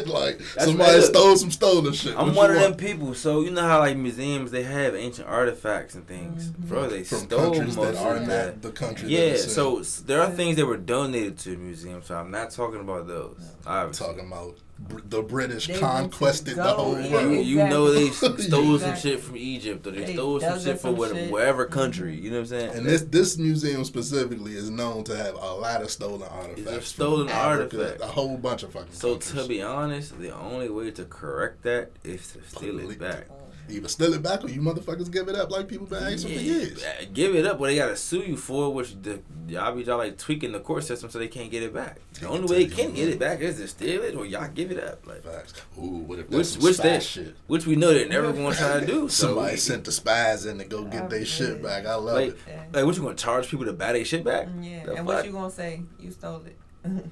Like 0.08 0.38
That's 0.38 0.66
somebody 0.66 1.02
stole 1.02 1.36
some 1.36 1.52
stolen 1.52 1.94
shit. 1.94 2.16
I'm 2.18 2.28
What 2.28 2.36
one 2.36 2.50
you 2.52 2.56
of 2.58 2.62
them 2.62 2.76
people. 2.76 3.14
So 3.14 3.42
you 3.42 3.52
know 3.52 3.62
how 3.62 3.80
like 3.80 3.98
museums 3.98 4.52
they 4.52 4.64
have 4.64 4.96
ancient 4.96 5.28
artifacts 5.28 5.96
and 5.96 6.08
things, 6.08 6.50
mm-hmm. 6.50 6.68
bro. 6.68 6.88
They 6.88 7.04
from 7.04 7.20
stole 7.20 7.54
countries 7.54 7.76
most 7.76 7.94
that 7.94 8.06
are 8.06 8.16
of 8.16 8.22
not 8.22 8.28
that. 8.28 8.62
the 8.62 8.72
country. 8.72 9.10
Yeah, 9.10 9.32
that 9.32 9.40
so 9.40 9.82
there 9.82 10.22
are 10.22 10.30
things 10.30 10.56
that 10.56 10.66
were 10.66 10.78
donated 10.78 11.38
to 11.40 11.58
museums. 11.58 12.06
So 12.08 12.16
I'm 12.16 12.32
not 12.32 12.52
talking 12.52 12.80
about 12.80 13.08
those. 13.08 13.40
I'm 13.66 13.92
talking 13.92 14.26
about 14.28 14.56
br- 14.56 14.67
the 14.80 15.22
British 15.22 15.68
They 15.68 15.80
conquested 15.80 16.56
the 16.56 16.64
go, 16.64 16.76
whole 16.76 17.00
yeah. 17.00 17.12
world. 17.12 17.32
You, 17.32 17.40
you 17.40 17.58
know 17.58 17.92
they 17.92 18.08
Exactly. 18.08 18.44
stole 18.48 18.80
some 18.80 18.96
shit 18.96 19.20
from 19.20 19.38
Egypt 19.38 19.86
or 19.88 19.92
they, 19.92 20.04
They 20.06 20.14
stole 20.14 20.40
some 20.40 20.60
shit 20.60 20.80
from 20.80 20.98
whatever, 20.98 21.20
shit. 21.20 21.32
wherever 21.32 21.66
mm-hmm. 21.66 21.74
country. 21.74 22.16
You 22.16 22.30
know 22.30 22.38
what 22.38 22.42
I'm 22.42 22.48
saying? 22.48 22.76
And 22.76 22.86
this 22.86 23.02
this 23.04 23.38
museum 23.38 23.84
specifically 23.86 24.54
is 24.54 24.70
known 24.70 25.04
to 25.06 25.16
have 25.18 25.36
a 25.36 25.54
lot 25.54 25.82
of 25.82 25.90
stolen 25.90 26.28
artifacts. 26.30 26.70
from 26.70 26.82
stolen 26.84 27.30
Africa, 27.30 27.78
artifacts. 27.80 28.04
A 28.04 28.08
whole 28.08 28.38
bunch 28.38 28.64
of 28.64 28.72
fucking. 28.72 28.92
so 28.92 29.14
countries. 29.14 29.44
to 29.44 29.48
be 29.48 29.62
honest, 29.62 30.20
the 30.20 30.36
only 30.36 30.70
way 30.70 30.92
to 30.92 31.06
correct 31.06 31.64
that 31.64 31.92
is 32.04 32.32
to 32.34 32.44
steal 32.44 32.78
Delete 32.78 32.92
it 32.92 33.00
back. 33.00 33.28
Either 33.70 33.88
steal 33.88 34.14
it 34.14 34.22
back 34.24 34.44
or 34.44 34.50
you 34.50 34.62
motherfuckers 34.62 35.12
give 35.12 35.28
it 35.28 35.36
up 35.36 35.52
like 35.52 35.68
people 35.68 35.86
been 35.86 36.04
asking 36.04 36.34
for 36.36 36.40
Yeah, 36.42 36.52
years. 36.58 36.84
uh, 36.84 37.06
Give 37.14 37.36
it 37.36 37.46
up, 37.46 37.60
but 37.60 37.66
they 37.68 37.76
gotta 37.76 37.96
sue 37.96 38.20
you 38.22 38.38
for 38.38 38.68
it, 38.68 38.74
which 38.74 38.96
the 39.02 39.22
y'all 39.48 39.76
be 39.76 39.84
y'all 39.84 39.98
like 39.98 40.18
tweaking 40.18 40.52
the 40.52 40.60
court 40.60 40.84
system 40.84 41.10
so 41.10 41.20
they 41.20 41.28
can't 41.28 41.52
get 41.52 41.64
it 41.64 41.74
back. 41.74 42.00
The 42.14 42.22
They 42.22 42.26
only 42.28 42.48
way 42.48 42.66
they 42.66 42.76
can 42.76 42.94
get 42.94 43.10
it 43.10 43.20
back 43.20 43.40
is 43.42 43.58
to 43.58 43.68
steal 43.68 44.04
it 44.04 44.16
or 44.16 44.26
y'all 44.26 44.48
give 44.50 44.72
it 44.72 44.84
up. 44.84 45.06
Like 45.06 45.24
Facts. 45.24 45.54
Ooh, 45.78 45.82
what 45.82 46.20
if 46.20 46.30
Which- 46.30 46.38
that's 46.38 46.50
some 46.50 46.62
which 46.64 46.76
spy 46.76 46.90
they- 46.90 47.00
shit? 47.00 47.36
which 47.48 47.66
we 47.66 47.76
know 47.76 47.94
they're 47.94 48.08
never 48.08 48.32
gonna 48.34 48.56
try 48.56 48.80
to 48.80 48.86
do. 48.86 49.10
So 49.10 49.28
Somebody 49.28 49.52
we- 49.54 49.58
sent 49.58 49.84
the 49.86 49.92
spies 49.92 50.46
in 50.46 50.58
to 50.60 50.66
go 50.66 50.84
get 50.86 51.04
Oh, 51.04 51.08
their 51.10 51.26
shit 51.26 51.62
back. 51.62 51.86
I 51.86 51.96
love 51.96 52.16
like, 52.16 52.30
it. 52.30 52.74
Like 52.74 52.86
what 52.86 52.96
you 52.96 53.02
gonna 53.02 53.16
charge 53.16 53.50
people 53.50 53.66
to 53.66 53.74
buy 53.74 53.94
their 53.94 54.06
shit 54.06 54.24
back? 54.24 54.48
Yeah, 54.62 54.86
The 54.86 54.96
and 54.96 55.06
what 55.06 55.26
you 55.26 55.32
gonna 55.32 55.52
say? 55.52 55.82
You 56.00 56.12
stole 56.12 56.44
it. 56.46 56.58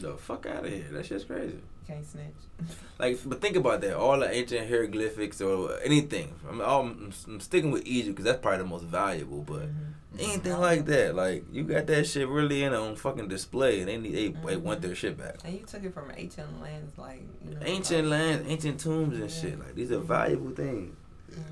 The 0.00 0.16
fuck 0.16 0.44
out 0.46 0.64
of 0.66 0.70
here. 0.70 0.84
That 0.92 1.06
shit's 1.06 1.24
crazy. 1.24 1.58
Can't 1.88 2.06
snitch. 2.06 2.24
Like, 2.98 3.16
but 3.24 3.40
think 3.40 3.54
about 3.56 3.80
that. 3.82 3.96
All 3.96 4.18
the 4.18 4.28
ancient 4.28 4.68
hieroglyphics 4.68 5.40
or 5.40 5.78
anything. 5.84 6.34
I'm, 6.50 6.60
I'm, 6.60 7.12
I'm 7.28 7.38
sticking 7.40 7.70
with 7.70 7.86
Egypt 7.86 8.16
because 8.16 8.24
that's 8.24 8.42
probably 8.42 8.58
the 8.58 8.64
most 8.64 8.84
valuable. 8.84 9.42
But 9.42 9.68
Mm-hmm. 9.68 10.18
anything 10.20 10.58
like 10.58 10.86
that, 10.86 11.14
like 11.14 11.44
you 11.52 11.62
got 11.64 11.86
that 11.86 12.06
shit 12.08 12.26
really 12.28 12.62
in 12.64 12.72
on 12.74 12.96
fucking 12.96 13.28
display, 13.28 13.78
and 13.80 13.88
they 13.88 13.98
need 13.98 14.14
they, 14.14 14.28
they 14.28 14.56
Mhm. 14.56 14.62
want 14.62 14.80
their 14.82 14.94
shit 14.96 15.16
back. 15.16 15.36
And 15.44 15.54
you 15.54 15.60
took 15.66 15.84
it 15.84 15.92
from 15.94 16.10
ancient 16.16 16.60
lands, 16.60 16.96
like 16.98 17.22
you 17.44 17.54
know, 17.54 17.60
Ancient 17.64 18.08
like, 18.08 18.18
lands, 18.20 18.48
ancient 18.50 18.80
tombs 18.80 19.18
and 19.20 19.30
shit. 19.30 19.58
Like 19.58 19.74
these 19.76 19.92
are 19.92 19.98
valuable 20.00 20.50
things 20.50 20.96
mhm. 21.30 21.42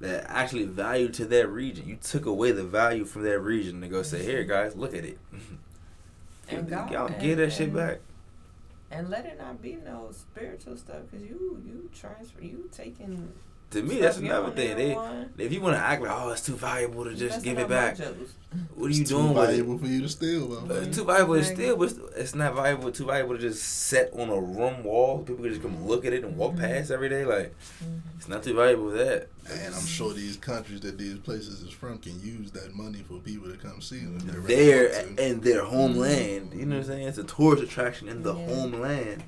that 0.00 0.24
actually 0.28 0.64
value 0.64 1.10
to 1.10 1.24
that 1.26 1.48
region. 1.48 1.86
You 1.86 1.96
took 1.96 2.26
away 2.26 2.50
the 2.50 2.64
value 2.64 3.04
from 3.04 3.22
that 3.22 3.38
region 3.40 3.80
to 3.82 3.88
go 3.88 4.02
say, 4.02 4.24
here 4.24 4.42
guys, 4.42 4.74
look 4.74 4.94
at 4.94 5.04
it. 5.04 5.18
And 6.50 6.68
God- 6.68 6.90
Y'all 6.90 7.08
get 7.20 7.36
that 7.36 7.52
shit 7.52 7.74
back. 7.74 8.00
And 8.90 9.10
let 9.10 9.26
it 9.26 9.38
not 9.38 9.60
be 9.60 9.74
no 9.76 10.10
spiritual 10.12 10.76
stuff, 10.76 11.10
cause 11.10 11.20
you 11.20 11.62
you 11.64 11.90
transfer 11.94 12.42
you 12.42 12.70
taking. 12.72 13.32
To 13.72 13.82
me, 13.82 13.96
stuff 13.96 14.00
that's 14.00 14.16
another 14.18 14.50
thing. 14.52 14.76
They, 14.78 14.94
want. 14.94 15.32
if 15.36 15.52
you 15.52 15.60
want 15.60 15.76
to 15.76 15.80
act 15.80 16.00
like, 16.00 16.10
oh, 16.10 16.30
it's 16.30 16.40
too 16.40 16.54
valuable 16.56 17.04
to 17.04 17.14
just 17.14 17.44
give 17.44 17.58
it 17.58 17.68
back, 17.68 17.98
what 17.98 18.86
are 18.86 18.94
you 18.94 19.02
It's 19.02 19.10
doing 19.10 19.28
too 19.28 19.32
with 19.34 19.42
it? 19.44 19.46
valuable 19.46 19.78
for 19.78 19.86
you 19.86 20.00
to 20.00 20.08
steal, 20.08 20.56
Uh, 20.56 20.60
man. 20.62 20.90
too 20.90 21.04
valuable 21.04 21.34
to 21.34 21.44
steal, 21.44 21.76
but 21.76 21.92
it's 22.16 22.34
not 22.34 22.54
valuable. 22.54 22.90
Too 22.90 23.04
valuable 23.04 23.34
to 23.36 23.40
just 23.42 23.62
set 23.62 24.10
on 24.14 24.30
a 24.30 24.40
room 24.40 24.84
wall. 24.84 25.18
People 25.18 25.42
can 25.44 25.50
just 25.52 25.60
come 25.62 25.86
look 25.86 26.06
at 26.06 26.14
it 26.14 26.24
and 26.24 26.34
walk 26.38 26.54
Mhm. 26.54 26.60
past 26.60 26.90
every 26.90 27.10
day. 27.10 27.26
Like 27.26 27.54
Mhm. 27.84 28.00
it's 28.16 28.26
not 28.26 28.42
too 28.42 28.54
valuable 28.54 28.90
for 28.90 28.96
that. 28.96 29.28
And 29.50 29.74
I'm 29.74 29.84
sure 29.86 30.14
these 30.14 30.38
countries 30.38 30.80
that 30.80 30.96
these 30.96 31.18
places 31.18 31.60
is 31.60 31.70
from 31.70 31.98
can 31.98 32.18
use 32.22 32.50
that 32.52 32.74
money 32.74 33.04
for 33.06 33.18
people 33.18 33.50
to 33.50 33.56
come 33.58 33.82
see 33.82 33.98
them. 33.98 34.16
if 34.16 34.24
they 34.24 34.32
really 34.32 34.46
There 34.54 35.04
want 35.04 35.16
to. 35.18 35.26
in 35.26 35.40
their 35.40 35.64
homeland, 35.64 36.52
you 36.54 36.64
know 36.64 36.76
what 36.76 36.84
I'm 36.86 36.88
saying? 36.90 37.08
It's 37.08 37.18
a 37.18 37.24
tourist 37.24 37.62
attraction 37.62 38.08
in 38.08 38.22
the 38.22 38.34
Yeah. 38.34 38.46
homeland. 38.46 39.24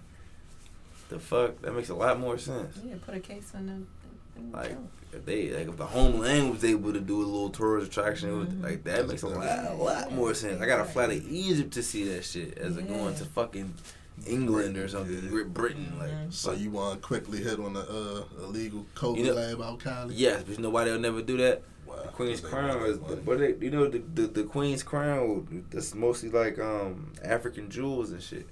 The 1.11 1.19
fuck 1.19 1.61
that 1.61 1.75
makes 1.75 1.91
a 1.91 1.95
lot 1.95 2.19
more 2.19 2.39
sense. 2.39 2.79
Yeah, 2.87 2.95
put 3.05 3.15
a 3.17 3.21
case 3.21 3.53
in 3.53 3.67
the. 3.67 3.83
In 4.37 4.51
the 4.51 4.57
Like. 4.57 4.77
If 5.13 5.25
they 5.27 5.51
like 5.51 5.67
if 5.67 5.77
the 5.77 5.87
homeland 5.87 6.53
was 6.53 6.65
able 6.65 6.93
to 6.93 7.01
do 7.01 7.17
a 7.17 7.27
little 7.27 7.51
tourist 7.51 7.89
attraction, 7.89 8.29
it 8.31 8.33
was, 8.33 8.49
Mhm. 8.49 8.63
like 8.63 8.85
that 8.85 9.09
makes 9.09 9.23
a 9.23 9.27
lot, 9.29 9.67
a 9.71 9.75
lot 9.75 10.13
more 10.13 10.35
sense. 10.35 10.61
I 10.63 10.67
gotta 10.67 10.85
fly 10.85 11.09
to 11.09 11.15
Egypt 11.25 11.73
to 11.75 11.83
see 11.83 12.05
that 12.11 12.25
shit 12.25 12.57
as 12.59 12.77
a 12.77 12.83
going 12.83 13.17
to 13.17 13.25
fucking 13.25 13.75
England 14.25 14.77
or 14.77 14.87
something, 14.87 15.29
Great 15.29 15.53
Britain. 15.53 15.95
Like. 15.99 16.13
So 16.31 16.53
you 16.53 16.71
want 16.71 17.01
to 17.01 17.07
quickly 17.07 17.39
hit 17.43 17.59
on 17.59 17.73
the 17.73 17.81
uh, 17.81 18.45
illegal 18.45 18.87
COVID 18.95 19.19
You 19.19 19.25
know- 19.27 19.33
lab 19.35 19.61
out 19.63 19.81
Cali? 19.81 20.15
yes, 20.15 20.45
but 20.47 20.57
you 20.57 20.63
know 20.63 20.71
why 20.71 20.85
they'll 20.85 21.01
never 21.01 21.23
do 21.23 21.37
that? 21.39 21.63
Wow. 21.87 22.03
The 22.03 22.09
Queen's 22.11 22.41
crown 22.41 22.81
is, 22.87 23.01
money. 23.01 23.17
but 23.27 23.39
they, 23.41 23.57
you 23.61 23.71
know 23.73 23.89
the, 23.89 23.99
the 24.15 24.27
the 24.29 24.45
Queen's 24.45 24.85
crown. 24.85 25.65
That's 25.71 25.93
mostly 25.93 26.29
like 26.31 26.57
um 26.61 27.13
African 27.25 27.69
jewels 27.69 28.13
and 28.13 28.23
shit. 28.23 28.47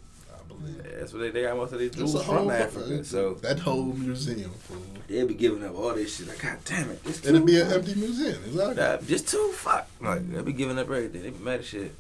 I. 0.65 0.69
Yeah, 0.89 0.97
that's 1.01 1.13
what 1.13 1.21
they, 1.21 1.31
they 1.31 1.43
got 1.43 1.57
most 1.57 1.73
of 1.73 1.79
their 1.79 1.89
It's 1.89 1.97
jewels 1.97 2.25
from 2.25 2.37
whole 2.37 2.53
Africa. 2.53 3.05
So 3.05 3.35
that 3.35 3.59
whole 3.61 3.85
museum, 3.93 4.51
fool. 4.51 4.79
they'll 5.09 5.27
be 5.27 5.35
giving 5.35 5.65
up 5.65 5.77
all 5.77 5.95
this 5.95 6.17
shit. 6.17 6.29
Like, 6.29 6.41
god 6.43 6.59
damn 6.65 6.91
it, 6.91 7.01
it's 7.05 7.27
It'll 7.27 7.45
be 7.45 7.61
an 7.61 7.73
empty 7.73 7.95
museum, 7.95 8.43
exactly. 8.45 8.75
That- 8.75 9.07
just 9.07 9.29
too 9.29 9.51
fuck. 9.55 9.89
Like 10.01 10.31
they'll 10.31 10.43
be 10.43 10.53
giving 10.53 10.79
up 10.79 10.87
everything. 10.87 11.23
They 11.23 11.31
be 11.31 11.45
mad 11.45 11.61
as 11.61 11.67
shit. 11.67 11.95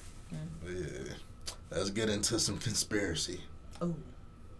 Yeah. 0.66 1.12
Let's 1.70 1.90
get 1.90 2.08
into 2.08 2.38
some 2.38 2.58
conspiracy. 2.58 3.40
Oh. 3.80 3.94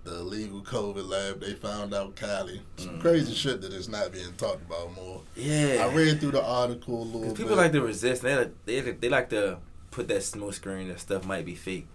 The 0.04 0.14
illegal 0.20 0.60
COVID 0.62 1.06
lab 1.06 1.40
they 1.40 1.52
found 1.54 1.92
out 1.92 2.16
Cali. 2.16 2.62
Some 2.76 2.98
Mm. 2.98 3.00
crazy 3.00 3.34
shit 3.34 3.60
that 3.62 3.72
is 3.72 3.88
not 3.88 4.12
being 4.12 4.32
talked 4.38 4.62
about 4.62 4.94
more. 4.94 5.20
Yeah. 5.36 5.86
I 5.90 5.94
read 5.94 6.20
through 6.20 6.30
the 6.32 6.44
article 6.44 7.02
a 7.02 7.04
little 7.04 7.20
Because 7.20 7.32
bit. 7.34 7.42
people 7.44 7.56
like 7.56 7.72
to 7.72 7.82
resist. 7.82 8.22
They 8.22 8.36
like, 8.36 8.52
they 8.64 8.80
they 8.80 9.08
like 9.08 9.28
to 9.30 9.58
put 9.90 10.08
that 10.08 10.22
smoke 10.22 10.54
screen 10.54 10.88
that 10.88 11.00
stuff 11.00 11.26
might 11.26 11.44
be 11.44 11.54
fake, 11.54 11.86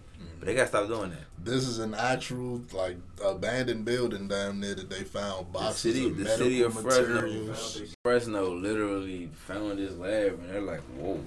but 0.44 0.50
they 0.50 0.56
gotta 0.56 0.68
stop 0.68 0.88
doing 0.88 1.10
that. 1.10 1.24
This 1.42 1.66
is 1.66 1.78
an 1.78 1.94
actual 1.94 2.60
like 2.72 2.96
abandoned 3.24 3.84
building 3.84 4.28
down 4.28 4.60
there 4.60 4.74
that 4.74 4.90
they 4.90 5.02
found 5.02 5.46
The 5.46 5.58
boxes 5.58 5.94
city, 5.94 6.06
of 6.06 6.16
the 6.18 6.24
medical 6.24 6.44
city 6.44 6.62
of 6.62 6.72
Fresno, 6.74 7.14
materials. 7.14 7.94
Fresno 8.02 8.54
literally 8.54 9.30
found 9.34 9.78
this 9.78 9.96
lab, 9.96 10.38
and 10.40 10.50
they're 10.50 10.60
like, 10.60 10.80
"Whoa!" 10.98 11.20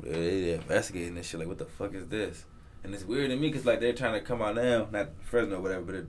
They, 0.00 0.10
they 0.10 0.52
investigating 0.54 1.14
this 1.14 1.28
shit. 1.28 1.40
Like, 1.40 1.48
what 1.48 1.58
the 1.58 1.66
fuck 1.66 1.94
is 1.94 2.06
this? 2.08 2.44
And 2.82 2.94
it's 2.94 3.04
weird 3.04 3.30
to 3.30 3.36
me 3.36 3.48
because 3.48 3.66
like 3.66 3.80
they're 3.80 3.92
trying 3.92 4.14
to 4.14 4.20
come 4.20 4.40
out 4.40 4.54
now, 4.54 4.88
not 4.90 5.10
Fresno, 5.24 5.60
whatever, 5.60 5.82
but 5.82 6.06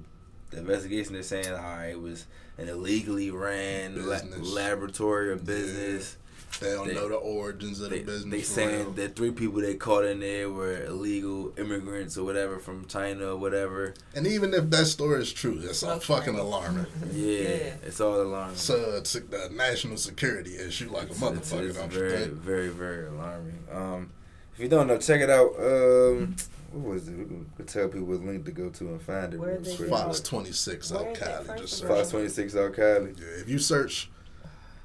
the 0.52 0.60
investigation 0.60 1.16
is 1.16 1.28
saying, 1.28 1.52
all 1.52 1.58
right, 1.58 1.88
it 1.88 2.02
was 2.02 2.28
an 2.58 2.70
illegally 2.70 3.30
ran 3.30 4.08
la- 4.08 4.22
laboratory 4.38 5.30
or 5.32 5.36
business. 5.36 6.18
They 6.60 6.72
don't 6.72 6.88
They- 6.88 6.94
know 6.94 7.10
the 7.10 7.16
origins 7.16 7.82
of 7.82 7.90
They, 7.90 8.00
the 8.00 8.06
business. 8.06 8.32
they 8.32 8.42
saying 8.42 8.80
real. 8.86 8.92
that 8.92 9.16
three 9.16 9.32
people 9.32 9.60
they 9.62 9.76
caught 9.76 10.06
in 10.06 10.20
there 10.20 10.50
were 10.50 10.84
illegal 10.86 11.52
immigrants 11.58 12.18
or 12.18 12.24
whatever 12.24 12.60
from 12.60 12.86
China 12.86 13.32
or 13.34 13.38
whatever. 13.38 13.94
and 14.16 14.26
even 14.28 14.54
if 14.54 14.70
that 14.70 14.86
story 14.86 15.22
is 15.22 15.34
true, 15.34 15.56
that's 15.60 15.84
Okay. 15.84 16.00
fucking 16.06 16.36
alarming. 16.40 16.86
Yeah, 17.14 17.40
Yeah. 17.40 17.74
it's 17.86 18.00
all 18.00 18.22
alarming. 18.22 18.56
So 18.56 18.96
it's 18.98 19.16
a 19.16 19.50
national 19.52 19.98
security 19.98 20.56
issue 20.58 20.90
like 20.92 21.10
a 21.10 21.14
motherfucker, 21.16 21.38
it's, 21.38 21.50
don't 21.52 21.64
it's 21.66 21.78
you 21.96 22.00
very, 22.00 22.12
think? 22.18 22.34
very, 22.34 22.70
very 22.70 23.08
alarming. 23.08 23.60
Um, 23.72 24.12
if 24.54 24.60
you 24.60 24.68
don't 24.70 24.88
know, 24.88 24.98
check 25.00 25.22
it 25.22 25.30
out. 25.30 25.56
Um, 25.60 26.36
what 26.72 26.94
was 26.94 27.08
it? 27.08 27.18
We 27.18 27.26
can 27.26 27.66
tell 27.66 27.88
people 27.88 28.08
what 28.08 28.24
link 28.24 28.46
to 28.46 28.52
go 28.52 28.70
to 28.70 28.88
and 28.90 29.02
find 29.02 29.34
it. 29.34 29.40
Where 29.40 29.54
real 29.54 29.62
they 29.62 29.76
quick. 29.76 29.90
Fox 29.90 30.20
26 30.22 30.92
Where 30.92 31.10
out 31.10 31.16
Cali. 31.16 31.46
first 31.46 31.60
Just. 31.62 31.86
Fox 31.86 32.10
26 32.10 32.56
out 32.56 32.74
Cali. 32.76 33.14
Yeah, 33.20 33.42
if 33.42 33.50
you 33.50 33.58
search, 33.60 34.10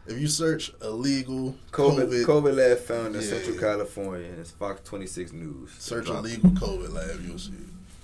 If 0.09 0.19
you 0.19 0.27
search 0.27 0.73
illegal 0.83 1.55
COVID, 1.71 2.09
COVID, 2.09 2.25
COVID 2.25 2.57
lab 2.57 2.79
found 2.79 3.15
in 3.15 3.21
Yeah. 3.21 3.29
Central 3.29 3.59
California, 3.59 4.27
and 4.29 4.39
it's 4.39 4.51
Fox 4.51 4.81
26 4.89 5.33
News. 5.33 5.71
search 5.79 6.07
Drop 6.07 6.25
illegal 6.25 6.51
COVID 6.51 6.93
lab, 6.93 7.21
you'll 7.27 7.39
see. 7.39 7.53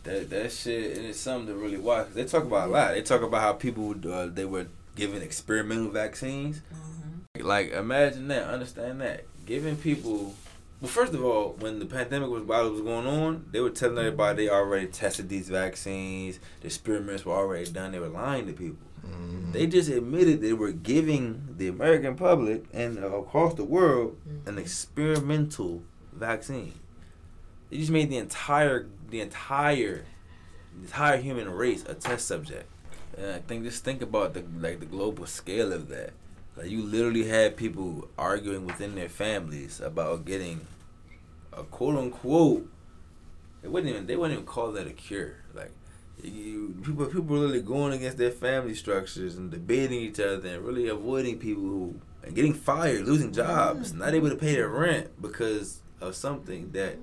That 0.03 0.29
that 0.31 0.53
shit, 0.53 0.99
and 0.99 1.07
it's 1.07 1.19
something 1.19 1.47
to 1.49 1.55
really 1.55 1.79
watch. 1.79 2.09
They 2.13 2.25
talk 2.27 2.45
about 2.45 2.69
a 2.69 2.73
lot. 2.73 2.93
They 2.95 3.01
talk 3.01 3.23
about 3.23 3.41
how 3.41 3.55
people 3.55 3.95
uh, 4.13 4.27
they 4.27 4.45
were 4.45 4.67
given 4.97 5.23
experimental 5.23 5.91
vaccines. 5.91 6.61
Like 7.41 7.73
imagine 7.73 8.29
that, 8.29 8.45
understand 8.49 9.01
that, 9.01 9.25
giving 9.47 9.77
people. 9.77 10.35
Well, 10.81 10.91
first 10.91 11.15
of 11.15 11.25
all, 11.25 11.57
when 11.59 11.79
the 11.79 11.87
pandemic 11.87 12.29
was 12.29 12.43
while 12.43 12.67
it 12.67 12.71
was 12.73 12.83
going 12.83 13.07
on, 13.07 13.47
they 13.51 13.61
were 13.61 13.71
telling 13.71 13.97
everybody 13.97 14.45
they 14.45 14.51
already 14.51 14.89
tested 14.89 15.31
these 15.31 15.49
vaccines. 15.49 16.39
The 16.61 16.67
experiments 16.67 17.25
were 17.25 17.33
already 17.33 17.71
done. 17.71 17.93
They 17.93 17.99
were 17.99 18.09
lying 18.09 18.47
to 18.49 18.53
people. 18.53 18.77
Mhm. 19.05 19.53
They 19.53 19.67
just 19.67 19.89
admitted 19.89 20.41
they 20.41 20.53
were 20.53 20.73
giving 20.73 21.55
the 21.57 21.69
American 21.69 22.17
public 22.17 22.65
and 22.73 22.99
across 22.99 23.55
the 23.55 23.65
world 23.65 24.17
an 24.47 24.59
experimental 24.59 25.83
vaccine. 26.13 26.75
They 27.71 27.79
just 27.79 27.91
made 27.91 28.11
the 28.11 28.19
entire 28.19 28.87
the 29.11 29.21
entire 29.21 30.05
the 30.77 30.83
entire 30.87 31.19
human 31.19 31.51
race 31.51 31.85
a 31.89 31.95
test 31.95 32.27
subject. 32.27 32.69
And 33.17 33.31
I 33.33 33.39
think 33.39 33.65
just 33.65 33.85
think 33.85 34.03
about 34.03 34.35
the 34.35 34.45
like 34.61 34.81
the 34.81 34.87
global 34.87 35.27
scale 35.27 35.73
of 35.73 35.89
that. 35.89 36.13
Like 36.57 36.71
you 36.71 36.83
literally 36.83 37.25
had 37.27 37.57
people 37.57 38.09
arguing 38.19 38.67
within 38.67 38.95
their 38.95 39.09
families 39.09 39.81
about 39.81 40.25
getting 40.25 40.67
a 41.53 41.63
quote 41.65 41.97
unquote. 41.97 42.69
It 43.63 43.71
wouldn't 43.71 43.91
even 43.91 44.07
they 44.07 44.17
wouldn't 44.17 44.35
even 44.39 44.47
call 44.47 44.73
that 44.73 44.87
a 44.87 44.93
cure. 44.93 45.37
You 46.25 46.75
people 46.83 47.07
people 47.07 47.37
literally 47.37 47.61
going 47.63 47.93
against 47.93 48.19
their 48.19 48.31
family 48.31 48.75
structures 48.75 49.37
and 49.37 49.51
debating 49.51 50.01
each 50.01 50.21
other 50.21 50.49
and 50.49 50.65
really 50.65 50.89
avoiding 50.89 51.39
people 51.39 51.63
who 51.63 52.01
and 52.23 52.35
getting 52.35 52.55
fired, 52.55 53.07
losing 53.07 53.33
jobs, 53.33 53.93
mm. 53.93 53.99
not 53.99 54.15
able 54.15 54.31
to 54.31 54.37
pay 54.37 54.55
their 54.55 54.69
rent 54.69 55.11
because 55.21 55.81
of 56.01 56.15
something 56.15 56.71
that 56.73 56.97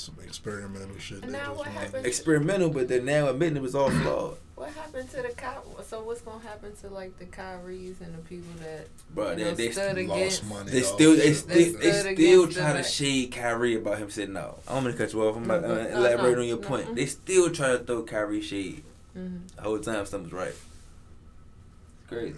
Some 0.00 0.16
experimental 0.24 0.96
shit. 0.98 1.22
And 1.24 1.32
now 1.32 1.46
just 1.46 1.58
what 1.58 1.66
happened? 1.68 2.06
experimental, 2.06 2.70
but 2.70 2.86
they're 2.88 3.02
now 3.02 3.28
admitting 3.28 3.56
it 3.56 3.62
was 3.62 3.74
all 3.74 3.90
flawed. 3.90 4.36
What 4.54 4.70
happened 4.70 5.10
to 5.10 5.16
the 5.22 5.28
Ky- 5.28 5.82
So 5.84 6.02
what's 6.02 6.20
gonna 6.20 6.40
happen 6.44 6.72
to 6.82 6.88
like 6.88 7.16
the 7.18 7.24
Kyries 7.26 8.00
and 8.00 8.14
the 8.14 8.18
people 8.28 8.50
that 8.60 8.86
Bro, 9.14 9.30
you 9.30 9.36
they 9.36 9.44
know, 9.44 9.54
they, 9.54 9.70
stood 9.70 9.96
Lost 10.08 10.18
against? 10.18 10.44
money. 10.46 10.70
they 10.70 10.80
off 10.80 10.86
still 10.86 11.16
they 11.16 11.22
shit. 11.22 11.36
still 11.36 11.54
They 11.56 11.64
they 11.64 11.92
still 11.92 12.42
against 12.44 12.56
the 12.56 12.60
try 12.62 12.72
to 12.74 12.82
shade 12.82 13.32
Kyrie 13.32 13.74
about 13.76 13.98
him 13.98 14.10
saying 14.10 14.32
no. 14.32 14.54
I'm 14.68 14.82
gonna 14.84 14.96
cut 14.96 15.12
you 15.12 15.22
off. 15.22 15.36
I'm 15.36 15.44
about 15.44 15.62
to 15.62 15.68
Mhm. 15.68 15.90
No, 15.90 15.96
elaborate 15.98 16.34
no, 16.36 16.40
on 16.42 16.46
your 16.48 16.60
no, 16.60 16.68
point. 16.68 16.86
mm. 16.88 16.94
They 16.96 17.06
still 17.06 17.50
try 17.50 17.68
to 17.72 17.78
throw 17.78 18.02
Kyrie 18.02 18.40
shade 18.40 18.82
Mhm. 19.16 19.40
the 19.56 19.62
whole 19.62 19.78
time 19.80 20.06
something's 20.06 20.32
right. 20.32 20.48
It's 20.54 22.08
crazy. 22.08 22.34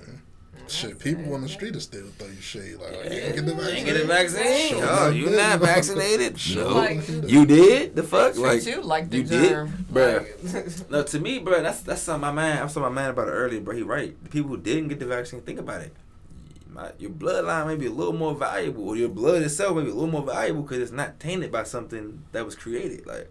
Shit, 0.71 0.99
people 1.01 1.35
on 1.35 1.43
the 1.43 1.49
street 1.49 1.75
are 1.75 1.81
still 1.81 2.07
throw 2.19 2.29
you 2.29 2.41
shade. 2.41 2.77
Like, 2.77 2.93
oh, 2.97 3.03
you 3.03 3.11
Yeah. 3.11 3.25
ain't 3.27 3.35
get 3.37 3.47
the 3.47 3.55
vaccine. 3.55 3.77
Ain't 3.77 3.87
get 3.87 3.99
the 4.01 4.05
vaccine. 4.07 4.69
Show 4.71 4.81
Oh, 4.89 5.11
you 5.11 5.29
this, 5.29 5.37
not 5.37 5.61
vaccinated? 5.69 6.39
Show 6.39 6.69
No. 6.71 6.75
Like- 6.77 7.09
You 7.31 7.45
did 7.47 7.97
the 7.97 8.03
fuck 8.03 8.35
Treat 8.35 8.43
like 8.43 8.67
you 8.67 8.81
like 8.83 9.11
the 9.11 9.17
you 9.19 9.23
did? 9.25 9.49
germ, 9.51 9.87
Bruh. 9.93 10.55
Like- 10.55 10.91
No, 10.91 11.03
to 11.03 11.19
me, 11.19 11.39
bro, 11.41 11.63
that's 11.63 11.81
that's 11.81 12.03
something 12.03 12.21
my 12.21 12.33
man. 12.33 12.59
I 12.59 12.63
was 12.65 12.73
talking 12.75 12.85
to 12.85 12.91
my 12.91 12.95
man 13.03 13.11
about 13.11 13.29
it 13.29 13.33
earlier, 13.33 13.61
bro. 13.61 13.75
He 13.75 13.83
right. 13.83 14.15
The 14.23 14.31
people 14.31 14.51
who 14.51 14.57
didn't 14.59 14.89
get 14.89 15.01
the 15.01 15.07
vaccine, 15.07 15.41
think 15.41 15.59
about 15.59 15.81
it. 15.83 15.93
My, 16.73 16.93
your 17.01 17.11
bloodline 17.11 17.67
may 17.67 17.75
be 17.77 17.87
a 17.87 17.91
little 17.91 18.13
more 18.13 18.33
valuable, 18.35 18.89
or 18.89 18.97
your 18.97 19.09
blood 19.09 19.43
itself 19.43 19.77
may 19.77 19.83
be 19.83 19.91
a 19.91 19.95
little 19.95 20.07
more 20.09 20.23
valuable 20.23 20.63
because 20.63 20.79
it's 20.79 20.93
not 20.93 21.19
tainted 21.19 21.51
by 21.51 21.65
something 21.65 22.23
that 22.31 22.45
was 22.45 22.55
created. 22.55 23.07
Like 23.07 23.29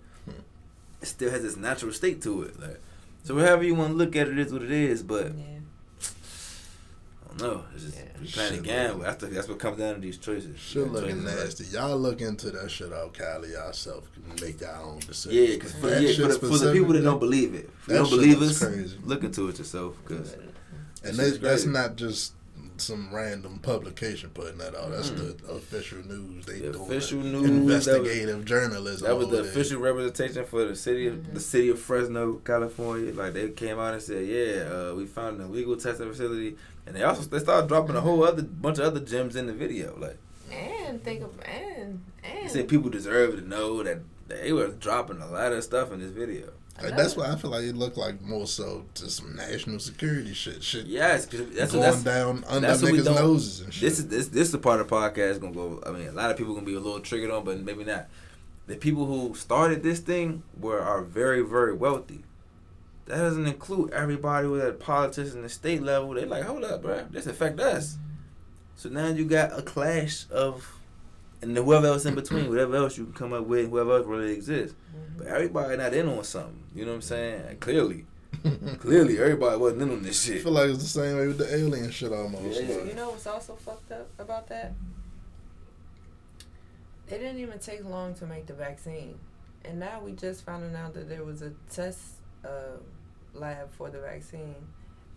it 1.02 1.06
still 1.06 1.32
has 1.32 1.46
its 1.46 1.56
natural 1.56 1.94
state 1.94 2.22
to 2.24 2.42
it. 2.44 2.60
Like 2.60 2.80
so, 3.24 3.36
however 3.38 3.64
you 3.64 3.76
want 3.76 3.92
to 3.92 3.96
look 3.98 4.16
at 4.18 4.28
it 4.28 4.38
is 4.38 4.52
what 4.52 4.62
it 4.62 4.72
is. 4.72 5.04
But 5.04 5.34
yeah. 5.38 5.59
I 7.42 7.48
don't 7.48 7.58
know. 7.58 7.64
It's 7.76 7.84
just 7.86 7.98
Yeah. 7.98 8.04
we 8.22 8.28
playing 8.28 8.52
a 8.52 8.56
Shit, 8.56 8.64
gamble. 8.64 8.98
look. 8.98 9.06
That's 9.06 9.18
the, 9.24 9.28
that's 9.28 9.48
what 9.48 9.60
comes 9.60 9.78
down 9.78 9.96
to 9.96 10.00
these 10.02 10.18
choices. 10.18 10.58
Shit 10.60 10.86
Choices 10.86 10.92
looking 10.92 11.24
like- 11.24 11.36
nasty. 11.36 11.64
Y'all 11.66 11.98
look 11.98 12.22
into 12.22 12.52
that 12.52 12.70
shit 12.72 12.92
out, 12.94 13.14
Cali 13.14 13.50
yourself. 13.52 14.10
Make 14.42 14.62
your 14.62 14.76
own 14.76 15.00
decisions. 15.00 15.34
Yeah, 15.34 15.56
because 15.56 15.74
for, 15.74 15.88
yeah, 15.90 16.16
for, 16.16 16.34
the, 16.34 16.40
for 16.40 16.58
the 16.58 16.74
people 16.74 16.94
that 16.94 17.02
don't 17.04 17.20
believe 17.20 17.54
it, 17.56 17.70
if 17.82 17.88
you 17.88 17.94
don't 17.96 18.10
believe 18.10 18.42
us, 18.42 18.60
crazy. 18.64 18.98
look 19.04 19.24
into 19.24 19.48
it 19.50 19.58
yourself. 19.58 19.96
Because 20.06 20.36
And 21.04 21.16
they, 21.18 21.32
that's 21.32 21.66
not 21.66 21.96
just 21.96 22.34
some 22.78 23.14
random 23.14 23.60
publication 23.60 24.30
putting 24.30 24.58
that 24.58 24.74
out. 24.74 24.90
That's 24.92 25.10
the 25.10 25.36
official 25.52 25.98
news. 26.06 26.46
They 26.46 26.54
Mm. 26.54 26.62
The 26.62 26.72
doing 26.72 26.86
official 26.86 27.20
it. 27.20 27.24
news, 27.26 27.42
that 27.44 27.50
was- 27.50 27.52
investigative 27.60 28.46
journalism. 28.46 29.06
That 29.08 29.18
was 29.18 29.28
the 29.28 29.34
over 29.34 29.42
there. 29.44 29.52
official 29.52 29.82
representation 29.82 30.46
for 30.46 30.64
the 30.64 30.76
city 30.78 31.08
of 31.08 31.34
the 31.34 31.42
city 31.42 31.68
of 31.70 31.78
Fresno, 31.80 32.36
California. 32.46 33.14
Like 33.14 33.34
they 33.34 33.50
came 33.50 33.78
out 33.80 33.94
and 33.96 34.02
said, 34.02 34.26
"Yeah, 34.26 34.62
uh, 34.92 34.96
we 34.96 35.06
found 35.08 35.42
an 35.42 35.48
illegal 35.48 35.76
testing 35.76 36.10
facility," 36.10 36.56
and 36.90 36.98
they 36.98 37.04
also 37.04 37.22
they 37.22 37.40
started 37.40 37.68
dropping 37.70 37.96
a 37.96 38.02
whole 38.02 38.24
other 38.24 38.42
bunch 38.42 38.80
of 38.80 38.86
other 38.86 39.00
gems 39.00 39.36
in 39.38 39.46
the 39.48 39.54
video. 39.54 39.96
Like 39.98 40.18
And 40.52 41.02
think 41.04 41.22
of 41.22 41.32
and 41.46 42.04
they 42.24 42.42
and 42.42 42.52
said, 42.52 42.68
people 42.68 42.90
deserve 42.90 43.36
to 43.36 43.48
know 43.48 43.82
that 43.84 44.00
they 44.28 44.52
were 44.52 44.68
dropping 44.70 45.22
a 45.22 45.28
lot 45.30 45.54
of 45.54 45.64
stuff 45.64 45.92
in 45.94 46.00
this 46.00 46.12
video. 46.12 46.50
Like, 46.82 46.96
that's 46.96 47.16
why 47.18 47.30
I 47.30 47.36
feel 47.36 47.52
like 47.52 47.64
it 47.66 47.76
looked 47.76 47.98
like 47.98 48.22
more 48.22 48.48
so 48.48 48.86
to 48.96 49.10
some 49.10 49.36
national 49.36 49.80
security 49.80 50.34
shit. 50.34 50.64
Shit 50.64 50.86
Yes, 50.86 51.26
'cause 51.26 51.42
that's 51.54 51.74
going 51.74 51.84
what 51.84 51.92
that's. 51.92 52.04
down 52.04 52.44
under 52.48 52.68
that's 52.68 52.82
we 52.82 52.92
niggas' 52.94 53.04
don't- 53.06 53.16
noses 53.16 53.60
and 53.62 53.74
shit. 53.74 53.82
This 53.90 54.00
is 54.00 54.08
this 54.08 54.28
this 54.30 54.44
is 54.48 54.52
the 54.54 54.60
part 54.60 54.80
of 54.80 54.88
the 54.90 54.96
podcast 54.96 55.42
gonna 55.42 55.54
go. 55.54 55.84
I 55.86 55.92
mean, 55.92 56.08
a 56.08 56.12
lot 56.14 56.32
of 56.32 56.38
people 56.38 56.54
gonna 56.54 56.66
be 56.66 56.76
a 56.76 56.80
little 56.80 57.02
triggered 57.02 57.32
on, 57.32 57.44
but 57.44 57.60
maybe 57.62 57.84
not. 57.84 58.08
The 58.68 58.76
people 58.78 59.06
who 59.08 59.36
started 59.36 59.84
this 59.84 60.00
thing 60.00 60.44
were 60.58 60.80
are 60.80 61.02
very 61.02 61.42
very 61.42 61.74
wealthy. 61.74 62.24
That 63.10 63.18
doesn't 63.18 63.48
include 63.48 63.92
everybody 63.92 64.48
with 64.48 64.62
had 64.64 64.80
politics 64.80 65.34
in 65.34 65.42
the 65.42 65.50
state 65.50 65.82
level. 65.82 66.14
They 66.14 66.26
like, 66.26 66.44
hold 66.44 66.64
up, 66.64 66.84
bro, 66.84 67.06
this 67.10 67.26
affect 67.26 67.60
us. 67.60 67.98
So 68.76 68.88
now 68.90 69.08
you 69.08 69.26
got 69.26 69.58
a 69.58 69.64
clash 69.64 70.26
of, 70.30 70.78
and 71.42 71.58
then 71.58 71.66
whoever 71.66 71.88
else 71.88 72.06
in 72.06 72.14
between, 72.14 72.50
whatever 72.50 72.76
else 72.76 73.00
you 73.00 73.06
can 73.06 73.14
come 73.14 73.34
up 73.34 73.48
with, 73.48 73.68
whoever 73.72 73.98
else 73.98 74.06
really 74.06 74.32
exists. 74.34 74.76
But 75.18 75.26
everybody 75.26 75.76
not 75.78 75.94
in 75.96 76.08
on 76.08 76.24
something. 76.24 76.64
You 76.76 76.86
know 76.86 76.92
what 76.92 76.96
I'm 76.98 77.02
saying? 77.02 77.42
And 77.48 77.60
clearly, 77.60 78.06
clearly 78.80 79.18
everybody 79.18 79.58
wasn't 79.58 79.82
in 79.82 79.90
on 79.92 80.04
this 80.04 80.22
shit. 80.22 80.34
I 80.34 80.36
shit. 80.36 80.44
feel 80.44 80.52
like 80.54 80.70
it's 80.70 80.84
the 80.84 80.86
same 81.02 81.18
way 81.18 81.26
with 81.28 81.40
the 81.40 81.52
alien 81.54 81.90
shit 81.90 82.14
almost. 82.14 82.62
Yeah. 82.62 82.76
like- 82.76 82.86
You 82.90 82.94
know 82.94 83.10
what's 83.10 83.26
also 83.26 83.56
fucked 83.56 83.92
up 83.92 84.08
about 84.20 84.48
that? 84.50 84.74
It 87.08 87.18
didn't 87.18 87.40
even 87.40 87.58
take 87.58 87.84
long 87.84 88.14
to 88.16 88.28
make 88.28 88.46
the 88.46 88.54
vaccine, 88.54 89.18
and 89.66 89.80
now 89.80 90.00
we 90.00 90.12
just 90.12 90.46
found 90.46 90.76
out 90.76 90.94
that 90.94 91.10
there 91.10 91.24
was 91.24 91.42
a 91.42 91.52
test 91.72 92.00
uh, 92.46 92.78
lab 93.34 93.70
for 93.72 93.90
the 93.90 94.00
vaccine. 94.00 94.56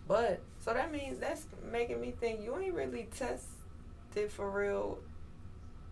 But 0.07 0.41
so 0.59 0.73
that 0.73 0.91
means 0.91 1.19
that's 1.19 1.45
making 1.71 2.01
me 2.01 2.11
think 2.19 2.41
you 2.41 2.57
ain't 2.57 2.73
really 2.73 3.07
tested 3.17 4.29
for 4.29 4.49
real. 4.49 4.99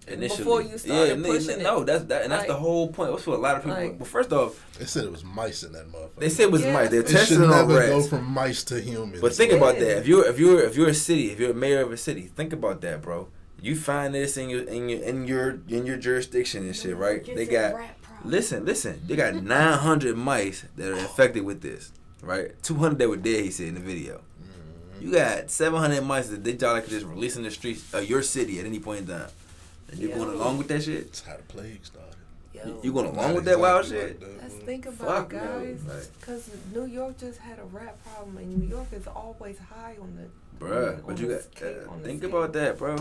initially. 0.08 0.38
Before 0.40 0.62
you 0.62 0.78
started 0.78 1.20
yeah, 1.20 1.26
pushing 1.26 1.60
it. 1.60 1.64
no, 1.64 1.84
that's 1.84 2.04
that, 2.06 2.24
and 2.24 2.32
that's 2.32 2.48
the 2.48 2.56
whole 2.56 2.88
point. 2.90 3.12
That's 3.12 3.26
what 3.28 3.38
a 3.38 3.42
lot 3.42 3.56
of 3.58 3.64
people. 3.64 3.78
Like- 3.80 4.00
well, 4.00 4.06
first 4.06 4.34
off, 4.34 4.66
They 4.78 4.86
said 4.86 5.06
it 5.06 5.12
was 5.12 5.24
mice 5.24 5.64
in 5.64 5.72
that 5.74 5.88
motherfucker. 5.92 6.20
they 6.20 6.30
said 6.30 6.44
it 6.44 6.52
was 6.52 6.64
Yeah, 6.64 6.74
mice. 6.74 6.90
They're 6.90 7.02
that's 7.04 7.14
it 7.14 7.18
testing 7.18 7.38
should 7.38 7.44
it 7.46 7.52
on 7.54 7.68
never 7.68 7.88
go 7.88 7.96
rats. 7.98 8.10
from 8.10 8.26
mice 8.26 8.64
to 8.66 8.82
humans. 8.82 9.22
But 9.22 9.34
think 9.34 9.54
about 9.54 9.76
that. 9.80 9.98
If 10.00 10.08
you're 10.08 10.26
if 10.28 10.40
you're 10.40 10.62
if 10.62 10.76
you're 10.76 10.90
a 10.90 10.94
city, 10.94 11.32
if 11.32 11.40
you're 11.40 11.52
a 11.52 11.54
mayor 11.56 11.82
of 11.82 11.92
a 11.92 11.98
city, 11.98 12.24
think 12.24 12.52
about 12.52 12.82
that, 12.82 13.02
bro. 13.02 13.28
You 13.62 13.76
find 13.76 14.14
this 14.16 14.38
in 14.38 14.50
your 14.50 14.64
in 14.64 14.90
your 14.90 15.02
in 15.04 15.28
your 15.28 15.60
in 15.70 15.86
your 15.86 15.98
jurisdiction 15.98 16.66
and 16.66 16.76
shit, 16.76 16.98
right? 16.98 17.24
They 17.24 17.46
got 17.46 17.80
listen, 18.26 18.66
listen. 18.66 19.02
They 19.08 19.16
got 19.16 19.36
900 19.36 20.18
mice 20.18 20.66
that 20.76 20.92
are 20.92 20.98
infected 20.98 21.44
with 21.46 21.62
this, 21.62 21.92
right? 22.22 22.52
200 22.64 22.98
that 23.00 23.10
were 23.10 23.18
dead. 23.18 23.44
He 23.46 23.52
said 23.52 23.68
in 23.70 23.74
the 23.76 23.80
video. 23.82 24.22
Mm-hmm. 24.44 25.06
You 25.06 25.12
got 25.12 25.50
700 25.50 26.02
mice 26.04 26.28
that 26.30 26.44
they 26.44 26.54
y'all 26.54 26.74
like 26.74 26.88
just 26.88 27.06
release 27.06 27.36
in 27.36 27.44
the 27.44 27.52
streets 27.52 27.94
of 27.94 28.08
your 28.10 28.22
city 28.22 28.60
at 28.60 28.66
any 28.66 28.80
point 28.80 29.02
in 29.02 29.08
time. 29.08 29.30
And 29.92 30.00
you're 30.00 30.16
going 30.16 30.30
along 30.30 30.58
with 30.58 30.68
that 30.70 30.84
shit. 30.84 31.06
That's 31.08 31.22
how 31.22 31.38
the 31.38 31.44
plague 31.44 31.86
started. 31.86 32.08
Yo, 32.54 32.80
You 32.84 32.94
going 32.94 33.08
along 33.08 33.34
with 33.36 33.46
that 33.46 33.60
wild 33.60 33.86
shit? 33.86 34.20
like 34.22 34.30
that, 34.30 34.42
Let's 34.44 34.54
think 34.56 34.86
about 34.86 35.08
Fuck 35.32 35.34
it, 35.34 35.38
guys. 35.38 35.80
Like, 35.88 36.20
Because 36.20 36.50
New 36.74 36.86
York 36.86 37.18
just 37.18 37.40
had 37.40 37.60
a 37.60 37.64
rat 37.66 38.02
problem, 38.04 38.38
and 38.38 38.58
New 38.58 38.68
York 38.68 38.88
is 38.94 39.08
always 39.08 39.58
high 39.58 39.96
on 40.02 40.16
the. 40.18 40.64
Bruh, 40.66 40.96
on 40.98 41.04
but 41.08 41.18
you 41.18 41.28
got 41.30 41.42
scale- 41.44 41.90
uh, 41.90 42.04
think 42.04 42.22
scale. 42.24 42.38
about 42.38 42.54
that, 42.54 42.78
bro. 42.78 42.96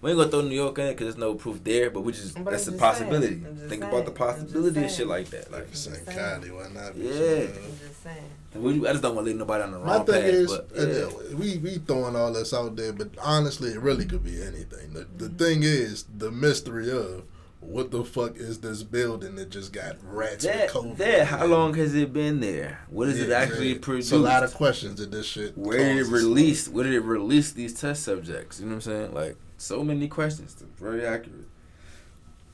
We 0.00 0.10
ain't 0.10 0.18
gonna 0.18 0.30
throw 0.30 0.42
New 0.42 0.54
York 0.54 0.78
in 0.78 0.86
it 0.86 0.90
because 0.92 1.06
there's 1.06 1.16
no 1.18 1.34
proof 1.34 1.62
there, 1.64 1.90
but 1.90 2.02
we 2.02 2.12
just 2.12 2.34
But 2.42 2.50
that's 2.52 2.68
a 2.68 2.72
I'm 2.72 2.78
possibility. 2.78 3.26
saying, 3.34 3.46
I'm 3.46 3.56
just 3.56 3.68
Think 3.68 3.82
saying, 3.82 3.94
about 3.94 4.04
the 4.06 4.10
possibility 4.12 4.84
of 4.84 4.90
shit 4.90 5.06
like 5.06 5.28
that. 5.30 5.50
Like, 5.50 5.62
Like 5.66 5.74
St. 5.76 5.96
saying. 6.04 6.18
Cali, 6.18 6.50
why 6.50 6.68
not? 6.68 6.94
be 6.94 7.00
Yeah. 7.00 7.12
some, 7.12 7.20
I'm 7.64 7.78
just 7.88 8.02
saying. 8.02 8.30
We, 8.54 8.86
I 8.86 8.92
just 8.92 9.02
don't 9.02 9.14
want 9.14 9.26
to 9.26 9.32
lead 9.32 9.38
nobody 9.38 9.64
on 9.64 9.72
the 9.72 9.78
My 9.78 9.96
wrong 9.96 10.06
thing 10.06 10.22
path. 10.22 10.24
is, 10.24 10.52
but 10.52 10.78
uh, 10.78 10.86
yeah. 10.86 11.36
we 11.36 11.58
we 11.58 11.78
throwing 11.78 12.16
all 12.16 12.32
this 12.32 12.54
out 12.54 12.76
there, 12.76 12.92
but 12.92 13.10
honestly, 13.20 13.70
it 13.70 13.80
really 13.80 14.04
could 14.04 14.24
be 14.24 14.42
anything. 14.42 14.92
The, 14.92 15.06
the 15.16 15.28
thing 15.28 15.62
is, 15.62 16.04
the 16.16 16.30
mystery 16.30 16.90
of 16.90 17.24
what 17.60 17.90
the 17.90 18.04
fuck 18.04 18.36
is 18.36 18.60
this 18.60 18.82
building 18.82 19.36
that 19.36 19.50
just 19.50 19.72
got 19.72 19.96
rats 20.02 20.44
that, 20.44 20.70
COVID? 20.70 20.96
that, 20.98 21.26
how 21.26 21.46
long 21.46 21.74
has 21.74 21.94
it 21.94 22.12
been 22.12 22.40
there? 22.40 22.80
What 22.90 23.08
is 23.08 23.18
it 23.18 23.30
actually 23.30 23.72
yeah. 23.72 23.78
produced? 23.80 24.12
It's 24.12 24.12
a 24.12 24.18
lot 24.18 24.44
of 24.44 24.54
questions 24.54 25.00
that 25.00 25.10
this 25.10 25.26
shit. 25.26 25.56
Where 25.56 25.78
did 25.78 25.98
it 25.98 26.06
release? 26.06 26.68
Where 26.68 26.84
did 26.84 26.94
it 26.94 27.00
release 27.00 27.52
these 27.52 27.78
test 27.80 28.04
subjects? 28.04 28.60
You 28.60 28.66
know 28.66 28.76
what 28.76 28.86
I'm 28.86 28.92
saying? 28.92 29.14
Like 29.14 29.36
so 29.56 29.82
many 29.82 30.08
questions. 30.08 30.62
Very 30.78 31.06
accurate. 31.06 31.48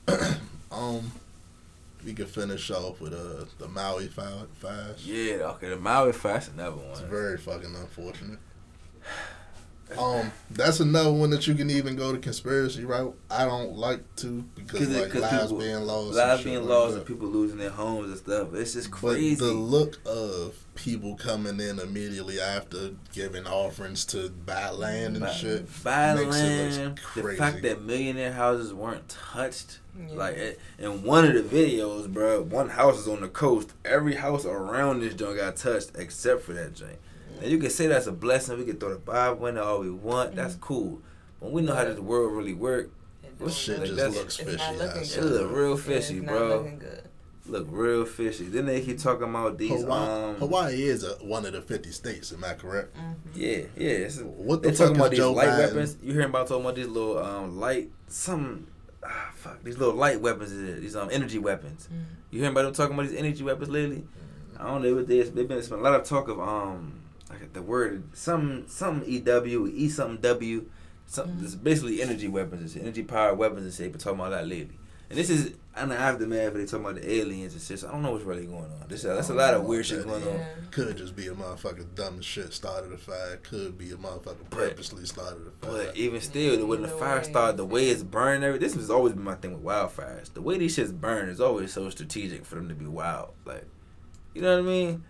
Um, 0.71 1.11
we 2.05 2.13
could 2.13 2.27
finish 2.27 2.69
off 2.71 2.99
with 3.01 3.13
uh 3.13 3.45
the 3.59 3.67
Maui 3.67 4.07
fires. 4.07 5.05
Yeah. 5.05 5.51
Okay. 5.55 5.69
The 5.69 5.77
Maui 5.77 6.13
Fast, 6.13 6.51
another 6.53 6.77
one. 6.77 6.89
It's 6.91 6.99
very 7.01 7.37
fucking 7.37 7.75
unfortunate. 7.75 8.39
Um, 9.97 10.31
that's 10.51 10.79
another 10.79 11.11
one 11.11 11.29
that 11.31 11.47
you 11.47 11.55
can 11.55 11.69
even 11.69 11.95
go 11.95 12.11
to 12.11 12.17
conspiracy 12.17 12.85
route. 12.85 13.15
I 13.29 13.45
don't 13.45 13.75
like 13.77 14.03
to 14.17 14.43
because 14.55 14.81
it- 14.93 15.01
like 15.01 15.11
'cause 15.11 15.21
lives 15.21 15.43
people- 15.43 15.57
being 15.59 15.81
lost, 15.81 16.13
lives 16.15 16.41
shit 16.41 16.45
being 16.53 16.67
lost 16.67 16.91
that. 16.93 16.97
and 16.99 17.05
people 17.07 17.27
losing 17.27 17.57
their 17.57 17.69
homes 17.69 18.09
and 18.09 18.17
stuff. 18.17 18.53
It's 18.53 18.73
just 18.73 18.91
crazy. 18.91 19.35
But 19.35 19.45
the 19.47 19.53
look 19.53 19.99
of 20.05 20.55
people 20.75 21.15
coming 21.15 21.59
in 21.59 21.79
immediately 21.79 22.39
after 22.39 22.91
giving 23.13 23.45
offerings 23.45 24.05
to 24.05 24.29
buy 24.29 24.69
land 24.71 25.17
and 25.17 25.25
Buy- 25.25 25.31
shit 25.33 25.83
buy 25.83 26.15
makes 26.15 26.35
it 26.37 26.77
land. 26.77 26.99
The 27.15 27.33
fact 27.33 27.61
that 27.63 27.81
millionaire 27.83 28.31
houses 28.33 28.73
weren't 28.73 29.07
touched. 29.09 29.79
Yeah. 29.99 30.15
Like 30.15 30.37
it- 30.37 30.59
in 30.79 31.03
one 31.03 31.25
of 31.25 31.33
the 31.33 31.41
videos, 31.43 32.07
bro, 32.07 32.41
one 32.43 32.69
house 32.69 32.97
is 32.99 33.07
on 33.09 33.19
the 33.21 33.27
coast. 33.27 33.71
Every 33.83 34.15
house 34.15 34.45
around 34.45 35.01
this 35.01 35.13
joint 35.13 35.37
got 35.37 35.57
touched 35.57 35.91
except 35.95 36.43
for 36.43 36.53
that 36.53 36.73
joint. 36.73 36.97
And 37.41 37.51
you 37.51 37.57
can 37.57 37.69
say 37.69 37.87
that's 37.87 38.07
a 38.07 38.11
blessing. 38.11 38.57
We 38.57 38.65
can 38.65 38.77
throw 38.77 38.89
the 38.93 38.99
Bible 38.99 39.47
in 39.47 39.55
there 39.55 39.63
all 39.63 39.79
we 39.79 39.89
want. 39.89 40.35
That's 40.35 40.55
cool. 40.55 41.01
But 41.41 41.51
we 41.51 41.61
know 41.61 41.73
how 41.73 41.83
But- 41.83 41.91
this 41.95 41.99
world 41.99 42.33
really 42.33 42.53
work. 42.53 42.91
It 43.43 43.51
shit 43.51 43.79
Like, 43.79 43.87
just 43.87 43.97
that's- 43.97 44.15
looks 44.15 44.39
it's 44.39 44.51
fishy. 44.51 44.57
not 44.57 44.77
looking. 44.77 45.01
It 45.01 45.23
look 45.23 45.51
real 45.51 45.73
It's 45.73 45.81
fishy, 45.83 46.19
not 46.19 46.27
bro. 46.27 46.57
looking 46.57 46.79
good. 46.79 47.01
Look 47.47 47.67
real 47.71 48.05
fishy. 48.05 48.43
Then 48.45 48.67
they 48.67 48.81
keep 48.81 48.99
talking 48.99 49.23
about 49.27 49.57
these. 49.57 49.81
Hawaii, 49.81 50.29
um, 50.29 50.35
Hawaii 50.35 50.83
is 50.83 51.03
a, 51.03 51.13
one 51.25 51.43
of 51.47 51.53
the 51.53 51.61
fifty 51.61 51.89
states. 51.91 52.31
Am 52.31 52.43
I 52.43 52.53
correct? 52.53 52.95
Yeah, 53.33 53.61
yeah. 53.75 53.89
It's, 53.89 54.19
What 54.19 54.61
the 54.61 54.69
they 54.69 54.75
fuck 54.75 54.87
talking 54.89 54.95
about 54.97 55.05
is 55.05 55.09
these 55.11 55.19
Joe 55.19 55.33
light 55.33 55.47
Biden? 55.49 55.57
weapons. 55.57 55.97
You 56.03 56.13
hearing 56.13 56.29
about 56.29 56.47
talking 56.47 56.63
about 56.63 56.75
these 56.75 56.87
little 56.87 57.17
um 57.17 57.59
light 57.59 57.89
some 58.07 58.67
ah 59.03 59.31
fuck 59.33 59.63
these 59.63 59.79
little 59.79 59.95
light 59.95 60.21
weapons. 60.21 60.51
These 60.79 60.95
um 60.95 61.09
energy 61.11 61.39
weapons. 61.39 61.89
Mm. 61.91 62.03
You 62.29 62.39
hearing 62.41 62.51
about 62.53 62.61
them 62.61 62.73
talking 62.73 62.93
about 62.93 63.09
these 63.09 63.17
energy 63.17 63.43
weapons 63.43 63.69
lately? 63.69 64.03
I 64.59 64.67
don't 64.67 64.83
know 64.83 64.93
what 64.93 65.07
they. 65.07 65.23
They've 65.23 65.47
been 65.47 65.63
spending 65.63 65.83
a 65.83 65.89
lot 65.89 65.99
of 65.99 66.05
talk 66.05 66.27
of 66.27 66.39
um 66.39 67.00
like 67.31 67.53
the 67.53 67.61
word 67.61 68.03
some 68.13 68.67
some 68.67 69.03
E 69.05 69.19
W 69.19 69.67
E 69.67 69.89
something 69.89 70.21
W. 70.21 70.65
Some, 71.07 71.27
Mhm. 71.27 71.43
It's 71.43 71.55
basically 71.55 72.01
energy 72.01 72.27
weapons. 72.29 72.63
It's 72.63 72.81
energy 72.81 73.03
powered 73.03 73.37
weapons 73.37 73.63
and 73.65 73.73
shit. 73.73 73.79
They've 73.79 73.91
been 73.91 73.99
talking 73.99 74.19
about 74.19 74.31
that 74.31 74.47
lately. 74.47 74.77
And 75.09 75.19
this 75.19 75.29
is 75.29 75.51
in 75.77 75.89
the 75.89 75.97
aftermath. 75.97 76.53
They 76.53 76.65
talking 76.65 76.85
about 76.85 76.95
the 77.01 77.11
aliens 77.11 77.51
and 77.51 77.61
shit. 77.61 77.79
So 77.79 77.89
I 77.89 77.91
don't 77.91 78.01
know 78.01 78.13
what's 78.13 78.23
really 78.23 78.45
going 78.45 78.63
on. 78.63 78.85
This 78.87 79.01
that's 79.01 79.29
a 79.29 79.33
lot 79.33 79.53
of 79.53 79.65
weird 79.65 79.85
shit 79.85 80.05
going 80.05 80.23
on. 80.25 80.39
Could 80.71 80.95
just 80.95 81.17
be 81.17 81.27
a 81.27 81.33
motherfucker 81.33 81.85
dumb 81.95 82.21
shit 82.21 82.53
started 82.53 82.93
a 82.93 82.97
fire. 82.97 83.37
Could 83.43 83.77
be 83.77 83.91
a 83.91 83.97
motherfucker 83.97 84.49
purposely 84.49 85.05
started 85.05 85.47
a 85.47 85.65
fire. 85.65 85.87
But 85.87 85.97
even 85.97 86.21
still, 86.21 86.65
when 86.65 86.81
the 86.81 86.87
fire 86.87 87.17
way. 87.17 87.23
started, 87.23 87.57
the 87.57 87.65
way 87.65 87.89
it's 87.89 88.03
burning, 88.03 88.43
every 88.45 88.59
this 88.59 88.75
has 88.75 88.89
always 88.89 89.11
been 89.11 89.25
my 89.25 89.35
thing 89.35 89.51
with 89.51 89.63
wildfires. 89.63 90.33
The 90.33 90.41
way 90.41 90.57
these 90.57 90.77
shits 90.77 90.93
burn 90.97 91.27
is 91.27 91.41
always 91.41 91.73
so 91.73 91.89
strategic 91.89 92.45
for 92.45 92.55
them 92.55 92.69
to 92.69 92.75
be 92.75 92.85
wild. 92.85 93.33
Like, 93.43 93.65
you 94.33 94.41
know 94.41 94.53
what 94.55 94.63
I 94.63 94.65
mean? 94.65 95.03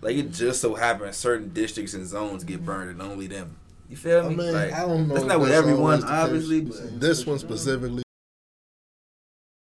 Like 0.00 0.16
it 0.16 0.30
just 0.32 0.60
so 0.60 0.74
happens 0.74 1.16
certain 1.16 1.48
districts 1.52 1.94
and 1.94 2.06
zones 2.06 2.44
get 2.44 2.64
burned 2.64 2.90
and 2.90 3.02
only 3.02 3.26
them. 3.26 3.56
You 3.88 3.96
feel 3.96 4.24
I 4.26 4.28
me? 4.28 4.36
mean, 4.36 4.52
like, 4.52 4.72
I 4.72 4.80
don't 4.86 5.08
know. 5.08 5.14
that's 5.14 5.26
not 5.26 5.40
with 5.40 5.50
everyone, 5.50 5.80
always 5.80 6.00
the 6.02 6.06
case. 6.06 6.16
obviously, 6.16 6.60
but- 6.62 7.00
this 7.00 7.26
one 7.26 7.38
specifically 7.38 8.02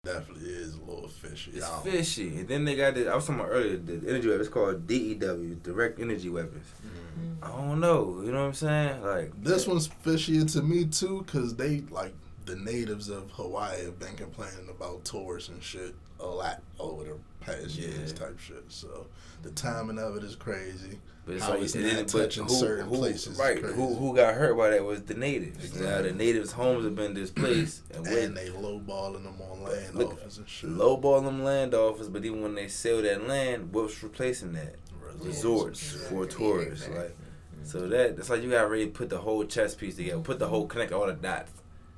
definitely 0.03 0.49
is 0.49 0.75
a 0.75 0.79
little 0.79 1.07
fishy. 1.07 1.51
it's 1.55 1.65
I 1.65 1.69
don't- 1.69 1.83
fishy. 1.83 2.27
And 2.39 2.47
then 2.47 2.65
they 2.65 2.75
got 2.75 2.93
the 2.95 3.07
I 3.11 3.15
was 3.15 3.25
talking 3.25 3.41
about 3.41 3.51
earlier 3.51 3.77
the 3.77 4.07
energy 4.09 4.29
weapons 4.29 4.49
called 4.49 4.87
DEW, 4.87 5.55
direct 5.63 5.99
energy 5.99 6.29
weapons. 6.29 6.65
Mm. 6.85 7.43
I 7.43 7.47
don't 7.49 7.79
know. 7.79 8.21
You 8.23 8.31
know 8.31 8.41
what 8.41 8.47
I'm 8.47 8.53
saying? 8.53 9.01
Like 9.03 9.43
This 9.43 9.67
one's 9.67 9.87
fishier 9.87 10.51
to 10.53 10.61
me 10.61 10.85
too, 10.85 11.23
cause 11.27 11.55
they 11.55 11.81
like 11.89 12.13
the 12.45 12.55
natives 12.55 13.09
of 13.09 13.31
Hawaii 13.31 13.83
have 13.85 13.97
been 13.99 14.15
complaining 14.15 14.69
about 14.69 15.03
tours 15.05 15.49
and 15.49 15.61
shit 15.63 15.95
a 16.19 16.25
lot 16.25 16.61
over 16.79 17.03
the 17.03 17.17
past 17.41 17.77
years, 17.77 18.11
Yeah. 18.11 18.17
type 18.17 18.39
shit. 18.39 18.63
So 18.69 19.07
the 19.43 19.51
timing 19.51 19.99
of 19.99 20.15
it 20.17 20.23
is 20.23 20.35
crazy. 20.35 20.99
But 21.25 21.35
it's 21.35 21.43
How 21.43 21.51
like, 21.51 21.63
it's 21.63 21.73
and 21.75 21.85
not 21.85 22.07
touching 22.07 22.47
certain 22.47 22.87
who, 22.87 22.97
places 22.97 23.39
Right. 23.39 23.57
Who 23.57 23.95
who 23.95 24.15
got 24.15 24.35
hurt 24.35 24.55
by 24.55 24.69
that 24.69 24.83
was 24.83 25.01
the 25.03 25.15
natives. 25.15 25.79
Now 25.79 26.01
the 26.03 26.11
natives' 26.11 26.51
homes 26.51 26.85
have 26.85 26.95
been 26.95 27.15
displaced, 27.15 27.81
and, 27.93 28.03
when 28.03 28.35
they 28.35 28.49
lowballing 28.49 29.23
them 29.23 29.41
on 29.41 29.63
land 29.63 29.95
Look, 29.95 30.21
and 30.21 30.47
shit. 30.47 30.69
lowball 30.69 31.23
them 31.23 31.43
land 31.43 31.73
offers, 31.73 32.09
but 32.09 32.23
even 32.25 32.43
when 32.43 32.53
they 32.53 32.67
sell 32.67 33.01
that 33.01 33.27
land, 33.27 33.73
what's 33.73 34.01
replacing 34.03 34.53
that? 34.53 34.75
Resorts 35.19 35.93
for 36.09 36.25
tourists. 36.27 36.85
Exactly. 36.85 36.99
Like 36.99 37.09
mm-hmm. 37.09 37.65
so 37.65 37.87
that 37.87 38.15
that's 38.17 38.29
like 38.29 38.43
you 38.43 38.51
gotta 38.51 38.67
really 38.67 38.87
put 38.87 39.09
the 39.09 39.17
whole 39.17 39.43
chess 39.45 39.73
piece 39.73 39.95
together, 39.95 40.21
put 40.21 40.37
the 40.37 40.47
whole 40.47 40.67
connect 40.67 40.91
all 40.91 41.07
the 41.07 41.13
dots. 41.13 41.51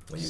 When 0.10 0.22
you, 0.22 0.28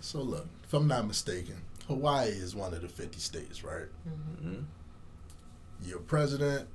So 0.00 0.22
look, 0.22 0.46
if 0.62 0.72
I'm 0.74 0.86
not 0.86 1.06
mistaken, 1.08 1.56
Hawaii 1.88 2.28
is 2.28 2.54
one 2.54 2.72
of 2.74 2.82
the 2.82 2.88
50 2.88 3.18
states, 3.18 3.64
right? 3.64 3.86
Mhm. 4.08 4.44
mhm. 4.44 4.64
Your 5.84 5.98
president 6.00 6.68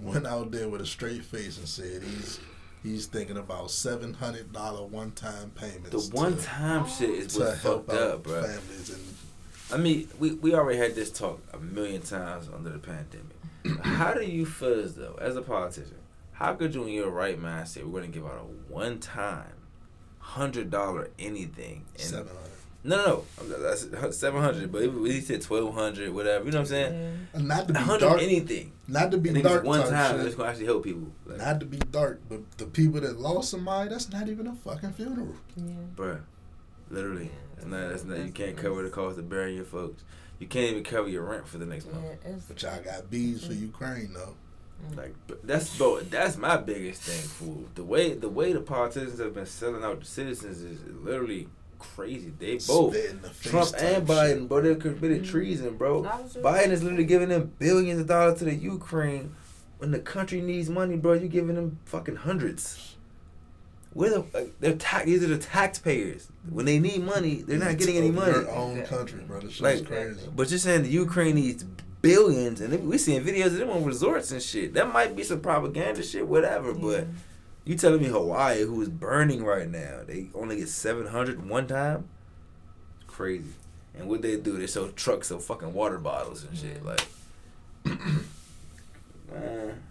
went 0.00 0.26
out 0.26 0.50
there 0.50 0.68
with 0.68 0.80
a 0.80 0.86
straight 0.86 1.24
face 1.24 1.58
and 1.58 1.68
said 1.68 2.02
he's 2.02 2.40
he's 2.82 3.06
thinking 3.06 3.36
about 3.36 3.70
seven 3.70 4.14
hundred 4.14 4.52
dollar 4.52 4.84
one 4.86 5.12
time 5.12 5.50
payments. 5.50 6.08
The 6.08 6.16
one 6.16 6.38
time 6.38 6.86
shit 6.88 7.10
is 7.10 7.34
to 7.34 7.40
what's 7.40 7.62
help 7.62 7.86
fucked 7.86 7.98
up, 7.98 8.22
bro. 8.22 8.42
families 8.42 8.90
and 8.90 9.14
I 9.72 9.76
mean, 9.76 10.08
we, 10.18 10.32
we 10.32 10.54
already 10.54 10.78
had 10.78 10.94
this 10.96 11.10
talk 11.10 11.40
a 11.52 11.58
million 11.58 12.02
times 12.02 12.48
under 12.52 12.70
the 12.70 12.78
pandemic. 12.78 13.36
how 13.84 14.14
do 14.14 14.24
you 14.24 14.44
feel 14.44 14.80
as 14.80 14.96
though, 14.96 15.16
as 15.20 15.36
a 15.36 15.42
politician, 15.42 15.94
how 16.32 16.54
could 16.54 16.74
you 16.74 16.82
in 16.84 16.88
your 16.94 17.10
right 17.10 17.38
mind 17.38 17.68
say 17.68 17.82
we're 17.84 18.00
going 18.00 18.10
to 18.10 18.18
give 18.18 18.26
out 18.26 18.38
a 18.38 18.72
one 18.72 18.98
time 18.98 19.52
hundred 20.18 20.70
dollar 20.70 21.10
anything? 21.18 21.84
And 21.92 22.02
seven 22.02 22.26
hundred. 22.28 22.49
No, 22.82 23.24
no, 23.40 23.46
no, 23.48 23.60
that's 23.60 24.16
seven 24.16 24.40
hundred. 24.40 24.72
But 24.72 24.82
if 24.82 24.94
he 25.04 25.20
said 25.20 25.42
twelve 25.42 25.74
hundred, 25.74 26.12
whatever, 26.14 26.44
you 26.44 26.50
know 26.50 26.58
what 26.58 26.62
I'm 26.62 26.66
saying? 26.66 27.18
Yeah. 27.34 27.40
Not 27.42 27.66
to 27.68 27.74
be 27.74 27.80
hundred 27.80 28.00
dark, 28.06 28.22
anything. 28.22 28.72
not 28.88 29.10
to 29.10 29.18
be 29.18 29.28
And 29.30 29.38
it's 29.38 29.46
dark 29.48 29.64
one 29.64 29.88
time. 29.88 30.16
shit. 30.16 30.26
It's 30.26 30.34
going 30.34 30.46
to 30.46 30.50
actually 30.50 30.66
help 30.66 30.84
people. 30.84 31.08
Like, 31.26 31.38
Not 31.38 31.60
to 31.60 31.66
be 31.66 31.76
dark, 31.78 32.20
but 32.28 32.40
the 32.58 32.66
people 32.66 33.00
that 33.02 33.18
lost 33.20 33.50
somebody, 33.50 33.90
that's 33.90 34.10
not 34.10 34.28
even 34.28 34.46
a 34.46 34.54
fucking 34.54 34.92
funeral. 34.94 35.34
Yeah. 35.56 35.72
bruh, 35.94 36.20
literally, 36.90 37.24
Yeah, 37.26 37.56
it's 37.58 37.66
not. 37.66 37.88
That's 37.90 38.04
not. 38.04 38.18
You 38.18 38.32
can't 38.32 38.56
cover 38.56 38.82
the 38.82 38.90
cost 38.90 39.18
of 39.18 39.28
burying 39.28 39.56
your 39.56 39.64
folks. 39.66 40.02
You 40.38 40.46
can't 40.46 40.70
even 40.70 40.84
cover 40.84 41.08
your 41.08 41.24
rent 41.24 41.46
for 41.46 41.58
the 41.58 41.66
next 41.66 41.84
month. 41.92 42.04
Yeah, 42.24 42.32
But 42.48 42.62
y'all 42.62 42.82
got 42.82 43.10
bees 43.10 43.46
for 43.46 43.52
Ukraine 43.52 44.14
though. 44.14 44.34
Like 44.96 45.14
but 45.26 45.46
that's 45.46 45.76
bro, 45.76 46.00
that's 46.00 46.38
my 46.38 46.56
biggest 46.56 47.02
thing, 47.02 47.20
fool. 47.28 47.66
The 47.74 47.84
way 47.84 48.14
the 48.14 48.30
way 48.30 48.54
the 48.54 48.60
politicians 48.62 49.18
have 49.20 49.34
been 49.34 49.44
selling 49.44 49.84
out 49.84 50.00
the 50.00 50.06
citizens 50.06 50.62
is 50.62 50.80
literally 51.02 51.48
crazy. 51.80 52.32
They 52.38 52.58
both 52.58 52.92
the 52.92 53.48
Trump 53.48 53.72
and 53.78 54.06
Biden, 54.06 54.38
shit. 54.40 54.48
bro, 54.48 54.60
they 54.60 54.74
committed 54.76 55.24
Mhm. 55.24 55.28
treason, 55.28 55.76
bro. 55.76 56.04
I 56.04 56.20
was 56.20 56.34
just- 56.34 56.44
Biden 56.44 56.70
is 56.70 56.82
literally 56.82 57.04
giving 57.04 57.28
them 57.30 57.52
billions 57.58 58.00
of 58.00 58.06
dollars 58.06 58.38
to 58.38 58.44
the 58.44 58.54
Ukraine 58.54 59.32
when 59.78 59.90
the 59.90 59.98
country 59.98 60.40
needs 60.40 60.68
money, 60.70 60.96
bro. 60.96 61.14
You 61.14 61.28
giving 61.28 61.56
them 61.56 61.78
fucking 61.86 62.16
hundreds. 62.16 62.94
Where 63.92 64.10
the 64.10 64.24
like, 64.32 64.52
they're 64.60 64.76
ta- 64.76 65.02
these 65.04 65.24
are 65.24 65.26
the 65.26 65.38
taxpayers. 65.38 66.28
When 66.48 66.64
they 66.64 66.78
need 66.78 67.04
money, 67.04 67.42
they're 67.44 67.58
not 67.58 67.76
getting 67.76 67.96
any 67.96 68.10
Of 68.10 68.14
money. 68.14 68.32
Their 68.32 68.50
own 68.50 68.82
country, 68.84 69.20
bro. 69.26 69.40
This 69.40 69.54
shit 69.54 69.66
is 69.66 69.80
Like, 69.80 69.84
crazy. 69.88 70.20
But 70.36 70.48
you're 70.50 70.60
saying 70.60 70.82
the 70.84 70.90
Ukraine 70.90 71.34
needs 71.34 71.64
billions, 72.00 72.60
and 72.60 72.86
we 72.88 72.98
seeing 72.98 73.24
videos 73.24 73.46
of 73.46 73.54
them 73.58 73.70
on 73.70 73.84
resorts 73.84 74.30
and 74.30 74.40
shit. 74.40 74.74
That 74.74 74.92
might 74.92 75.16
be 75.16 75.24
some 75.24 75.40
propaganda 75.40 76.02
shit, 76.04 76.26
whatever. 76.28 76.72
But 76.72 77.08
you 77.70 77.76
telling 77.76 78.00
me 78.02 78.08
Hawaii, 78.08 78.62
who 78.62 78.80
is 78.82 78.88
burning 78.88 79.44
right 79.44 79.68
now, 79.70 80.00
they 80.06 80.28
only 80.34 80.56
get 80.56 80.68
seven 80.68 81.06
hundred 81.06 81.48
one 81.48 81.66
time? 81.66 82.08
It's 83.00 83.10
crazy. 83.14 83.52
And 83.96 84.08
what 84.08 84.22
they 84.22 84.36
do, 84.36 84.56
they 84.56 84.66
sell 84.66 84.88
trucks 84.88 85.30
of 85.30 85.44
fucking 85.44 85.72
water 85.72 85.98
bottles 85.98 86.44
and 86.44 86.56
shit. 86.56 86.84
Like, 86.84 87.06
man, 87.84 89.82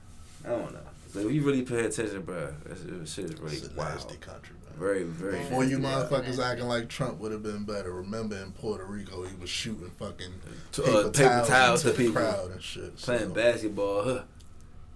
I 0.45 0.49
don't 0.49 0.73
know. 0.73 0.79
So 1.11 1.19
if 1.19 1.31
you 1.31 1.41
really 1.43 1.63
pay 1.63 1.85
attention, 1.85 2.21
bro, 2.21 2.53
that 2.65 3.07
shit 3.07 3.25
is 3.25 3.39
really 3.39 3.57
It's 3.57 3.67
a 3.67 3.71
wild. 3.73 3.95
nasty 3.95 4.17
country, 4.17 4.55
man. 4.63 4.77
Very, 4.79 5.03
very. 5.03 5.39
Before 5.39 5.63
you 5.63 5.79
motherfuckers 5.79 6.37
Yeah. 6.37 6.51
acting 6.51 6.67
like 6.67 6.87
Trump 6.87 7.19
would 7.19 7.31
have 7.31 7.41
been 7.43 7.65
better, 7.65 7.91
remember 7.91 8.35
in 8.37 8.51
Puerto 8.51 8.85
Rico 8.85 9.23
he 9.25 9.35
was 9.35 9.49
shooting 9.49 9.89
fucking 9.97 10.31
To, 10.73 10.81
paper, 10.83 10.97
uh, 10.97 11.03
paper 11.09 11.11
towels, 11.29 11.47
towels 11.47 11.81
to 11.81 11.87
the 11.91 11.93
people 11.97 12.13
crowd 12.21 12.51
and 12.51 12.61
shit. 12.61 12.95
playing 12.97 13.29
so, 13.29 13.33
basketball. 13.33 14.03
Huh. 14.03 14.21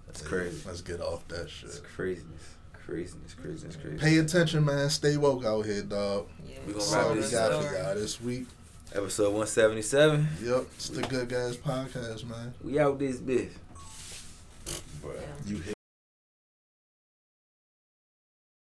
That's 0.06 0.22
yeah, 0.22 0.28
crazy. 0.28 0.62
Let's 0.66 0.82
get 0.82 1.00
off 1.00 1.26
that 1.28 1.50
shit. 1.50 1.70
It's 1.70 1.80
craziness. 1.80 2.53
Craziness, 2.86 3.34
craziness, 3.34 3.76
craziness. 3.76 4.02
Pay 4.02 4.18
attention, 4.18 4.64
man. 4.64 4.90
Stay 4.90 5.16
woke 5.16 5.44
out 5.44 5.64
here, 5.64 5.82
dog. 5.82 6.26
Yeah. 6.46 6.56
We 6.66 6.72
gonna 6.72 6.84
That's 6.84 6.92
wrap 6.92 7.04
all 7.06 7.14
we 7.14 7.20
this 7.20 7.30
got 7.30 7.52
up. 7.52 7.64
for 7.64 7.74
y'all 7.74 7.94
this 7.94 8.20
week. 8.20 8.46
Episode 8.94 9.24
177. 9.32 10.28
Yep, 10.42 10.64
it's 10.76 10.88
the 10.90 11.02
Good 11.02 11.28
Guys 11.28 11.56
Podcast, 11.56 12.24
man. 12.28 12.54
We 12.62 12.78
out 12.78 12.98
this 12.98 13.16
bitch. 13.16 13.50
Bruh. 15.02 15.14
Yeah. 15.14 15.20
You 15.46 15.56
hit 15.58 15.73